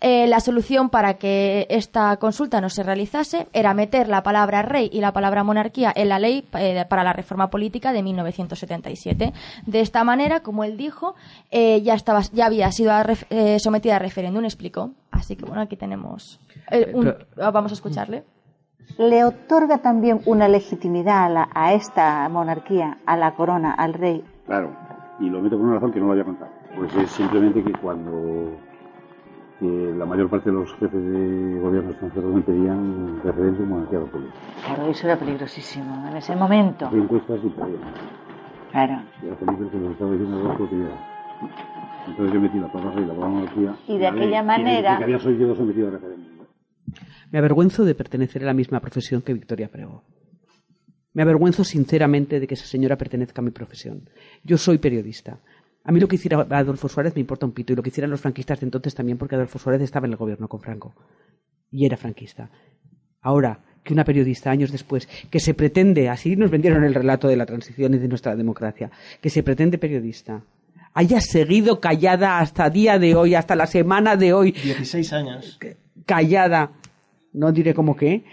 Eh, 0.00 0.28
la 0.28 0.38
solución 0.38 0.90
para 0.90 1.14
que 1.14 1.66
esta 1.70 2.16
consulta 2.18 2.60
no 2.60 2.68
se 2.70 2.84
realizase 2.84 3.48
era 3.52 3.74
meter 3.74 4.08
la 4.08 4.22
palabra 4.22 4.62
rey 4.62 4.88
y 4.92 5.00
la 5.00 5.12
palabra 5.12 5.42
monarquía 5.42 5.92
en 5.94 6.08
la 6.08 6.20
ley 6.20 6.46
eh, 6.56 6.84
para 6.88 7.02
la 7.02 7.12
reforma 7.12 7.50
política 7.50 7.92
de 7.92 8.02
1977. 8.04 9.32
De 9.66 9.80
esta 9.80 10.04
manera, 10.04 10.40
como 10.40 10.62
él 10.62 10.76
dijo, 10.76 11.16
eh, 11.50 11.82
ya, 11.82 11.94
estaba, 11.94 12.20
ya 12.32 12.46
había 12.46 12.70
sido 12.70 12.92
a 12.92 13.02
ref- 13.04 13.26
eh, 13.30 13.58
sometida 13.58 13.96
a 13.96 13.98
referéndum, 13.98 14.44
explicó. 14.44 14.90
Así 15.10 15.34
que 15.34 15.44
bueno, 15.44 15.62
aquí 15.62 15.76
tenemos. 15.76 16.38
eh, 16.70 16.92
un- 16.94 17.14
vamos 17.36 17.72
a 17.72 17.74
escucharle. 17.74 18.22
le 18.98 19.24
otorga 19.24 19.78
también 19.78 20.20
una 20.26 20.48
legitimidad 20.48 21.24
a, 21.24 21.28
la- 21.28 21.48
a 21.54 21.72
esta 21.74 22.28
monarquía, 22.28 22.98
a 23.04 23.16
la 23.16 23.34
corona, 23.34 23.72
al 23.72 23.94
rey, 23.94 24.24
Claro, 24.46 24.74
y 25.20 25.28
lo 25.28 25.40
meto 25.42 25.56
por 25.56 25.66
una 25.66 25.74
razón 25.74 25.92
que 25.92 25.98
no 26.00 26.06
lo 26.06 26.12
había 26.12 26.24
contado. 26.24 26.50
Pues 26.76 26.94
es 26.94 27.10
simplemente 27.10 27.62
que 27.62 27.72
cuando 27.72 28.56
que 29.60 29.66
la 29.96 30.06
mayor 30.06 30.30
parte 30.30 30.50
de 30.50 30.56
los 30.56 30.72
jefes 30.74 30.92
de 31.02 31.58
gobierno 31.60 31.90
extranjeros 31.90 32.34
me 32.34 32.42
pedían 32.42 33.20
referencia 33.22 33.64
monarquía 33.64 33.98
república. 34.00 34.34
Claro, 34.64 34.86
eso 34.90 35.06
era 35.06 35.18
peligrosísimo 35.18 36.06
en 36.08 36.16
ese 36.16 36.36
momento. 36.36 36.86
Hacía 36.86 36.98
encuestas 37.02 37.40
y 37.44 37.48
pedían. 37.48 37.80
Claro. 38.70 39.02
Y 39.22 39.26
era 39.26 39.32
el 39.34 39.70
que 39.70 39.78
nos 39.78 39.92
estaba 39.92 40.10
diciendo 40.12 40.38
dos 40.38 40.56
cotidianas. 40.58 41.00
Entonces 42.06 42.34
yo 42.34 42.40
metí 42.40 42.58
la 42.58 42.72
palabra 42.72 42.94
rey, 42.96 43.04
la 43.06 43.14
palabra 43.14 43.28
monarquía. 43.34 43.74
Y 43.86 43.94
de 43.98 44.02
la 44.04 44.08
aquella 44.10 44.26
ley, 44.42 44.46
manera- 44.46 44.94
Y 44.94 44.98
que 44.98 45.04
había 45.04 45.18
sido 45.18 45.54
sometido 45.54 45.88
a 45.88 45.90
referéndum. 45.92 46.28
Me 47.30 47.38
avergüenzo 47.38 47.84
de 47.84 47.94
pertenecer 47.94 48.42
a 48.44 48.46
la 48.46 48.54
misma 48.54 48.80
profesión 48.80 49.20
que 49.22 49.34
Victoria 49.34 49.68
Prego. 49.68 50.04
Me 51.12 51.22
avergüenzo 51.22 51.64
sinceramente 51.64 52.38
de 52.40 52.46
que 52.46 52.54
esa 52.54 52.64
señora 52.66 52.96
pertenezca 52.96 53.40
a 53.40 53.44
mi 53.44 53.50
profesión. 53.50 54.08
Yo 54.44 54.56
soy 54.56 54.78
periodista. 54.78 55.40
A 55.88 55.90
mí 55.90 56.00
lo 56.00 56.06
que 56.06 56.16
hiciera 56.16 56.46
Adolfo 56.50 56.86
Suárez 56.86 57.14
me 57.14 57.20
importa 57.22 57.46
un 57.46 57.52
pito 57.52 57.72
y 57.72 57.76
lo 57.76 57.82
que 57.82 57.88
hicieran 57.88 58.10
los 58.10 58.20
franquistas 58.20 58.60
de 58.60 58.66
entonces 58.66 58.94
también 58.94 59.16
porque 59.16 59.36
Adolfo 59.36 59.58
Suárez 59.58 59.80
estaba 59.80 60.04
en 60.04 60.12
el 60.12 60.18
gobierno 60.18 60.46
con 60.46 60.60
Franco 60.60 60.94
y 61.70 61.86
era 61.86 61.96
franquista. 61.96 62.50
Ahora 63.22 63.60
que 63.82 63.94
una 63.94 64.04
periodista 64.04 64.50
años 64.50 64.70
después 64.70 65.08
que 65.30 65.40
se 65.40 65.54
pretende, 65.54 66.10
así 66.10 66.36
nos 66.36 66.50
vendieron 66.50 66.84
el 66.84 66.94
relato 66.94 67.26
de 67.26 67.36
la 67.36 67.46
transición 67.46 67.94
y 67.94 67.98
de 67.98 68.06
nuestra 68.06 68.36
democracia, 68.36 68.90
que 69.22 69.30
se 69.30 69.42
pretende 69.42 69.78
periodista, 69.78 70.42
haya 70.92 71.22
seguido 71.22 71.80
callada 71.80 72.38
hasta 72.38 72.68
día 72.68 72.98
de 72.98 73.14
hoy, 73.14 73.34
hasta 73.34 73.56
la 73.56 73.66
semana 73.66 74.14
de 74.14 74.34
hoy, 74.34 74.52
16 74.52 75.12
años. 75.14 75.58
callada, 76.04 76.72
no 77.32 77.50
diré 77.50 77.72
cómo 77.72 77.96
que, 77.96 78.24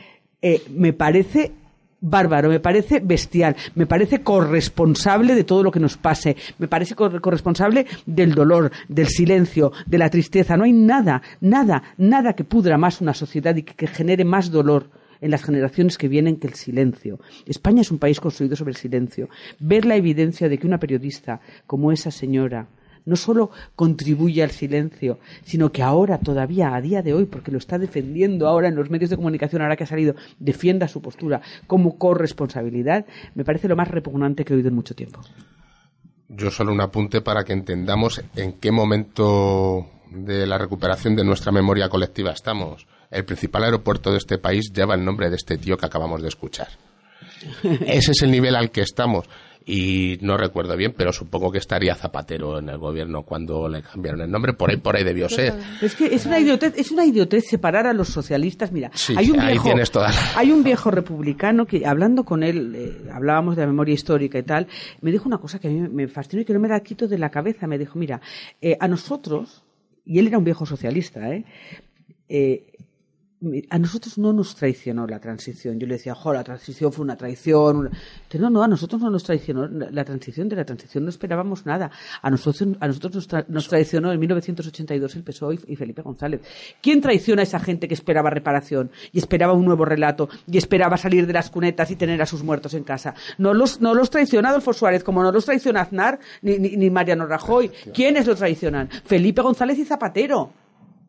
eh, 0.42 0.62
me 0.72 0.92
parece 0.92 1.54
bárbaro, 2.02 2.50
me 2.50 2.60
parece 2.60 3.00
bestial, 3.00 3.56
me 3.76 3.86
parece 3.88 4.22
corresponsable 4.22 5.36
de 5.36 5.44
todo 5.44 5.64
lo 5.64 5.72
que 5.72 5.80
nos 5.80 5.98
pase, 5.98 6.36
me 6.60 6.68
parece 6.68 6.96
cor- 6.96 7.22
corresponsable 7.22 7.86
del 8.06 8.34
dolor, 8.36 8.72
del 8.88 9.08
silencio, 9.08 9.72
de 9.86 9.98
la 9.98 10.10
tristeza. 10.10 10.58
No 10.58 10.64
hay 10.66 10.74
nada, 10.74 11.22
nada, 11.42 11.84
nada 11.98 12.34
que 12.34 12.44
pudra 12.44 12.78
más 12.78 13.02
una 13.02 13.14
sociedad 13.14 13.56
y 13.56 13.64
que 13.64 13.88
genere 13.88 14.26
más 14.26 14.52
dolor 14.52 14.90
en 15.22 15.32
las 15.32 15.44
generaciones 15.44 15.98
que 15.98 16.08
vienen 16.10 16.36
que 16.38 16.48
el 16.48 16.54
silencio. 16.56 17.20
España 17.46 17.82
es 17.82 17.90
un 17.92 17.98
país 18.00 18.20
construido 18.20 18.56
sobre 18.56 18.72
el 18.72 18.78
silencio. 18.78 19.30
Ver 19.60 19.86
la 19.86 19.96
evidencia 19.96 20.50
de 20.50 20.58
que 20.58 20.68
una 20.68 20.78
periodista 20.80 21.40
como 21.66 21.92
esa 21.92 22.12
señora 22.12 22.68
no 23.06 23.16
solo 23.16 23.52
contribuye 23.76 24.44
al 24.44 24.52
silencio, 24.52 25.20
sino 25.44 25.72
que 25.72 25.84
ahora 25.84 26.18
todavía, 26.18 26.76
a 26.76 26.82
día 26.82 27.02
de 27.02 27.14
hoy, 27.14 27.26
porque 27.26 27.52
lo 27.52 27.58
está 27.58 27.78
defendiendo 27.78 28.48
ahora 28.48 28.68
en 28.68 28.76
los 28.76 28.90
medios 28.90 29.10
de 29.10 29.16
comunicación, 29.16 29.62
ahora 29.62 29.76
que 29.76 29.84
ha 29.84 29.88
salido, 29.88 30.16
defienda 30.40 30.88
su 30.88 31.02
postura 31.02 31.42
como 31.68 31.98
corresponsabilidad, 31.98 33.06
me 33.36 33.46
parece 33.46 33.68
lo 33.68 33.76
más 33.76 33.90
repugnante 33.90 34.44
que 34.44 34.54
he 34.54 34.58
oído 34.58 34.70
en 34.70 34.76
mucho 34.76 34.96
tiempo. 34.96 35.22
Yo 36.28 36.50
solo 36.50 36.74
un 36.74 36.82
apunte 36.82 37.22
para 37.22 37.44
que 37.44 37.54
entendamos 37.54 38.22
en 38.36 38.54
qué 38.54 38.72
momento 38.72 39.88
de 40.10 40.48
la 40.48 40.58
recuperación 40.58 41.16
de 41.16 41.24
nuestra 41.24 41.52
memoria 41.52 41.90
colectiva 41.90 42.32
estamos. 42.32 42.88
El 43.12 43.26
principal 43.26 43.64
aeropuerto 43.66 44.12
de 44.12 44.18
este 44.18 44.38
país 44.38 44.72
lleva 44.74 44.96
el 44.96 45.06
nombre 45.06 45.30
de 45.30 45.36
este 45.36 45.58
tío 45.58 45.78
que 45.78 45.86
acabamos 45.86 46.22
de 46.22 46.30
escuchar. 46.30 46.70
Ese 47.64 48.12
es 48.12 48.22
el 48.24 48.32
nivel 48.32 48.56
al 48.56 48.72
que 48.72 48.82
estamos. 48.82 49.26
Y 49.68 50.20
no 50.22 50.38
recuerdo 50.38 50.78
bien, 50.78 50.94
pero 50.96 51.12
supongo 51.12 51.52
que 51.52 51.58
estaría 51.58 51.96
Zapatero 51.96 52.60
en 52.60 52.70
el 52.70 52.78
gobierno 52.78 53.24
cuando 53.24 53.68
le 53.68 53.82
cambiaron 53.82 54.22
el 54.22 54.30
nombre. 54.30 54.54
Por 54.54 54.70
ahí, 54.70 54.78
por 54.78 54.96
ahí 54.96 55.04
debió 55.04 55.28
ser. 55.28 55.56
Es 55.82 55.96
que 55.96 56.06
es 56.14 56.28
una 56.28 56.40
idiotez, 56.40 56.74
es 56.78 56.92
una 56.92 57.04
idiotez 57.04 57.46
separar 57.48 57.88
a 57.88 57.94
los 57.94 58.10
socialistas. 58.10 58.72
Mira, 58.72 58.92
Sí, 58.94 59.16
hay 59.18 59.32
un 59.32 59.40
ahí 59.40 59.54
viejo, 59.54 59.66
tienes 59.70 59.90
toda 59.90 60.10
la- 60.12 60.38
hay 60.38 60.52
un 60.52 60.64
viejo 60.64 60.92
republicano 60.92 61.66
que 61.66 61.84
hablando 61.84 62.24
con 62.26 62.44
él, 62.44 62.74
eh, 62.76 63.10
hablábamos 63.12 63.56
de 63.56 63.64
la 63.64 63.68
memoria 63.68 63.96
histórica 63.96 64.38
y 64.38 64.44
tal, 64.44 64.68
me 65.02 65.12
dijo 65.12 65.28
una 65.28 65.40
cosa 65.40 65.58
que 65.58 65.68
a 65.68 65.72
mí 65.72 65.80
me 65.90 66.08
fascinó 66.08 66.44
y 66.44 66.46
que 66.46 66.54
no 66.54 66.60
me 66.60 66.68
la 66.70 66.80
quito 66.82 67.08
de 67.08 67.18
la 67.18 67.32
cabeza. 67.32 67.66
Me 67.66 67.80
dijo, 67.80 67.98
mira, 67.98 68.22
eh, 68.62 68.78
a 68.80 68.88
nosotros, 68.88 69.64
y 70.06 70.20
él 70.20 70.28
era 70.28 70.38
un 70.38 70.44
viejo 70.44 70.68
socialista, 70.68 71.28
¿eh? 71.34 71.44
eh 72.30 72.68
a 73.70 73.78
nosotros 73.78 74.18
no 74.18 74.34
nos 74.34 74.56
traicionó 74.56 75.06
la 75.06 75.20
transición. 75.20 75.78
Yo 75.80 75.86
le 75.86 75.96
decía, 75.96 76.16
jo, 76.16 76.34
la 76.34 76.44
transición 76.44 76.92
fue 76.92 77.04
una 77.04 77.16
traición. 77.16 77.78
una-". 77.78 77.92
No, 78.40 78.50
no, 78.50 78.64
a 78.64 78.68
nosotros 78.68 79.02
no 79.02 79.10
nos 79.10 79.24
traicionó 79.24 79.68
la 79.68 80.04
transición. 80.06 80.50
De 80.50 80.56
la 80.56 80.66
transición 80.66 81.04
no 81.04 81.10
esperábamos 81.10 81.66
nada. 81.66 81.92
A 82.22 82.30
nosotros, 82.30 82.70
a 82.80 82.88
nosotros 82.88 83.14
nos, 83.16 83.30
tra- 83.30 83.46
nos 83.48 83.68
traicionó 83.68 84.12
en 84.12 84.20
1982 84.20 85.16
el 85.16 85.24
PSOE 85.24 85.56
y, 85.68 85.74
y 85.74 85.76
Felipe 85.76 86.02
González. 86.02 86.42
¿Quién 86.82 87.02
traiciona 87.02 87.42
a 87.42 87.44
esa 87.44 87.60
gente 87.60 87.88
que 87.88 87.94
esperaba 87.94 88.30
reparación 88.30 88.90
y 89.12 89.20
esperaba 89.20 89.54
un 89.54 89.66
nuevo 89.66 89.86
relato 89.86 90.28
y 90.48 90.58
esperaba 90.58 90.98
salir 90.98 91.28
de 91.28 91.34
las 91.34 91.50
cunetas 91.50 91.92
y 91.92 91.96
tener 91.98 92.22
a 92.22 92.26
sus 92.26 92.44
muertos 92.44 92.74
en 92.74 92.84
casa? 92.84 93.14
No 93.38 93.54
los, 93.54 93.80
no 93.82 93.94
los 93.94 94.10
traiciona 94.10 94.50
Adolfo 94.50 94.74
Suárez, 94.74 95.04
como 95.04 95.22
no 95.22 95.32
los 95.32 95.46
traiciona 95.46 95.82
Aznar 95.82 96.20
ni, 96.42 96.58
ni, 96.58 96.78
ni 96.78 96.90
Mariano 96.90 97.26
Rajoy. 97.28 97.70
¿Quiénes 97.94 98.26
lo 98.28 98.36
traicionan? 98.36 98.90
Felipe 98.90 99.42
González 99.42 99.78
y 99.78 99.86
Zapatero. 99.86 100.52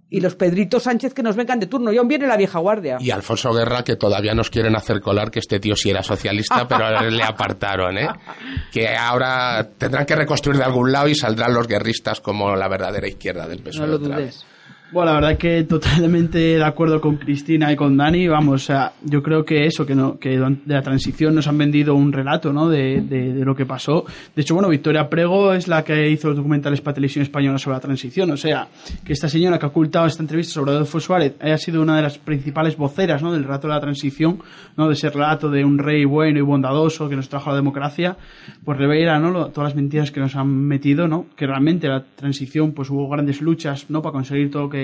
Y 0.09 0.21
los 0.21 0.37
Pedritos 0.37 0.85
Sánchez 0.85 1.15
que 1.15 1.23
nos 1.23 1.35
vengan 1.35 1.59
de 1.59 1.67
turno. 1.67 1.93
Y 1.93 1.99
aún 1.99 2.07
viene 2.07 2.27
la 2.27 2.37
vieja 2.37 2.59
guardia. 2.61 2.99
Y 3.01 3.11
Alfonso 3.11 3.53
Guerra, 3.53 3.83
que 3.83 3.97
todavía 3.97 4.35
nos 4.35 4.51
quieren 4.51 4.77
hacer 4.77 5.01
colar 5.01 5.31
que 5.31 5.41
este 5.41 5.59
tío 5.59 5.75
sí 5.75 5.91
era 5.91 6.03
socialista, 6.03 6.67
pero 6.69 7.11
le 7.11 7.23
apartaron, 7.25 7.99
¿eh? 7.99 8.09
Que 8.73 8.95
ahora 8.97 9.69
tendrán 9.77 10.07
que 10.07 10.15
reconstruir 10.15 10.59
de 10.59 10.65
algún 10.65 10.93
lado 10.93 11.09
y 11.09 11.15
saldrán 11.15 11.53
los 11.53 11.67
guerristas 11.67 12.21
como 12.21 12.55
la 12.55 12.69
verdadera 12.69 13.09
izquierda 13.09 13.49
del 13.49 13.61
PSOE. 13.63 13.81
No 13.81 13.87
lo 13.89 13.97
otra 13.97 14.17
dudes. 14.17 14.27
vez. 14.27 14.56
Bueno, 14.93 15.11
la 15.11 15.21
verdad 15.21 15.37
que 15.37 15.65
totalmente 15.65 16.39
de 16.39 16.65
acuerdo 16.65 17.01
con 17.01 17.17
Cristina 17.17 17.73
y 17.73 17.77
con 17.77 17.97
Dani. 17.97 18.29
Vamos, 18.29 18.55
o 18.55 18.65
sea, 18.67 18.93
yo 19.03 19.21
creo 19.21 19.45
que 19.45 19.67
eso, 19.67 19.85
que, 19.85 19.97
no, 19.97 20.17
que 20.17 20.39
de 20.39 20.75
la 20.75 20.81
transición 20.81 21.35
nos 21.35 21.49
han 21.49 21.59
vendido 21.59 21.97
un 21.97 22.13
relato, 22.13 22.53
¿no? 22.53 22.69
De, 22.69 23.01
de, 23.01 23.35
de 23.35 23.45
lo 23.45 23.57
que 23.57 23.67
pasó. 23.67 24.05
De 24.35 24.43
hecho, 24.43 24.55
bueno, 24.55 24.69
Victoria 24.69 25.09
Prego 25.09 25.53
es 25.55 25.67
la 25.67 25.83
que 25.83 26.09
hizo 26.09 26.29
los 26.29 26.37
documentales 26.37 26.81
para 26.81 26.95
televisión 26.95 27.25
española 27.25 27.59
sobre 27.59 27.79
la 27.79 27.81
transición. 27.81 28.31
O 28.31 28.37
sea, 28.37 28.69
que 29.05 29.13
esta 29.13 29.29
señora 29.29 29.59
que 29.59 29.67
ha 29.67 29.71
ocultado 29.71 30.07
esta 30.07 30.23
entrevista 30.23 30.55
sobre 30.55 30.71
Adolfo 30.71 31.01
Suárez 31.01 31.35
haya 31.41 31.59
sido 31.59 31.83
una 31.83 31.97
de 31.97 32.03
las 32.03 32.19
principales 32.19 32.77
voceras, 32.77 33.25
¿no? 33.25 33.33
Del 33.33 33.43
relato 33.43 33.67
de 33.67 33.75
la 33.75 33.81
transición, 33.81 34.39
¿no? 34.77 34.87
De 34.87 34.95
ese 34.95 35.11
relato 35.11 35.51
de 35.51 35.65
un 35.65 35.79
rey 35.79 36.05
bueno 36.05 36.39
y 36.39 36.43
bondadoso 36.43 37.09
que 37.09 37.17
nos 37.17 37.29
trajo 37.29 37.51
la 37.51 37.57
democracia, 37.57 38.17
pues 38.65 38.79
revela, 38.79 39.19
¿no? 39.19 39.47
Todas 39.49 39.71
las 39.71 39.75
mentiras 39.75 40.13
que 40.13 40.21
nos 40.21 40.37
han 40.37 40.49
metido, 40.49 41.09
¿no? 41.09 41.27
Que 41.35 41.49
realmente 41.49 41.89
la 41.89 42.05
transición, 42.15 42.71
pues 42.71 42.89
hubo 42.89 43.09
grandes 43.09 43.43
luchas, 43.43 43.91
¿no? 43.91 44.01
Para 44.01 44.13
conseguir 44.13 44.49
todo 44.49 44.63
lo 44.63 44.71
que 44.71 44.76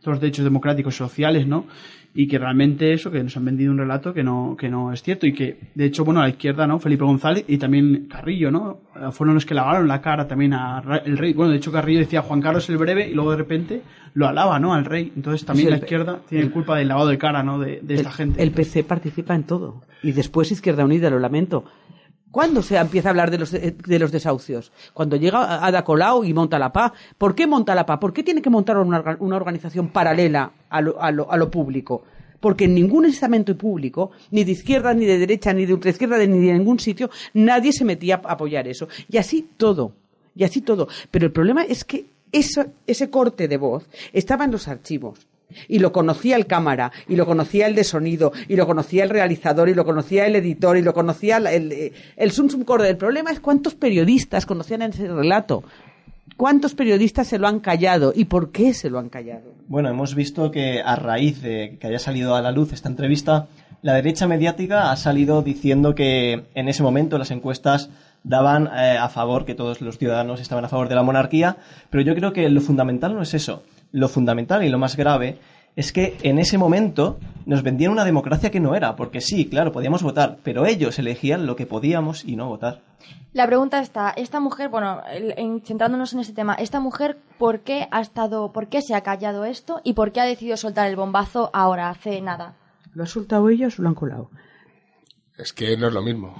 todos 0.00 0.14
los 0.14 0.20
derechos 0.20 0.44
democráticos 0.44 0.94
y 0.94 0.98
sociales, 0.98 1.46
¿no? 1.46 1.66
Y 2.14 2.26
que 2.26 2.38
realmente 2.38 2.92
eso, 2.92 3.10
que 3.10 3.22
nos 3.22 3.36
han 3.36 3.44
vendido 3.44 3.70
un 3.70 3.78
relato 3.78 4.12
que 4.14 4.24
no, 4.24 4.56
que 4.58 4.68
no 4.68 4.92
es 4.92 5.02
cierto 5.02 5.26
y 5.26 5.32
que, 5.34 5.58
de 5.74 5.84
hecho, 5.84 6.04
bueno, 6.04 6.20
a 6.20 6.24
la 6.24 6.30
izquierda, 6.30 6.66
¿no? 6.66 6.78
Felipe 6.78 7.04
González 7.04 7.44
y 7.46 7.58
también 7.58 8.06
Carrillo, 8.10 8.50
¿no? 8.50 8.78
Fueron 9.12 9.34
los 9.34 9.44
que 9.44 9.54
lavaron 9.54 9.86
la 9.86 10.00
cara 10.00 10.26
también 10.26 10.54
a 10.54 10.80
Ra- 10.80 11.02
el 11.04 11.18
rey. 11.18 11.32
Bueno, 11.34 11.52
de 11.52 11.58
hecho, 11.58 11.70
Carrillo 11.70 12.00
decía 12.00 12.22
Juan 12.22 12.40
Carlos 12.40 12.68
el 12.70 12.78
Breve 12.78 13.08
y 13.08 13.14
luego 13.14 13.30
de 13.32 13.36
repente 13.36 13.82
lo 14.14 14.26
alaba, 14.26 14.58
¿no? 14.58 14.72
Al 14.74 14.84
rey. 14.86 15.12
Entonces 15.14 15.44
también 15.44 15.68
Sí, 15.68 15.70
la 15.72 15.78
izquierda 15.78 16.20
tiene 16.28 16.50
culpa 16.50 16.76
del 16.78 16.88
lavado 16.88 17.08
de 17.08 17.18
cara, 17.18 17.42
¿no? 17.42 17.58
De, 17.60 17.80
de 17.82 17.94
esta 17.94 18.10
gente. 18.10 18.42
el 18.42 18.50
PC 18.52 18.84
participa 18.84 19.34
en 19.34 19.44
todo. 19.44 19.82
Y 20.02 20.12
después 20.12 20.50
Izquierda 20.50 20.84
Unida, 20.84 21.10
lo 21.10 21.18
lamento. 21.18 21.64
¿Cuándo 22.30 22.62
se 22.62 22.76
empieza 22.76 23.08
a 23.08 23.10
hablar 23.10 23.30
de 23.30 23.38
los, 23.38 23.50
de, 23.50 23.72
de 23.72 23.98
los 23.98 24.12
desahucios? 24.12 24.70
Cuando 24.92 25.16
llega 25.16 25.64
Ada 25.64 25.82
Colau 25.82 26.24
y 26.24 26.34
monta 26.34 26.58
la 26.58 26.72
PA. 26.72 26.92
¿Por 27.16 27.34
qué 27.34 27.46
monta 27.46 27.74
la 27.74 27.86
PA? 27.86 27.98
¿Por 27.98 28.12
qué 28.12 28.22
tiene 28.22 28.42
que 28.42 28.50
montar 28.50 28.76
una, 28.76 29.16
una 29.20 29.36
organización 29.36 29.88
paralela 29.88 30.52
a 30.68 30.80
lo, 30.82 31.00
a 31.00 31.10
lo- 31.10 31.30
a 31.32 31.36
lo 31.36 31.50
público? 31.50 32.02
Porque 32.38 32.66
en 32.66 32.74
ningún 32.74 33.06
estamento 33.06 33.56
público, 33.56 34.10
ni 34.30 34.44
de 34.44 34.52
izquierda, 34.52 34.94
ni 34.94 35.06
de 35.06 35.18
derecha, 35.18 35.52
ni 35.52 35.66
de 35.66 35.74
ultraizquierda, 35.74 36.18
ni 36.18 36.46
de 36.46 36.52
ningún 36.52 36.78
sitio, 36.78 37.10
nadie 37.34 37.72
se 37.72 37.84
metía 37.84 38.20
a 38.22 38.32
apoyar 38.32 38.68
eso. 38.68 38.88
Y 39.10 39.16
así 39.16 39.48
todo. 39.56 39.92
Y 40.36 40.44
así 40.44 40.60
todo. 40.60 40.86
Pero 41.10 41.26
el 41.26 41.32
problema 41.32 41.64
es 41.64 41.82
que 41.82 42.06
eso- 42.30 42.66
ese 42.86 43.10
corte 43.10 43.48
de 43.48 43.56
voz 43.56 43.88
estaba 44.12 44.44
en 44.44 44.52
los 44.52 44.68
archivos. 44.68 45.26
Y 45.68 45.78
lo 45.78 45.92
conocía 45.92 46.36
el 46.36 46.46
cámara, 46.46 46.92
y 47.08 47.16
lo 47.16 47.24
conocía 47.26 47.66
el 47.66 47.74
de 47.74 47.84
sonido, 47.84 48.32
y 48.48 48.56
lo 48.56 48.66
conocía 48.66 49.04
el 49.04 49.10
realizador, 49.10 49.68
y 49.68 49.74
lo 49.74 49.84
conocía 49.84 50.26
el 50.26 50.36
editor, 50.36 50.76
y 50.76 50.82
lo 50.82 50.92
conocía 50.92 51.40
la- 51.40 51.52
el, 51.52 51.72
eh, 51.72 51.92
el 52.16 52.30
Sum. 52.32 52.48
El 52.86 52.96
problema 52.96 53.30
es 53.30 53.40
cuántos 53.40 53.74
periodistas 53.74 54.46
conocían 54.46 54.82
ese 54.82 55.08
relato. 55.08 55.64
¿Cuántos 56.36 56.74
periodistas 56.74 57.26
se 57.26 57.38
lo 57.38 57.48
han 57.48 57.60
callado? 57.60 58.12
¿Y 58.14 58.26
por 58.26 58.52
qué 58.52 58.72
se 58.74 58.90
lo 58.90 58.98
han 58.98 59.08
callado? 59.08 59.54
Bueno, 59.66 59.88
hemos 59.88 60.14
visto 60.14 60.50
que 60.50 60.80
a 60.84 60.94
raíz 60.96 61.42
de 61.42 61.78
que 61.80 61.86
haya 61.88 61.98
salido 61.98 62.36
a 62.36 62.42
la 62.42 62.52
luz 62.52 62.72
esta 62.72 62.88
entrevista, 62.88 63.48
la 63.82 63.94
derecha 63.94 64.28
mediática 64.28 64.92
ha 64.92 64.96
salido 64.96 65.42
diciendo 65.42 65.94
que 65.94 66.44
en 66.54 66.68
ese 66.68 66.82
momento 66.82 67.18
las 67.18 67.30
encuestas 67.30 67.90
daban 68.24 68.66
eh, 68.66 68.98
a 68.98 69.08
favor, 69.08 69.44
que 69.44 69.54
todos 69.54 69.80
los 69.80 69.98
ciudadanos 69.98 70.40
estaban 70.40 70.64
a 70.64 70.68
favor 70.68 70.88
de 70.88 70.94
la 70.94 71.02
monarquía, 71.02 71.56
pero 71.90 72.02
yo 72.02 72.14
creo 72.14 72.32
que 72.32 72.48
lo 72.48 72.60
fundamental 72.60 73.14
no 73.14 73.22
es 73.22 73.34
eso. 73.34 73.62
Lo 73.92 74.08
fundamental 74.08 74.64
y 74.64 74.68
lo 74.68 74.78
más 74.78 74.96
grave 74.96 75.38
es 75.76 75.92
que 75.92 76.18
en 76.22 76.38
ese 76.38 76.58
momento 76.58 77.18
nos 77.46 77.62
vendían 77.62 77.92
una 77.92 78.04
democracia 78.04 78.50
que 78.50 78.58
no 78.58 78.74
era, 78.74 78.96
porque 78.96 79.20
sí, 79.20 79.48
claro, 79.48 79.70
podíamos 79.70 80.02
votar, 80.02 80.38
pero 80.42 80.66
ellos 80.66 80.98
elegían 80.98 81.46
lo 81.46 81.54
que 81.54 81.66
podíamos 81.66 82.24
y 82.24 82.34
no 82.34 82.48
votar. 82.48 82.82
La 83.32 83.46
pregunta 83.46 83.78
está, 83.78 84.10
esta 84.10 84.40
mujer, 84.40 84.70
bueno, 84.70 85.00
centrándonos 85.64 86.12
en 86.14 86.18
este 86.20 86.32
tema, 86.32 86.54
esta 86.54 86.80
mujer, 86.80 87.18
¿por 87.38 87.60
qué 87.60 87.86
ha 87.92 88.00
estado, 88.00 88.52
por 88.52 88.66
qué 88.66 88.82
se 88.82 88.96
ha 88.96 89.02
callado 89.02 89.44
esto 89.44 89.80
y 89.84 89.92
por 89.92 90.10
qué 90.10 90.20
ha 90.20 90.24
decidido 90.24 90.56
soltar 90.56 90.88
el 90.88 90.96
bombazo 90.96 91.48
ahora, 91.52 91.90
hace 91.90 92.20
nada? 92.20 92.56
¿Lo 92.94 93.04
ha 93.04 93.06
soltado 93.06 93.48
ella 93.48 93.68
o 93.68 93.70
se 93.70 93.80
lo 93.80 93.88
han 93.88 93.94
colado? 93.94 94.30
Es 95.36 95.52
que 95.52 95.76
no 95.76 95.86
es 95.86 95.94
lo 95.94 96.02
mismo. 96.02 96.34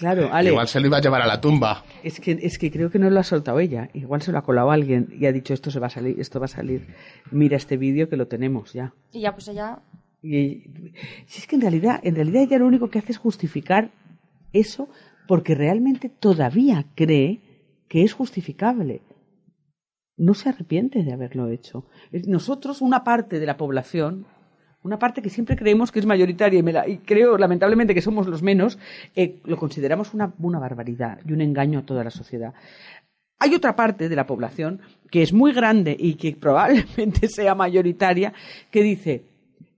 Claro, 0.00 0.32
Ale. 0.32 0.48
Igual 0.48 0.66
se 0.66 0.80
lo 0.80 0.86
iba 0.86 0.96
a 0.96 1.00
llevar 1.02 1.20
a 1.20 1.26
la 1.26 1.42
tumba. 1.42 1.84
Es 2.02 2.20
que, 2.20 2.38
es 2.40 2.58
que 2.58 2.70
creo 2.70 2.90
que 2.90 2.98
no 2.98 3.10
lo 3.10 3.20
ha 3.20 3.22
soltado 3.22 3.60
ella. 3.60 3.90
Igual 3.92 4.22
se 4.22 4.32
lo 4.32 4.38
ha 4.38 4.42
colado 4.42 4.70
alguien 4.70 5.08
y 5.12 5.26
ha 5.26 5.32
dicho 5.32 5.52
esto 5.52 5.70
se 5.70 5.78
va 5.78 5.88
a 5.88 5.90
salir, 5.90 6.18
esto 6.18 6.40
va 6.40 6.46
a 6.46 6.48
salir. 6.48 6.86
Mira 7.30 7.58
este 7.58 7.76
vídeo 7.76 8.08
que 8.08 8.16
lo 8.16 8.26
tenemos 8.26 8.72
ya. 8.72 8.94
Y 9.12 9.20
ya, 9.20 9.32
pues 9.32 9.48
ella. 9.48 9.80
Y, 10.22 10.64
si 11.26 11.40
es 11.40 11.46
que 11.46 11.56
en 11.56 11.60
realidad, 11.60 12.00
en 12.02 12.14
realidad 12.14 12.44
ella 12.44 12.58
lo 12.58 12.66
único 12.66 12.88
que 12.88 12.98
hace 12.98 13.12
es 13.12 13.18
justificar 13.18 13.90
eso 14.54 14.88
porque 15.28 15.54
realmente 15.54 16.08
todavía 16.08 16.86
cree 16.94 17.40
que 17.86 18.02
es 18.02 18.14
justificable. 18.14 19.02
No 20.16 20.32
se 20.32 20.48
arrepiente 20.48 21.02
de 21.02 21.12
haberlo 21.12 21.50
hecho. 21.50 21.84
Nosotros, 22.26 22.80
una 22.80 23.04
parte 23.04 23.38
de 23.38 23.46
la 23.46 23.58
población, 23.58 24.24
una 24.82 24.98
parte 24.98 25.22
que 25.22 25.30
siempre 25.30 25.56
creemos 25.56 25.92
que 25.92 25.98
es 25.98 26.06
mayoritaria 26.06 26.62
y, 26.86 26.98
creo 26.98 27.36
lamentablemente 27.36 27.94
que 27.94 28.02
somos 28.02 28.26
los 28.26 28.42
menos, 28.42 28.78
eh, 29.14 29.40
lo 29.44 29.56
consideramos 29.56 30.14
una, 30.14 30.32
una 30.38 30.58
barbaridad 30.58 31.18
y 31.26 31.32
un 31.32 31.40
engaño 31.40 31.80
a 31.80 31.82
toda 31.82 32.04
la 32.04 32.10
sociedad. 32.10 32.54
Hay 33.38 33.54
otra 33.54 33.74
parte 33.74 34.08
de 34.08 34.16
la 34.16 34.26
población 34.26 34.80
que 35.10 35.22
es 35.22 35.32
muy 35.32 35.52
grande 35.52 35.96
y 35.98 36.14
que 36.14 36.36
probablemente 36.36 37.28
sea 37.28 37.54
mayoritaria 37.54 38.32
que 38.70 38.82
dice, 38.82 39.24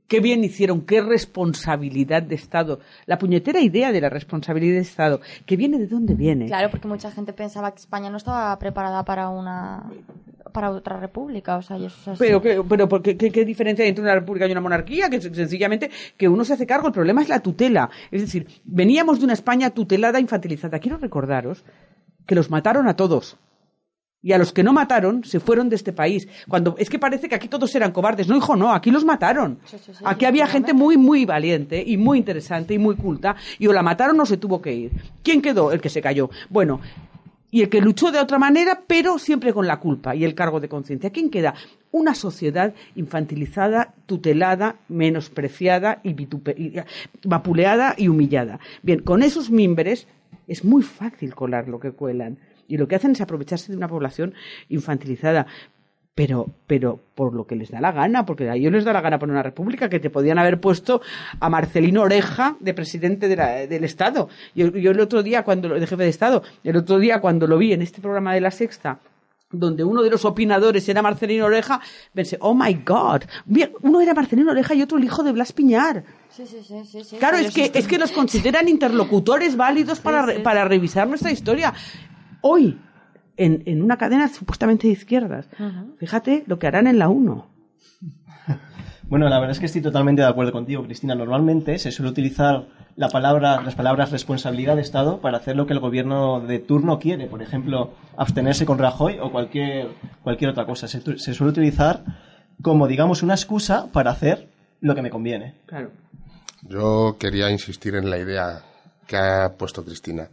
qué 0.08 0.20
bien 0.20 0.44
hicieron, 0.44 0.82
qué 0.82 1.00
responsabilidad 1.00 2.22
de 2.22 2.34
Estado, 2.34 2.80
la 3.06 3.18
puñetera 3.18 3.60
idea 3.60 3.92
de 3.92 4.00
la 4.00 4.08
responsabilidad 4.10 4.74
de 4.74 4.80
Estado, 4.80 5.20
que 5.46 5.56
viene 5.56 5.78
de 5.78 5.86
dónde 5.86 6.14
viene. 6.14 6.46
Claro, 6.46 6.70
porque 6.70 6.88
mucha 6.88 7.10
gente 7.10 7.32
pensaba 7.32 7.70
que 7.72 7.78
España 7.80 8.10
no 8.10 8.16
estaba 8.16 8.58
preparada 8.58 9.04
para 9.04 9.28
una. 9.30 9.90
para 10.52 10.70
otra 10.70 10.98
república, 11.00 11.56
o 11.56 11.62
sea, 11.62 11.78
y 11.78 11.86
eso 11.86 11.96
es 12.02 12.08
así. 12.08 12.18
Pero, 12.18 12.42
¿qué, 12.42 12.62
pero 12.68 12.88
¿por 12.88 13.00
qué, 13.02 13.16
qué- 13.16 13.44
diferencia 13.46 13.84
hay 13.84 13.88
entre 13.88 14.04
una 14.04 14.14
república 14.14 14.46
y 14.46 14.52
una 14.52 14.60
monarquía? 14.60 15.08
Que 15.08 15.18
sencillamente 15.20 15.90
que 16.18 16.28
uno 16.28 16.44
se 16.44 16.52
hace 16.52 16.66
cargo, 16.66 16.88
el 16.88 16.92
problema 16.92 17.22
es 17.22 17.30
la 17.30 17.40
tutela. 17.40 17.88
Es 18.10 18.20
decir, 18.20 18.46
veníamos 18.64 19.18
de 19.18 19.24
una 19.24 19.32
España 19.32 19.70
tutelada, 19.70 20.20
infantilizada. 20.20 20.78
Quiero 20.78 20.98
recordaros 20.98 21.64
que 22.26 22.34
los 22.34 22.50
mataron 22.50 22.86
a 22.86 22.96
todos. 22.96 23.38
Y 24.22 24.32
a 24.32 24.38
los 24.38 24.52
que 24.52 24.62
no 24.62 24.72
mataron 24.72 25.24
se 25.24 25.40
fueron 25.40 25.68
de 25.68 25.74
este 25.76 25.92
país. 25.92 26.28
Cuando 26.48 26.76
es 26.78 26.88
que 26.88 26.98
parece 26.98 27.28
que 27.28 27.34
aquí 27.34 27.48
todos 27.48 27.74
eran 27.74 27.90
cobardes. 27.90 28.28
No, 28.28 28.36
hijo, 28.36 28.54
no, 28.54 28.72
aquí 28.72 28.90
los 28.92 29.04
mataron. 29.04 29.58
Aquí 30.04 30.24
había 30.26 30.46
gente 30.46 30.72
muy, 30.72 30.96
muy 30.96 31.24
valiente 31.24 31.82
y 31.84 31.96
muy 31.96 32.18
interesante 32.18 32.72
y 32.74 32.78
muy 32.78 32.94
culta. 32.94 33.34
Y 33.58 33.66
o 33.66 33.72
la 33.72 33.82
mataron 33.82 34.20
o 34.20 34.24
se 34.26 34.36
tuvo 34.36 34.62
que 34.62 34.72
ir. 34.72 34.92
¿Quién 35.24 35.42
quedó? 35.42 35.72
El 35.72 35.80
que 35.80 35.88
se 35.88 36.00
cayó. 36.00 36.30
Bueno, 36.50 36.80
y 37.50 37.62
el 37.62 37.68
que 37.68 37.80
luchó 37.80 38.10
de 38.12 38.18
otra 38.20 38.38
manera, 38.38 38.80
pero 38.86 39.18
siempre 39.18 39.52
con 39.52 39.66
la 39.66 39.78
culpa 39.80 40.14
y 40.14 40.24
el 40.24 40.34
cargo 40.36 40.60
de 40.60 40.68
conciencia. 40.68 41.10
¿Quién 41.10 41.28
queda? 41.28 41.54
Una 41.90 42.14
sociedad 42.14 42.72
infantilizada, 42.94 43.92
tutelada, 44.06 44.76
menospreciada 44.88 46.00
y, 46.04 46.10
y- 46.12 46.74
vapuleada 47.24 47.94
y 47.98 48.08
humillada. 48.08 48.58
Bien, 48.82 49.00
con 49.00 49.22
esos 49.22 49.50
mimbres 49.50 50.06
es 50.48 50.64
muy 50.64 50.82
fácil 50.82 51.34
colar 51.34 51.68
lo 51.68 51.78
que 51.80 51.90
cuelan. 51.92 52.38
Y 52.72 52.78
lo 52.78 52.88
que 52.88 52.96
hacen 52.96 53.10
es 53.12 53.20
aprovecharse 53.20 53.70
de 53.70 53.76
una 53.76 53.86
población 53.88 54.32
infantilizada. 54.70 55.46
Pero, 56.14 56.46
pero 56.66 56.98
por 57.14 57.32
lo 57.32 57.46
que 57.46 57.56
les 57.56 57.70
da 57.70 57.80
la 57.80 57.90
gana, 57.92 58.26
porque 58.26 58.48
a 58.48 58.54
ellos 58.54 58.70
les 58.72 58.84
da 58.84 58.92
la 58.92 59.00
gana 59.00 59.18
poner 59.18 59.32
una 59.32 59.42
república, 59.42 59.88
que 59.88 59.98
te 59.98 60.10
podían 60.10 60.38
haber 60.38 60.60
puesto 60.60 61.00
a 61.40 61.48
Marcelino 61.48 62.02
Oreja 62.02 62.56
de 62.60 62.74
presidente 62.74 63.28
de 63.28 63.36
la- 63.36 63.66
del 63.66 63.84
Estado. 63.84 64.28
Yo, 64.54 64.68
yo 64.68 64.90
el 64.90 65.00
otro 65.00 65.22
día, 65.22 65.42
cuando 65.42 65.68
de 65.70 65.86
jefe 65.86 66.02
de 66.02 66.08
Estado, 66.10 66.42
el 66.64 66.76
otro 66.76 66.98
día 66.98 67.20
cuando 67.22 67.46
lo 67.46 67.56
vi 67.58 67.72
en 67.72 67.80
este 67.80 68.00
programa 68.02 68.34
de 68.34 68.42
la 68.42 68.50
Sexta, 68.50 68.98
donde 69.50 69.84
uno 69.84 70.02
de 70.02 70.10
los 70.10 70.24
opinadores 70.26 70.86
era 70.88 71.00
Marcelino 71.02 71.46
Oreja, 71.46 71.80
pensé, 72.14 72.36
oh 72.40 72.54
my 72.54 72.74
God, 72.86 73.22
uno 73.82 74.00
era 74.00 74.12
Marcelino 74.14 74.50
Oreja 74.50 74.74
y 74.74 74.82
otro 74.82 74.96
el 74.98 75.04
hijo 75.04 75.22
de 75.22 75.32
Blas 75.32 75.52
Piñar. 75.54 76.04
Sí, 76.30 76.44
sí, 76.46 76.58
sí, 76.62 76.74
sí, 76.86 77.04
sí. 77.04 77.16
Claro, 77.18 77.36
es 77.38 77.52
que, 77.54 77.70
es 77.74 77.86
que 77.86 77.98
los 77.98 78.12
consideran 78.12 78.68
interlocutores 78.68 79.56
válidos 79.56 80.00
para, 80.00 80.22
re- 80.26 80.40
para 80.40 80.64
revisar 80.66 81.06
nuestra 81.08 81.30
historia. 81.30 81.72
Hoy, 82.42 82.78
en, 83.36 83.62
en 83.66 83.82
una 83.82 83.96
cadena 83.96 84.28
supuestamente 84.28 84.86
de 84.86 84.92
izquierdas, 84.92 85.48
fíjate 85.96 86.44
lo 86.46 86.58
que 86.58 86.66
harán 86.66 86.86
en 86.86 86.98
la 86.98 87.08
1. 87.08 87.46
Bueno, 89.08 89.28
la 89.28 89.38
verdad 89.40 89.50
es 89.50 89.60
que 89.60 89.66
estoy 89.66 89.82
totalmente 89.82 90.22
de 90.22 90.28
acuerdo 90.28 90.52
contigo, 90.52 90.84
Cristina. 90.84 91.14
Normalmente 91.14 91.78
se 91.78 91.92
suele 91.92 92.10
utilizar 92.10 92.66
la 92.96 93.10
palabra, 93.10 93.60
las 93.60 93.74
palabras 93.74 94.10
responsabilidad 94.10 94.76
de 94.76 94.80
Estado 94.80 95.20
para 95.20 95.36
hacer 95.36 95.54
lo 95.54 95.66
que 95.66 95.74
el 95.74 95.80
gobierno 95.80 96.40
de 96.40 96.60
turno 96.60 96.98
quiere. 96.98 97.26
Por 97.26 97.42
ejemplo, 97.42 97.92
abstenerse 98.16 98.64
con 98.64 98.78
Rajoy 98.78 99.18
o 99.20 99.30
cualquier, 99.30 99.88
cualquier 100.22 100.48
otra 100.48 100.64
cosa. 100.64 100.88
Se, 100.88 101.02
se 101.18 101.34
suele 101.34 101.50
utilizar 101.50 102.04
como, 102.62 102.86
digamos, 102.88 103.22
una 103.22 103.34
excusa 103.34 103.92
para 103.92 104.12
hacer 104.12 104.48
lo 104.80 104.94
que 104.94 105.02
me 105.02 105.10
conviene. 105.10 105.56
Claro. 105.66 105.90
Yo 106.62 107.16
quería 107.18 107.50
insistir 107.50 107.94
en 107.96 108.08
la 108.08 108.16
idea 108.16 108.62
que 109.06 109.16
ha 109.18 109.52
puesto 109.58 109.84
Cristina, 109.84 110.30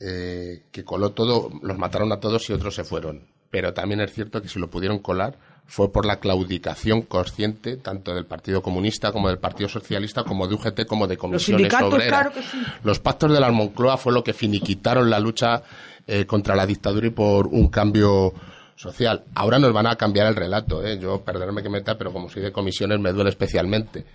eh, 0.00 0.62
que 0.70 0.84
coló 0.84 1.10
todo, 1.10 1.50
los 1.62 1.78
mataron 1.78 2.12
a 2.12 2.20
todos 2.20 2.48
y 2.50 2.52
otros 2.52 2.74
se 2.74 2.84
fueron. 2.84 3.26
Pero 3.50 3.72
también 3.72 4.00
es 4.00 4.12
cierto 4.12 4.42
que 4.42 4.48
si 4.48 4.58
lo 4.58 4.68
pudieron 4.68 4.98
colar 4.98 5.38
fue 5.66 5.92
por 5.92 6.06
la 6.06 6.18
claudicación 6.18 7.02
consciente 7.02 7.76
tanto 7.76 8.14
del 8.14 8.24
Partido 8.24 8.62
Comunista 8.62 9.12
como 9.12 9.28
del 9.28 9.38
Partido 9.38 9.68
Socialista, 9.68 10.24
como 10.24 10.46
de 10.46 10.54
UGT, 10.54 10.86
como 10.86 11.06
de 11.06 11.16
comisiones 11.18 11.62
sindicatos, 11.62 11.94
obreras. 11.94 12.08
claro 12.08 12.32
que 12.32 12.42
sí. 12.42 12.58
Los 12.84 13.00
pactos 13.00 13.32
de 13.32 13.40
la 13.40 13.50
Moncloa 13.50 13.98
fue 13.98 14.12
lo 14.12 14.24
que 14.24 14.32
finiquitaron 14.32 15.10
la 15.10 15.20
lucha 15.20 15.62
eh, 16.06 16.24
contra 16.24 16.56
la 16.56 16.64
dictadura 16.64 17.06
y 17.06 17.10
por 17.10 17.48
un 17.48 17.68
cambio 17.68 18.32
social. 18.76 19.24
Ahora 19.34 19.58
nos 19.58 19.72
van 19.72 19.86
a 19.86 19.96
cambiar 19.96 20.28
el 20.28 20.36
relato. 20.36 20.82
¿eh? 20.86 20.98
Yo, 20.98 21.22
perdóname 21.22 21.62
que 21.62 21.68
meta, 21.68 21.98
pero 21.98 22.12
como 22.12 22.30
soy 22.30 22.42
de 22.42 22.52
comisiones 22.52 22.98
me 22.98 23.12
duele 23.12 23.28
especialmente. 23.28 24.06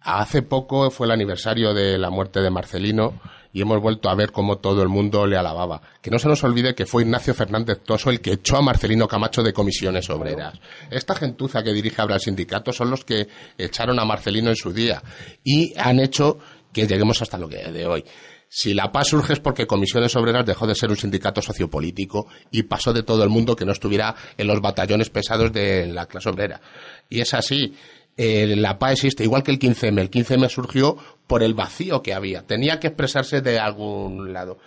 Hace 0.00 0.42
poco 0.42 0.90
fue 0.90 1.06
el 1.06 1.12
aniversario 1.12 1.74
de 1.74 1.98
la 1.98 2.10
muerte 2.10 2.40
de 2.40 2.50
Marcelino 2.50 3.20
y 3.52 3.62
hemos 3.62 3.80
vuelto 3.80 4.10
a 4.10 4.14
ver 4.14 4.32
cómo 4.32 4.58
todo 4.58 4.82
el 4.82 4.88
mundo 4.88 5.26
le 5.26 5.36
alababa. 5.36 5.80
Que 6.02 6.10
no 6.10 6.18
se 6.18 6.28
nos 6.28 6.44
olvide 6.44 6.74
que 6.74 6.86
fue 6.86 7.02
Ignacio 7.02 7.32
Fernández 7.32 7.80
Toso 7.82 8.10
el 8.10 8.20
que 8.20 8.32
echó 8.34 8.58
a 8.58 8.62
Marcelino 8.62 9.08
Camacho 9.08 9.42
de 9.42 9.52
comisiones 9.52 10.10
obreras. 10.10 10.60
Esta 10.90 11.14
gentuza 11.14 11.62
que 11.62 11.72
dirige 11.72 12.02
ahora 12.02 12.16
el 12.16 12.20
sindicato 12.20 12.72
son 12.72 12.90
los 12.90 13.04
que 13.04 13.28
echaron 13.56 13.98
a 13.98 14.04
Marcelino 14.04 14.50
en 14.50 14.56
su 14.56 14.72
día 14.72 15.02
y 15.42 15.72
han 15.78 16.00
hecho 16.00 16.38
que 16.72 16.86
lleguemos 16.86 17.22
hasta 17.22 17.38
lo 17.38 17.48
que 17.48 17.56
de 17.72 17.86
hoy. 17.86 18.04
Si 18.48 18.74
la 18.74 18.92
paz 18.92 19.08
surge 19.08 19.32
es 19.32 19.40
porque 19.40 19.66
Comisiones 19.66 20.14
Obreras 20.16 20.46
dejó 20.46 20.66
de 20.66 20.74
ser 20.74 20.90
un 20.90 20.96
sindicato 20.96 21.42
sociopolítico 21.42 22.28
y 22.50 22.62
pasó 22.62 22.92
de 22.92 23.02
todo 23.02 23.24
el 23.24 23.30
mundo 23.30 23.56
que 23.56 23.64
no 23.64 23.72
estuviera 23.72 24.14
en 24.36 24.46
los 24.46 24.60
batallones 24.60 25.10
pesados 25.10 25.52
de 25.52 25.86
la 25.88 26.06
clase 26.06 26.28
obrera. 26.28 26.60
Y 27.08 27.20
es 27.20 27.34
así. 27.34 27.74
Eh, 28.16 28.54
la 28.56 28.78
PA 28.78 28.92
existe 28.92 29.24
igual 29.24 29.42
que 29.42 29.50
el 29.50 29.58
15M. 29.58 30.00
El 30.00 30.10
15M 30.10 30.48
surgió 30.48 30.96
por 31.26 31.42
el 31.42 31.54
vacío 31.54 32.02
que 32.02 32.14
había. 32.14 32.42
Tenía 32.42 32.80
que 32.80 32.88
expresarse 32.88 33.40
de 33.40 33.58
algún 33.58 34.32
lado. 34.32 34.58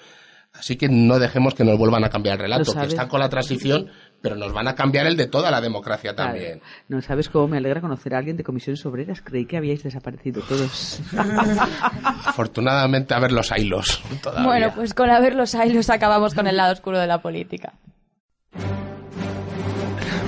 Así 0.53 0.76
que 0.76 0.89
no 0.89 1.19
dejemos 1.19 1.53
que 1.53 1.63
nos 1.63 1.77
vuelvan 1.77 2.03
a 2.03 2.09
cambiar 2.09 2.35
el 2.35 2.41
relato, 2.41 2.73
que 2.73 2.88
están 2.88 3.07
con 3.07 3.19
la 3.19 3.30
transición, 3.30 3.91
pero 4.21 4.35
nos 4.35 4.51
van 4.51 4.67
a 4.67 4.76
cambiar 4.76 5.05
el 5.05 5.15
de 5.15 5.27
toda 5.27 5.51
la 5.51 5.61
democracia 5.61 6.15
también. 6.15 6.61
No 6.88 7.01
sabes 7.01 7.30
cómo 7.30 7.47
me 7.47 7.57
alegra 7.57 7.81
conocer 7.81 8.15
a 8.15 8.17
alguien 8.17 8.35
de 8.35 8.43
comisiones 8.43 8.85
obreras. 8.85 9.21
Creí 9.23 9.45
que 9.45 9.57
habíais 9.57 9.84
desaparecido 9.84 10.41
todos. 10.41 11.01
Afortunadamente, 12.26 13.13
a 13.13 13.19
ver 13.19 13.31
los 13.31 13.51
hilos. 13.55 14.01
todavía. 14.21 14.45
Bueno, 14.45 14.71
pues 14.76 14.93
con 14.93 15.09
a 15.09 15.19
ver 15.19 15.35
los 15.35 15.53
hilos 15.53 15.89
acabamos 15.89 16.34
con 16.34 16.47
el 16.47 16.57
lado 16.57 16.73
oscuro 16.73 16.99
de 16.99 17.07
la 17.07 17.21
política. 17.21 17.73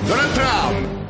Donald 0.08 0.34
Trump. 0.34 1.01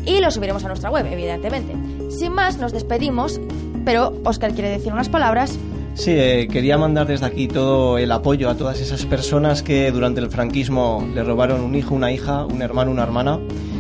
Y 0.05 0.19
lo 0.21 0.33
subiremos 0.33 0.65
a 0.65 0.69
nuestra 0.69 0.91
web, 0.91 1.07
evidentemente. 1.07 1.77
Sin 2.11 2.33
más, 2.33 2.59
nos 2.59 2.73
despedimos, 2.73 3.41
pero 3.85 4.13
Oscar 4.25 4.53
quiere 4.53 4.71
decir 4.71 4.93
unas 4.93 5.09
palabras. 5.09 5.57
Sí, 5.95 6.11
eh, 6.13 6.49
quería 6.51 6.79
mandar 6.79 7.07
desde 7.07 7.27
aquí 7.27 7.49
todo 7.49 7.99
el 7.99 8.11
apoyo 8.13 8.49
a 8.49 8.57
todas 8.57 8.81
esas 8.81 9.05
personas 9.05 9.63
que 9.63 9.91
durante 9.93 10.21
el 10.21 10.31
franquismo 10.31 11.07
le 11.15 11.23
robaron 11.23 11.61
un 11.61 11.75
hijo, 11.75 11.95
una 11.95 12.11
hija, 12.11 12.47
un 12.47 12.63
hermano, 12.63 12.91
una 12.91 13.03
hermana. 13.03 13.39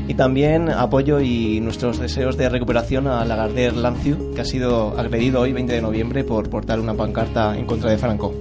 Y 0.08 0.14
también 0.14 0.68
apoyo 0.68 1.20
y 1.20 1.60
nuestros 1.60 1.98
deseos 1.98 2.36
de 2.36 2.48
recuperación 2.48 3.06
a 3.06 3.24
Lagardère 3.24 3.74
Lanciu, 3.74 4.34
que 4.34 4.42
ha 4.42 4.44
sido 4.44 4.98
agredido 4.98 5.40
hoy, 5.40 5.52
20 5.52 5.72
de 5.72 5.80
noviembre, 5.80 6.22
por 6.22 6.50
portar 6.50 6.80
una 6.80 6.94
pancarta 6.94 7.56
en 7.56 7.64
contra 7.64 7.90
de 7.90 7.96
Franco. 7.96 8.34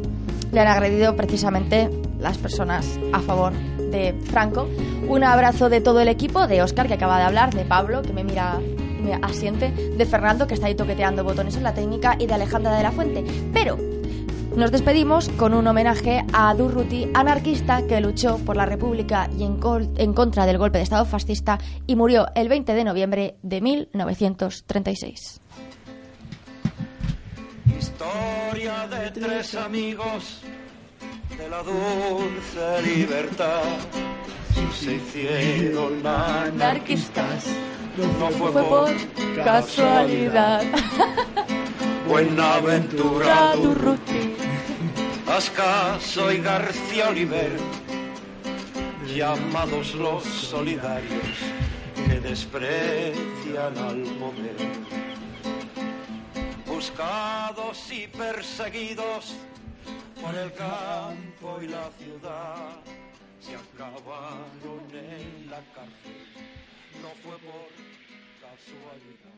Le 0.52 0.60
han 0.60 0.68
agredido 0.68 1.16
precisamente 1.16 1.90
las 2.20 2.38
personas 2.38 3.00
a 3.14 3.20
favor 3.20 3.54
de 3.92 4.14
Franco. 4.26 4.68
Un 5.08 5.24
abrazo 5.24 5.70
de 5.70 5.80
todo 5.80 6.02
el 6.02 6.10
equipo, 6.10 6.46
de 6.46 6.62
Oscar, 6.62 6.88
que 6.88 6.96
acaba 6.96 7.20
de 7.20 7.24
hablar, 7.24 7.54
de 7.54 7.64
Pablo, 7.64 8.02
que 8.02 8.12
me 8.12 8.24
mira 8.24 8.60
asiente, 9.22 9.72
de 9.72 10.06
Fernando, 10.06 10.48
que 10.48 10.54
está 10.54 10.68
ahí 10.68 10.76
toqueteando 10.76 11.24
botones 11.24 11.56
en 11.56 11.64
la 11.64 11.74
técnica, 11.74 12.16
y 12.20 12.28
de 12.28 12.34
Alejandra 12.34 12.76
de 12.76 12.84
la 12.84 12.92
Fuente. 12.92 13.24
Pero 13.54 13.78
nos 14.56 14.70
despedimos 14.70 15.30
con 15.30 15.54
un 15.54 15.66
homenaje 15.66 16.26
a 16.34 16.54
Durruti, 16.54 17.08
anarquista 17.14 17.88
que 17.88 18.02
luchó 18.02 18.38
por 18.40 18.58
la 18.58 18.66
República 18.66 19.30
y 19.38 19.44
en, 19.44 19.60
en, 19.96 20.14
contra 20.14 20.46
del 20.46 20.58
golpe 20.58 20.78
de 20.78 20.84
Estado 20.84 21.06
fascista 21.06 21.58
y 21.88 21.96
murió 21.96 22.28
el 22.36 22.50
20 22.50 22.74
de 22.74 22.84
noviembre 22.84 23.38
de 23.44 23.62
1936. 23.62 25.40
Historia 27.80 28.88
de 28.88 29.12
tres 29.12 29.56
amigos 29.56 30.42
de 31.38 31.50
la 31.50 31.64
dulce 31.64 32.82
libertad. 32.84 33.62
Se 34.74 34.96
hicieron 34.96 36.06
anarquistas 36.06 37.46
no 37.98 38.30
fue, 38.32 38.52
por 38.52 38.90
casualidad. 39.44 40.64
Buenaventura 42.08 43.54
Durruti, 43.56 44.36
Ascaso 45.28 46.32
y 46.32 46.38
García 46.38 47.10
Oliver, 47.10 47.52
llamados 49.14 49.94
los 49.96 50.24
solidarios 50.24 51.38
que 51.96 52.20
desprecian 52.20 53.78
al 53.78 54.02
poder. 54.20 54.56
Buscados 56.66 57.92
y 57.92 58.08
perseguidos 58.08 59.36
por 60.22 60.36
el 60.36 60.54
campo 60.54 61.60
y 61.62 61.68
la 61.68 61.90
ciudad, 61.98 62.80
se 63.40 63.56
acabaron 63.56 64.86
en 64.94 65.50
la 65.50 65.62
cárcel 65.74 66.52
no 67.02 67.10
fue 67.24 67.38
por 67.40 67.68
casualidad. 68.40 69.31